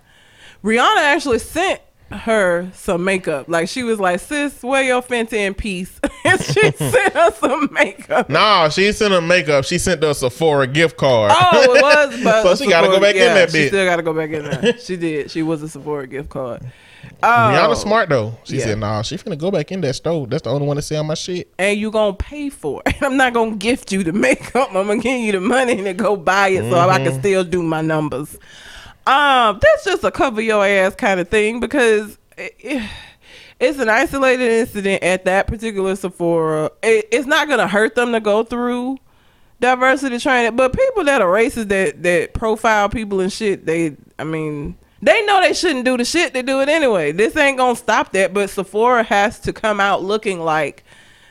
Rihanna 0.62 0.98
actually 0.98 1.40
sent 1.40 1.80
her 2.12 2.70
some 2.74 3.05
makeup. 3.05 3.48
Like 3.48 3.68
she 3.68 3.82
was 3.82 3.98
like, 4.01 4.20
"Sis, 4.20 4.62
wear 4.62 4.82
your 4.82 5.02
Fenty 5.02 5.34
in 5.34 5.55
peace," 5.55 5.98
and 6.24 6.40
she 6.43 6.70
sent 6.72 7.12
her 7.14 7.30
some 7.32 7.68
makeup. 7.72 8.28
Nah, 8.30 8.68
she 8.68 8.93
sent 8.93 9.12
her 9.12 9.20
makeup. 9.20 9.64
She 9.64 9.78
sent 9.78 10.02
her 10.02 10.10
a 10.10 10.14
Sephora 10.14 10.66
gift 10.66 10.97
card. 10.97 11.32
Oh, 11.34 11.62
it 11.74 11.82
was, 11.82 12.22
but 12.24 12.43
So 12.56 12.56
she 12.64 12.70
gotta 12.70 12.86
go 12.89 12.94
Sephora- 12.94 13.01
back 13.09 13.14
in 13.16 13.22
yeah, 13.22 13.34
that 13.34 13.51
She 13.51 13.68
still 13.68 13.84
got 13.86 13.97
to 13.97 14.02
go 14.02 14.12
back 14.12 14.30
in 14.30 14.44
there. 14.44 14.78
she 14.78 14.97
did. 14.97 15.30
She 15.30 15.43
was 15.43 15.62
a 15.62 15.68
Sephora 15.68 16.06
gift 16.06 16.28
card. 16.28 16.62
Oh, 17.24 17.26
Rihanna 17.26 17.76
smart 17.76 18.09
though. 18.09 18.34
She 18.44 18.59
Yeah. 18.59 18.64
said, 18.64 18.78
"Nah, 18.78 19.02
she 19.02 19.16
finna 19.16 19.36
go 19.36 19.51
back 19.51 19.72
in 19.72 19.80
that 19.80 19.94
store. 19.94 20.26
That's 20.26 20.43
the 20.43 20.51
only 20.51 20.66
one 20.66 20.76
to 20.76 20.82
sell 20.82 21.02
my 21.02 21.14
shit." 21.14 21.48
and 21.59 21.78
you 21.78 21.90
gonna 21.90 22.14
pay 22.14 22.48
for 22.48 22.80
it. 22.86 22.94
I'm 23.02 23.16
not 23.16 23.32
gonna 23.32 23.56
gift 23.56 23.90
you 23.93 24.05
the 24.05 24.12
makeup. 24.12 24.68
I'm 24.68 24.86
gonna 24.86 24.98
give 24.98 25.18
you 25.20 25.32
the 25.32 25.40
money 25.40 25.76
to 25.82 25.93
go 25.94 26.16
buy 26.16 26.48
it 26.48 26.70
so 26.70 26.78
I 26.78 26.98
Mm-hmm. 26.98 27.05
can 27.10 27.20
still 27.20 27.43
do 27.44 27.62
my 27.62 27.80
numbers. 27.80 28.39
Um, 29.06 29.58
that's 29.60 29.84
just 29.84 30.04
a 30.04 30.10
cover 30.10 30.40
your 30.40 30.64
ass 30.64 30.94
kind 30.94 31.18
of 31.20 31.28
thing 31.28 31.60
because 31.60 32.18
it, 32.36 32.54
it- 32.58 32.90
it's 33.60 33.78
an 33.78 33.88
isolated 33.88 34.50
incident 34.50 35.04
at 35.04 35.24
that 35.26 35.46
particular 35.46 35.94
Sephora. 35.94 36.72
It, 36.82 37.06
it's 37.12 37.26
not 37.26 37.48
gonna 37.48 37.68
hurt 37.68 37.94
them 37.94 38.10
to 38.10 38.18
go 38.18 38.42
through 38.42 38.98
diversity 39.60 40.18
training, 40.18 40.56
but 40.56 40.72
people 40.76 41.04
that 41.04 41.22
are 41.22 41.28
racist 41.32 41.68
that 41.68 42.02
that 42.02 42.34
profile 42.34 42.88
people 42.88 43.20
and 43.20 43.32
shit, 43.32 43.64
they, 43.64 43.96
I 44.18 44.24
mean. 44.24 44.76
They 45.00 45.24
know 45.26 45.40
they 45.40 45.52
shouldn't 45.52 45.84
do 45.84 45.96
the 45.96 46.04
shit. 46.04 46.32
They 46.32 46.42
do 46.42 46.60
it 46.60 46.68
anyway. 46.68 47.10
This 47.12 47.36
ain't 47.36 47.56
gonna 47.58 47.74
stop 47.76 48.12
that. 48.12 48.32
But 48.34 48.50
Sephora 48.50 49.02
has 49.04 49.38
to 49.40 49.52
come 49.52 49.78
out 49.80 50.02
looking 50.02 50.40
like 50.40 50.84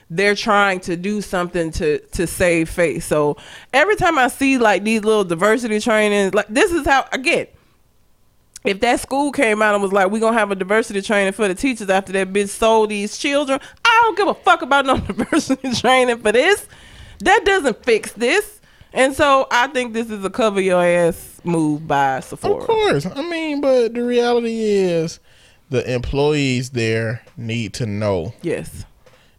they're 0.10 0.36
trying 0.36 0.80
to 0.82 0.96
do 0.98 1.22
something 1.22 1.72
to 1.72 2.00
to 2.00 2.28
save 2.28 2.70
face. 2.70 3.06
So 3.06 3.36
every 3.74 3.96
time 3.98 4.18
I 4.18 4.28
see 4.30 4.58
like 4.58 4.84
these 4.86 5.04
little 5.06 5.24
diversity 5.26 5.80
trainings, 5.82 6.34
like 6.34 6.48
this 6.50 6.72
is 6.72 6.86
how 6.86 7.06
again. 7.12 7.48
If 8.64 8.80
that 8.82 9.00
school 9.00 9.32
came 9.32 9.62
out 9.62 9.74
and 9.74 9.82
was 9.82 9.92
like, 9.92 10.12
we're 10.12 10.20
gonna 10.20 10.38
have 10.38 10.52
a 10.52 10.56
diversity 10.56 11.02
training 11.02 11.34
for 11.34 11.48
the 11.48 11.56
teachers 11.56 11.90
after 11.90 12.12
that 12.14 12.32
bitch 12.32 12.50
sold 12.50 12.90
these 12.90 13.18
children," 13.18 13.60
I 13.84 14.00
don't 14.04 14.18
give 14.18 14.28
a 14.28 14.34
fuck 14.36 14.62
about 14.62 14.86
no 14.86 14.98
diversity 15.08 15.72
training 15.74 16.20
for 16.20 16.32
this. 16.32 16.68
That 17.20 17.44
doesn't 17.46 17.84
fix 17.84 18.12
this. 18.14 18.60
And 18.94 19.16
so 19.16 19.48
I 19.50 19.68
think 19.68 19.94
this 19.94 20.10
is 20.10 20.24
a 20.26 20.30
cover 20.30 20.60
your 20.60 20.84
ass 20.84 21.40
move 21.44 21.88
by 21.88 22.20
Sephora. 22.20 22.62
Of 22.62 22.68
course. 22.68 23.06
I 23.06 23.22
mean, 23.28 23.62
but 23.62 23.94
the 23.94 24.04
reality 24.04 24.60
is, 24.62 25.20
the 25.70 25.90
employees 25.94 26.72
there 26.72 27.24
need 27.38 27.74
to 27.76 27.86
know 27.86 28.34
Yes. 28.42 28.84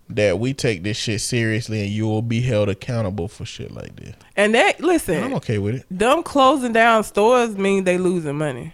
that 0.08 0.38
we 0.38 0.54
take 0.54 0.82
this 0.82 0.96
shit 0.96 1.20
seriously, 1.20 1.82
and 1.82 1.90
you 1.90 2.06
will 2.06 2.22
be 2.22 2.40
held 2.40 2.70
accountable 2.70 3.28
for 3.28 3.44
shit 3.44 3.70
like 3.72 3.94
this. 3.96 4.14
And 4.36 4.54
that 4.54 4.80
listen, 4.80 5.22
I'm 5.22 5.34
okay 5.34 5.58
with 5.58 5.74
it. 5.76 5.86
them 5.90 6.22
closing 6.22 6.72
down 6.72 7.04
stores 7.04 7.54
mean 7.56 7.84
they 7.84 7.98
losing 7.98 8.38
money. 8.38 8.72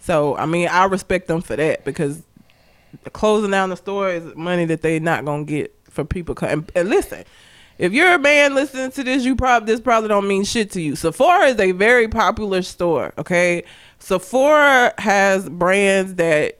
So 0.00 0.36
I 0.36 0.46
mean, 0.46 0.68
I 0.68 0.84
respect 0.84 1.28
them 1.28 1.40
for 1.40 1.56
that 1.56 1.84
because 1.84 2.22
closing 3.12 3.50
down 3.50 3.70
the 3.70 3.76
store 3.76 4.10
is 4.10 4.34
money 4.36 4.64
that 4.66 4.82
they're 4.82 5.00
not 5.00 5.24
gonna 5.24 5.44
get 5.44 5.74
for 5.90 6.04
people. 6.04 6.34
co- 6.34 6.46
And, 6.46 6.70
and 6.74 6.88
listen, 6.88 7.24
if 7.78 7.92
you're 7.92 8.12
a 8.14 8.18
man 8.18 8.54
listening 8.54 8.90
to 8.92 9.04
this, 9.04 9.24
you 9.24 9.34
probably 9.36 9.66
this 9.72 9.80
probably 9.80 10.08
don't 10.08 10.28
mean 10.28 10.44
shit 10.44 10.70
to 10.72 10.80
you. 10.80 10.94
Sephora 10.96 11.46
is 11.46 11.58
a 11.60 11.72
very 11.72 12.08
popular 12.08 12.62
store. 12.62 13.12
Okay, 13.18 13.64
Sephora 13.98 14.92
has 14.98 15.48
brands 15.48 16.14
that 16.14 16.58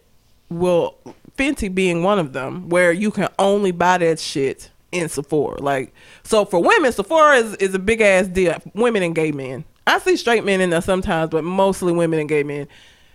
will 0.48 0.96
Fenty 1.36 1.72
being 1.72 2.02
one 2.04 2.18
of 2.20 2.32
them, 2.32 2.68
where 2.68 2.92
you 2.92 3.10
can 3.10 3.28
only 3.40 3.72
buy 3.72 3.98
that 3.98 4.20
shit 4.20 4.70
in 4.92 5.08
Sephora. 5.08 5.60
Like, 5.60 5.92
so 6.22 6.44
for 6.44 6.62
women, 6.62 6.92
Sephora 6.92 7.36
is, 7.38 7.54
is 7.56 7.74
a 7.74 7.78
big 7.80 8.00
ass 8.00 8.28
deal. 8.28 8.56
Women 8.72 9.02
and 9.02 9.14
gay 9.16 9.32
men. 9.32 9.64
I 9.86 9.98
see 9.98 10.16
straight 10.16 10.44
men 10.44 10.60
in 10.60 10.70
there 10.70 10.80
sometimes, 10.80 11.30
but 11.30 11.44
mostly 11.44 11.92
women 11.92 12.20
and 12.20 12.28
gay 12.28 12.42
men. 12.42 12.68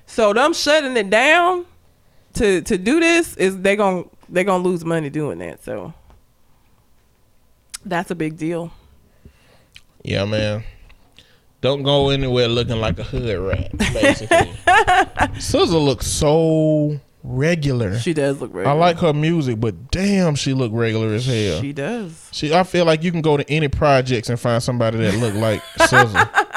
So 0.05 0.33
them 0.33 0.53
shutting 0.53 0.95
it 0.97 1.09
down 1.09 1.65
to 2.33 2.61
to 2.61 2.77
do 2.77 2.99
this 2.99 3.35
is 3.37 3.59
they 3.61 3.75
gon' 3.75 4.09
they 4.27 4.43
gonna 4.43 4.63
lose 4.63 4.85
money 4.85 5.09
doing 5.09 5.39
that. 5.39 5.63
So 5.63 5.93
that's 7.85 8.11
a 8.11 8.15
big 8.15 8.37
deal. 8.37 8.71
Yeah, 10.03 10.25
man. 10.25 10.63
Don't 11.61 11.83
go 11.83 12.09
anywhere 12.09 12.47
looking 12.47 12.79
like 12.79 12.99
a 12.99 13.03
hood 13.03 13.37
rat, 13.37 13.77
basically. 13.77 14.37
SZA 14.65 15.83
looks 15.83 16.07
so 16.07 16.99
regular. 17.21 17.99
She 17.99 18.13
does 18.13 18.39
look 18.39 18.53
regular. 18.53 18.73
I 18.73 18.79
like 18.79 18.97
her 18.99 19.11
music, 19.11 19.59
but 19.59 19.91
damn, 19.91 20.35
she 20.35 20.53
look 20.53 20.71
regular 20.73 21.13
as 21.13 21.25
hell. 21.25 21.59
She 21.59 21.73
does. 21.73 22.29
She, 22.31 22.53
I 22.53 22.63
feel 22.63 22.85
like 22.85 23.03
you 23.03 23.11
can 23.11 23.21
go 23.21 23.35
to 23.35 23.49
any 23.51 23.67
projects 23.67 24.29
and 24.29 24.39
find 24.39 24.63
somebody 24.63 24.99
that 24.99 25.15
look 25.15 25.33
like 25.33 25.61
SZA. 25.79 26.45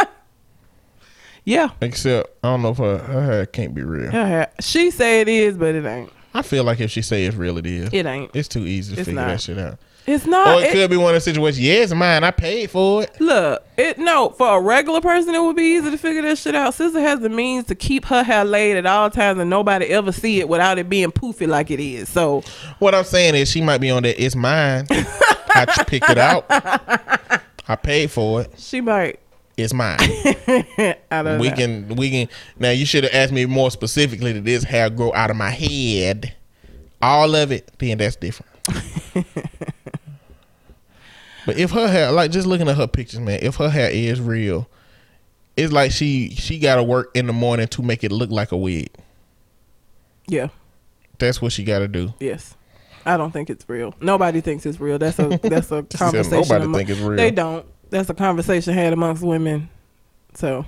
Yeah. 1.44 1.70
Except 1.80 2.30
I 2.44 2.48
don't 2.48 2.62
know 2.62 2.70
if 2.70 2.78
her, 2.78 2.98
her 2.98 3.24
hair 3.24 3.46
can't 3.46 3.74
be 3.74 3.82
real. 3.82 4.10
Her 4.10 4.26
hair- 4.26 4.52
She 4.60 4.90
say 4.90 5.20
it 5.20 5.28
is, 5.28 5.56
but 5.56 5.74
it 5.74 5.84
ain't. 5.84 6.12
I 6.34 6.42
feel 6.42 6.64
like 6.64 6.80
if 6.80 6.90
she 6.90 7.02
say 7.02 7.24
it's 7.26 7.36
real, 7.36 7.58
it 7.58 7.66
is. 7.66 7.90
It 7.92 8.06
ain't. 8.06 8.30
It's 8.34 8.48
too 8.48 8.64
easy 8.66 8.94
to 8.94 9.00
It's 9.00 9.08
figure 9.08 9.20
not. 9.20 9.28
that 9.28 9.40
shit 9.40 9.58
out. 9.58 9.78
It's 10.06 10.26
not. 10.26 10.48
or 10.48 10.60
it, 10.62 10.68
it- 10.68 10.72
could 10.72 10.90
be 10.90 10.96
one 10.96 11.10
of 11.14 11.14
the 11.16 11.20
situations. 11.20 11.60
Yeah, 11.60 11.74
it's 11.74 11.92
mine. 11.94 12.24
I 12.24 12.30
paid 12.32 12.70
for 12.70 13.02
it. 13.04 13.20
Look, 13.20 13.62
it 13.76 13.98
no 13.98 14.30
for 14.30 14.56
a 14.56 14.60
regular 14.60 15.00
person, 15.00 15.34
it 15.34 15.40
would 15.42 15.54
be 15.56 15.76
easy 15.76 15.90
to 15.90 15.98
figure 15.98 16.22
this 16.22 16.40
shit 16.42 16.54
out. 16.54 16.74
Sister 16.74 17.00
has 17.00 17.20
the 17.20 17.28
means 17.28 17.66
to 17.66 17.74
keep 17.74 18.06
her 18.06 18.22
hair 18.22 18.44
laid 18.44 18.76
at 18.76 18.86
all 18.86 19.10
times, 19.10 19.38
and 19.38 19.48
nobody 19.50 19.86
ever 19.86 20.10
see 20.10 20.40
it 20.40 20.48
without 20.48 20.78
it 20.78 20.88
being 20.88 21.12
poofy 21.12 21.46
like 21.46 21.70
it 21.70 21.78
is. 21.80 22.08
So 22.08 22.42
What 22.78 22.94
I'm 22.94 23.04
saying 23.04 23.34
is, 23.34 23.48
she 23.50 23.60
might 23.62 23.78
be 23.78 23.90
on 23.90 24.02
that. 24.04 24.20
It's 24.22 24.34
mine. 24.34 24.86
I 24.90 25.66
picked 25.86 26.08
it 26.10 26.18
out. 26.18 26.46
I 27.68 27.76
paid 27.76 28.10
for 28.10 28.40
it. 28.42 28.54
she 28.58 28.80
might. 28.80 29.20
It's 29.56 29.74
mine. 29.74 29.98
I 30.00 30.96
don't 31.10 31.38
we 31.38 31.50
know. 31.50 31.54
can. 31.56 31.88
We 31.96 32.10
can. 32.10 32.28
Now 32.58 32.70
you 32.70 32.86
should 32.86 33.04
have 33.04 33.14
asked 33.14 33.32
me 33.32 33.44
more 33.46 33.70
specifically. 33.70 34.32
Did 34.32 34.44
this 34.44 34.64
hair 34.64 34.88
grow 34.90 35.12
out 35.12 35.30
of 35.30 35.36
my 35.36 35.50
head? 35.50 36.34
All 37.00 37.34
of 37.34 37.52
it. 37.52 37.70
Then 37.78 37.98
that's 37.98 38.16
different. 38.16 38.50
but 41.46 41.58
if 41.58 41.70
her 41.72 41.88
hair, 41.88 42.12
like 42.12 42.30
just 42.30 42.46
looking 42.46 42.68
at 42.68 42.76
her 42.76 42.86
pictures, 42.86 43.20
man, 43.20 43.40
if 43.42 43.56
her 43.56 43.68
hair 43.68 43.90
is 43.90 44.20
real, 44.20 44.68
it's 45.56 45.72
like 45.72 45.92
she 45.92 46.30
she 46.30 46.58
got 46.58 46.76
to 46.76 46.82
work 46.82 47.10
in 47.14 47.26
the 47.26 47.32
morning 47.32 47.68
to 47.68 47.82
make 47.82 48.04
it 48.04 48.12
look 48.12 48.30
like 48.30 48.52
a 48.52 48.56
wig. 48.56 48.88
Yeah. 50.26 50.48
That's 51.18 51.42
what 51.42 51.52
she 51.52 51.62
got 51.64 51.80
to 51.80 51.88
do. 51.88 52.14
Yes. 52.20 52.56
I 53.04 53.16
don't 53.16 53.32
think 53.32 53.50
it's 53.50 53.68
real. 53.68 53.94
Nobody 54.00 54.40
thinks 54.40 54.64
it's 54.64 54.80
real. 54.80 54.98
That's 54.98 55.18
a 55.18 55.28
that's 55.42 55.72
a 55.72 55.82
conversation. 55.96 56.48
nobody 56.48 56.72
think 56.72 56.90
it's 56.90 57.00
real. 57.00 57.16
They 57.16 57.30
don't. 57.30 57.66
That's 57.92 58.08
a 58.08 58.14
conversation 58.14 58.72
had 58.72 58.92
amongst 58.94 59.22
women. 59.22 59.68
So, 60.34 60.64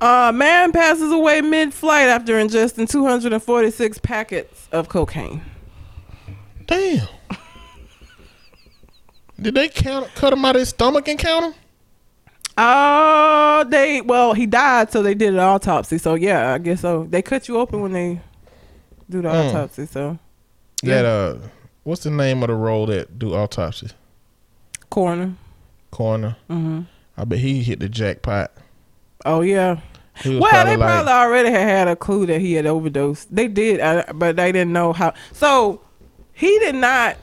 uh, 0.00 0.32
man 0.34 0.72
passes 0.72 1.12
away 1.12 1.40
mid-flight 1.42 2.08
after 2.08 2.34
ingesting 2.34 2.88
246 2.90 3.98
packets 3.98 4.68
of 4.72 4.88
cocaine. 4.88 5.42
Damn. 6.66 7.06
Did 9.40 9.54
they 9.54 9.68
count 9.68 10.08
cut 10.16 10.32
him 10.32 10.44
out 10.44 10.56
of 10.56 10.60
his 10.60 10.70
stomach 10.70 11.06
and 11.08 11.18
count 11.18 11.46
him? 11.46 11.54
Uh, 12.56 13.62
they 13.64 14.00
well, 14.00 14.32
he 14.32 14.46
died, 14.46 14.90
so 14.92 15.02
they 15.02 15.14
did 15.14 15.34
an 15.34 15.40
autopsy. 15.40 15.98
So 15.98 16.14
yeah, 16.14 16.52
I 16.54 16.58
guess 16.58 16.80
so. 16.80 17.04
They 17.08 17.20
cut 17.22 17.48
you 17.48 17.58
open 17.58 17.80
when 17.80 17.92
they 17.92 18.20
do 19.10 19.22
the 19.22 19.28
Mm. 19.28 19.48
autopsy. 19.50 19.86
So 19.86 20.18
Yeah. 20.82 21.02
That 21.02 21.04
uh, 21.04 21.38
what's 21.82 22.02
the 22.04 22.10
name 22.10 22.42
of 22.42 22.48
the 22.48 22.54
role 22.54 22.86
that 22.86 23.18
do 23.18 23.34
autopsies? 23.34 23.94
coroner. 24.90 25.34
Coroner. 25.94 26.36
hmm 26.48 26.80
I 27.16 27.24
bet 27.24 27.38
he 27.38 27.62
hit 27.62 27.78
the 27.78 27.88
jackpot. 27.88 28.50
Oh 29.24 29.40
yeah. 29.42 29.80
Well, 30.24 30.40
probably 30.40 30.72
they 30.72 30.76
like, 30.76 30.88
probably 30.88 31.12
already 31.12 31.50
had 31.50 31.68
had 31.68 31.88
a 31.88 31.96
clue 31.96 32.26
that 32.26 32.40
he 32.40 32.54
had 32.54 32.66
overdosed. 32.66 33.34
They 33.34 33.48
did, 33.48 33.80
uh, 33.80 34.04
but 34.14 34.36
they 34.36 34.50
didn't 34.52 34.72
know 34.72 34.92
how. 34.92 35.14
So 35.32 35.80
he 36.32 36.58
did 36.58 36.74
not 36.74 37.16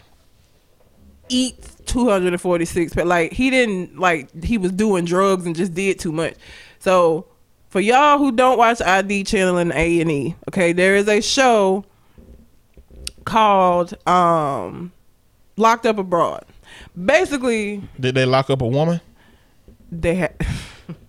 eat 1.30 1.56
246, 1.86 2.94
but 2.94 3.06
like 3.06 3.34
he 3.34 3.50
didn't 3.50 4.00
like 4.00 4.44
he 4.44 4.58
was 4.58 4.72
doing 4.72 5.04
drugs 5.06 5.46
and 5.46 5.56
just 5.56 5.74
did 5.74 6.00
too 6.00 6.14
much. 6.14 6.36
So 6.80 7.28
for 7.70 7.82
y'all 7.82 8.18
who 8.18 8.32
don't 8.32 8.58
watch 8.58 8.82
ID 8.82 9.26
channel 9.26 9.58
and 9.58 9.74
A 9.74 10.00
and 10.00 10.10
E, 10.10 10.36
okay, 10.50 10.72
there 10.72 10.96
is 10.96 11.10
a 11.10 11.22
show 11.22 11.84
called 13.26 13.94
um 14.08 14.94
Locked 15.58 15.86
Up 15.86 15.98
Abroad. 15.98 16.46
Basically, 17.06 17.82
did 18.00 18.16
they 18.16 18.26
lock 18.26 18.50
up 18.50 18.62
a 18.62 18.68
woman? 18.68 19.02
they 19.92 20.16
have 20.16 20.36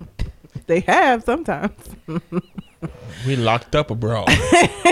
they 0.66 0.80
have 0.80 1.24
sometimes. 1.24 1.72
We 3.26 3.36
locked 3.36 3.76
up 3.76 3.90
abroad. 3.90 4.28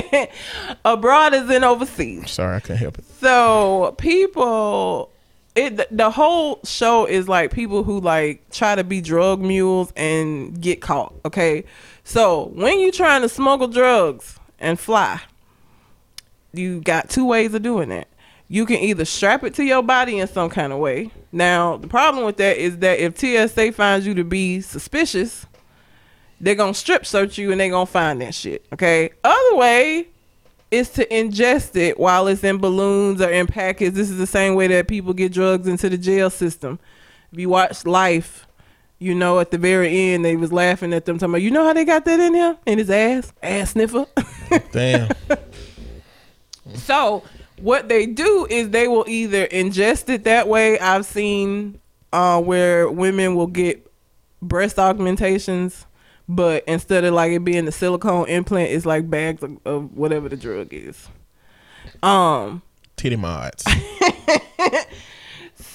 Abroad 0.84 1.34
is 1.34 1.50
in 1.50 1.64
overseas. 1.64 2.30
Sorry, 2.30 2.56
I 2.56 2.60
couldn't 2.60 2.76
help 2.76 2.98
it. 2.98 3.04
So 3.18 3.94
people, 3.98 5.10
it 5.56 5.96
the 5.96 6.10
whole 6.10 6.60
show 6.64 7.06
is 7.06 7.28
like 7.28 7.50
people 7.52 7.82
who 7.82 8.00
like 8.00 8.48
try 8.50 8.76
to 8.76 8.84
be 8.84 9.00
drug 9.00 9.40
mules 9.40 9.92
and 9.96 10.60
get 10.60 10.80
caught. 10.80 11.14
Okay, 11.24 11.64
so 12.04 12.52
when 12.54 12.78
you 12.78 12.92
trying 12.92 13.22
to 13.22 13.28
smuggle 13.28 13.68
drugs 13.68 14.38
and 14.60 14.78
fly, 14.78 15.20
you 16.52 16.80
got 16.80 17.10
two 17.10 17.26
ways 17.26 17.52
of 17.54 17.62
doing 17.62 17.88
that. 17.88 18.06
You 18.52 18.66
can 18.66 18.78
either 18.78 19.04
strap 19.04 19.44
it 19.44 19.54
to 19.54 19.64
your 19.64 19.80
body 19.80 20.18
in 20.18 20.26
some 20.26 20.50
kind 20.50 20.72
of 20.72 20.80
way. 20.80 21.12
Now 21.30 21.76
the 21.76 21.86
problem 21.86 22.24
with 22.24 22.36
that 22.38 22.56
is 22.56 22.78
that 22.78 22.98
if 22.98 23.16
TSA 23.16 23.70
finds 23.70 24.04
you 24.04 24.14
to 24.14 24.24
be 24.24 24.60
suspicious, 24.60 25.46
they're 26.40 26.56
gonna 26.56 26.74
strip 26.74 27.06
search 27.06 27.38
you 27.38 27.52
and 27.52 27.60
they're 27.60 27.70
gonna 27.70 27.86
find 27.86 28.20
that 28.22 28.34
shit. 28.34 28.66
Okay. 28.72 29.10
Other 29.22 29.56
way 29.56 30.08
is 30.72 30.90
to 30.90 31.06
ingest 31.06 31.76
it 31.76 31.96
while 31.96 32.26
it's 32.26 32.42
in 32.42 32.58
balloons 32.58 33.22
or 33.22 33.30
in 33.30 33.46
packets. 33.46 33.94
This 33.94 34.10
is 34.10 34.18
the 34.18 34.26
same 34.26 34.56
way 34.56 34.66
that 34.66 34.88
people 34.88 35.12
get 35.12 35.32
drugs 35.32 35.68
into 35.68 35.88
the 35.88 35.96
jail 35.96 36.28
system. 36.28 36.80
If 37.30 37.38
you 37.38 37.48
watch 37.50 37.86
Life, 37.86 38.48
you 38.98 39.14
know 39.14 39.38
at 39.38 39.52
the 39.52 39.58
very 39.58 40.12
end 40.12 40.24
they 40.24 40.34
was 40.34 40.52
laughing 40.52 40.92
at 40.92 41.04
them 41.04 41.18
talking 41.18 41.34
about, 41.34 41.42
you 41.42 41.52
know 41.52 41.64
how 41.64 41.72
they 41.72 41.84
got 41.84 42.04
that 42.04 42.18
in 42.18 42.34
him? 42.34 42.56
In 42.66 42.78
his 42.78 42.90
ass? 42.90 43.32
Ass 43.44 43.70
sniffer. 43.70 44.06
Damn. 44.72 45.08
So 46.74 47.22
what 47.60 47.88
they 47.88 48.06
do 48.06 48.46
is 48.48 48.70
they 48.70 48.88
will 48.88 49.04
either 49.06 49.46
ingest 49.48 50.08
it 50.08 50.24
that 50.24 50.48
way. 50.48 50.78
I've 50.78 51.06
seen 51.06 51.80
uh, 52.12 52.40
where 52.40 52.90
women 52.90 53.34
will 53.34 53.46
get 53.46 53.86
breast 54.42 54.78
augmentations, 54.78 55.86
but 56.28 56.64
instead 56.66 57.04
of 57.04 57.14
like 57.14 57.32
it 57.32 57.44
being 57.44 57.64
the 57.64 57.72
silicone 57.72 58.28
implant, 58.28 58.70
it's 58.70 58.86
like 58.86 59.08
bags 59.10 59.42
of, 59.42 59.58
of 59.64 59.96
whatever 59.96 60.28
the 60.28 60.36
drug 60.36 60.72
is. 60.72 61.08
Um. 62.02 62.62
Titty 62.96 63.16
mods. 63.16 63.64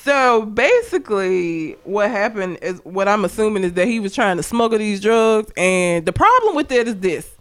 So 0.05 0.45
basically, 0.45 1.77
what 1.83 2.11
happened 2.11 2.59
is 2.61 2.79
what 2.83 3.07
I'm 3.07 3.25
assuming 3.25 3.63
is 3.63 3.73
that 3.73 3.87
he 3.87 3.99
was 3.99 4.13
trying 4.13 4.37
to 4.37 4.43
smuggle 4.43 4.77
these 4.77 5.01
drugs, 5.01 5.51
and 5.57 6.05
the 6.05 6.13
problem 6.13 6.55
with 6.55 6.67
that 6.67 6.87
is 6.87 6.97
this: 6.97 7.35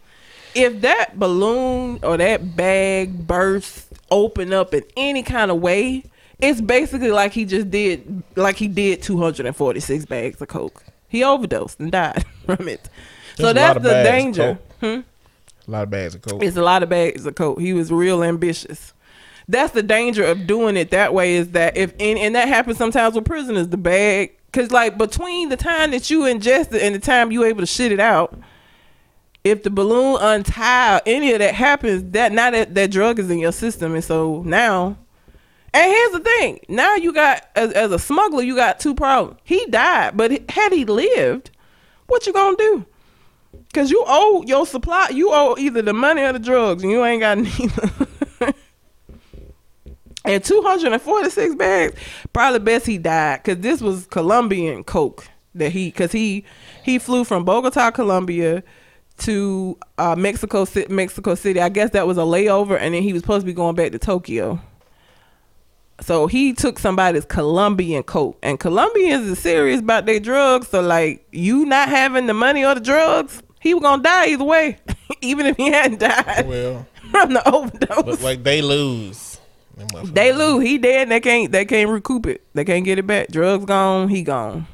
if 0.55 0.81
that 0.81 1.19
balloon 1.19 1.99
or 2.01 2.17
that 2.17 2.55
bag 2.55 3.27
bursts 3.27 3.84
open 4.15 4.53
up 4.53 4.73
in 4.73 4.83
any 4.95 5.21
kind 5.21 5.51
of 5.51 5.59
way, 5.59 6.03
it's 6.39 6.61
basically 6.61 7.11
like 7.11 7.33
he 7.33 7.45
just 7.45 7.69
did, 7.69 8.23
like 8.35 8.55
he 8.55 8.67
did 8.67 9.01
246 9.01 10.05
bags 10.05 10.41
of 10.41 10.47
coke. 10.47 10.83
He 11.07 11.23
overdosed 11.23 11.79
and 11.79 11.91
died 11.91 12.25
from 12.45 12.67
it. 12.67 12.89
There's 13.37 13.49
so 13.49 13.53
that's 13.53 13.83
the 13.83 14.03
danger. 14.03 14.57
coke. 14.79 14.79
Hmm? 14.79 15.01
A 15.67 15.71
lot 15.71 15.83
of 15.83 15.89
bags 15.89 16.15
of 16.15 16.21
coke. 16.21 16.43
It's 16.43 16.57
a 16.57 16.61
lot 16.61 16.83
of 16.83 16.89
bags 16.89 17.25
of 17.25 17.35
coke. 17.35 17.59
He 17.59 17.73
was 17.73 17.91
real 17.91 18.23
ambitious. 18.23 18.93
That's 19.47 19.73
the 19.73 19.83
danger 19.83 20.23
of 20.23 20.47
doing 20.47 20.77
it 20.77 20.89
that 20.91 21.13
way 21.13 21.35
is 21.35 21.51
that 21.51 21.77
if 21.77 21.91
and, 21.99 22.17
and 22.17 22.35
that 22.35 22.47
happens 22.47 22.77
sometimes 22.77 23.15
with 23.15 23.25
prisoners, 23.25 23.67
the 23.69 23.77
bag 23.77 24.37
cause 24.53 24.71
like 24.71 24.97
between 24.97 25.49
the 25.49 25.57
time 25.57 25.91
that 25.91 26.09
you 26.09 26.21
ingest 26.21 26.73
it 26.73 26.81
and 26.81 26.95
the 26.95 26.99
time 26.99 27.31
you 27.31 27.43
able 27.43 27.59
to 27.59 27.65
shit 27.67 27.91
it 27.91 27.99
out, 27.99 28.37
if 29.45 29.63
the 29.63 29.69
balloon 29.69 30.17
untie 30.19 30.99
any 31.05 31.31
of 31.31 31.39
that 31.39 31.53
happens, 31.53 32.11
that 32.11 32.33
now 32.33 32.51
that 32.51 32.75
that 32.75 32.91
drug 32.91 33.19
is 33.19 33.29
in 33.29 33.39
your 33.39 33.53
system 33.53 33.93
and 33.93 34.03
so 34.03 34.41
now 34.43 34.97
and 35.75 35.91
here's 35.91 36.11
the 36.13 36.19
thing. 36.21 36.59
Now 36.69 36.95
you 36.95 37.11
got 37.11 37.45
as, 37.55 37.73
as 37.73 37.91
a 37.91 37.99
smuggler, 37.99 38.41
you 38.41 38.55
got 38.55 38.79
two 38.79 38.95
problems. 38.95 39.39
He 39.43 39.65
died, 39.65 40.15
but 40.15 40.49
had 40.49 40.71
he 40.71 40.85
lived, 40.85 41.51
what 42.07 42.25
you 42.25 42.33
gonna 42.33 42.55
do? 42.57 42.85
Cause 43.73 43.91
you 43.91 44.03
owe 44.07 44.41
your 44.47 44.65
supply. 44.65 45.09
You 45.09 45.31
owe 45.31 45.55
either 45.57 45.81
the 45.81 45.93
money 45.93 46.21
or 46.21 46.31
the 46.31 46.39
drugs, 46.39 46.81
and 46.81 46.91
you 46.91 47.03
ain't 47.03 47.19
got 47.19 47.37
neither. 48.39 48.53
and 50.23 50.43
two 50.43 50.61
hundred 50.61 50.93
and 50.93 51.01
forty 51.01 51.29
six 51.29 51.53
bags. 51.55 51.99
Probably 52.31 52.59
best 52.59 52.85
he 52.85 52.97
died, 52.97 53.43
cause 53.43 53.57
this 53.57 53.81
was 53.81 54.07
Colombian 54.07 54.85
coke 54.85 55.27
that 55.53 55.71
he, 55.73 55.91
cause 55.91 56.13
he 56.13 56.45
he 56.83 56.97
flew 56.97 57.25
from 57.25 57.43
Bogota, 57.43 57.91
Colombia, 57.91 58.63
to 59.19 59.77
uh, 59.97 60.15
Mexico 60.15 60.65
City. 60.65 60.93
Mexico 60.93 61.35
City. 61.35 61.61
I 61.61 61.69
guess 61.69 61.91
that 61.91 62.07
was 62.07 62.17
a 62.17 62.21
layover, 62.21 62.77
and 62.79 62.93
then 62.93 63.03
he 63.03 63.13
was 63.13 63.21
supposed 63.21 63.41
to 63.41 63.45
be 63.45 63.53
going 63.53 63.75
back 63.75 63.91
to 63.91 63.99
Tokyo. 63.99 64.59
So 66.01 66.27
he 66.27 66.53
took 66.53 66.77
somebody's 66.77 67.25
Colombian 67.25 68.03
coke, 68.03 68.37
and 68.43 68.59
Colombians 68.59 69.29
are 69.31 69.35
serious 69.35 69.79
about 69.79 70.05
their 70.05 70.19
drugs. 70.19 70.67
So 70.67 70.81
like, 70.81 71.25
you 71.31 71.65
not 71.65 71.87
having 71.87 72.27
the 72.27 72.33
money 72.33 72.65
or 72.65 72.75
the 72.75 72.81
drugs, 72.81 73.41
he 73.61 73.73
was 73.73 73.81
gonna 73.81 74.03
die 74.03 74.27
either 74.27 74.43
way, 74.43 74.77
even 75.21 75.45
if 75.45 75.55
he 75.55 75.71
hadn't 75.71 75.99
died 75.99 76.47
well, 76.47 76.85
from 77.11 77.33
the 77.33 77.49
overdose. 77.49 78.05
look 78.05 78.21
like 78.21 78.43
they 78.43 78.61
lose. 78.61 79.39
They 80.03 80.31
lose. 80.31 80.63
He 80.63 80.77
dead. 80.77 81.09
They 81.09 81.19
can't. 81.19 81.51
They 81.51 81.65
can't 81.65 81.89
recoup 81.89 82.27
it. 82.27 82.41
They 82.53 82.63
can't 82.63 82.85
get 82.85 82.97
it 82.97 83.07
back. 83.07 83.27
Drugs 83.29 83.65
gone. 83.65 84.07
He 84.07 84.21
gone. 84.23 84.67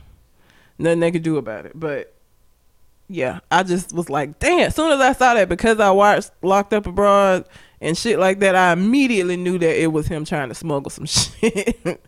Nothing 0.77 0.99
they 0.99 1.11
could 1.11 1.23
do 1.23 1.37
about 1.37 1.65
it. 1.65 1.71
But 1.75 2.13
yeah, 3.11 3.39
I 3.51 3.63
just 3.63 3.93
was 3.93 4.09
like, 4.09 4.39
damn. 4.39 4.67
As 4.67 4.75
soon 4.75 4.91
as 4.91 4.99
I 4.99 5.13
saw 5.13 5.33
that, 5.33 5.49
because 5.49 5.79
I 5.79 5.91
watched 5.91 6.31
Locked 6.41 6.73
Up 6.73 6.87
Abroad 6.87 7.45
and 7.81 7.97
shit 7.97 8.19
like 8.19 8.39
that, 8.39 8.55
I 8.55 8.71
immediately 8.71 9.37
knew 9.37 9.57
that 9.59 9.81
it 9.81 9.87
was 9.87 10.07
him 10.07 10.23
trying 10.25 10.49
to 10.49 10.55
smuggle 10.55 10.89
some 10.89 11.05
shit. 11.07 12.01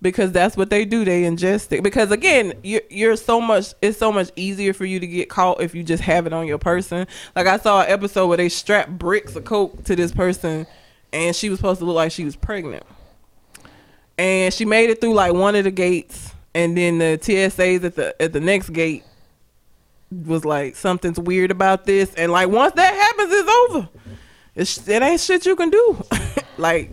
because 0.00 0.32
that's 0.32 0.56
what 0.56 0.70
they 0.70 0.84
do. 0.84 1.04
They 1.04 1.22
ingest 1.24 1.72
it. 1.72 1.82
Because 1.82 2.10
again, 2.10 2.54
you're, 2.62 2.80
you're 2.88 3.16
so 3.16 3.40
much. 3.40 3.74
It's 3.82 3.98
so 3.98 4.10
much 4.10 4.30
easier 4.36 4.72
for 4.72 4.84
you 4.86 5.00
to 5.00 5.06
get 5.06 5.28
caught 5.28 5.60
if 5.60 5.74
you 5.74 5.82
just 5.82 6.02
have 6.04 6.26
it 6.26 6.32
on 6.32 6.46
your 6.46 6.58
person. 6.58 7.06
Like 7.36 7.46
I 7.46 7.58
saw 7.58 7.82
an 7.82 7.90
episode 7.90 8.28
where 8.28 8.36
they 8.38 8.48
strapped 8.48 8.96
bricks 8.98 9.36
of 9.36 9.44
coke 9.44 9.84
to 9.84 9.96
this 9.96 10.12
person, 10.12 10.66
and 11.12 11.36
she 11.36 11.50
was 11.50 11.58
supposed 11.58 11.80
to 11.80 11.84
look 11.84 11.96
like 11.96 12.12
she 12.12 12.24
was 12.24 12.36
pregnant. 12.36 12.84
and 14.16 14.52
she 14.54 14.64
made 14.64 14.88
it 14.90 15.00
through 15.00 15.14
like 15.14 15.32
one 15.34 15.54
of 15.56 15.64
the 15.64 15.70
gates, 15.70 16.32
and 16.54 16.76
then 16.76 16.98
the 16.98 17.18
TSA's 17.20 17.84
at 17.84 17.96
the 17.96 18.20
at 18.22 18.32
the 18.32 18.40
next 18.40 18.70
gate 18.70 19.04
was 20.10 20.44
like 20.44 20.76
something's 20.76 21.18
weird 21.18 21.50
about 21.50 21.84
this, 21.84 22.14
and 22.14 22.32
like 22.32 22.48
once 22.48 22.74
that 22.74 22.94
happens, 22.94 23.32
it's 23.32 23.48
over. 23.50 23.88
It's, 24.54 24.88
it 24.88 25.02
ain't 25.02 25.20
shit 25.20 25.46
you 25.46 25.54
can 25.56 25.70
do. 25.70 26.04
like 26.58 26.90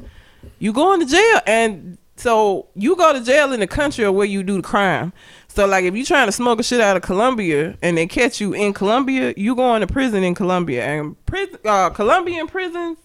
you 0.59 0.71
going 0.73 0.99
to 0.99 1.05
jail, 1.05 1.39
and 1.47 1.97
so 2.17 2.67
you 2.75 2.95
go 2.95 3.13
to 3.13 3.21
jail 3.23 3.51
in 3.53 3.59
the 3.59 3.67
country 3.67 4.05
or 4.05 4.11
where 4.11 4.27
you 4.27 4.43
do 4.43 4.57
the 4.57 4.61
crime. 4.61 5.13
So 5.47 5.65
like 5.65 5.85
if 5.85 5.95
you 5.95 6.03
trying 6.05 6.27
to 6.27 6.31
smoke 6.33 6.59
a 6.59 6.63
shit 6.63 6.81
out 6.81 6.97
of 6.97 7.01
Colombia 7.03 7.77
and 7.81 7.97
they 7.97 8.07
catch 8.07 8.41
you 8.41 8.53
in 8.53 8.73
Colombia, 8.73 9.33
you 9.37 9.55
going 9.55 9.81
to 9.81 9.87
prison 9.87 10.21
in 10.23 10.35
Colombia. 10.35 10.85
And 10.85 11.25
prison, 11.25 11.57
uh, 11.63 11.89
Colombian 11.91 12.47
prisons, 12.47 12.97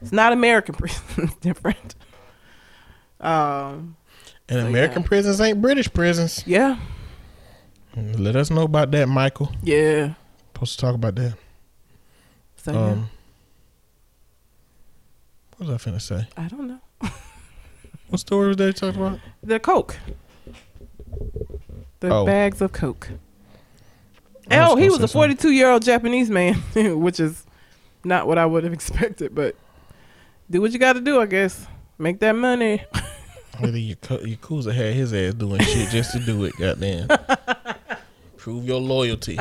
it's 0.00 0.12
not 0.12 0.32
American 0.32 0.74
prisons, 0.78 1.34
different. 1.42 1.94
Um, 3.20 3.96
And 4.48 4.60
American 4.60 5.02
prisons 5.02 5.40
ain't 5.40 5.60
British 5.60 5.92
prisons. 5.92 6.42
yeah, 6.46 6.78
Let 7.96 8.36
us 8.36 8.50
know 8.50 8.62
about 8.64 8.90
that, 8.90 9.08
Michael. 9.08 9.50
yeah. 9.62 10.14
Supposed 10.52 10.78
to 10.78 10.86
talk 10.86 10.94
about 10.94 11.14
that. 11.16 11.34
So 12.56 12.72
yeah, 12.72 12.78
Um, 12.78 13.10
what 15.56 15.68
was 15.68 15.86
I 15.86 15.90
finna 15.90 16.00
say? 16.00 16.26
I 16.36 16.48
don't 16.48 16.68
know. 16.68 16.80
What 18.08 18.20
story 18.20 18.48
was 18.48 18.56
they 18.56 18.70
talking 18.72 19.00
about? 19.02 19.18
The 19.42 19.58
Coke. 19.58 19.96
The 22.00 22.08
Oh. 22.14 22.24
bags 22.24 22.60
of 22.60 22.72
Coke. 22.72 23.08
Was 24.48 24.70
Oh, 24.70 24.76
he 24.76 24.88
was 24.88 25.00
a 25.02 25.08
42 25.08 25.50
year 25.50 25.68
old 25.70 25.82
Japanese 25.84 26.30
man, 26.30 26.54
which 27.00 27.18
is 27.18 27.44
not 28.04 28.26
what 28.28 28.38
I 28.38 28.46
would 28.46 28.62
have 28.64 28.72
expected, 28.80 29.34
but 29.34 29.56
do 30.48 30.60
what 30.60 30.70
you 30.72 30.78
got 30.78 30.92
to 30.92 31.00
do, 31.00 31.20
I 31.20 31.26
guess. 31.26 31.66
Make 31.98 32.20
that 32.20 32.36
money. 32.36 32.84
Whether 33.58 33.78
Yakuza 33.78 34.72
had 34.72 34.94
his 34.94 35.12
ass 35.12 35.34
doing 35.34 35.60
shit 35.62 35.88
just 35.90 36.12
to 36.12 36.20
do 36.20 36.44
it, 36.44 36.52
goddamn. 36.58 37.08
Prove 38.46 38.64
your 38.64 38.80
loyalty. 38.80 39.36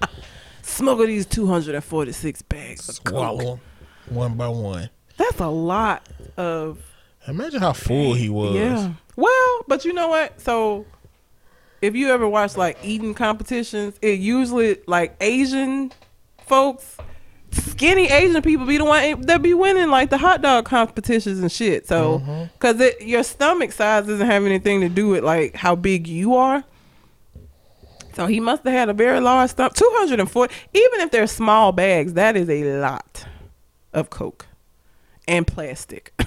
Smuggle 0.62 1.06
these 1.06 1.26
246 1.26 2.40
bags 2.40 2.88
of 2.88 2.94
Swallow 2.94 3.36
Coke. 3.36 3.46
them 4.06 4.16
one 4.16 4.36
by 4.38 4.48
one. 4.48 4.88
That's 5.18 5.38
a 5.38 5.48
lot 5.48 6.08
of 6.38 6.78
Imagine 7.26 7.60
how 7.60 7.74
full 7.74 8.14
he 8.14 8.30
was. 8.30 8.54
Yeah. 8.54 8.92
Well, 9.16 9.64
but 9.66 9.84
you 9.84 9.92
know 9.92 10.08
what? 10.08 10.40
So 10.40 10.86
if 11.82 11.94
you 11.94 12.08
ever 12.08 12.26
watch 12.26 12.56
like 12.56 12.78
eating 12.82 13.12
competitions, 13.12 13.98
it 14.00 14.18
usually 14.18 14.78
like 14.86 15.14
Asian 15.20 15.92
folks, 16.46 16.96
skinny 17.50 18.06
Asian 18.06 18.40
people 18.40 18.64
be 18.64 18.78
the 18.78 18.86
one 18.86 19.20
that 19.26 19.42
be 19.42 19.52
winning 19.52 19.90
like 19.90 20.08
the 20.08 20.16
hot 20.16 20.40
dog 20.40 20.64
competitions 20.64 21.40
and 21.40 21.52
shit. 21.52 21.86
So 21.86 22.20
mm-hmm. 22.20 22.44
because 22.54 22.80
it 22.80 23.02
your 23.02 23.24
stomach 23.24 23.72
size 23.72 24.06
doesn't 24.06 24.26
have 24.26 24.46
anything 24.46 24.80
to 24.80 24.88
do 24.88 25.08
with 25.08 25.22
like 25.22 25.54
how 25.54 25.76
big 25.76 26.08
you 26.08 26.34
are. 26.34 26.64
So 28.18 28.26
he 28.26 28.40
must 28.40 28.64
have 28.64 28.72
had 28.72 28.88
a 28.88 28.92
very 28.92 29.20
large 29.20 29.50
stomach. 29.50 29.74
Two 29.74 29.88
hundred 29.94 30.18
and 30.18 30.28
forty. 30.28 30.52
Even 30.74 31.00
if 31.02 31.12
they're 31.12 31.28
small 31.28 31.70
bags, 31.70 32.14
that 32.14 32.36
is 32.36 32.50
a 32.50 32.64
lot 32.80 33.24
of 33.92 34.10
coke 34.10 34.46
and 35.28 35.46
plastic 35.46 36.12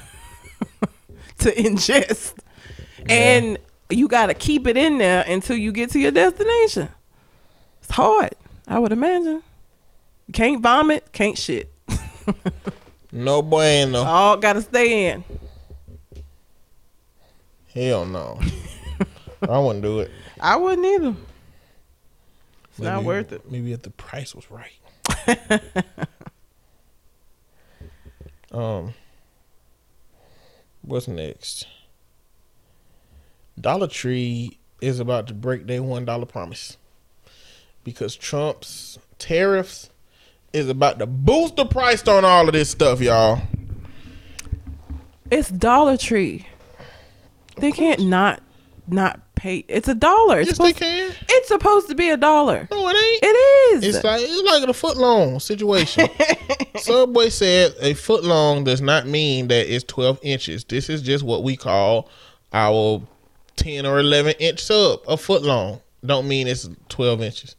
to 1.39 1.51
ingest. 1.51 2.35
And 3.09 3.57
you 3.89 4.07
got 4.07 4.27
to 4.27 4.33
keep 4.33 4.67
it 4.67 4.77
in 4.77 4.99
there 4.99 5.25
until 5.27 5.57
you 5.57 5.73
get 5.73 5.89
to 5.89 5.99
your 5.99 6.11
destination. 6.11 6.87
It's 7.81 7.91
hard, 7.91 8.35
I 8.69 8.79
would 8.79 8.93
imagine. 8.93 9.43
Can't 10.31 10.61
vomit, 10.61 11.11
can't 11.11 11.37
shit. 11.37 11.73
No 13.13 13.41
bueno. 13.41 14.03
All 14.03 14.37
got 14.37 14.53
to 14.53 14.61
stay 14.61 15.09
in. 15.09 15.25
Hell 17.73 18.05
no. 18.05 18.39
I 19.41 19.59
wouldn't 19.59 19.83
do 19.83 19.99
it. 19.99 20.11
I 20.39 20.55
wouldn't 20.55 20.87
either. 20.87 21.13
It's 22.71 22.79
not 22.79 23.03
worth 23.03 23.31
it. 23.31 23.51
Maybe 23.51 23.73
if 23.73 23.81
the 23.81 23.89
price 23.89 24.33
was 24.33 24.45
right. 24.49 24.71
um, 28.51 28.93
what's 30.81 31.07
next? 31.07 31.67
Dollar 33.59 33.87
Tree 33.87 34.57
is 34.79 34.99
about 34.99 35.27
to 35.27 35.33
break 35.33 35.67
their 35.67 35.83
one 35.83 36.05
dollar 36.05 36.25
promise 36.25 36.77
because 37.83 38.15
Trump's 38.15 38.97
tariffs 39.19 39.89
is 40.53 40.69
about 40.69 40.99
to 40.99 41.05
boost 41.05 41.55
the 41.55 41.65
price 41.65 42.07
on 42.07 42.25
all 42.25 42.47
of 42.47 42.53
this 42.53 42.69
stuff, 42.69 43.01
y'all. 43.01 43.41
It's 45.29 45.49
Dollar 45.49 45.97
Tree. 45.97 46.47
They 47.57 47.71
can't 47.71 48.01
not 48.01 48.41
not 48.87 49.19
pay. 49.41 49.65
It's 49.67 49.87
a 49.87 49.95
dollar. 49.95 50.39
It's 50.39 50.49
Yes, 50.49 50.57
they 50.59 50.73
supposed, 50.73 50.77
can. 50.77 51.15
it's 51.29 51.47
supposed 51.47 51.87
to 51.89 51.95
be 51.95 52.09
a 52.09 52.17
dollar. 52.17 52.67
No, 52.71 52.87
it 52.87 52.95
ain't. 52.95 53.23
It 53.23 53.35
is. 53.83 53.95
It's 53.95 54.03
like 54.03 54.21
it's 54.23 54.43
like 54.43 54.69
a 54.69 54.73
foot 54.73 54.97
long 54.97 55.39
situation. 55.39 56.07
Subway 56.77 57.29
said 57.29 57.73
a 57.81 57.93
foot 57.93 58.23
long 58.23 58.63
does 58.63 58.81
not 58.81 59.07
mean 59.07 59.47
that 59.49 59.73
it's 59.73 59.83
twelve 59.83 60.19
inches. 60.21 60.63
This 60.63 60.89
is 60.89 61.01
just 61.01 61.23
what 61.23 61.43
we 61.43 61.55
call 61.55 62.09
our 62.53 63.01
ten 63.55 63.85
or 63.85 63.99
eleven 63.99 64.33
inch 64.39 64.59
sub. 64.61 65.01
A 65.07 65.17
foot 65.17 65.41
long 65.43 65.81
don't 66.05 66.27
mean 66.27 66.47
it's 66.47 66.69
twelve 66.89 67.21
inches. 67.21 67.55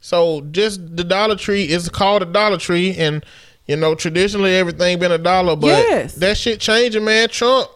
So 0.00 0.40
just 0.50 0.96
the 0.96 1.04
Dollar 1.04 1.36
Tree 1.36 1.64
is 1.68 1.88
called 1.88 2.22
a 2.22 2.26
Dollar 2.26 2.58
Tree, 2.58 2.94
and 2.96 3.24
you 3.66 3.76
know 3.76 3.94
traditionally 3.94 4.54
everything 4.56 4.98
been 4.98 5.12
a 5.12 5.18
dollar, 5.18 5.54
but 5.56 5.68
Yes. 5.68 6.14
that 6.16 6.36
shit 6.36 6.58
changing, 6.60 7.04
man. 7.04 7.28
Trump 7.28 7.68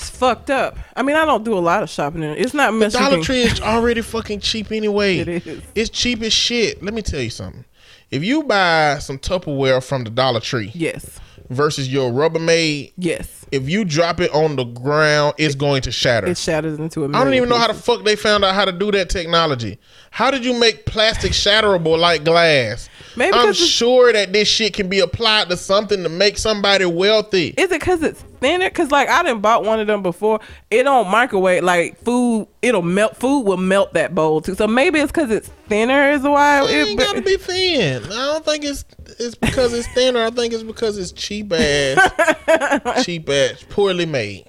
It's 0.00 0.08
fucked 0.08 0.48
up. 0.48 0.78
I 0.96 1.02
mean, 1.02 1.14
I 1.14 1.26
don't 1.26 1.44
do 1.44 1.52
a 1.52 1.60
lot 1.60 1.82
of 1.82 1.90
shopping. 1.90 2.22
In 2.22 2.30
it. 2.30 2.38
It's 2.38 2.54
not 2.54 2.72
Michigan. 2.72 3.10
Dollar 3.10 3.22
Tree 3.22 3.42
is 3.42 3.60
already 3.60 4.00
fucking 4.00 4.40
cheap 4.40 4.72
anyway. 4.72 5.18
It 5.18 5.28
is. 5.28 5.62
It's 5.74 5.90
cheap 5.90 6.22
as 6.22 6.32
shit. 6.32 6.82
Let 6.82 6.94
me 6.94 7.02
tell 7.02 7.20
you 7.20 7.28
something. 7.28 7.66
If 8.10 8.24
you 8.24 8.42
buy 8.44 8.98
some 9.00 9.18
Tupperware 9.18 9.84
from 9.84 10.04
the 10.04 10.10
Dollar 10.10 10.40
Tree 10.40 10.70
Yes. 10.74 11.20
versus 11.50 11.92
your 11.92 12.10
Rubbermaid, 12.10 12.92
Yes. 12.96 13.44
if 13.52 13.68
you 13.68 13.84
drop 13.84 14.20
it 14.20 14.30
on 14.32 14.56
the 14.56 14.64
ground, 14.64 15.34
it's 15.36 15.54
going 15.54 15.82
to 15.82 15.92
shatter. 15.92 16.28
It 16.28 16.38
shatters 16.38 16.78
into 16.78 17.04
a. 17.04 17.08
I 17.08 17.22
don't 17.22 17.34
even 17.34 17.50
know 17.50 17.58
how 17.58 17.68
the 17.68 17.74
fuck 17.74 18.02
they 18.02 18.16
found 18.16 18.42
out 18.42 18.54
how 18.54 18.64
to 18.64 18.72
do 18.72 18.90
that 18.92 19.10
technology. 19.10 19.78
How 20.10 20.30
did 20.30 20.46
you 20.46 20.58
make 20.58 20.86
plastic 20.86 21.32
shatterable 21.32 21.98
like 21.98 22.24
glass? 22.24 22.88
Maybe 23.16 23.36
I'm 23.36 23.52
sure 23.52 24.14
that 24.14 24.32
this 24.32 24.48
shit 24.48 24.72
can 24.72 24.88
be 24.88 25.00
applied 25.00 25.50
to 25.50 25.58
something 25.58 26.02
to 26.04 26.08
make 26.08 26.38
somebody 26.38 26.86
wealthy. 26.86 27.48
Is 27.58 27.70
it 27.70 27.80
because 27.80 28.02
it's 28.02 28.24
thinner? 28.40 28.68
Because 28.68 28.90
like 28.90 29.08
I 29.08 29.22
didn't 29.22 29.40
bought 29.42 29.64
one 29.64 29.78
of 29.80 29.86
them 29.86 30.02
before. 30.02 30.40
It 30.70 30.82
don't 30.84 31.08
microwave 31.08 31.62
like 31.62 31.98
food. 32.02 32.48
It'll 32.62 32.82
melt. 32.82 33.16
Food 33.16 33.42
will 33.42 33.56
melt 33.56 33.92
that 33.94 34.14
bowl 34.14 34.40
too. 34.40 34.54
So 34.54 34.66
maybe 34.66 34.98
it's 34.98 35.12
because 35.12 35.30
it's 35.30 35.48
thinner 35.68 36.10
is 36.10 36.22
why 36.22 36.64
It 36.64 36.70
it. 36.70 36.88
ain't 36.88 36.98
gotta 36.98 37.22
be 37.22 37.36
thin. 37.36 38.04
I 38.04 38.08
don't 38.08 38.44
think 38.44 38.64
it's 38.64 38.84
it's 39.18 39.34
because 39.34 39.72
it's 39.72 39.88
thinner. 39.88 40.24
I 40.24 40.30
think 40.30 40.52
it's 40.52 40.62
because 40.62 40.98
it's 40.98 41.12
cheap 41.12 41.52
ass, 41.52 43.04
cheap 43.04 43.28
ass, 43.28 43.64
poorly 43.68 44.06
made. 44.06 44.46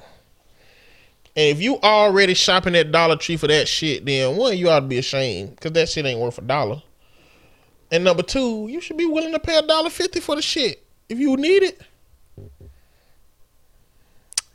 And 1.35 1.55
if 1.57 1.61
you 1.61 1.77
already 1.80 2.34
shopping 2.34 2.76
at 2.76 2.91
Dollar 2.91 3.15
Tree 3.15 3.38
for 3.38 3.47
that 3.47 3.68
shit, 3.68 4.05
then 4.05 4.35
one, 4.35 4.57
you 4.57 4.69
ought 4.69 4.81
to 4.81 4.85
be 4.88 4.97
ashamed 4.97 5.51
because 5.55 5.72
that 5.73 5.88
shit 5.88 6.05
ain't 6.05 6.19
worth 6.19 6.38
a 6.38 6.41
dollar. 6.41 6.81
And 7.89 8.03
number 8.03 8.23
two, 8.23 8.68
you 8.69 8.81
should 8.81 8.97
be 8.97 9.05
willing 9.05 9.31
to 9.31 9.39
pay 9.39 9.57
a 9.57 9.61
dollar 9.61 9.89
fifty 9.89 10.19
for 10.19 10.35
the 10.35 10.41
shit 10.41 10.84
if 11.09 11.19
you 11.19 11.35
need 11.38 11.63
it. 11.63 11.81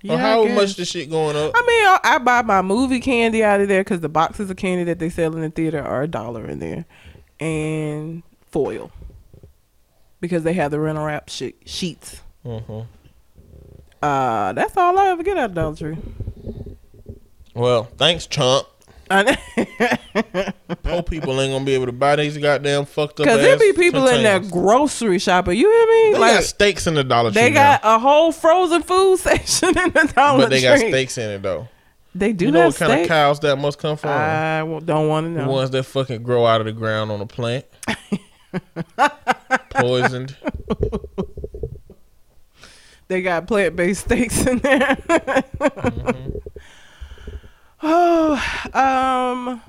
Yeah, 0.07 0.15
or 0.15 0.19
how 0.19 0.45
much 0.47 0.75
the 0.77 0.85
shit 0.85 1.11
going 1.11 1.37
up? 1.37 1.53
I 1.55 1.61
mean, 1.61 1.87
I, 1.87 2.01
I 2.05 2.19
buy 2.19 2.43
my 2.43 2.63
movie 2.63 3.01
candy 3.01 3.43
out 3.45 3.61
of 3.61 3.69
there 3.69 3.83
because 3.83 4.01
the 4.01 4.09
boxes 4.09 4.51
of 4.51 4.57
candy 4.57 4.85
that 4.85 4.99
they 4.99 5.09
sell 5.11 5.35
in 5.35 5.43
the 5.43 5.51
theater 5.51 5.83
are 5.83 6.03
a 6.03 6.09
dollar 6.09 6.47
in 6.47 6.59
there, 6.59 6.85
and 7.41 8.23
foil 8.51 8.91
because 10.21 10.43
they 10.45 10.55
have 10.55 10.71
the 10.71 10.81
rental 10.81 11.05
wrap 11.05 11.29
she- 11.29 11.55
sheets. 11.65 12.21
hmm 12.43 12.81
Uh, 14.03 14.53
that's 14.53 14.77
all 14.77 14.99
I 14.99 15.09
ever 15.09 15.23
get 15.23 15.37
out 15.37 15.51
of 15.51 15.55
Dollar 15.55 15.77
Tree. 15.77 15.97
Well, 17.55 17.85
thanks, 17.97 18.27
Trump. 18.27 18.67
Poor 20.83 21.03
people 21.03 21.41
ain't 21.41 21.53
gonna 21.53 21.65
be 21.65 21.75
able 21.75 21.87
to 21.87 21.93
buy 21.93 22.17
these 22.17 22.37
goddamn 22.39 22.87
fucked 22.87 23.21
up. 23.21 23.27
Cause 23.27 23.41
there 23.41 23.57
be 23.59 23.73
people 23.73 24.07
in 24.09 24.25
there 24.25 24.41
containers. 24.41 24.51
grocery 24.51 25.19
shopping. 25.21 25.57
You 25.59 25.71
hear 25.71 25.87
me? 25.87 26.13
They 26.15 26.19
like 26.19 26.35
got 26.35 26.45
steaks 26.45 26.87
in 26.89 26.95
the 26.95 27.05
Dollar 27.05 27.31
Tree. 27.31 27.43
they 27.43 27.51
now. 27.51 27.79
got 27.79 27.81
a 27.85 27.99
whole 28.01 28.33
frozen 28.33 28.83
food 28.83 29.19
section 29.21 29.69
in 29.69 29.93
the 29.93 30.13
Dollar 30.15 30.45
but 30.45 30.51
they 30.51 30.59
Tree. 30.61 30.69
got 30.69 30.79
steaks 30.79 31.19
in 31.19 31.31
it 31.31 31.43
though. 31.43 31.69
They 32.17 32.33
do 32.33 32.47
you 32.47 32.51
know 32.51 32.67
what 32.67 32.77
kind 32.77 33.03
of 33.03 33.07
cows 33.07 33.41
that 33.41 33.57
must 33.59 33.79
come 33.79 33.97
from? 33.97 34.11
I 34.11 34.61
don't 34.85 35.07
want 35.09 35.27
to 35.27 35.31
know. 35.31 35.45
the 35.45 35.51
ones 35.51 35.71
that 35.71 35.85
fucking 35.85 36.23
grow 36.23 36.47
out 36.47 36.61
of 36.61 36.65
the 36.67 36.73
ground 36.73 37.13
on 37.13 37.21
a 37.21 37.27
plant, 37.27 37.65
poisoned. 39.71 40.35
They 43.09 43.23
got 43.23 43.47
plant 43.47 43.77
based 43.77 44.07
steaks 44.07 44.47
in 44.47 44.59
there. 44.59 44.97
Mm-hmm. 44.97 46.39
Oh, 47.89 48.35
um, 48.75 49.63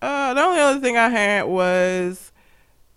uh, 0.00 0.34
the 0.34 0.40
only 0.40 0.60
other 0.60 0.80
thing 0.80 0.96
I 0.96 1.08
had 1.08 1.42
was 1.46 2.30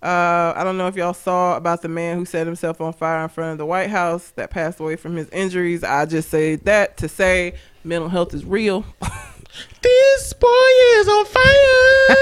Uh, 0.02 0.54
I 0.56 0.64
don't 0.64 0.78
know 0.78 0.88
if 0.88 0.96
y'all 0.96 1.14
saw 1.14 1.58
about 1.58 1.82
the 1.84 1.88
man 1.88 2.18
who 2.18 2.26
set 2.26 2.48
himself 2.48 2.82
on 2.82 2.92
fire 2.94 3.22
in 3.24 3.30
front 3.30 3.52
of 3.52 3.58
the 3.60 3.66
White 3.68 3.92
House 3.92 4.32
that 4.32 4.50
passed 4.50 4.80
away 4.80 4.96
from 4.96 5.16
his 5.16 5.30
injuries. 5.30 5.84
I 5.84 6.06
just 6.06 6.30
say 6.30 6.56
that 6.56 6.98
to 6.98 7.08
say 7.08 7.54
mental 7.84 8.10
health 8.10 8.34
is 8.34 8.44
real. 8.46 8.86
This 9.82 10.32
boy 10.32 10.70
is 10.94 11.10
on 11.10 11.26
fire. 11.26 12.16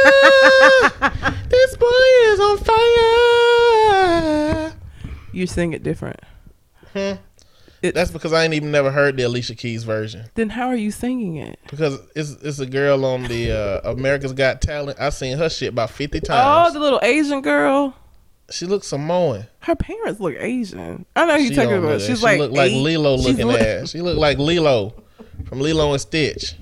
this 1.50 1.78
boy 1.78 1.88
is 2.24 2.40
on 2.40 2.58
fire. 4.64 4.74
you 5.32 5.46
sing 5.46 5.74
it 5.74 5.84
different. 5.84 6.20
It- 7.82 7.96
That's 7.96 8.12
because 8.12 8.34
I 8.34 8.44
ain't 8.44 8.54
even 8.54 8.72
never 8.72 8.92
heard 8.92 9.16
the 9.18 9.24
Alicia 9.24 9.56
Keys 9.56 9.84
version. 9.84 10.26
Then 10.36 10.50
how 10.50 10.68
are 10.68 10.76
you 10.76 10.92
singing 10.92 11.38
it? 11.38 11.58
Because 11.70 12.00
it's 12.16 12.32
it's 12.44 12.60
a 12.60 12.66
girl 12.66 13.06
on 13.06 13.24
the 13.24 13.52
uh, 13.84 13.92
America's 13.92 14.34
Got 14.34 14.62
Talent. 14.62 15.00
I 15.00 15.10
seen 15.10 15.38
her 15.38 15.50
shit 15.50 15.70
about 15.70 15.90
fifty 15.92 16.20
times. 16.20 16.70
Oh, 16.70 16.74
the 16.74 16.80
little 16.80 17.00
Asian 17.02 17.42
girl. 17.42 17.96
she 18.52 18.66
looks 18.66 18.88
Samoan. 18.88 19.46
Her 19.62 19.76
parents 19.76 20.20
look 20.20 20.36
Asian. 20.38 21.06
I 21.16 21.26
know 21.26 21.36
you 21.36 21.56
talking 21.56 21.78
about. 21.78 22.02
She's 22.02 22.20
she 22.20 22.26
like 22.26 22.40
look 22.40 22.52
like. 22.52 22.72
Lilo 22.72 23.18
She's 23.18 23.28
looking 23.28 23.48
li- 23.48 23.60
ass. 23.60 23.90
She 23.92 24.02
look 24.02 24.18
like 24.18 24.38
Lilo 24.38 24.94
from 25.48 25.62
Lilo 25.62 25.92
and 25.94 26.02
Stitch. 26.02 26.56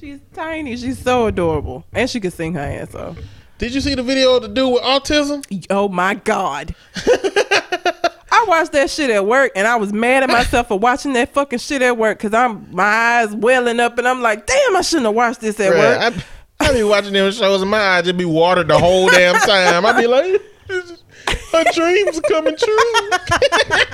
She's 0.00 0.18
tiny. 0.34 0.76
She's 0.76 0.98
so 0.98 1.26
adorable, 1.26 1.84
and 1.92 2.08
she 2.10 2.18
can 2.20 2.30
sing 2.30 2.54
her 2.54 2.60
ass 2.60 2.94
off. 2.94 3.16
Did 3.58 3.74
you 3.74 3.80
see 3.80 3.94
the 3.96 4.02
video 4.04 4.36
of 4.36 4.42
the 4.42 4.48
dude 4.48 4.72
with 4.74 4.82
autism? 4.82 5.44
Oh 5.70 5.88
my 5.88 6.14
god. 6.14 6.74
I 8.38 8.44
watched 8.46 8.72
that 8.72 8.88
shit 8.88 9.10
at 9.10 9.26
work 9.26 9.52
and 9.56 9.66
I 9.66 9.76
was 9.76 9.92
mad 9.92 10.22
at 10.22 10.30
myself 10.30 10.68
for 10.68 10.78
watching 10.78 11.12
that 11.14 11.32
fucking 11.32 11.58
shit 11.58 11.82
at 11.82 11.96
work 11.96 12.18
because 12.18 12.32
I'm 12.34 12.68
my 12.74 12.84
eyes 12.84 13.34
welling 13.34 13.80
up 13.80 13.98
and 13.98 14.06
I'm 14.06 14.22
like, 14.22 14.46
damn, 14.46 14.76
I 14.76 14.82
shouldn't 14.82 15.06
have 15.06 15.14
watched 15.14 15.40
this 15.40 15.58
at 15.58 15.70
work. 15.70 16.22
I, 16.60 16.66
I 16.68 16.72
be 16.72 16.84
watching 16.84 17.12
them 17.12 17.32
shows 17.32 17.62
and 17.62 17.70
my 17.70 17.78
eyes 17.78 18.04
just 18.04 18.16
be 18.16 18.24
watered 18.24 18.68
the 18.68 18.78
whole 18.78 19.08
damn 19.08 19.34
time. 19.40 19.84
I'd 19.84 20.00
be 20.00 20.06
like, 20.06 20.40
her 20.68 21.64
dreams 21.74 22.18
are 22.18 22.22
coming 22.22 22.56
true. 22.56 22.76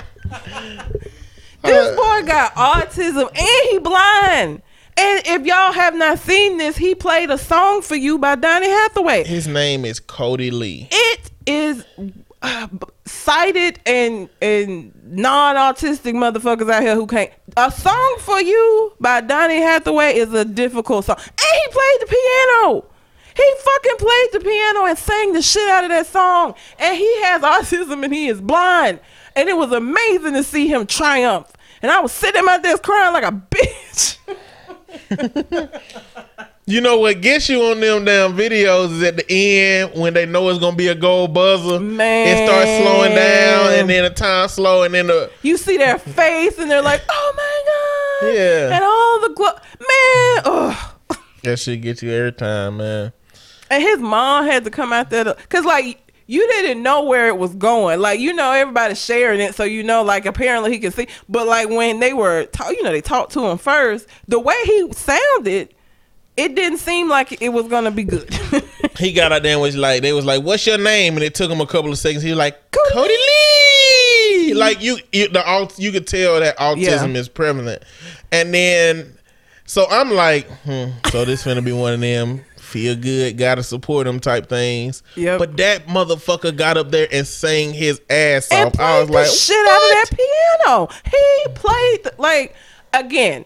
This 1.64 1.96
boy 1.96 2.22
got 2.26 2.54
autism 2.56 3.26
and 3.34 3.70
he 3.70 3.78
blind. 3.78 4.60
And 4.96 5.22
if 5.26 5.46
y'all 5.46 5.72
have 5.72 5.94
not 5.94 6.18
seen 6.18 6.58
this, 6.58 6.76
he 6.76 6.94
played 6.94 7.30
a 7.30 7.38
song 7.38 7.80
for 7.80 7.96
you 7.96 8.18
by 8.18 8.34
Donny 8.36 8.68
Hathaway. 8.68 9.24
His 9.24 9.48
name 9.48 9.86
is 9.86 9.98
Kodi 9.98 10.52
Lee. 10.52 10.88
It 10.92 11.30
is 11.46 11.84
uh, 11.98 12.02
sighted 13.04 13.80
and 13.86 14.28
and 14.40 14.92
non-autistic 15.04 16.14
motherfuckers 16.14 16.70
out 16.70 16.82
here 16.82 16.94
who 16.94 17.06
can't. 17.06 17.30
A 17.56 17.70
song 17.70 18.16
for 18.20 18.40
you 18.40 18.92
by 19.00 19.20
Donny 19.20 19.60
Hathaway 19.60 20.14
is 20.16 20.32
a 20.32 20.44
difficult 20.44 21.04
song, 21.04 21.16
and 21.18 21.30
he 21.38 21.68
played 21.70 22.00
the 22.00 22.06
piano. 22.06 22.84
He 23.36 23.54
fucking 23.58 23.96
played 23.96 24.28
the 24.32 24.40
piano 24.40 24.84
and 24.86 24.96
sang 24.96 25.32
the 25.32 25.42
shit 25.42 25.68
out 25.68 25.84
of 25.84 25.90
that 25.90 26.06
song. 26.06 26.54
And 26.78 26.96
he 26.96 27.22
has 27.22 27.42
autism 27.42 28.04
and 28.04 28.14
he 28.14 28.28
is 28.28 28.40
blind. 28.40 29.00
And 29.34 29.48
it 29.48 29.56
was 29.56 29.72
amazing 29.72 30.34
to 30.34 30.44
see 30.44 30.68
him 30.68 30.86
triumph. 30.86 31.50
And 31.82 31.90
I 31.90 31.98
was 32.00 32.12
sitting 32.12 32.38
at 32.38 32.44
my 32.44 32.58
desk 32.58 32.84
crying 32.84 33.12
like 33.12 33.24
a 33.24 33.32
bitch. 33.50 34.18
You 36.66 36.80
know 36.80 36.98
what 36.98 37.20
gets 37.20 37.50
you 37.50 37.60
on 37.62 37.80
them 37.80 38.06
damn 38.06 38.32
videos 38.32 38.92
is 38.92 39.02
at 39.02 39.16
the 39.16 39.26
end 39.30 40.00
when 40.00 40.14
they 40.14 40.24
know 40.24 40.48
it's 40.48 40.58
gonna 40.58 40.74
be 40.74 40.88
a 40.88 40.94
gold 40.94 41.34
buzzer. 41.34 41.78
Man. 41.78 42.26
It 42.26 42.46
starts 42.48 42.70
slowing 42.78 43.14
down 43.14 43.74
and 43.74 43.90
then 43.90 44.04
the 44.04 44.10
time 44.10 44.48
slow 44.48 44.82
and 44.82 44.94
then 44.94 45.08
the 45.08 45.30
You 45.42 45.58
see 45.58 45.76
their 45.76 45.98
face 45.98 46.58
and 46.58 46.70
they're 46.70 46.80
like, 46.80 47.02
oh 47.06 47.32
my 47.36 48.30
God. 48.30 48.34
Yeah. 48.34 48.74
And 48.76 48.82
all 48.84 49.20
the 49.20 49.34
glo- 49.34 49.58
man, 49.88 50.42
ugh. 50.46 51.18
that 51.42 51.58
shit 51.58 51.82
gets 51.82 52.02
you 52.02 52.10
every 52.10 52.32
time, 52.32 52.78
man. 52.78 53.12
And 53.70 53.82
his 53.82 53.98
mom 53.98 54.46
had 54.46 54.64
to 54.64 54.70
come 54.70 54.90
out 54.90 55.10
there 55.10 55.34
cause 55.50 55.66
like 55.66 56.00
you 56.26 56.46
didn't 56.48 56.82
know 56.82 57.04
where 57.04 57.28
it 57.28 57.36
was 57.36 57.54
going. 57.54 58.00
Like 58.00 58.20
you 58.20 58.32
know 58.32 58.52
everybody's 58.52 59.04
sharing 59.04 59.40
it, 59.40 59.54
so 59.54 59.64
you 59.64 59.82
know 59.82 60.02
like 60.02 60.24
apparently 60.24 60.72
he 60.72 60.78
could 60.78 60.94
see. 60.94 61.08
But 61.28 61.46
like 61.46 61.68
when 61.68 62.00
they 62.00 62.14
were, 62.14 62.48
you 62.70 62.82
know, 62.82 62.92
they 62.92 63.02
talked 63.02 63.32
to 63.32 63.44
him 63.46 63.58
first. 63.58 64.06
The 64.28 64.38
way 64.38 64.56
he 64.64 64.90
sounded, 64.92 65.74
it 66.36 66.54
didn't 66.54 66.78
seem 66.78 67.08
like 67.08 67.40
it 67.40 67.50
was 67.50 67.68
gonna 67.68 67.90
be 67.90 68.04
good. 68.04 68.32
He 68.96 69.12
got 69.12 69.32
out 69.32 69.42
there 69.42 69.54
and 69.54 69.60
was 69.60 69.76
like, 69.76 70.02
they 70.02 70.12
was 70.12 70.24
like, 70.24 70.44
"What's 70.44 70.64
your 70.68 70.78
name?" 70.78 71.14
And 71.14 71.24
it 71.24 71.34
took 71.34 71.50
him 71.50 71.60
a 71.60 71.66
couple 71.66 71.90
of 71.90 71.98
seconds. 71.98 72.22
He 72.22 72.30
was 72.30 72.38
like, 72.38 72.70
Kodi 72.70 72.92
"Kodi 72.92 73.08
Lee." 73.08 74.54
Like 74.54 74.80
you, 74.82 74.98
you 75.12 75.28
the 75.28 75.74
you 75.78 75.90
could 75.90 76.06
tell 76.06 76.38
that 76.38 76.56
autism 76.58 77.12
Yeah. 77.14 77.18
is 77.20 77.28
prevalent. 77.28 77.82
And 78.30 78.54
then, 78.54 79.18
so 79.66 79.86
I'm 79.90 80.12
like, 80.12 80.46
hmm, 80.62 80.90
so 81.10 81.24
this 81.24 81.44
gonna 81.44 81.60
be 81.62 81.72
one 81.72 81.92
of 81.94 82.00
them 82.00 82.44
feel 82.56 82.94
good, 82.94 83.36
gotta 83.36 83.64
support 83.64 84.06
him 84.06 84.20
type 84.20 84.48
things. 84.48 85.02
Yep. 85.16 85.38
But 85.40 85.56
that 85.56 85.86
motherfucker 85.88 86.56
got 86.56 86.76
up 86.76 86.90
there 86.92 87.08
and 87.10 87.26
sang 87.26 87.74
his 87.74 88.00
ass 88.08 88.48
and 88.52 88.68
off. 88.74 88.80
I 88.80 89.00
was 89.00 89.10
like, 89.10 89.26
shit 89.26 89.56
out 89.56 89.74
of 89.82 89.90
that 89.90 90.10
piano. 90.66 90.88
He 91.04 91.52
played 91.54 92.04
the- 92.04 92.14
like 92.18 92.54
again. 92.92 93.44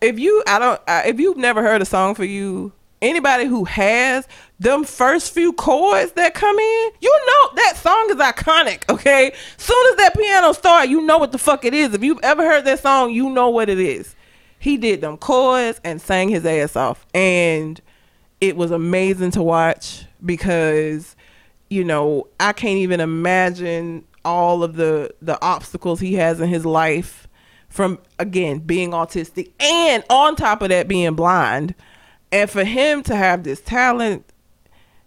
If 0.00 0.18
you, 0.18 0.42
I 0.46 0.58
don't, 0.58 0.80
if 0.88 1.18
you've 1.18 1.36
never 1.36 1.62
heard 1.62 1.82
a 1.82 1.84
song 1.84 2.14
for 2.14 2.24
you, 2.24 2.72
anybody 3.02 3.46
who 3.46 3.64
has 3.64 4.26
them 4.58 4.84
first 4.84 5.32
few 5.32 5.52
chords 5.52 6.12
that 6.12 6.34
come 6.34 6.58
in, 6.58 6.90
you 7.00 7.20
know 7.26 7.54
that 7.56 7.76
song 7.76 8.06
is 8.10 8.16
iconic. 8.16 8.88
Okay, 8.88 9.32
soon 9.56 9.86
as 9.90 9.96
that 9.96 10.14
piano 10.16 10.52
start, 10.52 10.88
you 10.88 11.02
know 11.02 11.18
what 11.18 11.32
the 11.32 11.38
fuck 11.38 11.64
it 11.64 11.74
is. 11.74 11.94
If 11.94 12.02
you've 12.02 12.20
ever 12.22 12.44
heard 12.44 12.64
that 12.64 12.80
song, 12.80 13.12
you 13.12 13.30
know 13.30 13.48
what 13.50 13.68
it 13.68 13.78
is. 13.78 14.14
He 14.58 14.76
did 14.76 15.00
them 15.00 15.16
chords 15.16 15.80
and 15.84 16.00
sang 16.00 16.28
his 16.28 16.44
ass 16.44 16.74
off, 16.74 17.06
and 17.14 17.80
it 18.40 18.56
was 18.56 18.70
amazing 18.70 19.30
to 19.32 19.42
watch 19.42 20.04
because 20.24 21.16
you 21.70 21.84
know 21.84 22.26
i 22.40 22.52
can't 22.52 22.78
even 22.78 23.00
imagine 23.00 24.04
all 24.24 24.62
of 24.62 24.74
the 24.76 25.12
the 25.22 25.40
obstacles 25.44 26.00
he 26.00 26.14
has 26.14 26.40
in 26.40 26.48
his 26.48 26.66
life 26.66 27.27
from 27.68 27.98
again 28.18 28.58
being 28.58 28.90
autistic 28.90 29.50
and 29.60 30.02
on 30.10 30.34
top 30.36 30.62
of 30.62 30.68
that 30.70 30.88
being 30.88 31.14
blind 31.14 31.74
and 32.32 32.50
for 32.50 32.64
him 32.64 33.02
to 33.02 33.14
have 33.14 33.44
this 33.44 33.60
talent 33.60 34.24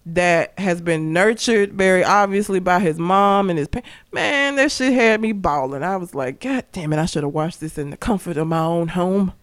that 0.05 0.57
has 0.57 0.81
been 0.81 1.13
nurtured 1.13 1.73
very 1.73 2.03
obviously 2.03 2.59
by 2.59 2.79
his 2.79 2.97
mom 2.97 3.49
and 3.49 3.59
his 3.59 3.67
pa- 3.67 3.81
man 4.11 4.55
that 4.55 4.71
shit 4.71 4.93
had 4.93 5.21
me 5.21 5.31
bawling 5.31 5.83
i 5.83 5.95
was 5.95 6.15
like 6.15 6.39
god 6.39 6.63
damn 6.71 6.91
it 6.93 6.97
i 6.99 7.05
should 7.05 7.23
have 7.23 7.33
watched 7.33 7.59
this 7.59 7.77
in 7.77 7.89
the 7.89 7.97
comfort 7.97 8.38
of 8.38 8.47
my 8.47 8.59
own 8.63 8.88
home 8.89 9.33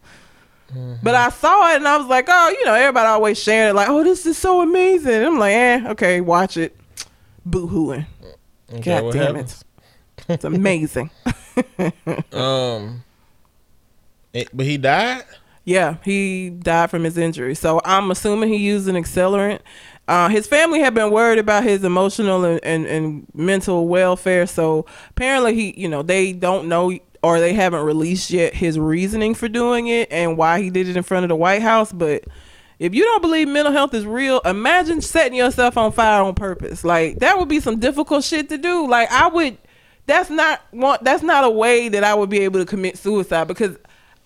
but 1.01 1.15
I 1.15 1.29
saw 1.29 1.71
it 1.71 1.77
and 1.77 1.87
I 1.87 1.97
was 1.97 2.05
like, 2.05 2.25
oh, 2.27 2.49
you 2.49 2.63
know, 2.63 2.75
everybody 2.75 3.07
always 3.07 3.41
sharing 3.41 3.71
it, 3.71 3.73
like, 3.73 3.89
oh, 3.89 4.03
this 4.03 4.25
is 4.27 4.37
so 4.37 4.61
amazing. 4.61 5.13
And 5.13 5.25
I'm 5.25 5.39
like, 5.39 5.53
eh, 5.53 5.83
okay, 5.89 6.21
watch 6.21 6.57
it. 6.57 6.77
Boo 7.43 7.67
hooing. 7.67 8.05
okay, 8.71 8.81
God 9.01 9.13
damn 9.13 9.35
happens? 9.35 9.65
it. 10.17 10.25
It's 10.29 10.45
amazing. 10.45 11.09
Um, 12.31 13.03
it- 14.33 14.49
but 14.53 14.65
he 14.65 14.77
died. 14.77 15.23
yeah, 15.65 15.95
he 16.03 16.49
died 16.49 16.89
from 16.89 17.03
his 17.03 17.17
injury. 17.17 17.55
So 17.55 17.79
I'm 17.85 18.09
assuming 18.11 18.49
he 18.49 18.57
used 18.57 18.87
an 18.87 18.95
accelerant. 18.95 19.59
Uh, 20.07 20.27
his 20.29 20.47
family 20.47 20.79
had 20.79 20.95
been 20.95 21.11
worried 21.11 21.37
about 21.37 21.63
his 21.63 21.83
emotional 21.83 22.43
and, 22.43 22.59
and, 22.63 22.87
and 22.87 23.27
mental 23.35 23.87
welfare. 23.87 24.47
So 24.47 24.87
apparently 25.11 25.53
he, 25.53 25.79
you 25.79 25.87
know, 25.87 26.01
they 26.01 26.33
don't 26.33 26.67
know 26.67 26.97
or 27.21 27.39
they 27.39 27.53
haven't 27.53 27.83
released 27.83 28.31
yet 28.31 28.55
his 28.55 28.79
reasoning 28.79 29.35
for 29.35 29.47
doing 29.47 29.87
it 29.87 30.11
and 30.11 30.37
why 30.37 30.61
he 30.61 30.69
did 30.71 30.87
it 30.87 30.97
in 30.97 31.03
front 31.03 31.25
of 31.25 31.29
the 31.29 31.35
White 31.35 31.61
House. 31.61 31.91
But 31.91 32.23
if 32.79 32.95
you 32.95 33.03
don't 33.03 33.21
believe 33.21 33.47
mental 33.49 33.73
health 33.73 33.93
is 33.93 34.05
real, 34.05 34.39
imagine 34.45 35.01
setting 35.01 35.37
yourself 35.37 35.77
on 35.77 35.91
fire 35.91 36.23
on 36.23 36.33
purpose. 36.33 36.83
Like 36.83 37.19
that 37.19 37.37
would 37.37 37.49
be 37.49 37.59
some 37.59 37.77
difficult 37.79 38.23
shit 38.23 38.49
to 38.49 38.57
do. 38.57 38.87
Like 38.87 39.11
I 39.11 39.27
would 39.27 39.57
that's 40.07 40.31
not 40.31 40.61
one 40.71 40.97
that's 41.03 41.21
not 41.21 41.43
a 41.43 41.49
way 41.51 41.89
that 41.89 42.03
I 42.03 42.15
would 42.15 42.29
be 42.31 42.39
able 42.39 42.59
to 42.61 42.65
commit 42.65 42.97
suicide 42.97 43.47
because 43.47 43.77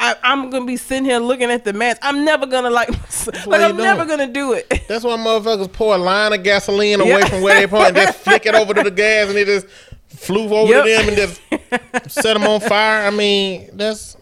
I, 0.05 0.15
I'm 0.23 0.49
gonna 0.49 0.65
be 0.65 0.75
sitting 0.75 1.05
here 1.05 1.19
looking 1.19 1.49
at 1.49 1.63
the 1.63 1.71
match. 1.73 1.97
I'm 2.01 2.25
never 2.25 2.45
gonna 2.45 2.69
like 2.69 2.89
like 3.47 3.61
I'm 3.61 3.77
you 3.77 3.83
never 3.83 4.05
gonna 4.05 4.27
do 4.27 4.51
it. 4.53 4.67
That's 4.87 5.03
why 5.05 5.15
motherfuckers 5.17 5.71
pour 5.71 5.95
a 5.95 5.97
line 5.97 6.33
of 6.33 6.43
gasoline 6.43 6.99
away 6.99 7.09
Yeah. 7.09 7.25
from 7.25 7.41
where 7.41 7.55
they 7.59 7.67
point 7.67 7.87
and 7.87 7.95
just 7.95 8.19
flick 8.19 8.45
it 8.45 8.53
over 8.53 8.73
to 8.73 8.83
the 8.83 8.91
gas 8.91 9.29
and 9.29 9.37
it 9.37 9.45
just 9.45 9.67
flew 10.09 10.53
over 10.53 10.71
Yep. 10.71 10.83
to 10.85 10.89
them 10.91 11.07
and 11.07 12.03
just 12.03 12.21
set 12.21 12.33
them 12.33 12.43
on 12.43 12.59
fire. 12.59 13.07
I 13.07 13.11
mean, 13.11 13.69
that's 13.73 14.17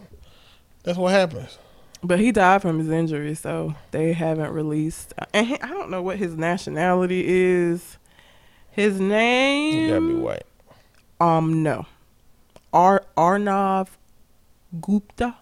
that's 0.84 0.98
what 1.00 1.12
happens. 1.14 1.58
But 2.04 2.20
he 2.20 2.32
died 2.32 2.62
from 2.64 2.80
his 2.80 2.90
injury, 2.90 3.34
so 3.36 3.76
they 3.92 4.14
haven't 4.14 4.52
released. 4.52 5.14
And 5.34 5.46
he, 5.48 5.60
I 5.62 5.68
don't 5.68 5.90
know 5.92 6.02
what 6.02 6.18
his 6.18 6.36
nationality 6.36 7.24
is. 7.28 7.98
His 8.72 9.00
name, 9.00 9.78
You 9.78 9.88
gotta 9.90 10.08
be 10.08 10.14
white. 10.14 10.44
um, 11.20 11.62
no, 11.64 11.86
Ar 12.72 13.04
Arnav 13.18 13.88
Gupta. 14.80 15.36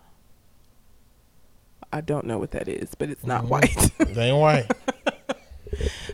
I 1.91 2.01
don't 2.01 2.25
know 2.25 2.37
what 2.37 2.51
that 2.51 2.67
is, 2.67 2.93
but 2.95 3.09
it's 3.09 3.25
not 3.25 3.45
mm-hmm. 3.45 3.49
white. 3.49 3.91
They 4.15 4.29
ain't 4.29 4.37
white. 4.37 4.71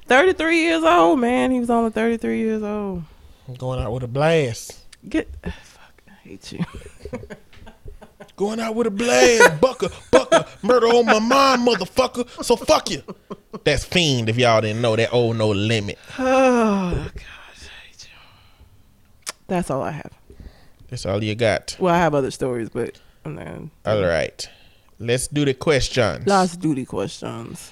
33 0.08 0.62
years 0.62 0.84
old, 0.84 1.20
man. 1.20 1.52
He 1.52 1.60
was 1.60 1.70
only 1.70 1.92
33 1.92 2.38
years 2.38 2.64
old. 2.64 3.04
Going 3.58 3.82
out 3.82 3.92
with 3.92 4.04
a 4.04 4.08
blast. 4.08 4.80
Get 5.08 5.30
fuck, 5.44 6.02
I 6.08 6.12
hate 6.24 6.52
you. 6.52 6.64
Going 8.36 8.60
out 8.60 8.76
with 8.76 8.88
a 8.88 8.92
blast. 8.92 9.62
Bucker, 9.62 9.90
bucker, 10.12 10.46
murder 10.62 10.88
on 10.88 11.06
my 11.06 11.20
mind, 11.20 11.66
motherfucker. 11.66 12.44
So 12.44 12.56
fuck 12.58 12.90
you. 12.90 13.02
That's 13.64 13.86
fiend 13.86 14.28
if 14.30 14.38
y'all 14.38 14.62
didn't 14.62 14.82
know 14.82 14.96
that 14.96 15.14
old 15.14 15.38
no 15.38 15.50
limit. 15.50 15.98
Oh 16.18 16.92
God, 16.92 17.12
I 17.16 17.88
hate 17.88 18.08
you. 18.08 19.34
That's 19.48 19.70
all 19.70 19.82
I 19.82 19.92
have. 19.92 20.12
That's 20.90 21.06
all 21.06 21.24
you 21.24 21.36
got. 21.36 21.76
Well, 21.80 21.94
I 21.94 21.98
have 21.98 22.14
other 22.14 22.32
stories, 22.32 22.70
but 22.70 23.00
then 23.24 23.72
All 23.86 24.04
right. 24.04 24.50
Let's 25.00 25.28
do 25.28 25.44
the 25.46 25.54
questions. 25.54 26.26
last 26.28 26.62
the 26.62 26.86
questions. 26.86 27.72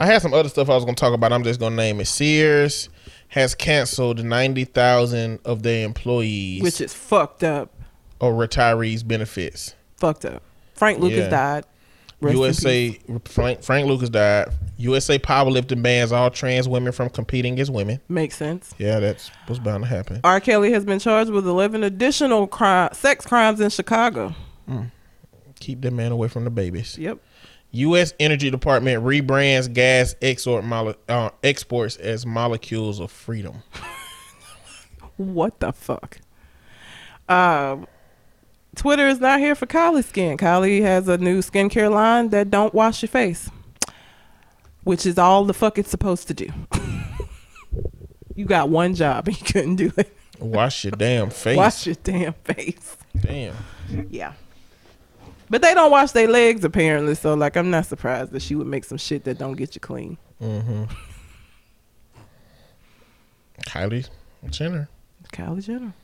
I 0.00 0.06
had 0.06 0.22
some 0.22 0.32
other 0.34 0.48
stuff 0.48 0.68
I 0.70 0.74
was 0.74 0.84
going 0.84 0.94
to 0.94 1.00
talk 1.00 1.14
about. 1.14 1.32
I'm 1.32 1.42
just 1.42 1.58
going 1.58 1.72
to 1.72 1.76
name 1.76 2.00
it. 2.00 2.06
Sears 2.06 2.88
has 3.28 3.54
canceled 3.54 4.24
90,000 4.24 5.40
of 5.44 5.62
their 5.62 5.84
employees 5.84 6.62
Which 6.62 6.80
is 6.80 6.94
fucked 6.94 7.42
up. 7.44 7.70
or 8.20 8.32
retirees 8.32 9.06
benefits. 9.06 9.74
Fucked 9.96 10.24
up. 10.24 10.42
Frank 10.74 11.00
Lucas 11.00 11.18
Yeah. 11.18 11.28
died. 11.28 11.64
Rest. 12.20 12.36
USA 12.36 12.98
Frank, 13.26 13.62
Frank 13.62 13.86
Lucas 13.86 14.08
died. 14.08 14.48
USA 14.76 15.18
powerlifting 15.20 15.82
bans 15.82 16.10
all 16.10 16.30
trans 16.30 16.68
women 16.68 16.92
from 16.92 17.10
competing 17.10 17.58
as 17.60 17.70
women. 17.70 18.00
makes 18.08 18.36
sense. 18.36 18.74
Yeah, 18.78 18.98
that's 18.98 19.30
what's 19.46 19.60
bound 19.60 19.84
to 19.84 19.88
happen. 19.88 20.20
R. 20.24 20.40
Kelly 20.40 20.72
has 20.72 20.84
been 20.84 20.98
charged 20.98 21.30
with 21.30 21.46
11 21.46 21.84
additional 21.84 22.46
crime, 22.48 22.90
sex 22.92 23.24
crimes 23.24 23.60
in 23.60 23.70
Chicago. 23.70 24.34
Mm. 24.68 24.90
Keep 25.68 25.82
that 25.82 25.92
man 25.92 26.12
away 26.12 26.28
from 26.28 26.44
the 26.44 26.50
babies. 26.50 26.96
Yep. 26.96 27.18
U.S. 27.72 28.14
Energy 28.18 28.50
Department 28.50 29.04
rebrands 29.04 29.70
gas 29.70 30.14
export 30.22 30.64
mole- 30.64 30.94
uh, 31.10 31.28
exports 31.44 31.96
as 31.96 32.24
molecules 32.24 33.00
of 33.00 33.10
freedom. 33.10 33.62
What 35.18 35.60
the 35.60 35.72
fuck? 35.72 36.20
Um, 37.28 37.86
Twitter 38.76 39.08
is 39.08 39.20
not 39.20 39.40
here 39.40 39.54
for 39.54 39.66
Kylie 39.66 40.04
skin. 40.04 40.38
Kylie 40.38 40.80
has 40.80 41.06
a 41.08 41.18
new 41.18 41.40
skincare 41.40 41.92
line 41.92 42.30
that 42.30 42.50
don't 42.50 42.72
wash 42.72 43.02
your 43.02 43.08
face, 43.08 43.50
which 44.84 45.04
is 45.04 45.18
all 45.18 45.44
the 45.44 45.52
fuck 45.52 45.76
it's 45.76 45.90
supposed 45.90 46.28
to 46.28 46.34
do. 46.34 46.48
you 48.36 48.46
got 48.46 48.70
one 48.70 48.94
job 48.94 49.28
and 49.28 49.38
you 49.38 49.44
couldn't 49.44 49.76
do 49.76 49.92
it. 49.98 50.16
Wash 50.38 50.84
your 50.84 50.92
damn 50.92 51.28
face. 51.44 51.56
Wash 51.58 51.84
your 51.86 51.96
damn 51.96 52.32
face. 52.32 52.96
Damn. 53.20 53.56
Yeah. 54.08 54.32
But 55.50 55.62
they 55.62 55.74
don't 55.74 55.90
wash 55.90 56.12
their 56.12 56.28
legs 56.28 56.64
apparently, 56.64 57.14
so 57.14 57.34
like 57.34 57.56
I'm 57.56 57.70
not 57.70 57.86
surprised 57.86 58.32
that 58.32 58.42
she 58.42 58.54
would 58.54 58.66
make 58.66 58.84
some 58.84 58.98
shit 58.98 59.24
that 59.24 59.38
don't 59.38 59.56
get 59.56 59.74
you 59.74 59.80
clean. 59.80 60.18
Mm-hmm. 60.42 60.84
Kylie 63.66 64.08
Jenner. 64.50 64.88
Kylie 65.32 65.64
Jenner. 65.64 65.94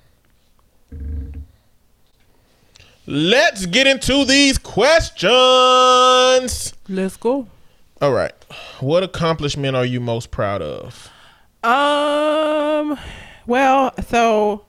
Let's 3.06 3.66
get 3.66 3.86
into 3.86 4.24
these 4.24 4.56
questions. 4.56 5.32
Let's 6.88 7.16
go. 7.18 7.46
All 8.00 8.12
right. 8.12 8.32
What 8.80 9.02
accomplishment 9.02 9.76
are 9.76 9.84
you 9.84 10.00
most 10.00 10.30
proud 10.30 10.62
of? 10.62 11.10
Um, 11.62 12.98
well, 13.46 13.92
so 14.08 14.64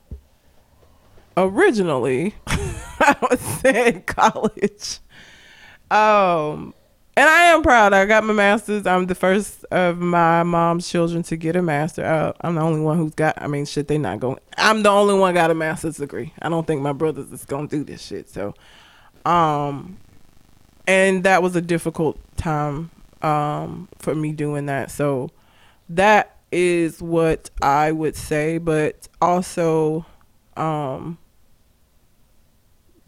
originally 1.36 2.34
I 2.46 3.16
was 3.30 3.64
in 3.64 4.02
college. 4.02 5.00
Um, 5.90 6.74
and 7.16 7.28
I 7.30 7.44
am 7.44 7.62
proud. 7.62 7.94
I 7.94 8.04
got 8.04 8.24
my 8.24 8.34
master's. 8.34 8.86
I'm 8.86 9.06
the 9.06 9.14
first 9.14 9.64
of 9.70 9.98
my 9.98 10.42
mom's 10.42 10.88
children 10.88 11.22
to 11.24 11.36
get 11.36 11.56
a 11.56 11.62
master. 11.62 12.04
Uh, 12.04 12.32
I'm 12.42 12.56
the 12.56 12.60
only 12.60 12.80
one 12.80 12.98
who's 12.98 13.14
got. 13.14 13.40
I 13.40 13.46
mean, 13.46 13.64
shit, 13.64 13.88
they 13.88 13.96
not 13.96 14.20
going. 14.20 14.38
I'm 14.58 14.82
the 14.82 14.90
only 14.90 15.14
one 15.14 15.32
got 15.32 15.50
a 15.50 15.54
master's 15.54 15.96
degree. 15.96 16.34
I 16.42 16.48
don't 16.48 16.66
think 16.66 16.82
my 16.82 16.92
brothers 16.92 17.32
is 17.32 17.44
gonna 17.46 17.68
do 17.68 17.84
this 17.84 18.02
shit. 18.02 18.28
So, 18.28 18.54
um, 19.24 19.96
and 20.86 21.24
that 21.24 21.42
was 21.42 21.56
a 21.56 21.62
difficult 21.62 22.18
time 22.36 22.90
um 23.22 23.88
for 23.98 24.14
me 24.14 24.32
doing 24.32 24.66
that. 24.66 24.90
So, 24.90 25.30
that 25.88 26.36
is 26.52 27.00
what 27.00 27.48
I 27.62 27.92
would 27.92 28.16
say, 28.16 28.58
but 28.58 29.08
also 29.22 30.04
um 30.56 31.16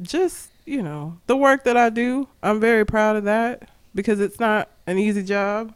just, 0.01 0.51
you 0.65 0.83
know, 0.83 1.19
the 1.27 1.37
work 1.37 1.65
that 1.65 1.77
I 1.77 1.91
do, 1.91 2.29
I'm 2.43 2.61
very 2.61 2.85
proud 2.85 3.16
of 3.16 3.25
that 3.25 3.69
because 3.95 4.20
it's 4.20 4.39
not 4.39 4.70
an 4.87 4.99
easy 4.99 5.23
job. 5.23 5.75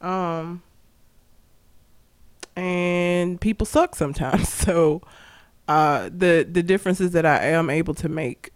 Um 0.00 0.62
and 2.56 3.40
people 3.40 3.66
suck 3.66 3.94
sometimes. 3.94 4.48
So 4.64 5.02
uh 5.68 6.10
the 6.14 6.46
the 6.50 6.62
differences 6.62 7.12
that 7.12 7.26
I 7.26 7.44
am 7.46 7.70
able 7.70 7.94
to 7.94 8.08
make 8.08 8.50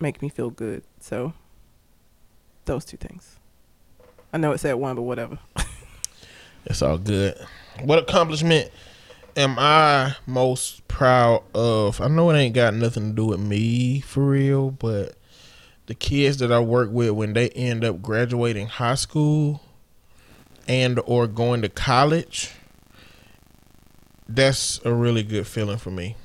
make 0.00 0.22
me 0.22 0.28
feel 0.28 0.50
good. 0.50 0.82
So 1.00 1.32
those 2.64 2.84
two 2.84 2.96
things. 2.96 3.36
I 4.32 4.38
know 4.38 4.52
it 4.52 4.58
said 4.58 4.74
one, 4.74 4.96
but 4.96 5.02
whatever. 5.02 5.38
It's 6.64 6.80
all 6.80 6.98
good. 6.98 7.36
What 7.82 7.98
accomplishment 7.98 8.70
am 9.36 9.56
I 9.58 10.16
most 10.26 10.86
proud 10.88 11.42
of? 11.54 12.00
I 12.00 12.08
know 12.08 12.30
it 12.30 12.36
ain't 12.36 12.54
got 12.54 12.74
nothing 12.74 13.10
to 13.10 13.16
do 13.16 13.26
with 13.26 13.40
me 13.40 14.00
for 14.00 14.24
real, 14.24 14.70
but 14.70 15.16
the 15.86 15.94
kids 15.94 16.38
that 16.38 16.52
I 16.52 16.60
work 16.60 16.90
with 16.90 17.10
when 17.10 17.32
they 17.32 17.48
end 17.50 17.84
up 17.84 18.02
graduating 18.02 18.68
high 18.68 18.94
school 18.94 19.62
and 20.68 21.00
or 21.06 21.26
going 21.26 21.62
to 21.62 21.68
college, 21.68 22.50
that's 24.28 24.80
a 24.84 24.92
really 24.92 25.22
good 25.22 25.46
feeling 25.46 25.78
for 25.78 25.90
me. 25.90 26.16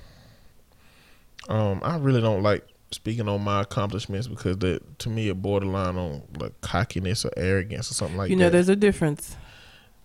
Um, 1.50 1.82
I 1.84 1.98
really 1.98 2.22
don't 2.22 2.44
like 2.44 2.68
speaking 2.92 3.28
on 3.28 3.42
my 3.42 3.62
accomplishments 3.62 4.28
because 4.28 4.58
that 4.60 5.00
to 5.00 5.10
me 5.10 5.28
it 5.28 5.42
borderline 5.42 5.98
on 5.98 6.22
like 6.40 6.60
cockiness 6.62 7.26
or 7.26 7.32
arrogance 7.36 7.92
or 7.92 7.94
something 7.94 8.18
like 8.18 8.28
that. 8.28 8.32
you 8.32 8.38
know, 8.38 8.46
that. 8.46 8.52
there's 8.52 8.70
a 8.70 8.76
difference. 8.76 9.36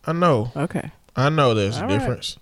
I 0.04 0.12
know. 0.12 0.50
Okay. 0.56 0.90
I 1.14 1.28
know 1.28 1.54
there's 1.54 1.76
a 1.76 1.82
All 1.82 1.88
right. 1.88 1.98
difference. 1.98 2.38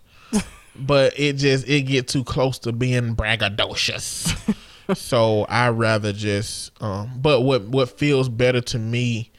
But 0.77 1.19
it 1.19 1.35
just 1.35 1.69
it 1.69 1.83
get 1.83 2.09
too 2.09 2.25
close 2.25 2.59
to 2.61 2.73
being 2.73 3.15
braggadocious. 3.17 4.57
so 4.97 5.45
I 5.49 5.69
rather 5.69 6.13
just 6.13 6.73
um 6.83 7.11
but 7.21 7.43
what 7.43 7.63
what 7.69 7.99
feels 7.99 8.29
better 8.29 8.61
to 8.61 8.79
me 8.79 9.31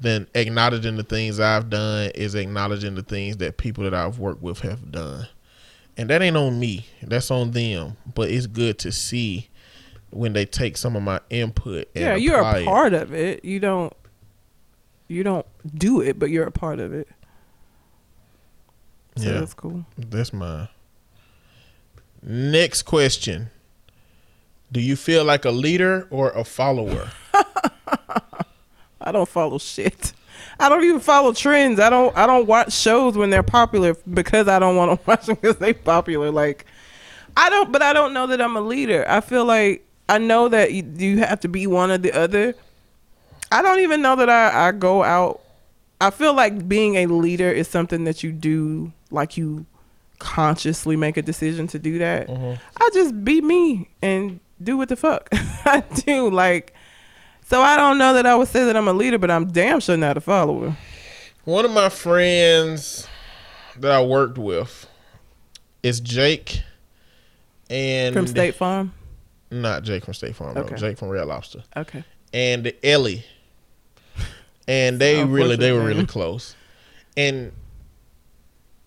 than 0.00 0.26
acknowledging 0.34 0.96
the 0.96 1.02
things 1.02 1.38
I've 1.40 1.68
done 1.68 2.10
is 2.14 2.34
acknowledging 2.34 2.94
the 2.94 3.02
things 3.02 3.36
that 3.38 3.58
people 3.58 3.84
that 3.84 3.92
I've 3.94 4.18
worked 4.18 4.40
with 4.42 4.60
have 4.60 4.90
done. 4.90 5.28
And 5.96 6.08
that 6.08 6.22
ain't 6.22 6.38
on 6.38 6.58
me. 6.58 6.86
That's 7.02 7.30
on 7.30 7.50
them. 7.50 7.98
But 8.14 8.30
it's 8.30 8.46
good 8.46 8.78
to 8.78 8.92
see 8.92 9.50
when 10.08 10.32
they 10.32 10.46
take 10.46 10.78
some 10.78 10.96
of 10.96 11.02
my 11.02 11.20
input 11.28 11.88
and 11.94 12.02
yeah, 12.02 12.14
you're 12.16 12.40
a 12.40 12.60
it. 12.60 12.64
part 12.64 12.94
of 12.94 13.12
it. 13.12 13.44
You 13.44 13.60
don't 13.60 13.92
you 15.08 15.22
don't 15.22 15.46
do 15.74 16.00
it, 16.00 16.18
but 16.18 16.30
you're 16.30 16.46
a 16.46 16.50
part 16.52 16.78
of 16.80 16.94
it. 16.94 17.08
So 19.16 19.24
Yeah. 19.24 19.40
that's 19.40 19.54
cool. 19.54 19.84
That's 19.98 20.32
mine. 20.32 20.68
Next 22.22 22.82
question. 22.82 23.50
Do 24.72 24.80
you 24.80 24.96
feel 24.96 25.24
like 25.24 25.44
a 25.44 25.50
leader 25.50 26.06
or 26.10 26.30
a 26.30 26.44
follower? 26.44 27.10
I 29.00 29.12
don't 29.12 29.28
follow 29.28 29.58
shit. 29.58 30.12
I 30.58 30.68
don't 30.68 30.84
even 30.84 31.00
follow 31.00 31.32
trends. 31.32 31.80
I 31.80 31.90
don't 31.90 32.16
I 32.16 32.26
don't 32.26 32.46
watch 32.46 32.72
shows 32.72 33.16
when 33.16 33.30
they're 33.30 33.42
popular 33.42 33.96
because 34.12 34.46
I 34.46 34.58
don't 34.58 34.76
want 34.76 35.00
to 35.00 35.06
watch 35.10 35.26
them 35.26 35.36
because 35.36 35.56
they're 35.56 35.74
popular. 35.74 36.30
Like 36.30 36.66
I 37.36 37.48
don't, 37.48 37.72
but 37.72 37.82
I 37.82 37.92
don't 37.92 38.12
know 38.12 38.26
that 38.26 38.40
I'm 38.40 38.56
a 38.56 38.60
leader. 38.60 39.04
I 39.08 39.20
feel 39.20 39.44
like 39.44 39.86
I 40.08 40.18
know 40.18 40.48
that 40.48 40.72
you, 40.72 40.84
you 40.96 41.18
have 41.18 41.40
to 41.40 41.48
be 41.48 41.66
one 41.66 41.90
or 41.90 41.98
the 41.98 42.12
other. 42.12 42.54
I 43.50 43.62
don't 43.62 43.80
even 43.80 44.02
know 44.02 44.16
that 44.16 44.28
I, 44.28 44.68
I 44.68 44.72
go 44.72 45.02
out. 45.02 45.40
I 46.00 46.10
feel 46.10 46.34
like 46.34 46.68
being 46.68 46.96
a 46.96 47.06
leader 47.06 47.50
is 47.50 47.68
something 47.68 48.04
that 48.04 48.22
you 48.22 48.32
do, 48.32 48.92
like 49.10 49.36
you 49.36 49.66
consciously 50.20 50.94
make 50.94 51.16
a 51.16 51.22
decision 51.22 51.66
to 51.68 51.78
do 51.80 51.98
that. 51.98 52.28
Mm-hmm. 52.28 52.62
I 52.76 52.90
just 52.94 53.24
be 53.24 53.40
me 53.40 53.90
and 54.00 54.38
do 54.62 54.76
what 54.76 54.88
the 54.88 54.94
fuck 54.96 55.28
I 55.32 55.82
do. 56.06 56.30
Like, 56.30 56.72
so 57.46 57.60
I 57.60 57.76
don't 57.76 57.98
know 57.98 58.14
that 58.14 58.26
I 58.26 58.36
would 58.36 58.46
say 58.48 58.64
that 58.64 58.76
I'm 58.76 58.86
a 58.86 58.92
leader, 58.92 59.18
but 59.18 59.30
I'm 59.30 59.50
damn 59.50 59.80
sure 59.80 59.96
not 59.96 60.16
a 60.16 60.20
follower. 60.20 60.76
One 61.44 61.64
of 61.64 61.72
my 61.72 61.88
friends 61.88 63.08
that 63.78 63.90
I 63.90 64.04
worked 64.04 64.38
with 64.38 64.86
is 65.82 65.98
Jake 66.00 66.62
and 67.68 68.14
From 68.14 68.26
State 68.26 68.54
Farm. 68.54 68.92
not 69.50 69.82
Jake 69.82 70.04
from 70.04 70.14
State 70.14 70.36
Farm, 70.36 70.54
no, 70.54 70.64
Jake 70.76 70.98
from 70.98 71.08
Red 71.08 71.26
Lobster. 71.26 71.62
Okay. 71.76 72.04
and 72.32 72.72
Ellie, 72.84 73.24
and 74.68 74.98
they 75.00 75.24
really 75.24 75.56
they 75.56 75.72
were 75.72 75.84
really 75.84 76.06
close, 76.06 76.54
and 77.16 77.52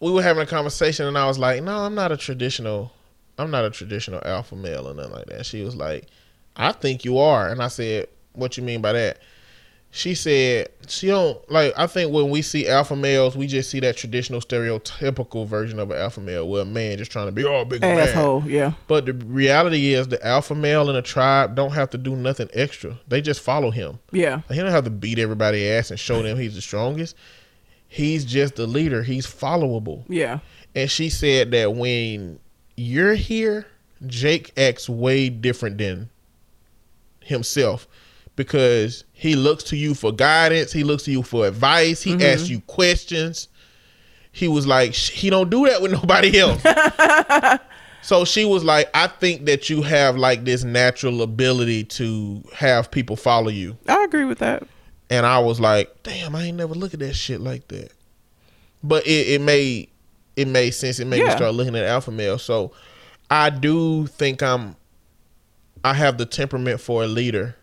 we 0.03 0.11
were 0.11 0.21
having 0.21 0.43
a 0.43 0.47
conversation, 0.47 1.05
and 1.05 1.17
I 1.17 1.25
was 1.25 1.39
like, 1.39 1.63
"No, 1.63 1.80
I'm 1.80 1.95
not 1.95 2.11
a 2.11 2.17
traditional, 2.17 2.91
I'm 3.38 3.51
not 3.51 3.65
a 3.65 3.69
traditional 3.69 4.21
alpha 4.25 4.55
male 4.55 4.88
or 4.88 4.93
nothing 4.93 5.13
like 5.13 5.25
that." 5.27 5.45
She 5.45 5.63
was 5.63 5.75
like, 5.75 6.07
"I 6.55 6.71
think 6.71 7.05
you 7.05 7.17
are," 7.17 7.49
and 7.49 7.61
I 7.61 7.69
said, 7.69 8.07
"What 8.34 8.57
you 8.57 8.63
mean 8.63 8.81
by 8.81 8.93
that?" 8.93 9.19
She 9.95 10.15
said 10.15 10.69
she 10.88 11.05
don't 11.05 11.38
like. 11.51 11.71
I 11.77 11.85
think 11.85 12.11
when 12.11 12.31
we 12.31 12.41
see 12.41 12.67
alpha 12.67 12.95
males, 12.95 13.38
we 13.38 13.45
just 13.45 13.69
see 13.69 13.80
that 13.81 13.95
traditional 13.95 14.41
stereotypical 14.41 15.45
version 15.45 15.77
of 15.77 15.91
an 15.91 15.97
alpha 15.97 16.19
male, 16.19 16.49
where 16.49 16.63
a 16.63 16.65
man 16.65 16.97
just 16.97 17.11
trying 17.11 17.27
to 17.27 17.31
be 17.31 17.45
all 17.45 17.63
big 17.63 17.84
and 17.84 17.95
bad. 17.95 18.09
Asshole. 18.09 18.43
Yeah. 18.47 18.73
But 18.88 19.05
the 19.05 19.13
reality 19.13 19.93
is, 19.93 20.07
the 20.07 20.25
alpha 20.25 20.55
male 20.55 20.89
in 20.89 20.95
a 20.95 21.03
tribe 21.03 21.55
don't 21.55 21.73
have 21.73 21.91
to 21.91 21.99
do 21.99 22.15
nothing 22.15 22.49
extra. 22.53 22.97
They 23.07 23.21
just 23.21 23.41
follow 23.41 23.69
him. 23.69 23.99
Yeah. 24.11 24.41
He 24.49 24.55
don't 24.55 24.71
have 24.71 24.85
to 24.85 24.89
beat 24.89 25.19
everybody 25.19 25.69
ass 25.69 25.91
and 25.91 25.99
show 25.99 26.23
them 26.23 26.39
he's 26.39 26.55
the 26.55 26.61
strongest. 26.61 27.15
He's 27.93 28.25
just 28.25 28.55
the 28.55 28.65
leader. 28.65 29.03
He's 29.03 29.27
followable. 29.27 30.03
Yeah. 30.07 30.39
And 30.73 30.89
she 30.89 31.11
said 31.11 31.51
that 31.51 31.75
when 31.75 32.39
you're 32.75 33.13
here, 33.13 33.67
Jake 34.07 34.51
acts 34.57 34.89
way 34.89 35.29
different 35.29 35.77
than 35.77 36.09
himself 37.19 37.87
because 38.35 39.03
he 39.13 39.35
looks 39.35 39.63
to 39.65 39.77
you 39.77 39.93
for 39.93 40.11
guidance. 40.11 40.71
He 40.71 40.83
looks 40.83 41.03
to 41.03 41.11
you 41.11 41.21
for 41.21 41.45
advice. 41.45 42.01
He 42.01 42.13
mm-hmm. 42.13 42.23
asks 42.23 42.49
you 42.49 42.61
questions. 42.61 43.47
He 44.31 44.47
was 44.47 44.65
like, 44.65 44.95
he 44.95 45.29
don't 45.29 45.51
do 45.51 45.67
that 45.67 45.79
with 45.79 45.91
nobody 46.01 46.39
else. 46.39 46.63
so 48.01 48.25
she 48.25 48.43
was 48.43 48.63
like, 48.63 48.89
I 48.95 49.05
think 49.05 49.45
that 49.45 49.69
you 49.69 49.83
have 49.83 50.17
like 50.17 50.45
this 50.45 50.63
natural 50.63 51.21
ability 51.21 51.83
to 51.83 52.41
have 52.55 52.89
people 52.89 53.17
follow 53.17 53.49
you. 53.49 53.77
I 53.87 54.03
agree 54.03 54.25
with 54.25 54.39
that. 54.39 54.63
And 55.14 55.27
I 55.27 55.38
was 55.38 55.60
like, 55.60 56.02
damn, 56.02 56.35
I 56.35 56.45
ain't 56.45 56.57
never 56.57 56.73
look 56.73 56.95
at 56.95 56.99
that 57.02 57.14
shit 57.14 57.40
like 57.40 57.68
that. 57.68 57.91
But 58.81 59.06
it, 59.06 59.27
it 59.27 59.41
made 59.41 59.90
it 60.35 60.48
made 60.48 60.72
sense. 60.72 60.99
It 60.99 61.06
made 61.06 61.23
me 61.23 61.30
start 61.30 61.53
looking 61.53 61.76
at 61.76 61.85
alpha 61.85 62.10
male. 62.10 62.40
So 62.40 62.72
I 63.30 63.52
do 63.52 64.07
think 64.07 64.41
I'm 64.41 64.76
I 65.84 65.94
have 65.94 66.18
the 66.18 66.26
temperament 66.26 66.81
for 66.81 67.03
a 67.03 67.07
leader. 67.07 67.56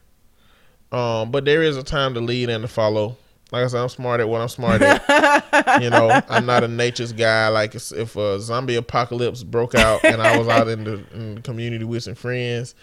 Um, 0.92 1.32
but 1.32 1.44
there 1.44 1.60
is 1.64 1.76
a 1.76 1.82
time 1.82 2.14
to 2.14 2.20
lead 2.20 2.50
and 2.50 2.62
to 2.62 2.68
follow. 2.68 3.16
Like 3.50 3.64
I 3.64 3.66
said, 3.66 3.80
I'm 3.80 3.88
smart 3.88 4.20
at 4.20 4.28
what 4.28 4.40
I'm 4.40 4.48
smart 4.48 4.80
at. 4.80 5.82
you 5.82 5.90
know, 5.90 6.22
I'm 6.28 6.46
not 6.46 6.62
a 6.62 6.68
nature's 6.68 7.12
guy. 7.12 7.48
Like 7.48 7.74
if 7.74 7.90
if 7.90 8.14
a 8.14 8.38
zombie 8.38 8.76
apocalypse 8.76 9.42
broke 9.42 9.74
out 9.74 10.04
and 10.04 10.22
I 10.22 10.38
was 10.38 10.46
out 10.46 10.68
in 10.68 10.84
the, 10.84 11.04
in 11.12 11.34
the 11.34 11.40
community 11.40 11.84
with 11.84 12.04
some 12.04 12.14
friends, 12.14 12.76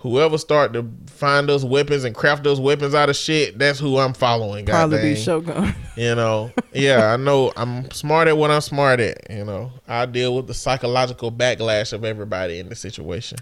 whoever 0.00 0.38
start 0.38 0.72
to 0.72 0.90
find 1.06 1.48
those 1.48 1.64
weapons 1.64 2.04
and 2.04 2.14
craft 2.14 2.42
those 2.42 2.58
weapons 2.58 2.94
out 2.94 3.08
of 3.10 3.16
shit, 3.16 3.58
that's 3.58 3.78
who 3.78 3.98
I'm 3.98 4.14
following. 4.14 4.66
Probably 4.66 4.96
be 4.98 5.14
goddamn. 5.14 5.22
Shogun. 5.22 5.74
You 5.96 6.14
know, 6.14 6.50
yeah, 6.72 7.12
I 7.12 7.18
know 7.18 7.52
I'm 7.56 7.90
smart 7.90 8.26
at 8.26 8.36
what 8.36 8.50
I'm 8.50 8.62
smart 8.62 9.00
at. 9.00 9.28
You 9.28 9.44
know, 9.44 9.70
I 9.86 10.06
deal 10.06 10.34
with 10.34 10.46
the 10.46 10.54
psychological 10.54 11.30
backlash 11.30 11.92
of 11.92 12.04
everybody 12.04 12.58
in 12.58 12.70
the 12.70 12.74
situation. 12.74 13.38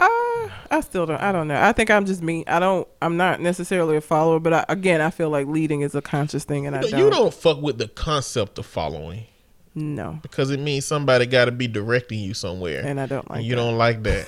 Uh, 0.00 0.48
I 0.70 0.80
still 0.80 1.06
don't. 1.06 1.20
I 1.20 1.30
don't 1.30 1.46
know. 1.46 1.60
I 1.60 1.72
think 1.72 1.90
I'm 1.90 2.06
just 2.06 2.22
me. 2.22 2.44
I 2.48 2.58
don't. 2.58 2.88
I'm 3.00 3.16
not 3.16 3.40
necessarily 3.40 3.96
a 3.96 4.00
follower, 4.00 4.40
but 4.40 4.52
I, 4.52 4.64
again, 4.68 5.00
I 5.00 5.10
feel 5.10 5.30
like 5.30 5.46
leading 5.46 5.82
is 5.82 5.94
a 5.94 6.02
conscious 6.02 6.42
thing, 6.42 6.66
and 6.66 6.74
I 6.74 6.80
don't. 6.80 6.98
you 6.98 7.10
don't 7.10 7.32
fuck 7.32 7.60
with 7.60 7.78
the 7.78 7.86
concept 7.86 8.58
of 8.58 8.66
following 8.66 9.26
No, 9.76 10.18
because 10.22 10.50
it 10.50 10.58
means 10.58 10.86
somebody 10.86 11.26
got 11.26 11.44
to 11.44 11.52
be 11.52 11.68
directing 11.68 12.18
you 12.18 12.34
somewhere, 12.34 12.82
and 12.84 12.98
I 12.98 13.06
don't 13.06 13.30
like. 13.30 13.44
you 13.44 13.50
that. 13.50 13.56
don't 13.56 13.76
like 13.78 14.02
that. 14.04 14.26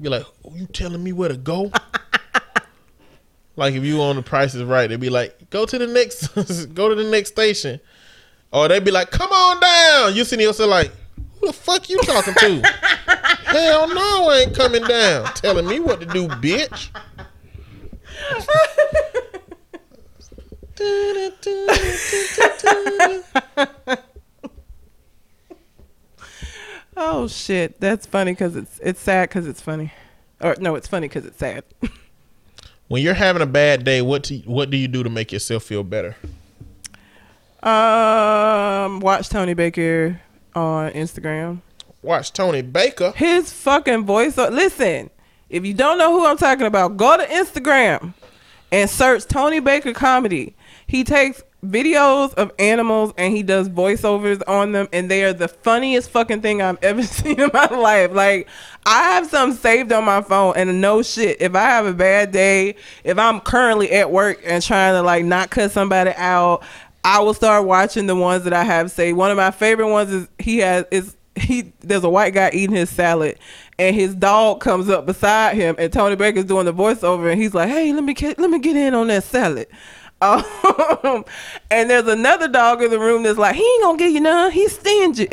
You're 0.00 0.10
like, 0.10 0.26
oh, 0.44 0.54
you 0.54 0.66
telling 0.66 1.02
me 1.02 1.12
where 1.12 1.28
to 1.28 1.36
go? 1.36 1.70
like 3.56 3.74
if 3.74 3.84
you 3.84 4.00
on 4.00 4.16
the 4.16 4.22
Price 4.22 4.54
is 4.54 4.62
Right, 4.62 4.88
they'd 4.88 5.00
be 5.00 5.10
like, 5.10 5.50
go 5.50 5.64
to 5.66 5.78
the 5.78 5.86
next, 5.86 6.28
go 6.74 6.88
to 6.88 6.94
the 6.94 7.08
next 7.10 7.30
station, 7.30 7.80
or 8.52 8.68
they'd 8.68 8.84
be 8.84 8.90
like, 8.90 9.10
come 9.10 9.30
on 9.30 9.60
down. 9.60 10.16
You 10.16 10.24
sitting 10.24 10.44
yourself 10.44 10.70
like, 10.70 10.92
who 11.40 11.46
the 11.46 11.52
fuck 11.52 11.88
you 11.88 11.98
talking 12.02 12.34
to? 12.34 12.60
Hell 13.44 13.88
no, 13.88 14.30
I 14.30 14.44
ain't 14.46 14.56
coming 14.56 14.82
down. 14.82 15.26
Telling 15.34 15.66
me 15.66 15.80
what 15.80 16.00
to 16.00 16.06
do, 16.06 16.28
bitch. 16.28 16.90
Oh 27.06 27.28
shit, 27.28 27.78
that's 27.80 28.06
funny 28.06 28.32
because 28.32 28.56
it's 28.56 28.80
it's 28.82 29.00
sad 29.00 29.28
because 29.28 29.46
it's 29.46 29.60
funny, 29.60 29.92
or 30.40 30.56
no, 30.58 30.74
it's 30.74 30.88
funny 30.88 31.06
because 31.06 31.26
it's 31.26 31.38
sad. 31.38 31.64
When 32.88 33.02
you're 33.02 33.14
having 33.14 33.40
a 33.40 33.46
bad 33.46 33.82
day, 33.82 34.02
what 34.02 34.24
do 34.24 34.36
what 34.44 34.68
do 34.68 34.76
you 34.76 34.88
do 34.88 35.02
to 35.02 35.08
make 35.08 35.32
yourself 35.32 35.62
feel 35.64 35.82
better? 35.82 36.16
um, 37.62 39.00
watch 39.00 39.30
Tony 39.30 39.54
Baker 39.54 40.20
on 40.54 40.92
Instagram. 40.92 41.60
Watch 42.02 42.32
Tony 42.32 42.60
Baker. 42.60 43.12
His 43.16 43.50
fucking 43.52 44.04
voice. 44.04 44.36
Listen, 44.36 45.08
if 45.48 45.64
you 45.64 45.72
don't 45.72 45.96
know 45.96 46.12
who 46.12 46.26
I'm 46.26 46.36
talking 46.36 46.66
about, 46.66 46.98
go 46.98 47.16
to 47.16 47.24
Instagram 47.24 48.12
and 48.70 48.90
search 48.90 49.24
Tony 49.24 49.60
Baker 49.60 49.94
comedy. 49.94 50.54
He 50.86 51.04
takes 51.04 51.42
videos 51.64 52.34
of 52.34 52.52
animals 52.58 53.12
and 53.16 53.34
he 53.34 53.42
does 53.42 53.68
voiceovers 53.68 54.42
on 54.46 54.72
them, 54.72 54.88
and 54.92 55.10
they 55.10 55.24
are 55.24 55.32
the 55.32 55.48
funniest 55.48 56.10
fucking 56.10 56.40
thing 56.40 56.62
I've 56.62 56.82
ever 56.82 57.02
seen 57.04 57.40
in 57.40 57.50
my 57.52 57.66
life. 57.66 58.12
Like, 58.12 58.48
I 58.86 59.02
have 59.14 59.26
some 59.26 59.52
saved 59.52 59.92
on 59.92 60.04
my 60.04 60.22
phone, 60.22 60.54
and 60.56 60.80
no 60.80 61.02
shit. 61.02 61.40
If 61.40 61.54
I 61.54 61.64
have 61.64 61.86
a 61.86 61.94
bad 61.94 62.32
day, 62.32 62.76
if 63.02 63.18
I'm 63.18 63.40
currently 63.40 63.90
at 63.92 64.10
work 64.10 64.40
and 64.44 64.62
trying 64.62 64.94
to 64.94 65.02
like 65.02 65.24
not 65.24 65.50
cut 65.50 65.70
somebody 65.70 66.12
out, 66.16 66.62
I 67.04 67.20
will 67.20 67.34
start 67.34 67.66
watching 67.66 68.06
the 68.06 68.16
ones 68.16 68.44
that 68.44 68.52
I 68.52 68.64
have 68.64 68.90
saved. 68.90 69.16
One 69.16 69.30
of 69.30 69.36
my 69.36 69.50
favorite 69.50 69.90
ones 69.90 70.10
is 70.10 70.28
he 70.38 70.58
has 70.58 70.86
is 70.90 71.16
he 71.36 71.72
there's 71.80 72.04
a 72.04 72.08
white 72.08 72.32
guy 72.32 72.50
eating 72.52 72.76
his 72.76 72.88
salad 72.88 73.38
and 73.78 73.94
his 73.94 74.14
dog 74.14 74.60
comes 74.60 74.88
up 74.88 75.04
beside 75.04 75.56
him 75.56 75.74
and 75.78 75.92
Tony 75.92 76.14
Baker's 76.16 76.44
doing 76.44 76.64
the 76.64 76.72
voiceover 76.72 77.30
and 77.30 77.40
he's 77.40 77.54
like, 77.54 77.68
"Hey, 77.68 77.92
let 77.92 78.04
me 78.04 78.14
get 78.14 78.38
let 78.38 78.50
me 78.50 78.58
get 78.58 78.76
in 78.76 78.94
on 78.94 79.08
that 79.08 79.24
salad." 79.24 79.66
Um, 80.24 81.24
and 81.70 81.90
there's 81.90 82.08
another 82.08 82.48
dog 82.48 82.82
in 82.82 82.90
the 82.90 82.98
room 82.98 83.22
that's 83.22 83.38
like, 83.38 83.54
"He 83.56 83.62
ain't 83.62 83.82
gonna 83.82 83.98
give 83.98 84.12
you 84.12 84.20
none. 84.20 84.50
He's 84.52 84.78
stingy." 84.78 85.28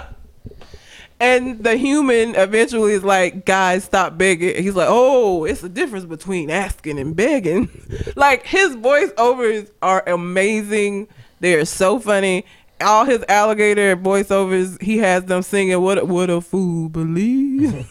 and 1.20 1.62
the 1.64 1.76
human 1.76 2.34
eventually 2.34 2.92
is 2.92 3.02
like, 3.02 3.46
"Guys, 3.46 3.84
stop 3.84 4.18
begging." 4.18 4.62
He's 4.62 4.74
like, 4.74 4.88
"Oh, 4.90 5.44
it's 5.44 5.62
the 5.62 5.68
difference 5.68 6.04
between 6.04 6.50
asking 6.50 6.98
and 6.98 7.16
begging." 7.16 7.70
like 8.16 8.46
his 8.46 8.76
voiceovers 8.76 9.70
are 9.80 10.06
amazing. 10.06 11.08
They 11.40 11.54
are 11.54 11.64
so 11.64 11.98
funny. 11.98 12.44
All 12.82 13.04
his 13.04 13.22
alligator 13.28 13.94
voiceovers, 13.96 14.80
he 14.80 14.98
has 14.98 15.24
them 15.24 15.42
singing 15.42 15.80
"What 15.80 16.06
What 16.06 16.28
a 16.28 16.40
Fool 16.42 16.90
Believe." 16.90 17.86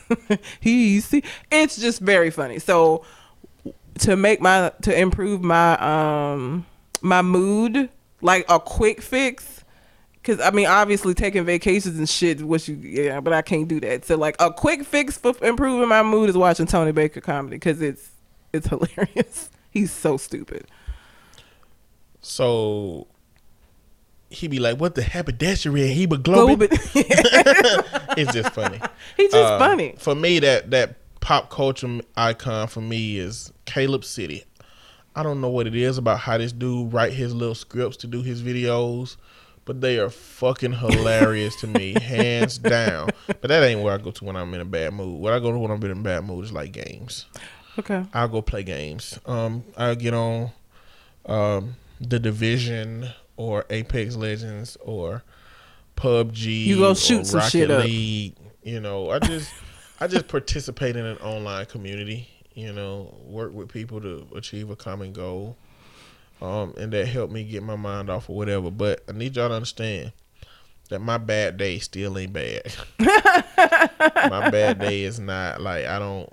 he 0.59 0.99
see. 0.99 1.23
It's 1.51 1.77
just 1.77 1.99
very 1.99 2.29
funny. 2.29 2.59
So 2.59 3.03
to 3.99 4.15
make 4.15 4.41
my 4.41 4.71
to 4.83 4.97
improve 4.97 5.41
my 5.43 5.77
um 5.77 6.65
my 7.01 7.21
mood, 7.21 7.89
like 8.21 8.45
a 8.49 8.59
quick 8.59 9.01
fix. 9.01 9.63
Cause 10.21 10.39
I 10.41 10.51
mean, 10.51 10.67
obviously 10.67 11.13
taking 11.13 11.45
vacations 11.45 11.97
and 11.97 12.07
shit, 12.07 12.41
which 12.41 12.67
you 12.67 12.75
yeah, 12.75 13.19
but 13.21 13.31
I 13.33 13.41
can't 13.41 13.67
do 13.67 13.79
that. 13.79 14.05
So 14.05 14.17
like 14.17 14.35
a 14.39 14.51
quick 14.51 14.83
fix 14.83 15.17
for 15.17 15.33
improving 15.41 15.87
my 15.87 16.03
mood 16.03 16.29
is 16.29 16.37
watching 16.37 16.65
Tony 16.65 16.91
Baker 16.91 17.21
comedy 17.21 17.55
because 17.55 17.81
it's 17.81 18.09
it's 18.53 18.67
hilarious. 18.69 19.49
He's 19.71 19.91
so 19.91 20.17
stupid. 20.17 20.65
So 22.21 23.07
he 24.29 24.47
be 24.47 24.59
like, 24.59 24.77
"What 24.79 24.95
the 24.95 25.01
haberdashery?" 25.03 25.83
And 25.83 25.91
he 25.93 26.05
be 26.05 26.17
globing. 26.17 26.69
it's 28.17 28.33
just 28.33 28.51
funny. 28.53 28.79
He's 29.17 29.31
just 29.31 29.53
Uh, 29.53 29.59
funny. 29.59 29.95
For 29.97 30.15
me, 30.15 30.39
that 30.39 30.69
that 30.71 30.95
pop 31.19 31.49
culture 31.49 31.99
icon 32.15 32.67
for 32.67 32.81
me 32.81 33.17
is 33.17 33.51
Caleb 33.65 34.03
City. 34.03 34.43
I 35.15 35.23
don't 35.23 35.41
know 35.41 35.49
what 35.49 35.67
it 35.67 35.75
is 35.75 35.97
about 35.97 36.19
how 36.19 36.37
this 36.37 36.51
dude 36.51 36.93
write 36.93 37.13
his 37.13 37.33
little 37.33 37.55
scripts 37.55 37.97
to 37.97 38.07
do 38.07 38.21
his 38.21 38.41
videos, 38.41 39.17
but 39.65 39.81
they 39.81 39.99
are 39.99 40.09
fucking 40.09 40.73
hilarious 40.73 41.55
to 41.57 41.67
me, 41.67 41.93
hands 42.01 42.57
down. 42.57 43.09
But 43.27 43.41
that 43.43 43.63
ain't 43.63 43.81
where 43.81 43.93
I 43.93 43.97
go 43.97 44.11
to 44.11 44.23
when 44.23 44.35
I'm 44.35 44.53
in 44.53 44.61
a 44.61 44.65
bad 44.65 44.93
mood. 44.93 45.19
What 45.19 45.33
I 45.33 45.39
go 45.39 45.51
to 45.51 45.57
when 45.57 45.71
I'm 45.71 45.83
in 45.83 45.91
a 45.91 45.95
bad 45.95 46.25
mood 46.25 46.45
is 46.45 46.51
like 46.51 46.71
games. 46.71 47.25
Okay. 47.77 48.05
I'll 48.13 48.27
go 48.27 48.41
play 48.41 48.63
games. 48.63 49.19
Um, 49.25 49.63
I'll 49.77 49.95
get 49.95 50.13
on 50.13 50.51
um, 51.25 51.75
the 51.99 52.19
Division 52.19 53.09
or 53.35 53.65
Apex 53.69 54.15
Legends 54.15 54.77
or 54.81 55.23
PUBG. 55.95 56.65
You 56.65 56.77
go 56.77 56.91
or 56.91 56.95
shoot 56.95 57.25
some 57.25 57.39
Rocket 57.39 57.51
shit 57.51 57.71
up. 57.71 57.83
League. 57.85 58.35
You 58.63 58.79
know, 58.79 59.09
I 59.09 59.19
just 59.19 59.51
I 59.99 60.07
just 60.07 60.27
participate 60.27 60.95
in 60.95 61.05
an 61.05 61.17
online 61.17 61.65
community. 61.65 62.29
You 62.53 62.73
know, 62.73 63.15
work 63.25 63.53
with 63.53 63.69
people 63.69 64.01
to 64.01 64.27
achieve 64.35 64.69
a 64.69 64.75
common 64.75 65.13
goal, 65.13 65.55
um, 66.41 66.73
and 66.77 66.91
that 66.91 67.07
helped 67.07 67.31
me 67.31 67.43
get 67.43 67.63
my 67.63 67.75
mind 67.75 68.09
off 68.09 68.27
of 68.27 68.35
whatever. 68.35 68.69
But 68.69 69.03
I 69.07 69.13
need 69.13 69.35
y'all 69.35 69.49
to 69.49 69.55
understand 69.55 70.11
that 70.89 70.99
my 70.99 71.17
bad 71.17 71.57
day 71.57 71.79
still 71.79 72.17
ain't 72.17 72.33
bad. 72.33 72.73
my 72.99 74.49
bad 74.49 74.79
day 74.79 75.03
is 75.03 75.19
not 75.19 75.61
like 75.61 75.85
I 75.85 75.99
don't. 75.99 76.31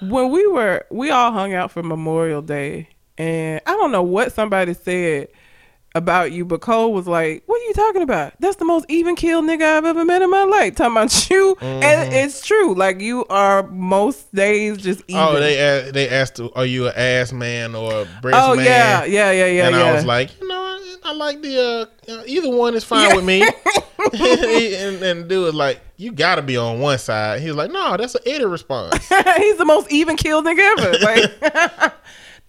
when 0.00 0.30
we 0.30 0.46
were 0.46 0.84
we 0.90 1.10
all 1.10 1.30
hung 1.32 1.54
out 1.54 1.70
for 1.70 1.82
Memorial 1.82 2.42
Day 2.42 2.88
and 3.18 3.60
I 3.66 3.72
don't 3.72 3.92
know 3.92 4.02
what 4.02 4.32
somebody 4.32 4.74
said 4.74 5.28
about 5.98 6.32
you, 6.32 6.44
but 6.46 6.60
Cole 6.62 6.92
was 6.94 7.06
like, 7.06 7.42
What 7.46 7.60
are 7.60 7.64
you 7.64 7.74
talking 7.74 8.02
about? 8.02 8.32
That's 8.40 8.56
the 8.56 8.64
most 8.64 8.86
even 8.88 9.14
killed 9.16 9.44
nigga 9.44 9.76
I've 9.76 9.84
ever 9.84 10.04
met 10.04 10.22
in 10.22 10.30
my 10.30 10.44
life. 10.44 10.74
Talking 10.76 10.92
about 10.92 11.30
you. 11.30 11.54
Mm-hmm. 11.56 11.82
And 11.82 12.12
it's 12.14 12.46
true. 12.46 12.74
Like 12.74 13.00
you 13.00 13.26
are 13.28 13.64
most 13.68 14.34
days 14.34 14.78
just 14.78 15.02
even. 15.08 15.20
Oh, 15.22 15.38
they 15.38 15.58
a- 15.58 15.92
they 15.92 16.08
asked, 16.08 16.40
"Are 16.56 16.64
you 16.64 16.86
an 16.86 16.94
ass 16.96 17.32
man 17.32 17.74
or 17.74 18.02
a 18.02 18.08
breast 18.22 18.38
Oh, 18.40 18.56
man?" 18.56 18.64
yeah, 18.64 19.04
yeah, 19.04 19.30
yeah, 19.32 19.46
yeah. 19.46 19.66
and 19.66 19.76
yeah. 19.76 19.82
I 19.82 19.92
was 19.92 20.04
like, 20.06 20.40
you 20.40 20.48
know, 20.48 20.54
I, 20.56 20.96
I 21.04 21.12
like 21.12 21.42
the 21.42 21.88
uh, 22.08 22.12
uh, 22.12 22.22
either 22.26 22.48
one 22.50 22.74
is 22.74 22.84
fine 22.84 23.14
with 23.14 23.24
me. 23.24 23.42
and, 24.12 25.02
and 25.02 25.28
dude 25.28 25.44
was 25.44 25.54
like, 25.54 25.80
"You 25.96 26.12
got 26.12 26.36
to 26.36 26.42
be 26.42 26.56
on 26.56 26.80
one 26.80 26.98
side." 26.98 27.40
He 27.40 27.48
was 27.48 27.56
like, 27.56 27.70
"No, 27.70 27.96
that's 27.96 28.14
an 28.14 28.22
Eddie 28.26 28.44
response." 28.44 28.94
He's 29.36 29.56
the 29.58 29.64
most 29.64 29.90
even 29.92 30.16
killed 30.16 30.44
nigga 30.46 30.78
ever. 30.78 30.98
Like 30.98 31.94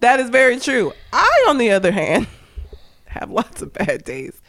that 0.02 0.20
is 0.20 0.30
very 0.30 0.60
true. 0.60 0.94
I, 1.12 1.46
on 1.50 1.58
the 1.58 1.72
other 1.72 1.92
hand, 1.92 2.28
have 3.10 3.30
lots 3.40 3.62
of 3.62 3.74
bad 3.74 4.04
days, 4.04 4.42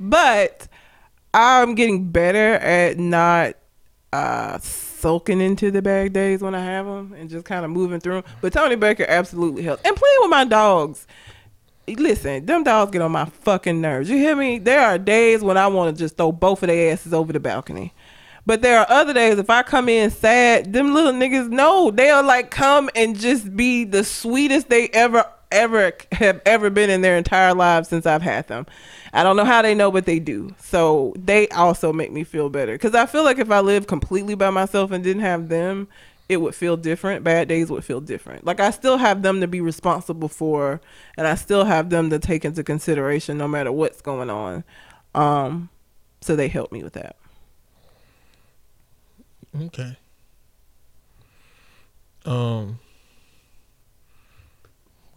but 0.00 0.68
I'm 1.34 1.74
getting 1.74 2.10
better 2.10 2.54
at 2.54 2.98
not 2.98 3.54
uh 4.12 4.58
soaking 4.58 5.40
into 5.40 5.70
the 5.70 5.82
bad 5.82 6.12
days 6.14 6.40
when 6.40 6.54
I 6.54 6.64
have 6.64 6.86
them 6.86 7.12
and 7.12 7.28
just 7.28 7.44
kind 7.44 7.64
of 7.64 7.70
moving 7.70 8.00
through 8.00 8.18
'em. 8.18 8.24
But 8.40 8.52
Tony 8.52 8.74
Baker 8.76 9.04
absolutely 9.08 9.62
helped. 9.62 9.86
And 9.86 9.94
playing 9.94 10.16
with 10.20 10.30
my 10.30 10.44
dogs. 10.44 11.06
Listen, 11.86 12.44
them 12.44 12.64
dogs 12.64 12.90
get 12.90 13.00
on 13.00 13.12
my 13.12 13.24
fucking 13.24 13.80
nerves. 13.80 14.10
You 14.10 14.16
hear 14.18 14.36
me? 14.36 14.58
There 14.58 14.80
are 14.80 14.98
days 14.98 15.42
when 15.42 15.56
I 15.56 15.68
want 15.68 15.96
to 15.96 16.02
just 16.02 16.18
throw 16.18 16.32
both 16.32 16.62
of 16.62 16.66
their 16.66 16.92
asses 16.92 17.14
over 17.14 17.32
the 17.32 17.40
balcony. 17.40 17.94
But 18.44 18.62
there 18.62 18.78
are 18.78 18.86
other 18.90 19.12
days 19.12 19.38
if 19.38 19.50
I 19.50 19.62
come 19.62 19.88
in 19.88 20.10
sad, 20.10 20.72
them 20.72 20.94
little 20.94 21.12
niggas 21.12 21.50
know 21.50 21.90
they'll 21.90 22.22
like 22.24 22.50
come 22.50 22.88
and 22.94 23.18
just 23.18 23.54
be 23.56 23.84
the 23.84 24.04
sweetest 24.04 24.68
they 24.70 24.88
ever 24.88 25.24
ever 25.50 25.92
have 26.12 26.40
ever 26.44 26.70
been 26.70 26.90
in 26.90 27.00
their 27.00 27.16
entire 27.16 27.54
lives 27.54 27.88
since 27.88 28.06
I've 28.06 28.22
had 28.22 28.48
them. 28.48 28.66
I 29.12 29.22
don't 29.22 29.36
know 29.36 29.44
how 29.44 29.62
they 29.62 29.74
know, 29.74 29.90
but 29.90 30.06
they 30.06 30.18
do. 30.18 30.54
So 30.58 31.14
they 31.16 31.48
also 31.48 31.92
make 31.92 32.12
me 32.12 32.24
feel 32.24 32.50
better 32.50 32.72
because 32.72 32.94
I 32.94 33.06
feel 33.06 33.24
like 33.24 33.38
if 33.38 33.50
I 33.50 33.60
lived 33.60 33.88
completely 33.88 34.34
by 34.34 34.50
myself 34.50 34.90
and 34.90 35.02
didn't 35.02 35.22
have 35.22 35.48
them, 35.48 35.88
it 36.28 36.38
would 36.38 36.54
feel 36.54 36.76
different. 36.76 37.24
Bad 37.24 37.48
days 37.48 37.70
would 37.70 37.84
feel 37.84 38.00
different. 38.00 38.44
Like 38.44 38.60
I 38.60 38.70
still 38.70 38.98
have 38.98 39.22
them 39.22 39.40
to 39.40 39.46
be 39.46 39.60
responsible 39.60 40.28
for, 40.28 40.80
and 41.16 41.26
I 41.26 41.34
still 41.34 41.64
have 41.64 41.90
them 41.90 42.10
to 42.10 42.18
take 42.18 42.44
into 42.44 42.62
consideration 42.62 43.38
no 43.38 43.48
matter 43.48 43.72
what's 43.72 44.02
going 44.02 44.28
on. 44.28 44.64
Um, 45.14 45.70
so 46.20 46.36
they 46.36 46.48
help 46.48 46.70
me 46.70 46.82
with 46.82 46.92
that. 46.94 47.16
Okay. 49.58 49.96
Um, 52.26 52.78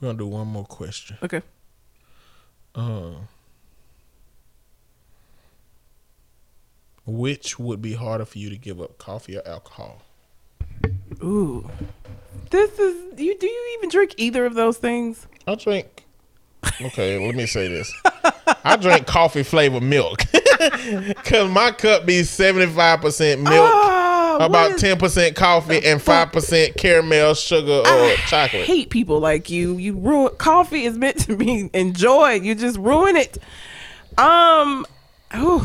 we're 0.02 0.07
gonna 0.07 0.18
do 0.18 0.28
one 0.28 0.48
more 0.48 0.65
question. 0.65 1.18
Okay. 1.22 1.41
Um, 2.73 3.28
which 7.06 7.60
would 7.60 7.82
be 7.82 7.94
harder 7.94 8.26
for 8.26 8.38
you 8.40 8.49
to 8.49 8.57
give 8.57 8.82
up, 8.82 8.98
coffee 8.98 9.38
or 9.38 9.48
alcohol? 9.48 10.02
Ooh. 11.23 11.69
This 12.49 12.80
is 12.80 13.19
you. 13.19 13.38
Do 13.38 13.48
you 13.48 13.78
even 13.78 13.90
drink 13.90 14.15
either 14.18 14.45
of 14.45 14.56
those 14.56 14.78
things? 14.78 15.28
I 15.48 15.56
drink. 15.56 16.06
Okay, 16.82 17.23
let 17.23 17.36
me 17.36 17.45
say 17.45 17.68
this. 17.68 17.94
I 18.64 18.76
drink 18.76 19.07
coffee 19.07 19.44
flavored 19.44 19.84
milk 19.84 20.23
because 20.32 21.49
my 21.49 21.72
cup 21.72 22.06
be 22.06 22.23
seventy 22.23 22.72
five 22.72 23.02
percent 23.02 23.41
milk, 23.41 23.53
what 23.53 23.90
about 24.45 24.77
ten 24.77 24.97
percent 24.97 25.35
coffee, 25.35 25.85
and 25.85 26.01
five 26.01 26.31
percent 26.31 26.76
caramel, 26.77 27.34
sugar, 27.34 27.72
or 27.72 27.85
I 27.85 28.15
chocolate. 28.27 28.65
hate 28.65 28.89
people 28.89 29.19
like 29.19 29.49
you. 29.49 29.77
You 29.77 29.93
ruin 29.97 30.35
coffee 30.38 30.84
is 30.84 30.97
meant 30.97 31.19
to 31.19 31.35
be 31.35 31.69
enjoyed. 31.73 32.43
You 32.43 32.55
just 32.55 32.77
ruin 32.77 33.15
it. 33.15 33.38
Um, 34.18 34.85
whew. 35.34 35.61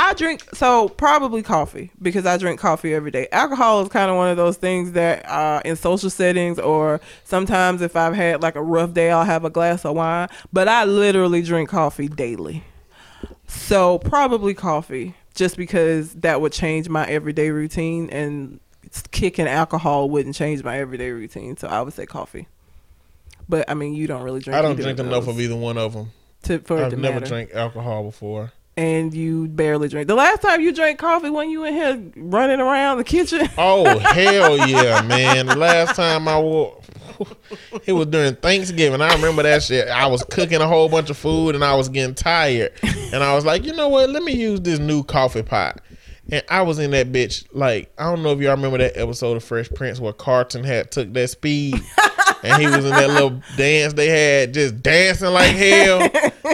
I 0.00 0.14
drink 0.14 0.44
so 0.54 0.88
probably 0.90 1.42
coffee 1.42 1.90
because 2.00 2.24
I 2.24 2.36
drink 2.36 2.60
coffee 2.60 2.94
every 2.94 3.10
day. 3.10 3.26
Alcohol 3.32 3.82
is 3.82 3.88
kind 3.88 4.08
of 4.10 4.16
one 4.16 4.28
of 4.30 4.36
those 4.36 4.56
things 4.56 4.92
that 4.92 5.28
uh, 5.28 5.60
in 5.64 5.74
social 5.74 6.08
settings 6.08 6.60
or 6.60 7.00
sometimes 7.24 7.82
if 7.82 7.96
I've 7.96 8.14
had 8.14 8.40
like 8.40 8.54
a 8.54 8.62
rough 8.62 8.92
day, 8.94 9.10
I'll 9.10 9.24
have 9.24 9.44
a 9.44 9.50
glass 9.50 9.84
of 9.84 9.96
wine. 9.96 10.28
But 10.52 10.68
I 10.68 10.84
literally 10.84 11.42
drink 11.42 11.68
coffee 11.68 12.06
daily. 12.06 12.62
So 13.48 13.98
probably 13.98 14.54
coffee, 14.54 15.14
just 15.38 15.56
because 15.56 16.14
that 16.14 16.40
would 16.40 16.52
change 16.52 16.88
my 16.88 17.06
everyday 17.06 17.50
routine, 17.50 18.10
and 18.10 18.58
kicking 19.12 19.46
alcohol 19.46 20.10
wouldn't 20.10 20.34
change 20.34 20.64
my 20.64 20.78
everyday 20.78 21.10
routine. 21.12 21.56
So 21.56 21.68
I 21.68 21.80
would 21.80 21.94
say 21.94 22.06
coffee. 22.06 22.48
But 23.48 23.70
I 23.70 23.74
mean, 23.74 23.94
you 23.94 24.08
don't 24.08 24.22
really 24.22 24.40
drink. 24.40 24.58
I 24.58 24.62
don't 24.62 24.74
drink 24.74 24.98
of 24.98 25.06
enough 25.06 25.28
of 25.28 25.40
either 25.40 25.54
one 25.54 25.78
of 25.78 25.92
them. 25.92 26.10
to, 26.42 26.58
for 26.58 26.84
I've 26.84 26.90
to 26.90 26.96
never 26.96 27.20
matter. 27.20 27.26
drank 27.26 27.52
alcohol 27.54 28.02
before. 28.02 28.52
And 28.76 29.14
you 29.14 29.46
barely 29.46 29.88
drink. 29.88 30.08
The 30.08 30.16
last 30.16 30.42
time 30.42 30.60
you 30.60 30.72
drank 30.72 30.98
coffee, 30.98 31.30
when 31.30 31.50
you 31.50 31.64
in 31.64 31.74
here 31.74 32.02
running 32.16 32.58
around 32.60 32.98
the 32.98 33.04
kitchen. 33.04 33.48
Oh 33.56 33.98
hell 34.00 34.58
yeah, 34.68 35.02
man! 35.02 35.46
The 35.46 35.56
last 35.56 35.94
time 35.94 36.26
I 36.26 36.38
wore, 36.40 36.77
it 37.86 37.92
was 37.92 38.06
during 38.06 38.34
Thanksgiving. 38.36 39.00
I 39.00 39.14
remember 39.14 39.42
that 39.42 39.62
shit. 39.62 39.88
I 39.88 40.06
was 40.06 40.24
cooking 40.24 40.60
a 40.60 40.66
whole 40.66 40.88
bunch 40.88 41.10
of 41.10 41.16
food 41.16 41.54
and 41.54 41.64
I 41.64 41.74
was 41.74 41.88
getting 41.88 42.14
tired, 42.14 42.72
and 42.82 43.22
I 43.22 43.34
was 43.34 43.44
like, 43.44 43.64
you 43.64 43.74
know 43.74 43.88
what? 43.88 44.10
Let 44.10 44.22
me 44.22 44.32
use 44.32 44.60
this 44.60 44.78
new 44.78 45.02
coffee 45.02 45.42
pot. 45.42 45.80
And 46.30 46.42
I 46.50 46.60
was 46.62 46.78
in 46.78 46.90
that 46.90 47.10
bitch 47.10 47.46
like 47.52 47.90
I 47.96 48.04
don't 48.04 48.22
know 48.22 48.32
if 48.32 48.40
y'all 48.40 48.54
remember 48.54 48.78
that 48.78 48.96
episode 48.96 49.36
of 49.36 49.44
Fresh 49.44 49.70
Prince 49.70 49.98
where 49.98 50.12
Carlton 50.12 50.62
had 50.62 50.90
took 50.90 51.12
that 51.14 51.28
speed. 51.28 51.80
And 52.44 52.62
he 52.62 52.68
was 52.68 52.84
in 52.84 52.90
that 52.90 53.10
little 53.10 53.42
dance 53.56 53.94
they 53.94 54.06
had, 54.08 54.54
just 54.54 54.80
dancing 54.80 55.30
like 55.30 55.56
hell. 55.56 55.98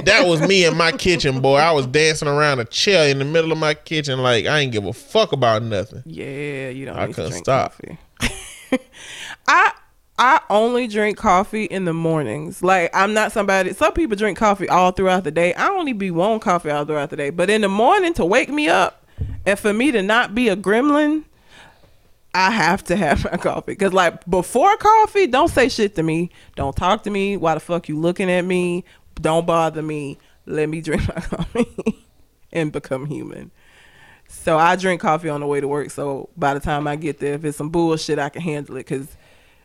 That 0.04 0.24
was 0.26 0.40
me 0.40 0.64
in 0.64 0.76
my 0.76 0.92
kitchen, 0.92 1.40
boy. 1.42 1.56
I 1.56 1.72
was 1.72 1.86
dancing 1.86 2.26
around 2.26 2.60
a 2.60 2.64
chair 2.64 3.10
in 3.10 3.18
the 3.18 3.24
middle 3.24 3.52
of 3.52 3.58
my 3.58 3.74
kitchen, 3.74 4.20
like 4.20 4.46
I 4.46 4.60
ain't 4.60 4.72
give 4.72 4.86
a 4.86 4.92
fuck 4.94 5.32
about 5.32 5.62
nothing. 5.62 6.02
Yeah, 6.06 6.70
you 6.70 6.86
don't 6.86 6.96
I 6.96 7.06
need 7.06 7.14
couldn't 7.14 7.30
drink 7.32 7.44
stop. 7.44 7.72
coffee. 7.72 7.98
I 9.46 9.72
I 10.18 10.40
only 10.48 10.86
drink 10.86 11.16
coffee 11.16 11.64
in 11.64 11.84
the 11.84 11.92
mornings. 11.92 12.62
Like 12.62 12.90
I'm 12.94 13.14
not 13.14 13.32
somebody. 13.32 13.72
Some 13.72 13.92
people 13.92 14.16
drink 14.16 14.38
coffee 14.38 14.68
all 14.68 14.92
throughout 14.92 15.24
the 15.24 15.30
day. 15.30 15.54
I 15.54 15.68
only 15.68 15.92
be 15.92 16.10
one 16.10 16.38
coffee 16.40 16.70
all 16.70 16.84
throughout 16.84 17.10
the 17.10 17.16
day. 17.16 17.30
But 17.30 17.50
in 17.50 17.62
the 17.62 17.68
morning 17.68 18.14
to 18.14 18.24
wake 18.24 18.48
me 18.48 18.68
up 18.68 19.06
and 19.44 19.58
for 19.58 19.72
me 19.72 19.90
to 19.90 20.02
not 20.02 20.34
be 20.34 20.48
a 20.48 20.56
gremlin, 20.56 21.24
I 22.32 22.50
have 22.50 22.84
to 22.84 22.96
have 22.96 23.24
my 23.30 23.36
coffee. 23.38 23.72
Because 23.72 23.92
like 23.92 24.24
before 24.28 24.76
coffee, 24.76 25.26
don't 25.26 25.48
say 25.48 25.68
shit 25.68 25.96
to 25.96 26.02
me. 26.02 26.30
Don't 26.54 26.76
talk 26.76 27.02
to 27.04 27.10
me. 27.10 27.36
Why 27.36 27.54
the 27.54 27.60
fuck 27.60 27.88
you 27.88 27.98
looking 27.98 28.30
at 28.30 28.44
me? 28.44 28.84
Don't 29.20 29.46
bother 29.46 29.82
me. 29.82 30.18
Let 30.46 30.68
me 30.68 30.80
drink 30.82 31.08
my 31.08 31.20
coffee 31.20 32.06
and 32.52 32.70
become 32.70 33.06
human. 33.06 33.50
So 34.28 34.58
I 34.58 34.76
drink 34.76 35.00
coffee 35.00 35.28
on 35.28 35.40
the 35.40 35.46
way 35.46 35.60
to 35.60 35.66
work. 35.66 35.90
So 35.90 36.28
by 36.36 36.54
the 36.54 36.60
time 36.60 36.86
I 36.86 36.94
get 36.94 37.18
there, 37.18 37.34
if 37.34 37.44
it's 37.44 37.58
some 37.58 37.70
bullshit, 37.70 38.18
I 38.20 38.28
can 38.28 38.42
handle 38.42 38.76
it. 38.76 38.84
Cause 38.84 39.08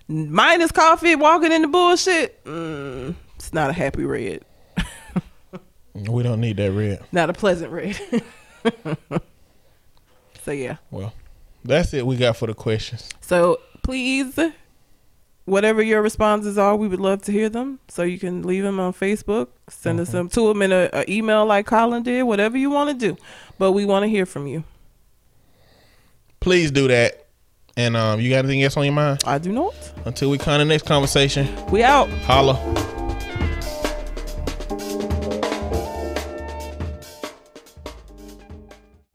minus 0.09 0.71
coffee, 0.71 1.15
walking 1.15 1.51
in 1.51 1.61
the 1.61 1.67
bullshit, 1.67 2.43
mm, 2.43 3.15
it's 3.35 3.53
not 3.53 3.69
a 3.69 3.73
happy 3.73 4.03
red, 4.03 4.43
We 5.93 6.23
don't 6.23 6.41
need 6.41 6.57
that 6.57 6.71
red. 6.71 7.03
not 7.11 7.29
a 7.29 7.33
pleasant 7.33 7.71
red. 7.71 7.97
so 10.43 10.51
yeah. 10.51 10.77
Well, 10.91 11.13
that's 11.63 11.93
it 11.93 12.05
we 12.05 12.17
got 12.17 12.35
for 12.37 12.47
the 12.47 12.53
questions. 12.53 13.09
So 13.21 13.59
please, 13.83 14.37
whatever 15.45 15.81
your 15.81 16.01
responses 16.01 16.57
are, 16.57 16.75
we 16.75 16.87
would 16.87 16.99
love 16.99 17.21
to 17.23 17.31
hear 17.31 17.49
them. 17.49 17.79
So 17.87 18.03
you 18.03 18.17
can 18.19 18.43
leave 18.43 18.63
them 18.63 18.79
on 18.79 18.93
Facebook, 18.93 19.47
send 19.69 19.99
us 19.99 20.09
them 20.11 20.29
to 20.29 20.47
them 20.47 20.61
in 20.61 20.71
a, 20.71 20.89
a 20.93 21.11
email 21.11 21.45
like 21.45 21.65
Colin 21.65 22.03
did, 22.03 22.23
whatever 22.23 22.57
you 22.57 22.69
want 22.69 22.89
to 22.89 22.95
do. 23.13 23.17
But 23.57 23.73
we 23.73 23.85
want 23.85 24.03
to 24.03 24.07
hear 24.09 24.25
from 24.25 24.47
you. 24.47 24.63
Please 26.39 26.71
do 26.71 26.87
that. 26.87 27.25
And 27.79 27.95
um, 27.95 28.19
you 28.19 28.29
got 28.29 28.39
anything 28.39 28.61
else 28.61 28.75
on 28.75 28.83
your 28.83 28.93
mind? 28.93 29.23
I 29.25 29.37
do 29.37 29.53
not. 29.53 29.73
Until 30.03 30.29
we 30.29 30.37
kind 30.37 30.61
of 30.61 30.67
next 30.67 30.85
conversation, 30.85 31.47
We 31.71 31.81
out. 31.81 32.09
holla. 32.23 32.55